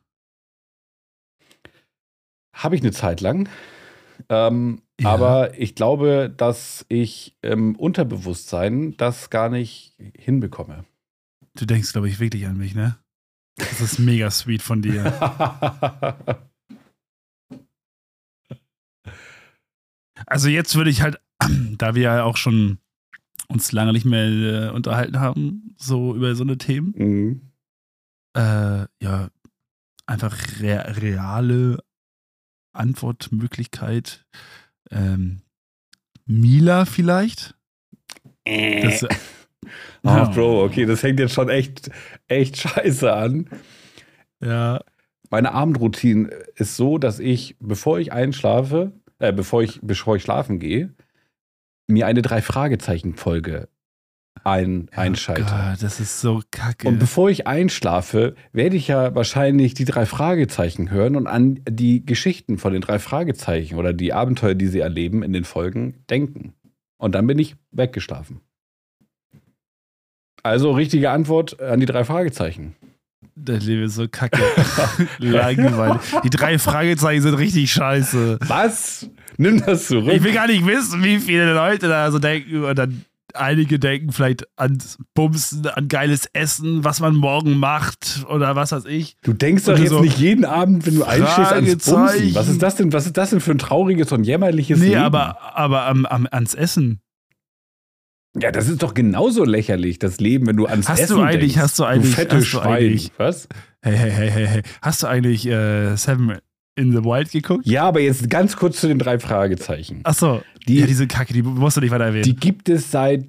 Habe 2.54 2.76
ich 2.76 2.82
eine 2.82 2.92
Zeit 2.92 3.20
lang. 3.20 3.48
Ähm, 4.28 4.80
ja. 5.00 5.10
Aber 5.10 5.58
ich 5.58 5.74
glaube, 5.74 6.32
dass 6.34 6.86
ich 6.88 7.36
im 7.42 7.74
Unterbewusstsein 7.76 8.96
das 8.96 9.28
gar 9.28 9.48
nicht 9.48 9.96
hinbekomme. 10.16 10.84
Du 11.54 11.66
denkst, 11.66 11.92
glaube 11.92 12.08
ich, 12.08 12.20
wirklich 12.20 12.46
an 12.46 12.56
mich, 12.56 12.74
ne? 12.74 12.96
Das 13.56 13.80
ist 13.80 13.98
mega 13.98 14.30
sweet 14.30 14.62
von 14.62 14.82
dir. 14.82 15.04
also 20.26 20.48
jetzt 20.48 20.74
würde 20.74 20.90
ich 20.90 21.02
halt, 21.02 21.20
da 21.78 21.94
wir 21.94 22.02
ja 22.02 22.24
auch 22.24 22.36
schon 22.36 22.78
uns 23.48 23.72
lange 23.72 23.92
nicht 23.92 24.06
mehr 24.06 24.26
äh, 24.26 24.70
unterhalten 24.70 25.20
haben, 25.20 25.74
so 25.76 26.14
über 26.14 26.34
so 26.34 26.42
eine 26.44 26.58
Themen, 26.58 26.94
mhm. 26.96 27.52
äh, 28.36 28.86
ja, 29.02 29.28
einfach 30.06 30.36
re 30.60 30.96
reale 31.00 31.83
Antwortmöglichkeit. 32.74 34.24
Ähm, 34.90 35.42
Mila 36.26 36.84
vielleicht? 36.84 37.54
Äh. 38.44 38.82
Das, 38.82 39.06
Ach, 40.02 40.28
oh. 40.28 40.34
Bro, 40.34 40.64
okay, 40.64 40.86
das 40.86 41.02
hängt 41.02 41.18
jetzt 41.20 41.34
schon 41.34 41.48
echt, 41.48 41.90
echt 42.28 42.56
scheiße 42.58 43.12
an. 43.12 43.48
Ja. 44.40 44.80
Meine 45.30 45.52
Abendroutine 45.52 46.28
ist 46.54 46.76
so, 46.76 46.98
dass 46.98 47.18
ich, 47.18 47.56
bevor 47.58 47.98
ich 47.98 48.12
einschlafe, 48.12 48.92
äh, 49.18 49.32
bevor 49.32 49.62
ich, 49.62 49.80
bevor 49.82 50.16
ich 50.16 50.22
schlafen 50.22 50.58
gehe, 50.58 50.94
mir 51.88 52.06
eine 52.06 52.22
Drei-Fragezeichen-Folge 52.22 53.68
ein, 54.44 54.88
oh 54.94 55.00
einschalte. 55.00 55.42
Gott, 55.42 55.82
das 55.82 56.00
ist 56.00 56.20
so 56.20 56.42
kacke. 56.50 56.86
Und 56.86 56.98
bevor 56.98 57.30
ich 57.30 57.46
einschlafe, 57.46 58.34
werde 58.52 58.76
ich 58.76 58.88
ja 58.88 59.14
wahrscheinlich 59.14 59.74
die 59.74 59.86
drei 59.86 60.06
Fragezeichen 60.06 60.90
hören 60.90 61.16
und 61.16 61.26
an 61.26 61.60
die 61.68 62.04
Geschichten 62.04 62.58
von 62.58 62.72
den 62.72 62.82
drei 62.82 62.98
Fragezeichen 62.98 63.76
oder 63.76 63.92
die 63.92 64.12
Abenteuer, 64.12 64.54
die 64.54 64.66
sie 64.66 64.80
erleben 64.80 65.22
in 65.22 65.32
den 65.32 65.44
Folgen, 65.44 66.04
denken. 66.10 66.52
Und 66.98 67.14
dann 67.14 67.26
bin 67.26 67.38
ich 67.38 67.56
weggeschlafen. 67.72 68.40
Also 70.42 70.72
richtige 70.72 71.10
Antwort 71.10 71.60
an 71.60 71.80
die 71.80 71.86
drei 71.86 72.04
Fragezeichen. 72.04 72.76
Das 73.36 73.64
Leben 73.64 73.84
ist 73.84 73.94
so 73.94 74.06
kacke. 74.08 74.42
Langweilig. 75.18 76.00
Die 76.22 76.30
drei 76.30 76.58
Fragezeichen 76.58 77.22
sind 77.22 77.34
richtig 77.34 77.72
scheiße. 77.72 78.38
Was? 78.46 79.08
Nimm 79.38 79.64
das 79.64 79.88
zurück. 79.88 80.12
Ich 80.14 80.22
will 80.22 80.34
gar 80.34 80.46
nicht 80.46 80.64
wissen, 80.66 81.02
wie 81.02 81.18
viele 81.18 81.52
Leute 81.54 81.88
da 81.88 82.10
so 82.12 82.18
denken 82.18 82.62
und 82.62 82.78
dann 82.78 83.04
einige 83.34 83.78
denken 83.78 84.12
vielleicht 84.12 84.46
an 84.56 84.78
Bumsen, 85.14 85.66
an 85.66 85.88
geiles 85.88 86.26
Essen, 86.32 86.84
was 86.84 87.00
man 87.00 87.14
morgen 87.14 87.58
macht 87.58 88.24
oder 88.28 88.56
was 88.56 88.72
weiß 88.72 88.86
ich. 88.86 89.16
Du 89.22 89.32
denkst 89.32 89.64
doch 89.64 89.78
jetzt 89.78 89.90
so 89.90 90.00
nicht 90.00 90.18
jeden 90.18 90.44
Abend, 90.44 90.86
wenn 90.86 90.96
du 90.96 91.04
einschläfst, 91.04 91.52
ans 91.52 91.84
Bumsen. 91.84 92.34
Was 92.34 92.48
ist 92.48 92.62
das 92.62 92.76
denn? 92.76 92.92
Was 92.92 93.06
ist 93.06 93.16
das 93.16 93.30
denn 93.30 93.40
für 93.40 93.52
ein 93.52 93.58
trauriges 93.58 94.12
und 94.12 94.24
jämmerliches 94.24 94.78
nee, 94.78 94.86
Leben? 94.86 95.00
Nee, 95.00 95.04
aber, 95.04 95.56
aber 95.56 95.86
am, 95.86 96.06
am, 96.06 96.28
ans 96.30 96.54
Essen. 96.54 97.00
Ja, 98.36 98.50
das 98.50 98.68
ist 98.68 98.82
doch 98.82 98.94
genauso 98.94 99.44
lächerlich, 99.44 100.00
das 100.00 100.18
Leben, 100.18 100.48
wenn 100.48 100.56
du 100.56 100.66
ans 100.66 100.88
hast 100.88 101.00
Essen 101.00 101.16
du 101.16 101.22
eigentlich, 101.22 101.52
denkst. 101.52 101.62
Hast 101.62 101.78
du 101.78 101.84
eigentlich, 101.84 102.10
du 102.10 102.16
fette 102.16 102.36
hast 102.36 102.46
Schwein. 102.46 103.00
Was? 103.16 103.48
Hey, 103.82 103.96
hey, 103.96 104.10
hey, 104.10 104.30
hey, 104.30 104.46
hey. 104.46 104.62
Hast 104.82 105.02
du 105.02 105.06
eigentlich 105.06 105.46
äh, 105.46 105.94
Seven 105.96 106.38
in 106.76 106.90
the 106.90 107.04
Wild 107.04 107.30
geguckt? 107.30 107.64
Ja, 107.66 107.84
aber 107.84 108.00
jetzt 108.00 108.28
ganz 108.30 108.56
kurz 108.56 108.80
zu 108.80 108.88
den 108.88 108.98
drei 108.98 109.20
Fragezeichen. 109.20 110.00
Ach 110.02 110.14
so, 110.14 110.42
die, 110.66 110.80
ja, 110.80 110.86
diese 110.86 111.06
Kacke, 111.06 111.32
die 111.32 111.42
musst 111.42 111.76
du 111.76 111.80
nicht 111.80 111.90
weiter 111.90 112.04
erwähnen. 112.04 112.24
Die 112.24 112.36
gibt 112.36 112.68
es 112.68 112.90
seit 112.90 113.28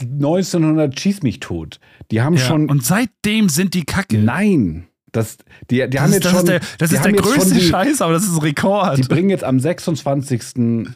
1900 0.00 0.98
schieß 0.98 1.22
mich 1.22 1.40
tot. 1.40 1.80
Die 2.10 2.20
haben 2.20 2.34
ja, 2.34 2.40
schon. 2.40 2.70
Und 2.70 2.84
seitdem 2.84 3.48
sind 3.48 3.74
die 3.74 3.84
Kacke. 3.84 4.18
Nein. 4.18 4.86
Das, 5.12 5.38
die, 5.70 5.76
die 5.76 5.90
das 5.90 6.00
haben 6.02 6.08
ist, 6.10 6.14
jetzt 6.14 6.24
das 6.26 6.32
schon. 6.32 6.40
Ist 6.40 6.48
der, 6.48 6.60
das 6.78 6.92
ist 6.92 7.04
der 7.04 7.12
größte 7.12 7.54
die, 7.54 7.60
Scheiß, 7.62 8.02
aber 8.02 8.12
das 8.12 8.24
ist 8.24 8.34
ein 8.34 8.40
Rekord. 8.40 8.98
Die 8.98 9.02
bringen 9.02 9.30
jetzt 9.30 9.44
am 9.44 9.58
26. 9.58 10.94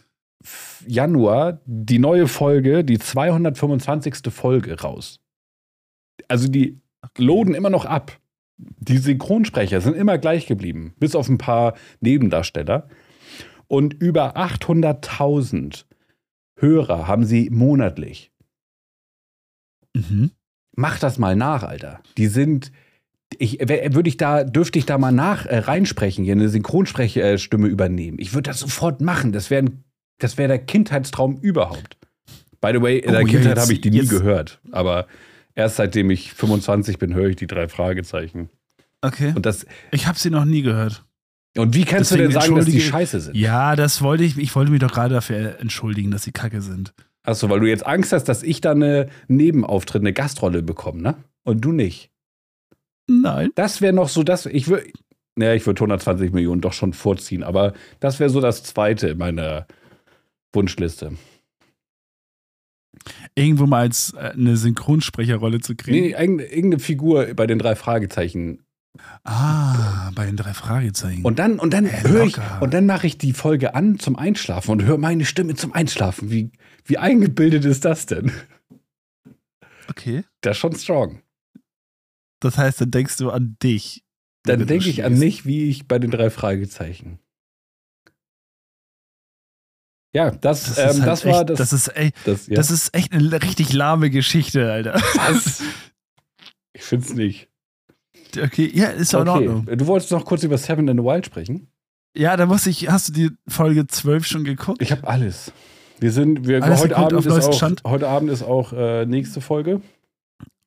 Januar 0.87 1.61
die 1.64 1.99
neue 1.99 2.29
Folge, 2.29 2.85
die 2.85 2.99
225. 2.99 4.16
Folge 4.31 4.81
raus. 4.81 5.20
Also 6.29 6.49
die 6.49 6.81
okay. 7.03 7.23
loden 7.23 7.55
immer 7.55 7.70
noch 7.70 7.87
ab. 7.87 8.18
Die 8.59 8.99
Synchronsprecher 8.99 9.81
sind 9.81 9.97
immer 9.97 10.18
gleich 10.18 10.47
geblieben, 10.47 10.95
bis 10.99 11.16
auf 11.16 11.29
ein 11.29 11.39
paar 11.39 11.75
Nebendarsteller. 12.01 12.89
Und 13.73 13.95
über 13.95 14.37
800.000 14.37 15.87
Hörer 16.57 17.07
haben 17.07 17.25
sie 17.25 17.49
monatlich. 17.49 18.31
Mhm. 19.97 20.33
Mach 20.77 20.99
das 20.99 21.16
mal 21.16 21.35
nach, 21.37 21.62
Alter. 21.62 22.03
Die 22.18 22.27
sind. 22.27 22.70
Ich, 23.39 23.61
würde 23.61 24.11
ich 24.11 24.18
da, 24.18 24.45
dürfte 24.45 24.79
ich 24.79 24.85
da 24.85 24.99
mal 24.99 25.11
nach 25.11 25.47
äh, 25.47 25.57
reinsprechen, 25.57 26.23
hier 26.23 26.35
eine 26.35 26.51
Synchronsprechstimme 26.51 27.66
übernehmen. 27.66 28.18
Ich 28.20 28.35
würde 28.35 28.51
das 28.51 28.61
sofort 28.61 29.01
machen. 29.01 29.33
Das 29.33 29.49
wäre 29.49 29.64
das 30.18 30.37
wär 30.37 30.49
der 30.49 30.59
Kindheitstraum 30.59 31.39
überhaupt. 31.39 31.97
By 32.61 32.73
the 32.75 32.83
way, 32.83 32.99
in 32.99 33.09
oh, 33.09 33.12
der 33.12 33.25
Kindheit 33.25 33.59
habe 33.59 33.73
ich 33.73 33.81
die 33.81 33.91
nie 33.91 34.07
gehört. 34.07 34.61
Aber 34.70 35.07
erst 35.55 35.77
seitdem 35.77 36.11
ich 36.11 36.35
25 36.35 36.99
bin, 36.99 37.14
höre 37.14 37.31
ich 37.31 37.37
die 37.37 37.47
drei 37.47 37.68
Fragezeichen. 37.68 38.51
Okay. 39.01 39.33
Und 39.35 39.47
das, 39.47 39.64
ich 39.93 40.07
habe 40.07 40.18
sie 40.18 40.29
noch 40.29 40.45
nie 40.45 40.61
gehört. 40.61 41.07
Und 41.57 41.74
wie 41.74 41.84
kannst 41.84 42.11
Deswegen 42.11 42.30
du 42.30 42.32
denn 42.32 42.40
sagen, 42.40 42.57
dass 42.57 42.64
die 42.64 42.80
scheiße 42.80 43.20
sind? 43.20 43.36
Ja, 43.36 43.76
das 43.76 44.00
wollte 44.00 44.24
ich. 44.24 44.38
Ich 44.38 44.55
wollte 44.55 44.70
mich 44.70 44.80
doch 44.80 44.92
gerade 44.92 45.14
dafür 45.14 45.59
entschuldigen, 45.61 46.11
dass 46.11 46.22
sie 46.22 46.32
kacke 46.32 46.62
sind. 46.62 46.94
Achso, 47.24 47.48
weil 47.50 47.61
du 47.61 47.68
jetzt 47.68 47.86
Angst 47.86 48.12
hast, 48.12 48.24
dass 48.24 48.42
ich 48.42 48.61
da 48.61 48.72
eine 48.72 49.09
Nebenauftritt, 49.28 50.03
eine 50.03 50.12
Gastrolle 50.12 50.62
bekomme, 50.62 51.03
ne? 51.03 51.16
Und 51.44 51.61
du 51.61 51.72
nicht. 51.72 52.11
Nein. 53.07 53.50
Das 53.55 53.80
wäre 53.80 53.92
noch 53.92 54.09
so, 54.09 54.22
das, 54.22 54.46
ich 54.46 54.68
würde, 54.68 54.86
naja, 55.36 55.55
ich 55.55 55.66
würde 55.66 55.78
120 55.78 56.32
Millionen 56.32 56.61
doch 56.61 56.72
schon 56.72 56.92
vorziehen, 56.92 57.42
aber 57.42 57.74
das 58.00 58.18
wäre 58.18 58.30
so 58.30 58.40
das 58.40 58.64
zweite 58.64 59.09
in 59.09 59.18
meiner 59.18 59.66
Wunschliste. 60.53 61.12
Irgendwo 63.34 63.66
mal 63.66 63.80
als 63.80 64.14
äh, 64.14 64.32
eine 64.32 64.57
Synchronsprecherrolle 64.57 65.61
zu 65.61 65.74
kriegen? 65.74 65.98
Nee, 65.98 66.11
irgendeine 66.11 66.78
Figur 66.78 67.34
bei 67.34 67.46
den 67.46 67.59
drei 67.59 67.74
Fragezeichen 67.74 68.64
Ah, 69.24 70.11
bei 70.14 70.26
den 70.26 70.36
drei 70.36 70.53
Fragezeichen. 70.53 71.24
Und 71.24 71.38
dann, 71.38 71.59
und 71.59 71.72
dann 71.72 71.86
hey, 71.86 72.09
höre 72.09 72.24
ich, 72.24 72.36
und 72.61 72.74
dann 72.74 72.86
mache 72.86 73.07
ich 73.07 73.18
die 73.18 73.32
Folge 73.32 73.74
an 73.74 73.99
zum 73.99 74.16
Einschlafen 74.16 74.70
und 74.70 74.82
höre 74.82 74.99
meine 74.99 75.24
Stimme 75.24 75.55
zum 75.55 75.72
Einschlafen. 75.72 76.30
Wie, 76.30 76.51
wie 76.84 76.99
eingebildet 76.99 77.64
ist 77.64 77.84
das 77.84 78.07
denn? 78.07 78.32
Okay. 79.88 80.24
Das 80.40 80.57
ist 80.57 80.61
schon 80.61 80.76
strong. 80.76 81.22
Das 82.40 82.59
heißt, 82.59 82.80
dann 82.80 82.90
denkst 82.90 83.16
du 83.18 83.30
an 83.30 83.57
dich. 83.62 84.05
Dann 84.45 84.66
denke 84.66 84.88
ich 84.88 85.05
an 85.05 85.18
mich, 85.18 85.47
wie 85.47 85.68
ich 85.70 85.86
bei 85.86 85.99
den 85.99 86.11
drei 86.11 86.28
Fragezeichen. 86.28 87.20
Ja, 90.14 90.30
das, 90.30 90.74
das, 90.74 90.78
ähm, 90.78 91.03
halt 91.03 91.07
das 91.07 91.24
war 91.24 91.40
echt, 91.40 91.51
das. 91.51 91.59
Das 91.59 91.72
ist, 91.72 91.88
ey, 91.88 92.12
das, 92.24 92.47
ja. 92.47 92.57
das 92.57 92.70
ist 92.70 92.95
echt 92.95 93.12
eine 93.12 93.43
richtig 93.43 93.72
lahme 93.72 94.11
Geschichte, 94.11 94.70
Alter. 94.70 94.95
Was? 94.95 95.62
ich 96.74 96.82
find's 96.82 97.14
nicht. 97.14 97.49
Okay, 98.37 98.70
ja, 98.74 98.87
ist 98.89 99.14
okay. 99.14 99.22
in 99.22 99.28
Ordnung. 99.28 99.66
Du 99.76 99.87
wolltest 99.87 100.11
noch 100.12 100.24
kurz 100.24 100.43
über 100.45 100.59
Seven 100.59 100.89
in 100.89 100.97
the 100.99 101.03
Wild 101.05 101.26
sprechen? 101.26 101.68
Ja, 102.16 102.37
da 102.37 102.47
muss 102.47 102.66
ich, 102.66 102.91
hast 102.91 103.09
du 103.09 103.12
die 103.12 103.30
Folge 103.49 103.87
12 103.87 104.26
schon 104.26 104.45
geguckt? 104.45 104.83
Ich 104.83 104.93
habe 104.93 105.07
alles. 105.07 105.53
Wir 105.99 106.12
sind, 106.12 106.47
wir, 106.49 106.62
Alles 106.62 106.80
heute, 106.83 106.97
Abend 106.97 107.14
auf 107.14 107.26
ist 107.26 107.45
auch, 107.47 107.53
Stand? 107.55 107.83
heute 107.87 108.09
Abend 108.09 108.28
ist 108.30 108.43
auch 108.43 108.72
äh, 108.72 109.07
nächste 109.07 109.41
Folge. 109.41 109.80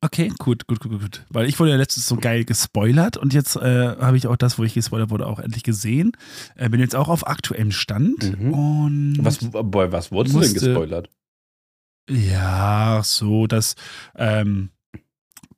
Okay, 0.02 0.32
gut, 0.38 0.66
gut, 0.68 0.80
gut, 0.80 0.92
gut. 1.02 1.26
Weil 1.30 1.48
ich 1.48 1.60
wurde 1.60 1.72
ja 1.72 1.78
letztens 1.78 2.08
so 2.08 2.16
geil 2.16 2.46
gespoilert 2.46 3.18
und 3.18 3.34
jetzt 3.34 3.56
äh, 3.58 3.96
habe 4.00 4.18
ich 4.18 4.28
auch 4.28 4.38
das, 4.38 4.58
wo 4.58 4.64
ich 4.64 4.74
gespoilert 4.76 5.10
wurde, 5.10 5.26
auch 5.28 5.40
endlich 5.40 5.64
gesehen. 5.64 6.14
Äh, 6.56 6.70
bin 6.70 6.80
jetzt 6.80 6.96
auch 6.96 7.10
auf 7.10 7.28
aktuellem 7.28 7.72
Stand 7.72 8.40
Mhm. 8.40 8.54
und 8.54 9.18
Was, 9.22 9.40
boy, 9.40 9.92
was 9.92 10.12
wurdest 10.12 10.36
du 10.36 10.40
denn 10.42 10.54
gespoilert? 10.54 11.10
ja, 12.10 13.02
so, 13.04 13.48
dass 13.48 13.76
ähm, 14.16 14.70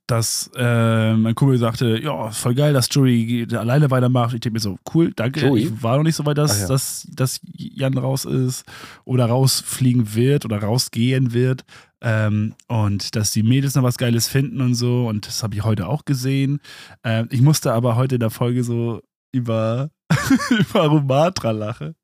dass 0.08 0.50
äh, 0.56 1.14
mein 1.14 1.36
Kumpel 1.36 1.58
sagte, 1.58 2.02
ja, 2.02 2.32
voll 2.32 2.56
geil, 2.56 2.74
dass 2.74 2.88
Joey 2.90 3.46
alleine 3.52 3.92
weitermacht. 3.92 4.34
Ich 4.34 4.40
denke 4.40 4.54
mir 4.56 4.60
so, 4.62 4.78
cool, 4.94 5.12
danke. 5.14 5.42
Joey? 5.42 5.64
Ich 5.64 5.84
war 5.84 5.98
noch 5.98 6.04
nicht 6.04 6.16
so 6.16 6.26
weit, 6.26 6.38
dass, 6.38 6.62
ja. 6.62 6.68
dass, 6.68 7.06
dass 7.12 7.42
Jan 7.54 7.98
raus 7.98 8.24
ist 8.24 8.64
oder 9.04 9.26
rausfliegen 9.26 10.16
wird 10.16 10.46
oder 10.46 10.60
rausgehen 10.60 11.34
wird. 11.34 11.66
Ähm, 12.00 12.56
und 12.68 13.16
dass 13.16 13.32
die 13.32 13.44
Mädels 13.44 13.76
noch 13.76 13.84
was 13.84 13.98
Geiles 13.98 14.30
finden 14.30 14.62
und 14.62 14.76
so. 14.76 15.08
Und 15.08 15.28
das 15.28 15.44
habe 15.44 15.56
ich 15.56 15.64
heute 15.64 15.88
auch 15.88 16.06
gesehen. 16.06 16.62
Ähm, 17.04 17.28
ich 17.30 17.42
musste 17.42 17.74
aber 17.74 17.98
heute 17.98 18.16
in 18.16 18.22
der 18.22 18.30
Folge 18.30 18.64
so 18.64 19.02
über, 19.34 19.90
über 20.50 20.88
Romatra 20.88 21.52
lachen. 21.52 21.96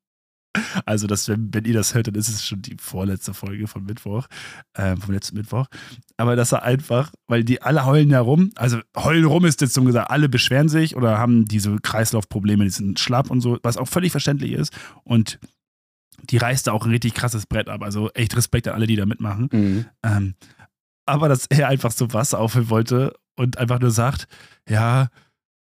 Also, 0.84 1.06
das, 1.06 1.28
wenn, 1.28 1.52
wenn 1.52 1.64
ihr 1.64 1.74
das 1.74 1.94
hört, 1.94 2.06
dann 2.06 2.14
ist 2.14 2.28
es 2.28 2.44
schon 2.44 2.62
die 2.62 2.76
vorletzte 2.80 3.34
Folge 3.34 3.66
von 3.66 3.84
Mittwoch, 3.84 4.26
ähm, 4.76 5.00
vom 5.00 5.14
letzten 5.14 5.36
Mittwoch. 5.36 5.66
Aber 6.16 6.36
dass 6.36 6.52
er 6.52 6.62
einfach, 6.62 7.12
weil 7.26 7.44
die 7.44 7.62
alle 7.62 7.84
heulen 7.86 8.10
ja 8.10 8.20
rum, 8.20 8.50
also 8.56 8.78
heulen 8.96 9.24
rum 9.24 9.44
ist 9.44 9.60
jetzt 9.60 9.74
so 9.74 9.82
gesagt, 9.82 10.10
alle 10.10 10.28
beschweren 10.28 10.68
sich 10.68 10.96
oder 10.96 11.18
haben 11.18 11.44
diese 11.44 11.76
Kreislaufprobleme, 11.78 12.64
die 12.64 12.70
sind 12.70 13.00
schlapp 13.00 13.30
und 13.30 13.40
so, 13.40 13.58
was 13.62 13.76
auch 13.76 13.88
völlig 13.88 14.12
verständlich 14.12 14.52
ist. 14.52 14.72
Und 15.02 15.38
die 16.30 16.36
reißt 16.36 16.66
da 16.66 16.72
auch 16.72 16.84
ein 16.84 16.90
richtig 16.90 17.14
krasses 17.14 17.46
Brett 17.46 17.68
ab. 17.68 17.82
Also 17.82 18.10
echt 18.10 18.36
Respekt 18.36 18.68
an 18.68 18.74
alle, 18.74 18.86
die 18.86 18.96
da 18.96 19.06
mitmachen. 19.06 19.48
Mhm. 19.52 19.86
Ähm, 20.02 20.34
aber 21.06 21.28
dass 21.28 21.46
er 21.46 21.68
einfach 21.68 21.92
so 21.92 22.12
Wasser 22.12 22.38
aufhören 22.38 22.70
wollte 22.70 23.14
und 23.36 23.58
einfach 23.58 23.80
nur 23.80 23.90
sagt, 23.90 24.26
ja, 24.68 25.08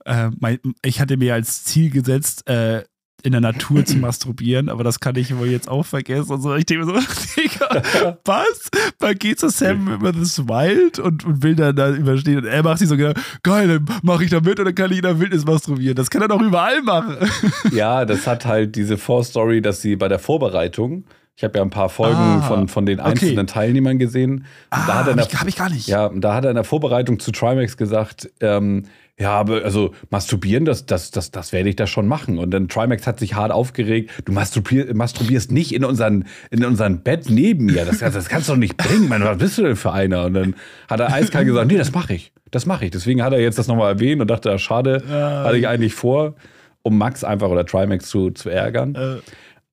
äh, 0.06 0.30
mein, 0.40 0.60
ich 0.84 1.00
hatte 1.00 1.18
mir 1.18 1.34
als 1.34 1.64
Ziel 1.64 1.90
gesetzt, 1.90 2.48
äh, 2.48 2.84
in 3.24 3.32
der 3.32 3.42
Natur 3.42 3.86
zu 3.86 3.98
masturbieren, 3.98 4.70
aber 4.70 4.84
das 4.84 5.00
kann 5.00 5.16
ich 5.16 5.36
wohl 5.38 5.48
jetzt 5.48 5.70
auch 5.70 5.86
vergessen 5.86 6.32
und 6.34 6.42
so. 6.42 6.56
Ich 6.56 6.66
denke 6.66 6.86
mir 6.86 6.94
so, 6.94 7.00
Digga, 7.42 8.18
was? 8.26 8.70
Man 9.00 9.16
geht 9.16 9.40
zu 9.40 9.50
Sam 9.50 9.88
über 9.94 10.12
das 10.12 10.48
Wild 10.48 11.00
und, 11.00 11.26
und 11.26 11.44
will 11.44 11.56
dann 11.56 11.76
da 11.76 11.90
überstehen 11.92 12.38
und 12.38 12.46
er 12.46 12.64
macht 12.64 12.80
sich 12.80 12.88
so, 12.88 12.98
geil, 12.98 13.14
dann 13.44 13.86
mache 14.04 14.24
ich 14.24 14.30
da 14.30 14.40
mit 14.40 14.60
und 14.60 14.66
dann 14.66 14.76
kann 14.76 14.92
ich 14.92 14.98
in 14.98 15.04
der 15.04 15.20
Wildnis 15.20 15.46
masturbieren. 15.46 15.96
Das 15.96 16.10
kann 16.10 16.22
er 16.22 16.28
doch 16.28 16.42
überall 16.42 16.82
machen. 16.82 17.18
Ja, 17.72 18.06
das 18.06 18.28
hat 18.28 18.46
halt 18.46 18.76
diese 18.76 18.98
Vorstory, 18.98 19.62
dass 19.62 19.82
sie 19.82 19.96
bei 19.96 20.08
der 20.08 20.20
Vorbereitung, 20.20 21.06
ich 21.36 21.44
habe 21.44 21.58
ja 21.58 21.64
ein 21.64 21.70
paar 21.70 21.90
Folgen 21.90 22.16
Ah, 22.16 22.42
von, 22.42 22.68
von 22.68 22.86
den 22.86 23.00
okay. 23.00 23.10
einzelnen 23.12 23.48
Teilnehmern 23.48 23.98
gesehen. 23.98 24.46
Und 24.72 24.88
da 24.88 25.00
hat 25.00 25.08
er 25.08 25.14
in 25.14 25.20
hab, 25.20 25.30
der, 25.30 25.42
ich, 25.42 25.48
ich 25.48 25.56
gar 25.56 25.70
nicht. 25.70 25.88
ja, 25.88 26.06
und 26.08 26.22
da 26.22 26.34
hat 26.36 26.44
er 26.44 26.52
in 26.52 26.56
der 26.56 26.64
Vorbereitung 26.64 27.20
zu 27.20 27.32
Trimax 27.32 27.78
gesagt, 27.78 28.30
ähm, 28.42 28.84
ja, 29.20 29.32
aber 29.32 29.64
also 29.64 29.94
masturbieren, 30.10 30.66
das, 30.66 30.86
das, 30.86 31.12
das, 31.12 31.30
das 31.32 31.52
werde 31.52 31.70
ich 31.70 31.76
da 31.76 31.86
schon 31.86 32.08
machen. 32.08 32.40
Und 32.40 32.52
dann 32.52 32.68
Trimax 32.68 33.06
hat 33.06 33.20
sich 33.20 33.36
hart 33.36 33.52
aufgeregt, 33.52 34.10
du 34.26 34.32
masturbier, 34.32 34.94
masturbierst 34.96 35.52
nicht 35.52 35.74
in 35.74 35.86
unseren, 35.86 36.26
in 36.50 36.66
unseren 36.66 37.04
Bett 37.04 37.30
neben 37.30 37.66
mir. 37.66 37.86
Das, 37.86 38.00
das 38.00 38.30
kannst 38.30 38.50
du 38.50 38.54
doch 38.54 38.60
nicht 38.60 38.78
bringen, 38.78 39.10
Mann. 39.10 39.24
Was 39.24 39.38
bist 39.38 39.58
du 39.58 39.64
denn 39.64 39.76
für 39.76 39.92
einer? 39.92 40.26
Und 40.26 40.34
dann 40.34 40.56
hat 40.90 41.00
er 41.00 41.14
eiskalt 41.14 41.46
gesagt, 41.46 41.72
nee, 41.72 41.78
das 41.78 41.92
mache 41.92 42.14
ich. 42.16 42.34
Das 42.50 42.66
mache 42.66 42.86
ich. 42.86 42.92
Deswegen 42.92 43.22
hat 43.24 43.34
er 43.34 43.40
jetzt 43.40 43.60
das 43.60 43.68
nochmal 43.68 43.94
erwähnt 43.94 44.22
und 44.22 44.30
dachte, 44.30 44.58
schade, 44.58 45.04
Ja. 45.08 45.44
hatte 45.44 45.58
ich 45.58 45.68
eigentlich 45.68 45.94
vor, 45.94 46.36
um 46.82 46.98
Max 46.98 47.24
einfach 47.24 47.50
oder 47.50 47.66
Trimax 47.66 48.10
zu, 48.10 48.32
zu 48.32 48.50
ärgern. 48.50 48.96
Äh, 48.96 49.18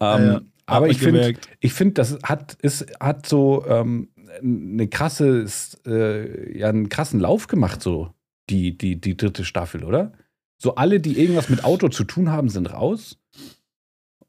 Ähm, 0.01 0.31
ja, 0.33 0.41
aber 0.67 0.89
ich 0.89 0.99
finde, 0.99 1.35
ich 1.59 1.73
finde, 1.73 1.95
das 1.95 2.19
hat, 2.23 2.57
ist, 2.63 2.87
hat 3.01 3.27
so 3.27 3.65
ähm, 3.67 4.11
eine 4.43 4.87
krasse, 4.87 5.47
äh, 5.87 6.57
ja, 6.59 6.69
einen 6.69 6.89
krassen 6.89 7.19
Lauf 7.19 7.47
gemacht, 7.49 7.83
so 7.83 8.11
die, 8.51 8.77
die, 8.77 9.01
die 9.01 9.17
dritte 9.17 9.45
Staffel, 9.45 9.85
oder? 9.85 10.13
So 10.61 10.75
alle, 10.75 11.01
die 11.01 11.19
irgendwas 11.19 11.49
mit 11.49 11.65
Auto 11.65 11.89
zu 11.89 12.05
tun 12.05 12.31
haben, 12.31 12.49
sind 12.49 12.73
raus. 12.73 13.19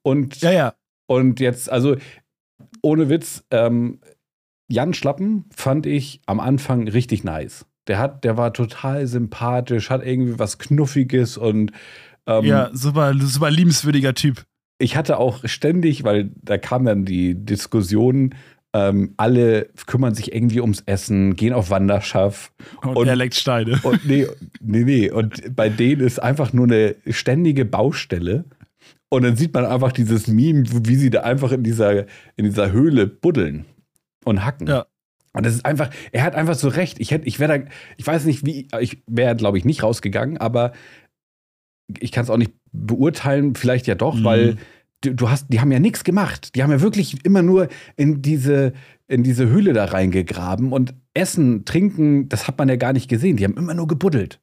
Und, 0.01 0.41
ja, 0.41 0.51
ja. 0.51 0.73
und 1.07 1.39
jetzt, 1.39 1.71
also 1.71 1.97
ohne 2.81 3.09
Witz, 3.09 3.43
ähm, 3.51 3.99
Jan 4.69 4.93
Schlappen 4.93 5.45
fand 5.53 5.85
ich 5.85 6.21
am 6.25 6.39
Anfang 6.39 6.87
richtig 6.87 7.23
nice. 7.23 7.65
Der 7.87 7.97
hat, 7.97 8.23
der 8.23 8.37
war 8.37 8.53
total 8.53 9.07
sympathisch, 9.07 9.89
hat 9.89 10.05
irgendwie 10.05 10.37
was 10.37 10.59
Knuffiges 10.59 11.37
und 11.37 11.71
ähm, 12.27 12.45
ja, 12.45 12.69
super, 12.73 13.13
super 13.19 13.49
liebenswürdiger 13.49 14.13
Typ. 14.13 14.45
ich 14.77 14.95
hatte 14.95 15.17
auch 15.17 15.41
ständig, 15.45 16.03
weil 16.03 16.31
da 16.41 16.57
kam 16.57 16.85
dann 16.85 17.05
die 17.05 17.33
Diskussion, 17.33 18.35
ähm, 18.73 19.13
alle 19.17 19.69
kümmern 19.87 20.13
sich 20.13 20.33
irgendwie 20.33 20.61
ums 20.61 20.81
Essen, 20.85 21.35
gehen 21.35 21.53
auf 21.53 21.69
Wanderschaff. 21.71 22.51
Und, 22.83 22.95
Und- 22.97 23.07
er 23.07 23.15
leckt 23.15 23.35
Steine. 23.35 23.79
Und 23.83 24.05
nee, 24.07 24.27
nee, 24.61 24.83
nee. 24.83 25.09
Und 25.11 25.55
bei 25.55 25.69
denen 25.69 26.01
ist 26.01 26.21
einfach 26.21 26.53
nur 26.53 26.65
eine 26.65 26.95
ständige 27.07 27.65
Baustelle. 27.65 28.45
Und 29.11 29.23
dann 29.23 29.35
sieht 29.35 29.53
man 29.55 29.65
einfach 29.65 29.91
dieses 29.91 30.27
Meme, 30.27 30.65
wie 30.87 30.95
sie 30.95 31.09
da 31.09 31.21
einfach 31.21 31.51
in 31.51 31.63
dieser, 31.63 32.01
in 32.35 32.45
dieser 32.45 32.71
Höhle 32.71 33.07
buddeln 33.07 33.65
und 34.23 34.45
hacken. 34.45 34.67
Ja. 34.67 34.85
Und 35.33 35.45
das 35.45 35.53
ist 35.55 35.65
einfach, 35.65 35.89
er 36.11 36.23
hat 36.23 36.35
einfach 36.35 36.53
so 36.55 36.67
recht. 36.67 36.99
Ich 36.99 37.09
hätte, 37.11 37.25
ich 37.27 37.39
wäre 37.39 37.59
da, 37.59 37.65
ich 37.97 38.05
weiß 38.05 38.25
nicht, 38.25 38.45
wie, 38.45 38.67
ich 38.79 39.01
wäre, 39.07 39.35
glaube 39.35 39.57
ich, 39.57 39.65
nicht 39.65 39.81
rausgegangen, 39.81 40.37
aber 40.37 40.73
ich 41.99 42.11
kann 42.11 42.23
es 42.23 42.29
auch 42.29 42.37
nicht 42.37 42.51
beurteilen, 42.71 43.55
vielleicht 43.55 43.87
ja 43.87 43.95
doch, 43.95 44.15
Mhm. 44.15 44.23
weil 44.23 44.57
du, 45.01 45.13
du 45.13 45.29
hast, 45.29 45.47
die 45.49 45.59
haben 45.59 45.71
ja 45.71 45.79
nichts 45.79 46.03
gemacht. 46.03 46.55
Die 46.55 46.63
haben 46.63 46.71
ja 46.71 46.81
wirklich 46.81 47.25
immer 47.25 47.41
nur 47.41 47.67
in 47.95 48.21
diese, 48.21 48.73
in 49.07 49.23
diese 49.23 49.47
Höhle 49.47 49.73
da 49.73 49.85
reingegraben 49.85 50.71
und 50.71 50.93
Essen, 51.13 51.65
Trinken, 51.65 52.29
das 52.29 52.47
hat 52.47 52.57
man 52.57 52.69
ja 52.69 52.75
gar 52.75 52.93
nicht 52.93 53.09
gesehen. 53.09 53.37
Die 53.37 53.43
haben 53.43 53.57
immer 53.57 53.73
nur 53.73 53.87
gebuddelt. 53.87 54.39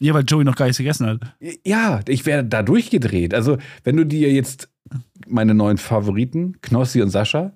Ja, 0.00 0.14
weil 0.14 0.24
Joey 0.26 0.44
noch 0.44 0.56
gar 0.56 0.66
nichts 0.66 0.78
gegessen 0.78 1.06
hat. 1.06 1.20
Ja, 1.64 2.00
ich 2.08 2.26
wäre 2.26 2.44
da 2.44 2.62
durchgedreht. 2.62 3.34
Also, 3.34 3.58
wenn 3.84 3.96
du 3.96 4.04
dir 4.04 4.32
jetzt 4.32 4.68
meine 5.28 5.54
neuen 5.54 5.78
Favoriten, 5.78 6.60
Knossi 6.60 7.00
und 7.00 7.10
Sascha, 7.10 7.52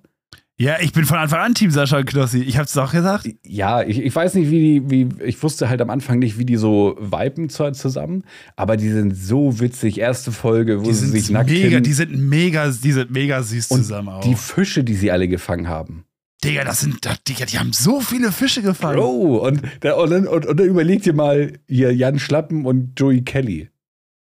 Ja, 0.58 0.76
ich 0.80 0.92
bin 0.92 1.04
von 1.04 1.18
Anfang 1.18 1.40
an 1.40 1.54
Team 1.54 1.70
Sascha 1.70 1.98
und 1.98 2.06
Knossi. 2.06 2.38
Ich 2.40 2.56
hab's 2.56 2.76
auch 2.78 2.90
gesagt. 2.92 3.28
ja, 3.44 3.82
ich, 3.82 4.00
ich 4.00 4.14
weiß 4.14 4.34
nicht, 4.34 4.50
wie 4.50 4.80
die, 4.80 4.90
wie, 4.90 5.22
ich 5.24 5.42
wusste 5.42 5.68
halt 5.68 5.82
am 5.82 5.90
Anfang 5.90 6.18
nicht, 6.18 6.38
wie 6.38 6.46
die 6.46 6.56
so 6.56 6.96
viben 6.98 7.50
zu- 7.50 7.72
zusammen, 7.72 8.24
aber 8.56 8.78
die 8.78 8.88
sind 8.88 9.14
so 9.14 9.60
witzig. 9.60 9.98
Erste 9.98 10.32
Folge, 10.32 10.80
wo 10.80 10.84
Die 10.88 10.94
sie 10.94 11.08
sich 11.08 11.28
nackt 11.30 11.50
mega, 11.50 11.68
hin- 11.68 11.82
die 11.82 11.92
sind 11.92 12.16
mega, 12.16 12.70
die 12.70 12.92
sind 12.92 13.10
mega 13.10 13.42
süß 13.42 13.70
und 13.70 13.78
zusammen 13.82 14.08
auch. 14.08 14.22
die 14.22 14.34
Fische, 14.34 14.82
die 14.82 14.94
sie 14.94 15.10
alle 15.10 15.28
gefangen 15.28 15.68
haben. 15.68 16.04
Digga, 16.42 16.64
das 16.64 16.80
sind, 16.80 17.00
Digga, 17.28 17.44
die 17.44 17.58
haben 17.58 17.72
so 17.74 18.00
viele 18.00 18.32
Fische 18.32 18.62
gefangen. 18.62 18.96
Bro, 18.98 19.38
und, 19.46 19.62
der, 19.82 19.98
und, 19.98 20.26
und, 20.26 20.46
und 20.46 20.58
dann 20.60 20.66
überlegt 20.66 21.06
ihr 21.06 21.14
mal 21.14 21.52
hier 21.68 21.94
Jan 21.94 22.18
Schlappen 22.18 22.64
und 22.66 22.92
Joey 22.98 23.22
Kelly. 23.22 23.68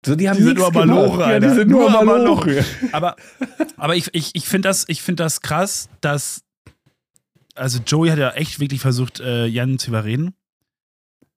So, 0.05 0.15
die 0.15 0.29
haben 0.29 0.37
Die 0.37 0.43
sind 0.43 0.57
nur 0.57 0.71
Maloche. 0.71 1.21
Ja, 1.21 1.39
die 1.39 1.49
sind 1.49 1.69
nur, 1.69 1.89
Nur 1.89 2.03
Maloche. 2.03 2.65
Aber, 2.91 3.15
aber 3.77 3.95
ich, 3.95 4.13
ich, 4.13 4.31
ich 4.33 4.47
finde 4.47 4.67
das, 4.67 4.85
ich 4.87 5.01
find 5.01 5.19
das 5.19 5.41
krass, 5.41 5.89
dass. 6.01 6.43
Also, 7.55 7.79
Joey 7.85 8.09
hat 8.09 8.19
ja 8.19 8.31
echt 8.31 8.59
wirklich 8.59 8.81
versucht, 8.81 9.19
äh, 9.19 9.45
Jan 9.45 9.79
zu 9.79 9.89
überreden. 9.89 10.33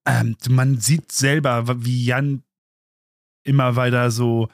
Ähm, 0.06 0.36
man 0.48 0.80
sieht 0.80 1.12
selber, 1.12 1.84
wie 1.84 2.04
Jan 2.04 2.42
immer 3.44 3.76
weiter 3.76 4.10
so, 4.10 4.48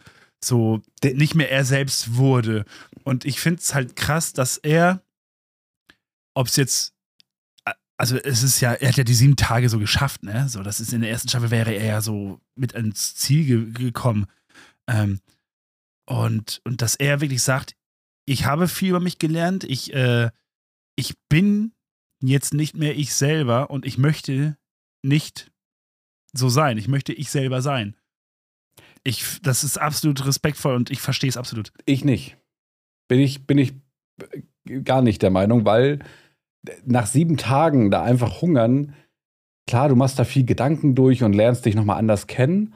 so 0.45 0.83
nicht 1.03 1.35
mehr 1.35 1.51
er 1.51 1.65
selbst 1.65 2.17
wurde. 2.17 2.65
Und 3.05 3.25
ich 3.25 3.41
finde 3.41 3.61
es 3.61 3.75
halt 3.75 3.97
krass, 3.97 4.33
dass 4.33 4.59
er, 4.59 5.03
ob 6.35 6.49
es 6.49 6.57
jetzt, 6.57 6.92
also 8.03 8.17
es 8.17 8.43
ist 8.43 8.61
ja, 8.61 8.73
er 8.73 8.89
hat 8.89 8.97
ja 8.97 9.05
die 9.05 9.15
sieben 9.15 9.37
Tage 9.37 9.69
so 9.69 9.79
geschafft, 9.79 10.25
ne? 10.25 10.49
So, 10.49 10.65
das 10.65 10.81
ist 10.81 10.93
in 10.93 11.03
der 11.03 11.11
ersten 11.11 11.29
Staffel 11.29 11.53
wäre 11.53 11.73
er 11.73 11.85
ja 11.85 12.01
so 12.01 12.41
mit 12.57 12.75
ans 12.75 13.15
Ziel 13.15 13.47
ge 13.47 13.85
gekommen. 13.85 14.27
Ähm, 14.89 15.21
und, 16.11 16.61
und 16.65 16.83
dass 16.83 16.97
er 16.97 17.21
wirklich 17.21 17.45
sagt, 17.45 17.77
ich 18.27 18.45
habe 18.45 18.67
viel 18.67 18.89
über 18.89 18.99
mich 18.99 19.21
gelernt, 19.21 19.63
ich, 19.63 19.95
äh, 19.95 20.31
ich 20.97 21.15
bin 21.29 21.75
jetzt 22.21 22.55
nicht 22.55 22.77
mehr 22.77 22.99
ich 22.99 23.15
selber 23.15 23.71
und 23.71 23.87
ich 23.87 23.99
möchte 23.99 24.59
nicht 25.05 25.53
so 26.33 26.49
sein. 26.49 26.79
Ich 26.79 26.89
möchte 26.89 27.13
ich 27.13 27.31
selber 27.31 27.63
sein. 27.63 27.95
Ich, 29.05 29.41
das 29.43 29.63
ist 29.63 29.79
absolut 29.79 30.27
respektvoll 30.27 30.75
und 30.75 30.91
ich 30.91 31.01
verstehe 31.01 31.31
es 31.31 31.37
absolut. 31.37 31.73
Ich 31.87 32.05
nicht. 32.05 32.37
Bin 33.07 33.21
ich, 33.21 33.47
bin 33.47 33.59
ich 33.59 33.75
gar 34.83 35.03
nicht 35.03 35.23
der 35.23 35.31
Meinung, 35.31 35.65
weil 35.65 36.01
nach 36.85 37.07
sieben 37.07 37.37
Tagen 37.37 37.91
da 37.91 38.03
einfach 38.03 38.41
hungern, 38.43 38.95
klar, 39.67 39.89
du 39.89 39.97
machst 39.97 40.19
da 40.19 40.25
viel 40.25 40.45
Gedanken 40.45 40.95
durch 40.95 41.23
und 41.23 41.33
lernst 41.33 41.65
dich 41.67 41.75
nochmal 41.75 41.99
anders 41.99 42.27
kennen, 42.27 42.75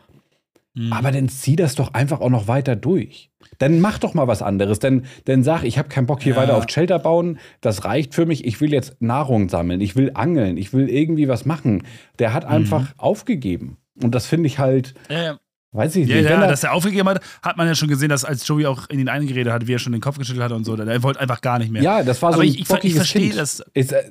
Mhm. 0.75 0.93
aber 0.93 1.11
dann 1.11 1.29
zieh 1.31 1.57
das 1.57 1.75
doch 1.75 1.95
einfach 1.95 2.21
auch 2.21 2.29
noch 2.29 2.49
weiter 2.49 2.77
durch. 2.77 3.31
Dann 3.59 3.81
mach 3.81 3.99
doch 3.99 4.13
mal 4.13 4.27
was 4.29 4.43
anderes. 4.43 4.79
Dann, 4.79 5.07
dann 5.25 5.43
sag, 5.43 5.63
ich 5.65 5.79
habe 5.79 5.89
keinen 5.89 6.07
Bock 6.07 6.23
hier 6.23 6.35
Ja. 6.35 6.43
weiter 6.43 6.57
auf 6.57 6.69
Shelter 6.69 6.99
bauen. 6.99 7.39
Das 7.63 7.85
reicht 7.87 8.15
für 8.15 8.27
mich. 8.27 8.45
Ich 8.45 8.61
will 8.61 8.73
jetzt 8.75 9.01
Nahrung 9.01 9.49
sammeln. 9.49 9.81
Ich 9.81 9.97
will 9.97 10.11
angeln. 10.15 10.59
Ich 10.59 10.75
will 10.75 10.91
irgendwie 10.91 11.29
was 11.29 11.47
machen. 11.47 11.85
Der 12.19 12.35
hat 12.35 12.45
Mhm. 12.45 12.51
einfach 12.51 12.93
aufgegeben. 12.99 13.79
Und 14.03 14.15
das 14.15 14.27
finde 14.27 14.49
ich 14.49 14.59
halt 14.59 14.93
Ja, 15.09 15.23
ja. 15.23 15.39
Weiß 15.77 15.97
ich 15.97 16.09
ja, 16.09 16.17
nicht. 16.17 16.31
Ja, 16.31 16.47
dass 16.47 16.65
er 16.65 16.73
aufgegeben 16.73 17.09
hat, 17.09 17.21
hat 17.43 17.57
man 17.57 17.67
ja 17.67 17.75
schon 17.75 17.89
gesehen, 17.89 18.09
dass 18.09 18.25
als 18.25 18.47
Joey 18.49 18.67
auch 18.67 18.89
in 18.89 18.99
ihn 18.99 19.09
eingeredet 19.09 19.53
hat, 19.53 19.67
wie 19.67 19.75
er 19.75 19.79
schon 19.79 19.93
den 19.93 20.01
Kopf 20.01 20.19
geschüttelt 20.19 20.45
hat 20.45 20.53
und 20.53 20.65
so. 20.65 20.75
Er 20.75 21.03
wollte 21.03 21.21
einfach 21.21 21.41
gar 21.41 21.59
nicht 21.59 21.71
mehr. 21.71 21.83
Ja, 21.83 22.03
das 22.03 22.23
war 22.23 22.33
so 22.33 22.37
aber 22.37 22.45
ein 22.45 22.49
ich, 22.49 22.61
ich, 22.61 22.85
ich 22.85 22.95
verstehe 22.95 23.35
das. 23.35 23.63
Ist, 23.75 23.93
äh, 23.93 24.03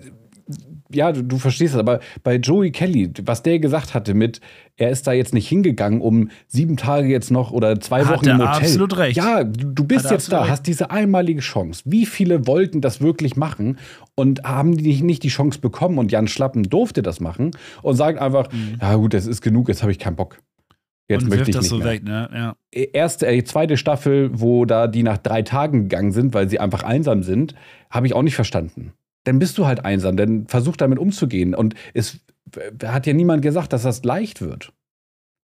ja, 0.92 1.12
du, 1.12 1.24
du, 1.24 1.38
verstehst 1.38 1.74
das, 1.74 1.80
aber 1.80 2.00
bei 2.24 2.36
Joey 2.36 2.72
Kelly, 2.72 3.12
was 3.24 3.42
der 3.42 3.60
gesagt 3.60 3.94
hatte 3.94 4.14
mit, 4.14 4.40
er 4.78 4.92
ist 4.92 5.08
da 5.08 5.14
jetzt 5.14 5.34
nicht 5.34 5.48
hingegangen, 5.48 6.02
um 6.02 6.30
sieben 6.48 6.78
Tage 6.78 7.08
jetzt 7.08 7.32
noch 7.32 7.52
oder 7.52 7.80
zwei 7.80 8.06
hat 8.06 8.16
Wochen 8.16 8.30
im 8.30 8.38
Hotel. 8.38 8.48
absolut 8.48 8.98
recht. 8.98 9.18
Ja, 9.18 9.44
du, 9.44 9.72
du 9.72 9.84
bist 9.84 10.12
jetzt 10.12 10.32
da, 10.32 10.42
recht. 10.42 10.52
hast 10.52 10.68
diese 10.68 10.92
einmalige 10.92 11.42
Chance. 11.42 11.82
Wie 11.86 12.06
viele 12.06 12.46
wollten 12.46 12.82
das 12.82 13.02
wirklich 13.02 13.36
machen 13.36 13.80
und 14.14 14.44
haben 14.44 14.78
die 14.78 15.02
nicht 15.02 15.24
die 15.24 15.30
Chance 15.30 15.60
bekommen 15.60 15.98
und 15.98 16.12
Jan 16.12 16.28
Schlappen 16.28 16.64
durfte 16.64 17.02
das 17.02 17.20
machen 17.20 17.52
und 17.82 17.96
sagt 17.96 18.20
einfach, 18.20 18.52
mhm. 18.52 18.78
ja 18.80 18.96
gut, 18.96 19.14
das 19.14 19.26
ist 19.26 19.42
genug, 19.42 19.70
jetzt 19.70 19.82
habe 19.82 19.92
ich 19.92 20.00
keinen 20.00 20.16
Bock. 20.16 20.38
Jetzt 21.08 21.24
und 21.24 21.30
möchte 21.30 21.50
ich 21.50 21.56
das 21.56 21.64
nicht 21.64 21.70
so 21.70 21.78
mehr. 21.78 21.86
weg, 21.86 22.04
ne? 22.04 22.30
Ja. 22.34 22.56
Erste, 22.72 23.28
äh, 23.28 23.44
zweite 23.44 23.78
Staffel, 23.78 24.32
wo 24.34 24.66
da 24.66 24.88
die 24.88 25.04
nach 25.04 25.18
drei 25.18 25.44
Tagen 25.44 25.84
gegangen 25.84 26.12
sind, 26.12 26.34
weil 26.34 26.50
sie 26.50 26.60
einfach 26.60 26.84
einsam 26.84 27.22
sind, 27.22 27.54
habe 27.92 28.08
ich 28.08 28.16
auch 28.16 28.24
nicht 28.24 28.36
verstanden. 28.36 28.94
Dann 29.24 29.40
bist 29.40 29.58
du 29.58 29.66
halt 29.66 29.86
einsam, 29.86 30.18
dann 30.18 30.48
versuch 30.48 30.78
damit 30.78 31.00
umzugehen. 31.00 31.54
Und 31.54 31.76
es 31.94 32.20
hat 32.84 33.06
ja 33.06 33.14
niemand 33.14 33.42
gesagt, 33.42 33.74
dass 33.74 33.84
das 33.84 34.04
leicht 34.04 34.42
wird. 34.42 34.72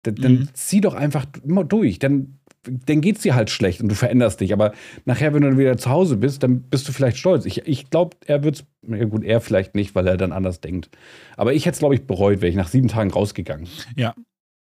Dann, 0.04 0.14
dann 0.14 0.32
mhm. 0.32 0.48
zieh 0.52 0.80
doch 0.80 0.94
einfach 0.94 1.26
durch. 1.44 1.98
Dann, 1.98 2.38
dann 2.64 3.00
geht 3.00 3.16
es 3.16 3.22
dir 3.22 3.34
halt 3.34 3.50
schlecht 3.50 3.80
und 3.80 3.88
du 3.88 3.96
veränderst 3.96 4.40
dich. 4.40 4.52
Aber 4.52 4.72
nachher, 5.04 5.34
wenn 5.34 5.42
du 5.42 5.48
dann 5.48 5.58
wieder 5.58 5.76
zu 5.76 5.90
Hause 5.90 6.16
bist, 6.16 6.44
dann 6.44 6.62
bist 6.62 6.86
du 6.86 6.92
vielleicht 6.92 7.16
stolz. 7.16 7.46
Ich, 7.46 7.66
ich 7.66 7.90
glaube, 7.90 8.16
er 8.26 8.44
wird 8.44 8.56
es, 8.56 8.64
ja 8.88 9.04
gut, 9.06 9.24
er 9.24 9.40
vielleicht 9.40 9.74
nicht, 9.74 9.96
weil 9.96 10.06
er 10.06 10.16
dann 10.16 10.32
anders 10.32 10.60
denkt. 10.60 10.88
Aber 11.36 11.52
ich 11.52 11.66
hätte 11.66 11.74
es, 11.74 11.78
glaube 11.80 11.96
ich, 11.96 12.06
bereut, 12.06 12.40
wäre 12.40 12.50
ich 12.50 12.56
nach 12.56 12.68
sieben 12.68 12.88
Tagen 12.88 13.10
rausgegangen. 13.10 13.68
Ja, 13.96 14.14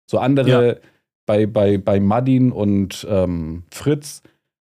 so 0.10 0.20
andere 0.20 0.68
ja. 0.68 0.76
bei, 1.26 1.46
bei, 1.46 1.78
bei 1.78 2.00
Madin 2.00 2.52
und 2.52 3.06
ähm, 3.10 3.64
Fritz, 3.72 4.22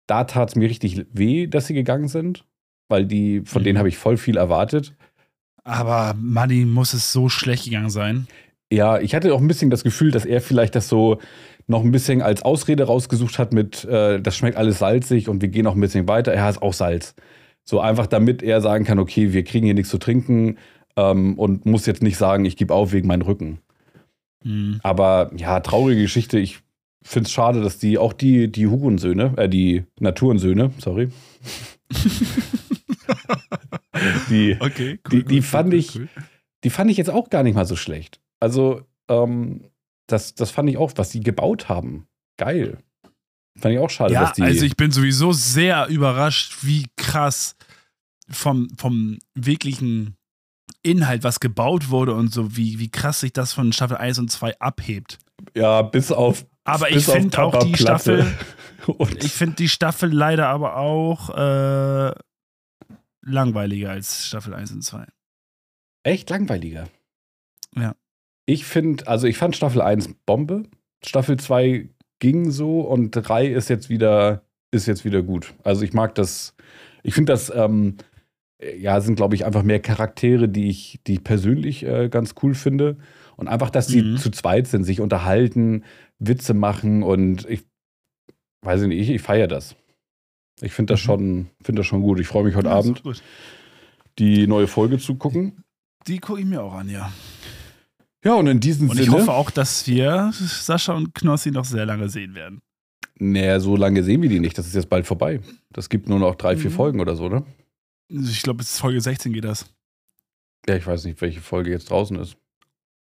da 0.06 0.24
tat 0.24 0.50
es 0.50 0.56
mir 0.56 0.68
richtig 0.68 1.06
weh, 1.12 1.46
dass 1.46 1.66
sie 1.66 1.74
gegangen 1.74 2.08
sind, 2.08 2.44
weil 2.88 3.06
die, 3.06 3.42
von 3.44 3.62
mhm. 3.62 3.64
denen 3.64 3.78
habe 3.78 3.88
ich 3.88 3.98
voll 3.98 4.16
viel 4.16 4.36
erwartet. 4.36 4.94
Aber 5.64 6.14
Madin 6.16 6.70
muss 6.70 6.94
es 6.94 7.12
so 7.12 7.28
schlecht 7.28 7.64
gegangen 7.64 7.90
sein. 7.90 8.28
Ja, 8.72 8.98
ich 8.98 9.14
hatte 9.14 9.32
auch 9.34 9.40
ein 9.40 9.48
bisschen 9.48 9.70
das 9.70 9.84
Gefühl, 9.84 10.10
dass 10.10 10.24
er 10.24 10.40
vielleicht 10.40 10.74
das 10.74 10.88
so 10.88 11.18
noch 11.68 11.82
ein 11.82 11.90
bisschen 11.90 12.22
als 12.22 12.42
Ausrede 12.42 12.84
rausgesucht 12.84 13.38
hat 13.38 13.52
mit, 13.52 13.84
äh, 13.84 14.20
das 14.20 14.36
schmeckt 14.36 14.56
alles 14.56 14.78
salzig 14.78 15.28
und 15.28 15.42
wir 15.42 15.48
gehen 15.48 15.64
noch 15.64 15.74
ein 15.74 15.80
bisschen 15.80 16.08
weiter. 16.08 16.32
Er 16.32 16.44
hat 16.44 16.62
auch 16.62 16.72
Salz. 16.72 17.14
So 17.64 17.80
einfach, 17.80 18.06
damit 18.06 18.42
er 18.42 18.60
sagen 18.60 18.84
kann, 18.84 19.00
okay, 19.00 19.32
wir 19.32 19.42
kriegen 19.42 19.66
hier 19.66 19.74
nichts 19.74 19.90
zu 19.90 19.98
trinken 19.98 20.58
ähm, 20.96 21.36
und 21.36 21.66
muss 21.66 21.86
jetzt 21.86 22.02
nicht 22.02 22.16
sagen, 22.16 22.44
ich 22.44 22.56
gebe 22.56 22.72
auf 22.72 22.92
wegen 22.92 23.08
meinem 23.08 23.22
Rücken. 23.22 23.58
Mhm. 24.46 24.80
Aber 24.84 25.32
ja, 25.36 25.58
traurige 25.60 26.02
Geschichte. 26.02 26.38
Ich 26.38 26.60
finde 27.02 27.26
es 27.26 27.32
schade, 27.32 27.62
dass 27.62 27.78
die, 27.78 27.98
auch 27.98 28.12
die, 28.12 28.50
die 28.50 28.68
Hurensöhne, 28.68 29.34
äh, 29.36 29.48
die 29.48 29.84
Naturensöhne, 29.98 30.70
sorry. 30.78 31.10
die, 34.30 34.56
okay, 34.60 35.00
cool, 35.04 35.10
die, 35.10 35.24
die 35.24 35.36
cool, 35.36 35.42
fand 35.42 35.72
cool, 35.72 35.78
ich, 35.78 36.00
die 36.62 36.70
fand 36.70 36.90
ich 36.90 36.96
jetzt 36.96 37.10
auch 37.10 37.28
gar 37.28 37.42
nicht 37.42 37.54
mal 37.54 37.66
so 37.66 37.76
schlecht. 37.76 38.20
Also, 38.40 38.82
ähm, 39.08 39.64
das, 40.06 40.34
das 40.34 40.52
fand 40.52 40.70
ich 40.70 40.76
auch, 40.76 40.92
was 40.94 41.10
sie 41.10 41.20
gebaut 41.20 41.68
haben. 41.68 42.06
Geil. 42.36 42.78
Fand 43.58 43.74
ich 43.74 43.80
auch 43.80 43.90
schade, 43.90 44.14
ja, 44.14 44.20
dass 44.20 44.34
die. 44.34 44.42
Also 44.42 44.64
ich 44.64 44.76
bin 44.76 44.92
sowieso 44.92 45.32
sehr 45.32 45.88
überrascht, 45.88 46.58
wie 46.62 46.86
krass 46.96 47.56
vom, 48.28 48.68
vom 48.76 49.18
wirklichen 49.34 50.15
Inhalt, 50.86 51.24
was 51.24 51.40
gebaut 51.40 51.90
wurde 51.90 52.14
und 52.14 52.32
so, 52.32 52.56
wie, 52.56 52.78
wie 52.78 52.90
krass 52.90 53.20
sich 53.20 53.32
das 53.32 53.52
von 53.52 53.72
Staffel 53.72 53.96
1 53.96 54.18
und 54.18 54.30
2 54.30 54.58
abhebt. 54.60 55.18
Ja, 55.54 55.82
bis 55.82 56.12
auf. 56.12 56.46
Aber 56.64 56.90
ich 56.90 57.04
finde 57.04 57.42
auch 57.42 57.62
die 57.62 57.76
Staffel. 57.76 58.26
ich 59.18 59.32
finde 59.32 59.56
die 59.56 59.68
Staffel 59.68 60.12
leider 60.12 60.48
aber 60.48 60.76
auch 60.76 61.30
äh, 61.30 62.12
langweiliger 63.22 63.90
als 63.90 64.26
Staffel 64.26 64.54
1 64.54 64.72
und 64.72 64.82
2. 64.82 65.06
Echt 66.04 66.30
langweiliger? 66.30 66.88
Ja. 67.74 67.94
Ich 68.46 68.64
finde, 68.64 69.06
also 69.08 69.26
ich 69.26 69.38
fand 69.38 69.56
Staffel 69.56 69.82
1 69.82 70.14
Bombe. 70.24 70.64
Staffel 71.04 71.38
2 71.38 71.88
ging 72.20 72.50
so 72.50 72.80
und 72.80 73.10
3 73.10 73.46
ist 73.46 73.68
jetzt 73.68 73.88
wieder, 73.88 74.42
ist 74.70 74.86
jetzt 74.86 75.04
wieder 75.04 75.22
gut. 75.22 75.52
Also 75.64 75.82
ich 75.82 75.92
mag 75.92 76.14
das, 76.14 76.54
ich 77.02 77.14
finde 77.14 77.32
das 77.32 77.52
ähm, 77.54 77.96
ja, 78.60 79.00
sind, 79.00 79.16
glaube 79.16 79.34
ich, 79.34 79.44
einfach 79.44 79.62
mehr 79.62 79.80
Charaktere, 79.80 80.48
die 80.48 80.68
ich, 80.68 81.00
die 81.06 81.14
ich 81.14 81.24
persönlich 81.24 81.84
äh, 81.84 82.08
ganz 82.08 82.34
cool 82.42 82.54
finde. 82.54 82.96
Und 83.36 83.48
einfach, 83.48 83.70
dass 83.70 83.86
sie 83.86 84.02
mhm. 84.02 84.16
zu 84.16 84.30
zweit 84.30 84.66
sind, 84.66 84.84
sich 84.84 85.00
unterhalten, 85.00 85.84
Witze 86.18 86.54
machen 86.54 87.02
und 87.02 87.46
ich 87.50 87.64
weiß 88.62 88.82
nicht, 88.82 88.98
ich, 88.98 89.10
ich 89.10 89.20
feiere 89.20 89.46
das. 89.46 89.76
Ich 90.62 90.72
finde 90.72 90.94
das, 90.94 91.02
mhm. 91.02 91.04
schon, 91.04 91.46
find 91.62 91.78
das 91.78 91.86
schon 91.86 92.00
gut. 92.00 92.18
Ich 92.18 92.26
freue 92.26 92.44
mich 92.44 92.56
heute 92.56 92.68
ja, 92.68 92.76
Abend, 92.76 93.02
die 94.18 94.46
neue 94.46 94.66
Folge 94.66 94.98
zu 94.98 95.16
gucken. 95.16 95.62
Die 96.06 96.18
gucke 96.18 96.40
ich 96.40 96.46
mir 96.46 96.62
auch 96.62 96.74
an, 96.74 96.88
ja. 96.88 97.12
Ja, 98.24 98.34
und 98.34 98.46
in 98.46 98.60
diesem 98.60 98.88
Sinne. 98.88 99.02
Und 99.02 99.06
ich 99.06 99.12
hoffe 99.12 99.32
auch, 99.32 99.50
dass 99.50 99.86
wir 99.86 100.30
Sascha 100.32 100.94
und 100.94 101.14
Knossi 101.14 101.50
noch 101.50 101.66
sehr 101.66 101.84
lange 101.84 102.08
sehen 102.08 102.34
werden. 102.34 102.60
Naja, 103.18 103.60
so 103.60 103.76
lange 103.76 104.02
sehen 104.02 104.22
wir 104.22 104.28
die 104.28 104.40
nicht. 104.40 104.56
Das 104.56 104.66
ist 104.66 104.74
jetzt 104.74 104.88
bald 104.88 105.06
vorbei. 105.06 105.40
Das 105.70 105.88
gibt 105.88 106.08
nur 106.08 106.18
noch 106.18 106.34
drei, 106.34 106.56
vier 106.56 106.70
mhm. 106.70 106.74
Folgen 106.74 107.00
oder 107.00 107.16
so, 107.16 107.28
ne? 107.28 107.44
Ich 108.08 108.42
glaube, 108.42 108.58
bis 108.58 108.78
Folge 108.78 109.00
16 109.00 109.32
geht 109.32 109.44
das. 109.44 109.66
Ja, 110.68 110.76
ich 110.76 110.86
weiß 110.86 111.04
nicht, 111.04 111.20
welche 111.20 111.40
Folge 111.40 111.70
jetzt 111.70 111.90
draußen 111.90 112.18
ist. 112.18 112.36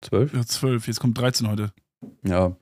Zwölf? 0.01 0.33
Ja, 0.33 0.45
zwölf. 0.45 0.87
Jetzt 0.87 0.99
kommt 0.99 1.17
13 1.17 1.47
heute. 1.47 1.71
Ja. 2.23 2.55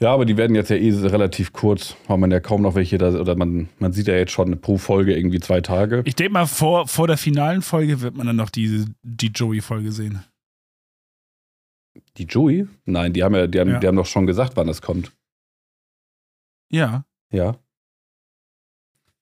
Ja, 0.00 0.12
aber 0.12 0.24
die 0.24 0.36
werden 0.36 0.56
jetzt 0.56 0.68
ja 0.68 0.76
eh 0.76 0.90
relativ 1.06 1.52
kurz, 1.52 1.96
weil 2.08 2.18
man 2.18 2.32
ja 2.32 2.40
kaum 2.40 2.62
noch 2.62 2.74
welche 2.74 2.98
da, 2.98 3.14
oder 3.14 3.36
man, 3.36 3.68
man 3.78 3.92
sieht 3.92 4.08
ja 4.08 4.16
jetzt 4.16 4.32
schon 4.32 4.60
pro 4.60 4.76
Folge 4.76 5.16
irgendwie 5.16 5.38
zwei 5.38 5.60
Tage. 5.60 6.02
Ich 6.04 6.16
denke 6.16 6.32
mal, 6.32 6.46
vor, 6.46 6.88
vor 6.88 7.06
der 7.06 7.16
finalen 7.16 7.62
Folge 7.62 8.00
wird 8.00 8.16
man 8.16 8.26
dann 8.26 8.36
noch 8.36 8.50
die, 8.50 8.84
die 9.02 9.28
Joey-Folge 9.28 9.92
sehen. 9.92 10.24
Die 12.16 12.24
Joey? 12.24 12.66
Nein, 12.84 13.12
die 13.12 13.22
haben 13.22 13.34
ja, 13.34 13.46
die 13.46 13.60
haben, 13.60 13.70
ja. 13.70 13.78
die 13.78 13.86
haben 13.86 13.96
doch 13.96 14.06
schon 14.06 14.26
gesagt, 14.26 14.56
wann 14.56 14.66
das 14.66 14.82
kommt. 14.82 15.12
Ja. 16.68 17.04
Ja. 17.30 17.56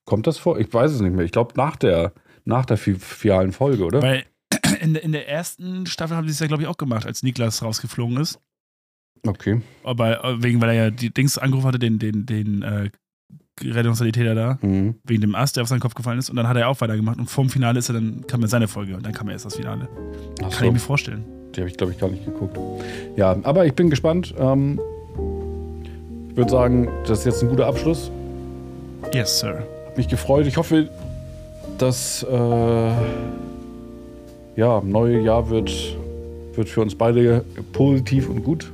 Kommt 0.05 0.27
das 0.27 0.37
vor? 0.37 0.59
Ich 0.59 0.73
weiß 0.73 0.91
es 0.91 1.01
nicht 1.01 1.13
mehr. 1.13 1.25
Ich 1.25 1.31
glaube, 1.31 1.53
nach 1.55 1.75
der, 1.75 2.13
nach 2.45 2.65
der 2.65 2.77
finalen 2.77 3.51
Folge, 3.51 3.85
oder? 3.85 4.01
Weil 4.01 4.25
in, 4.81 4.95
in 4.95 5.11
der 5.11 5.29
ersten 5.29 5.85
Staffel 5.85 6.17
haben 6.17 6.27
sie 6.27 6.33
es 6.33 6.39
ja, 6.39 6.47
glaube 6.47 6.63
ich, 6.63 6.67
auch 6.67 6.77
gemacht, 6.77 7.05
als 7.05 7.23
Niklas 7.23 7.61
rausgeflogen 7.61 8.17
ist. 8.17 8.39
Okay. 9.25 9.61
Aber 9.83 10.23
äh, 10.23 10.43
wegen, 10.43 10.61
weil 10.61 10.69
er 10.69 10.75
ja 10.85 10.89
die 10.89 11.13
Dings 11.13 11.37
angerufen 11.37 11.67
hatte, 11.67 11.79
den, 11.79 11.99
den, 11.99 12.25
den 12.25 12.63
äh, 12.63 12.89
Rettungssanitäter 13.63 14.33
da, 14.33 14.57
mhm. 14.61 14.95
wegen 15.03 15.21
dem 15.21 15.35
Ast, 15.35 15.55
der 15.55 15.63
auf 15.63 15.69
seinen 15.69 15.79
Kopf 15.79 15.93
gefallen 15.93 16.17
ist. 16.17 16.29
Und 16.29 16.35
dann 16.35 16.47
hat 16.47 16.57
er 16.57 16.67
auch 16.67 16.81
weitergemacht. 16.81 17.19
Und 17.19 17.29
vorm 17.29 17.49
Finale 17.49 17.77
ist 17.79 17.89
er 17.89 17.93
dann, 17.93 18.25
kam 18.25 18.41
ja 18.41 18.47
seine 18.47 18.67
Folge 18.67 18.95
und 18.95 19.05
dann 19.05 19.13
kam 19.13 19.29
erst 19.29 19.45
das 19.45 19.55
Finale. 19.55 19.87
Ach 20.39 20.49
Kann 20.49 20.51
so. 20.51 20.65
ich 20.65 20.71
mir 20.73 20.79
vorstellen. 20.79 21.23
Die 21.55 21.59
habe 21.59 21.69
ich, 21.69 21.77
glaube 21.77 21.91
ich, 21.91 21.99
gar 21.99 22.09
nicht 22.09 22.25
geguckt. 22.25 22.57
Ja, 23.17 23.37
aber 23.43 23.65
ich 23.65 23.73
bin 23.73 23.89
gespannt. 23.89 24.33
Ähm, 24.39 24.79
ich 26.29 26.37
würde 26.37 26.49
sagen, 26.49 26.89
das 27.05 27.19
ist 27.19 27.25
jetzt 27.25 27.43
ein 27.43 27.49
guter 27.49 27.67
Abschluss. 27.67 28.09
Yes, 29.13 29.39
Sir 29.39 29.67
mich 29.97 30.07
gefreut. 30.07 30.47
Ich 30.47 30.57
hoffe, 30.57 30.89
das 31.77 32.23
äh, 32.23 32.91
ja, 34.55 34.81
neue 34.85 35.21
Jahr 35.21 35.49
wird, 35.49 35.71
wird 36.55 36.69
für 36.69 36.81
uns 36.81 36.95
beide 36.95 37.43
positiv 37.73 38.29
und 38.29 38.43
gut. 38.43 38.71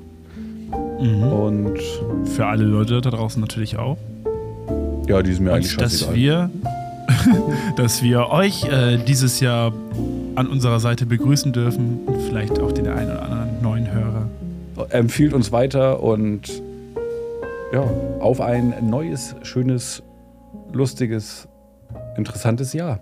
Mhm. 1.00 1.24
Und 1.24 1.80
für 2.26 2.46
alle 2.46 2.64
Leute 2.64 3.02
da 3.02 3.10
draußen 3.10 3.40
natürlich 3.40 3.78
auch. 3.78 3.98
Ja, 5.08 5.22
die 5.22 5.34
sind 5.34 5.46
mir 5.46 5.54
eigentlich 5.54 5.78
dass 5.78 6.14
wir, 6.14 6.50
dass 7.78 8.04
wir 8.04 8.30
euch 8.30 8.66
äh, 8.66 8.98
dieses 8.98 9.40
Jahr 9.40 9.72
an 10.36 10.48
unserer 10.48 10.80
Seite 10.80 11.06
begrüßen 11.06 11.54
dürfen 11.54 12.02
und 12.06 12.22
vielleicht 12.24 12.60
auch 12.60 12.72
den 12.72 12.88
einen 12.88 13.12
oder 13.12 13.24
anderen 13.24 13.62
neuen 13.62 13.92
Hörer. 13.92 14.28
Empfiehlt 14.90 15.34
uns 15.34 15.52
weiter 15.52 16.04
und 16.04 16.62
ja, 17.74 17.84
auf 18.20 18.42
ein 18.42 18.74
neues, 18.90 19.36
schönes 19.44 20.04
lustiges, 20.72 21.48
interessantes 22.16 22.74
Jahr. 22.74 23.00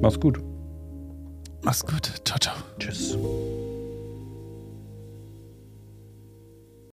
Mach's 0.00 0.18
gut. 0.18 0.40
Mach's 1.62 1.84
gut. 1.84 2.12
Ciao, 2.24 2.38
ciao. 2.38 2.54
Tschüss. 2.78 3.16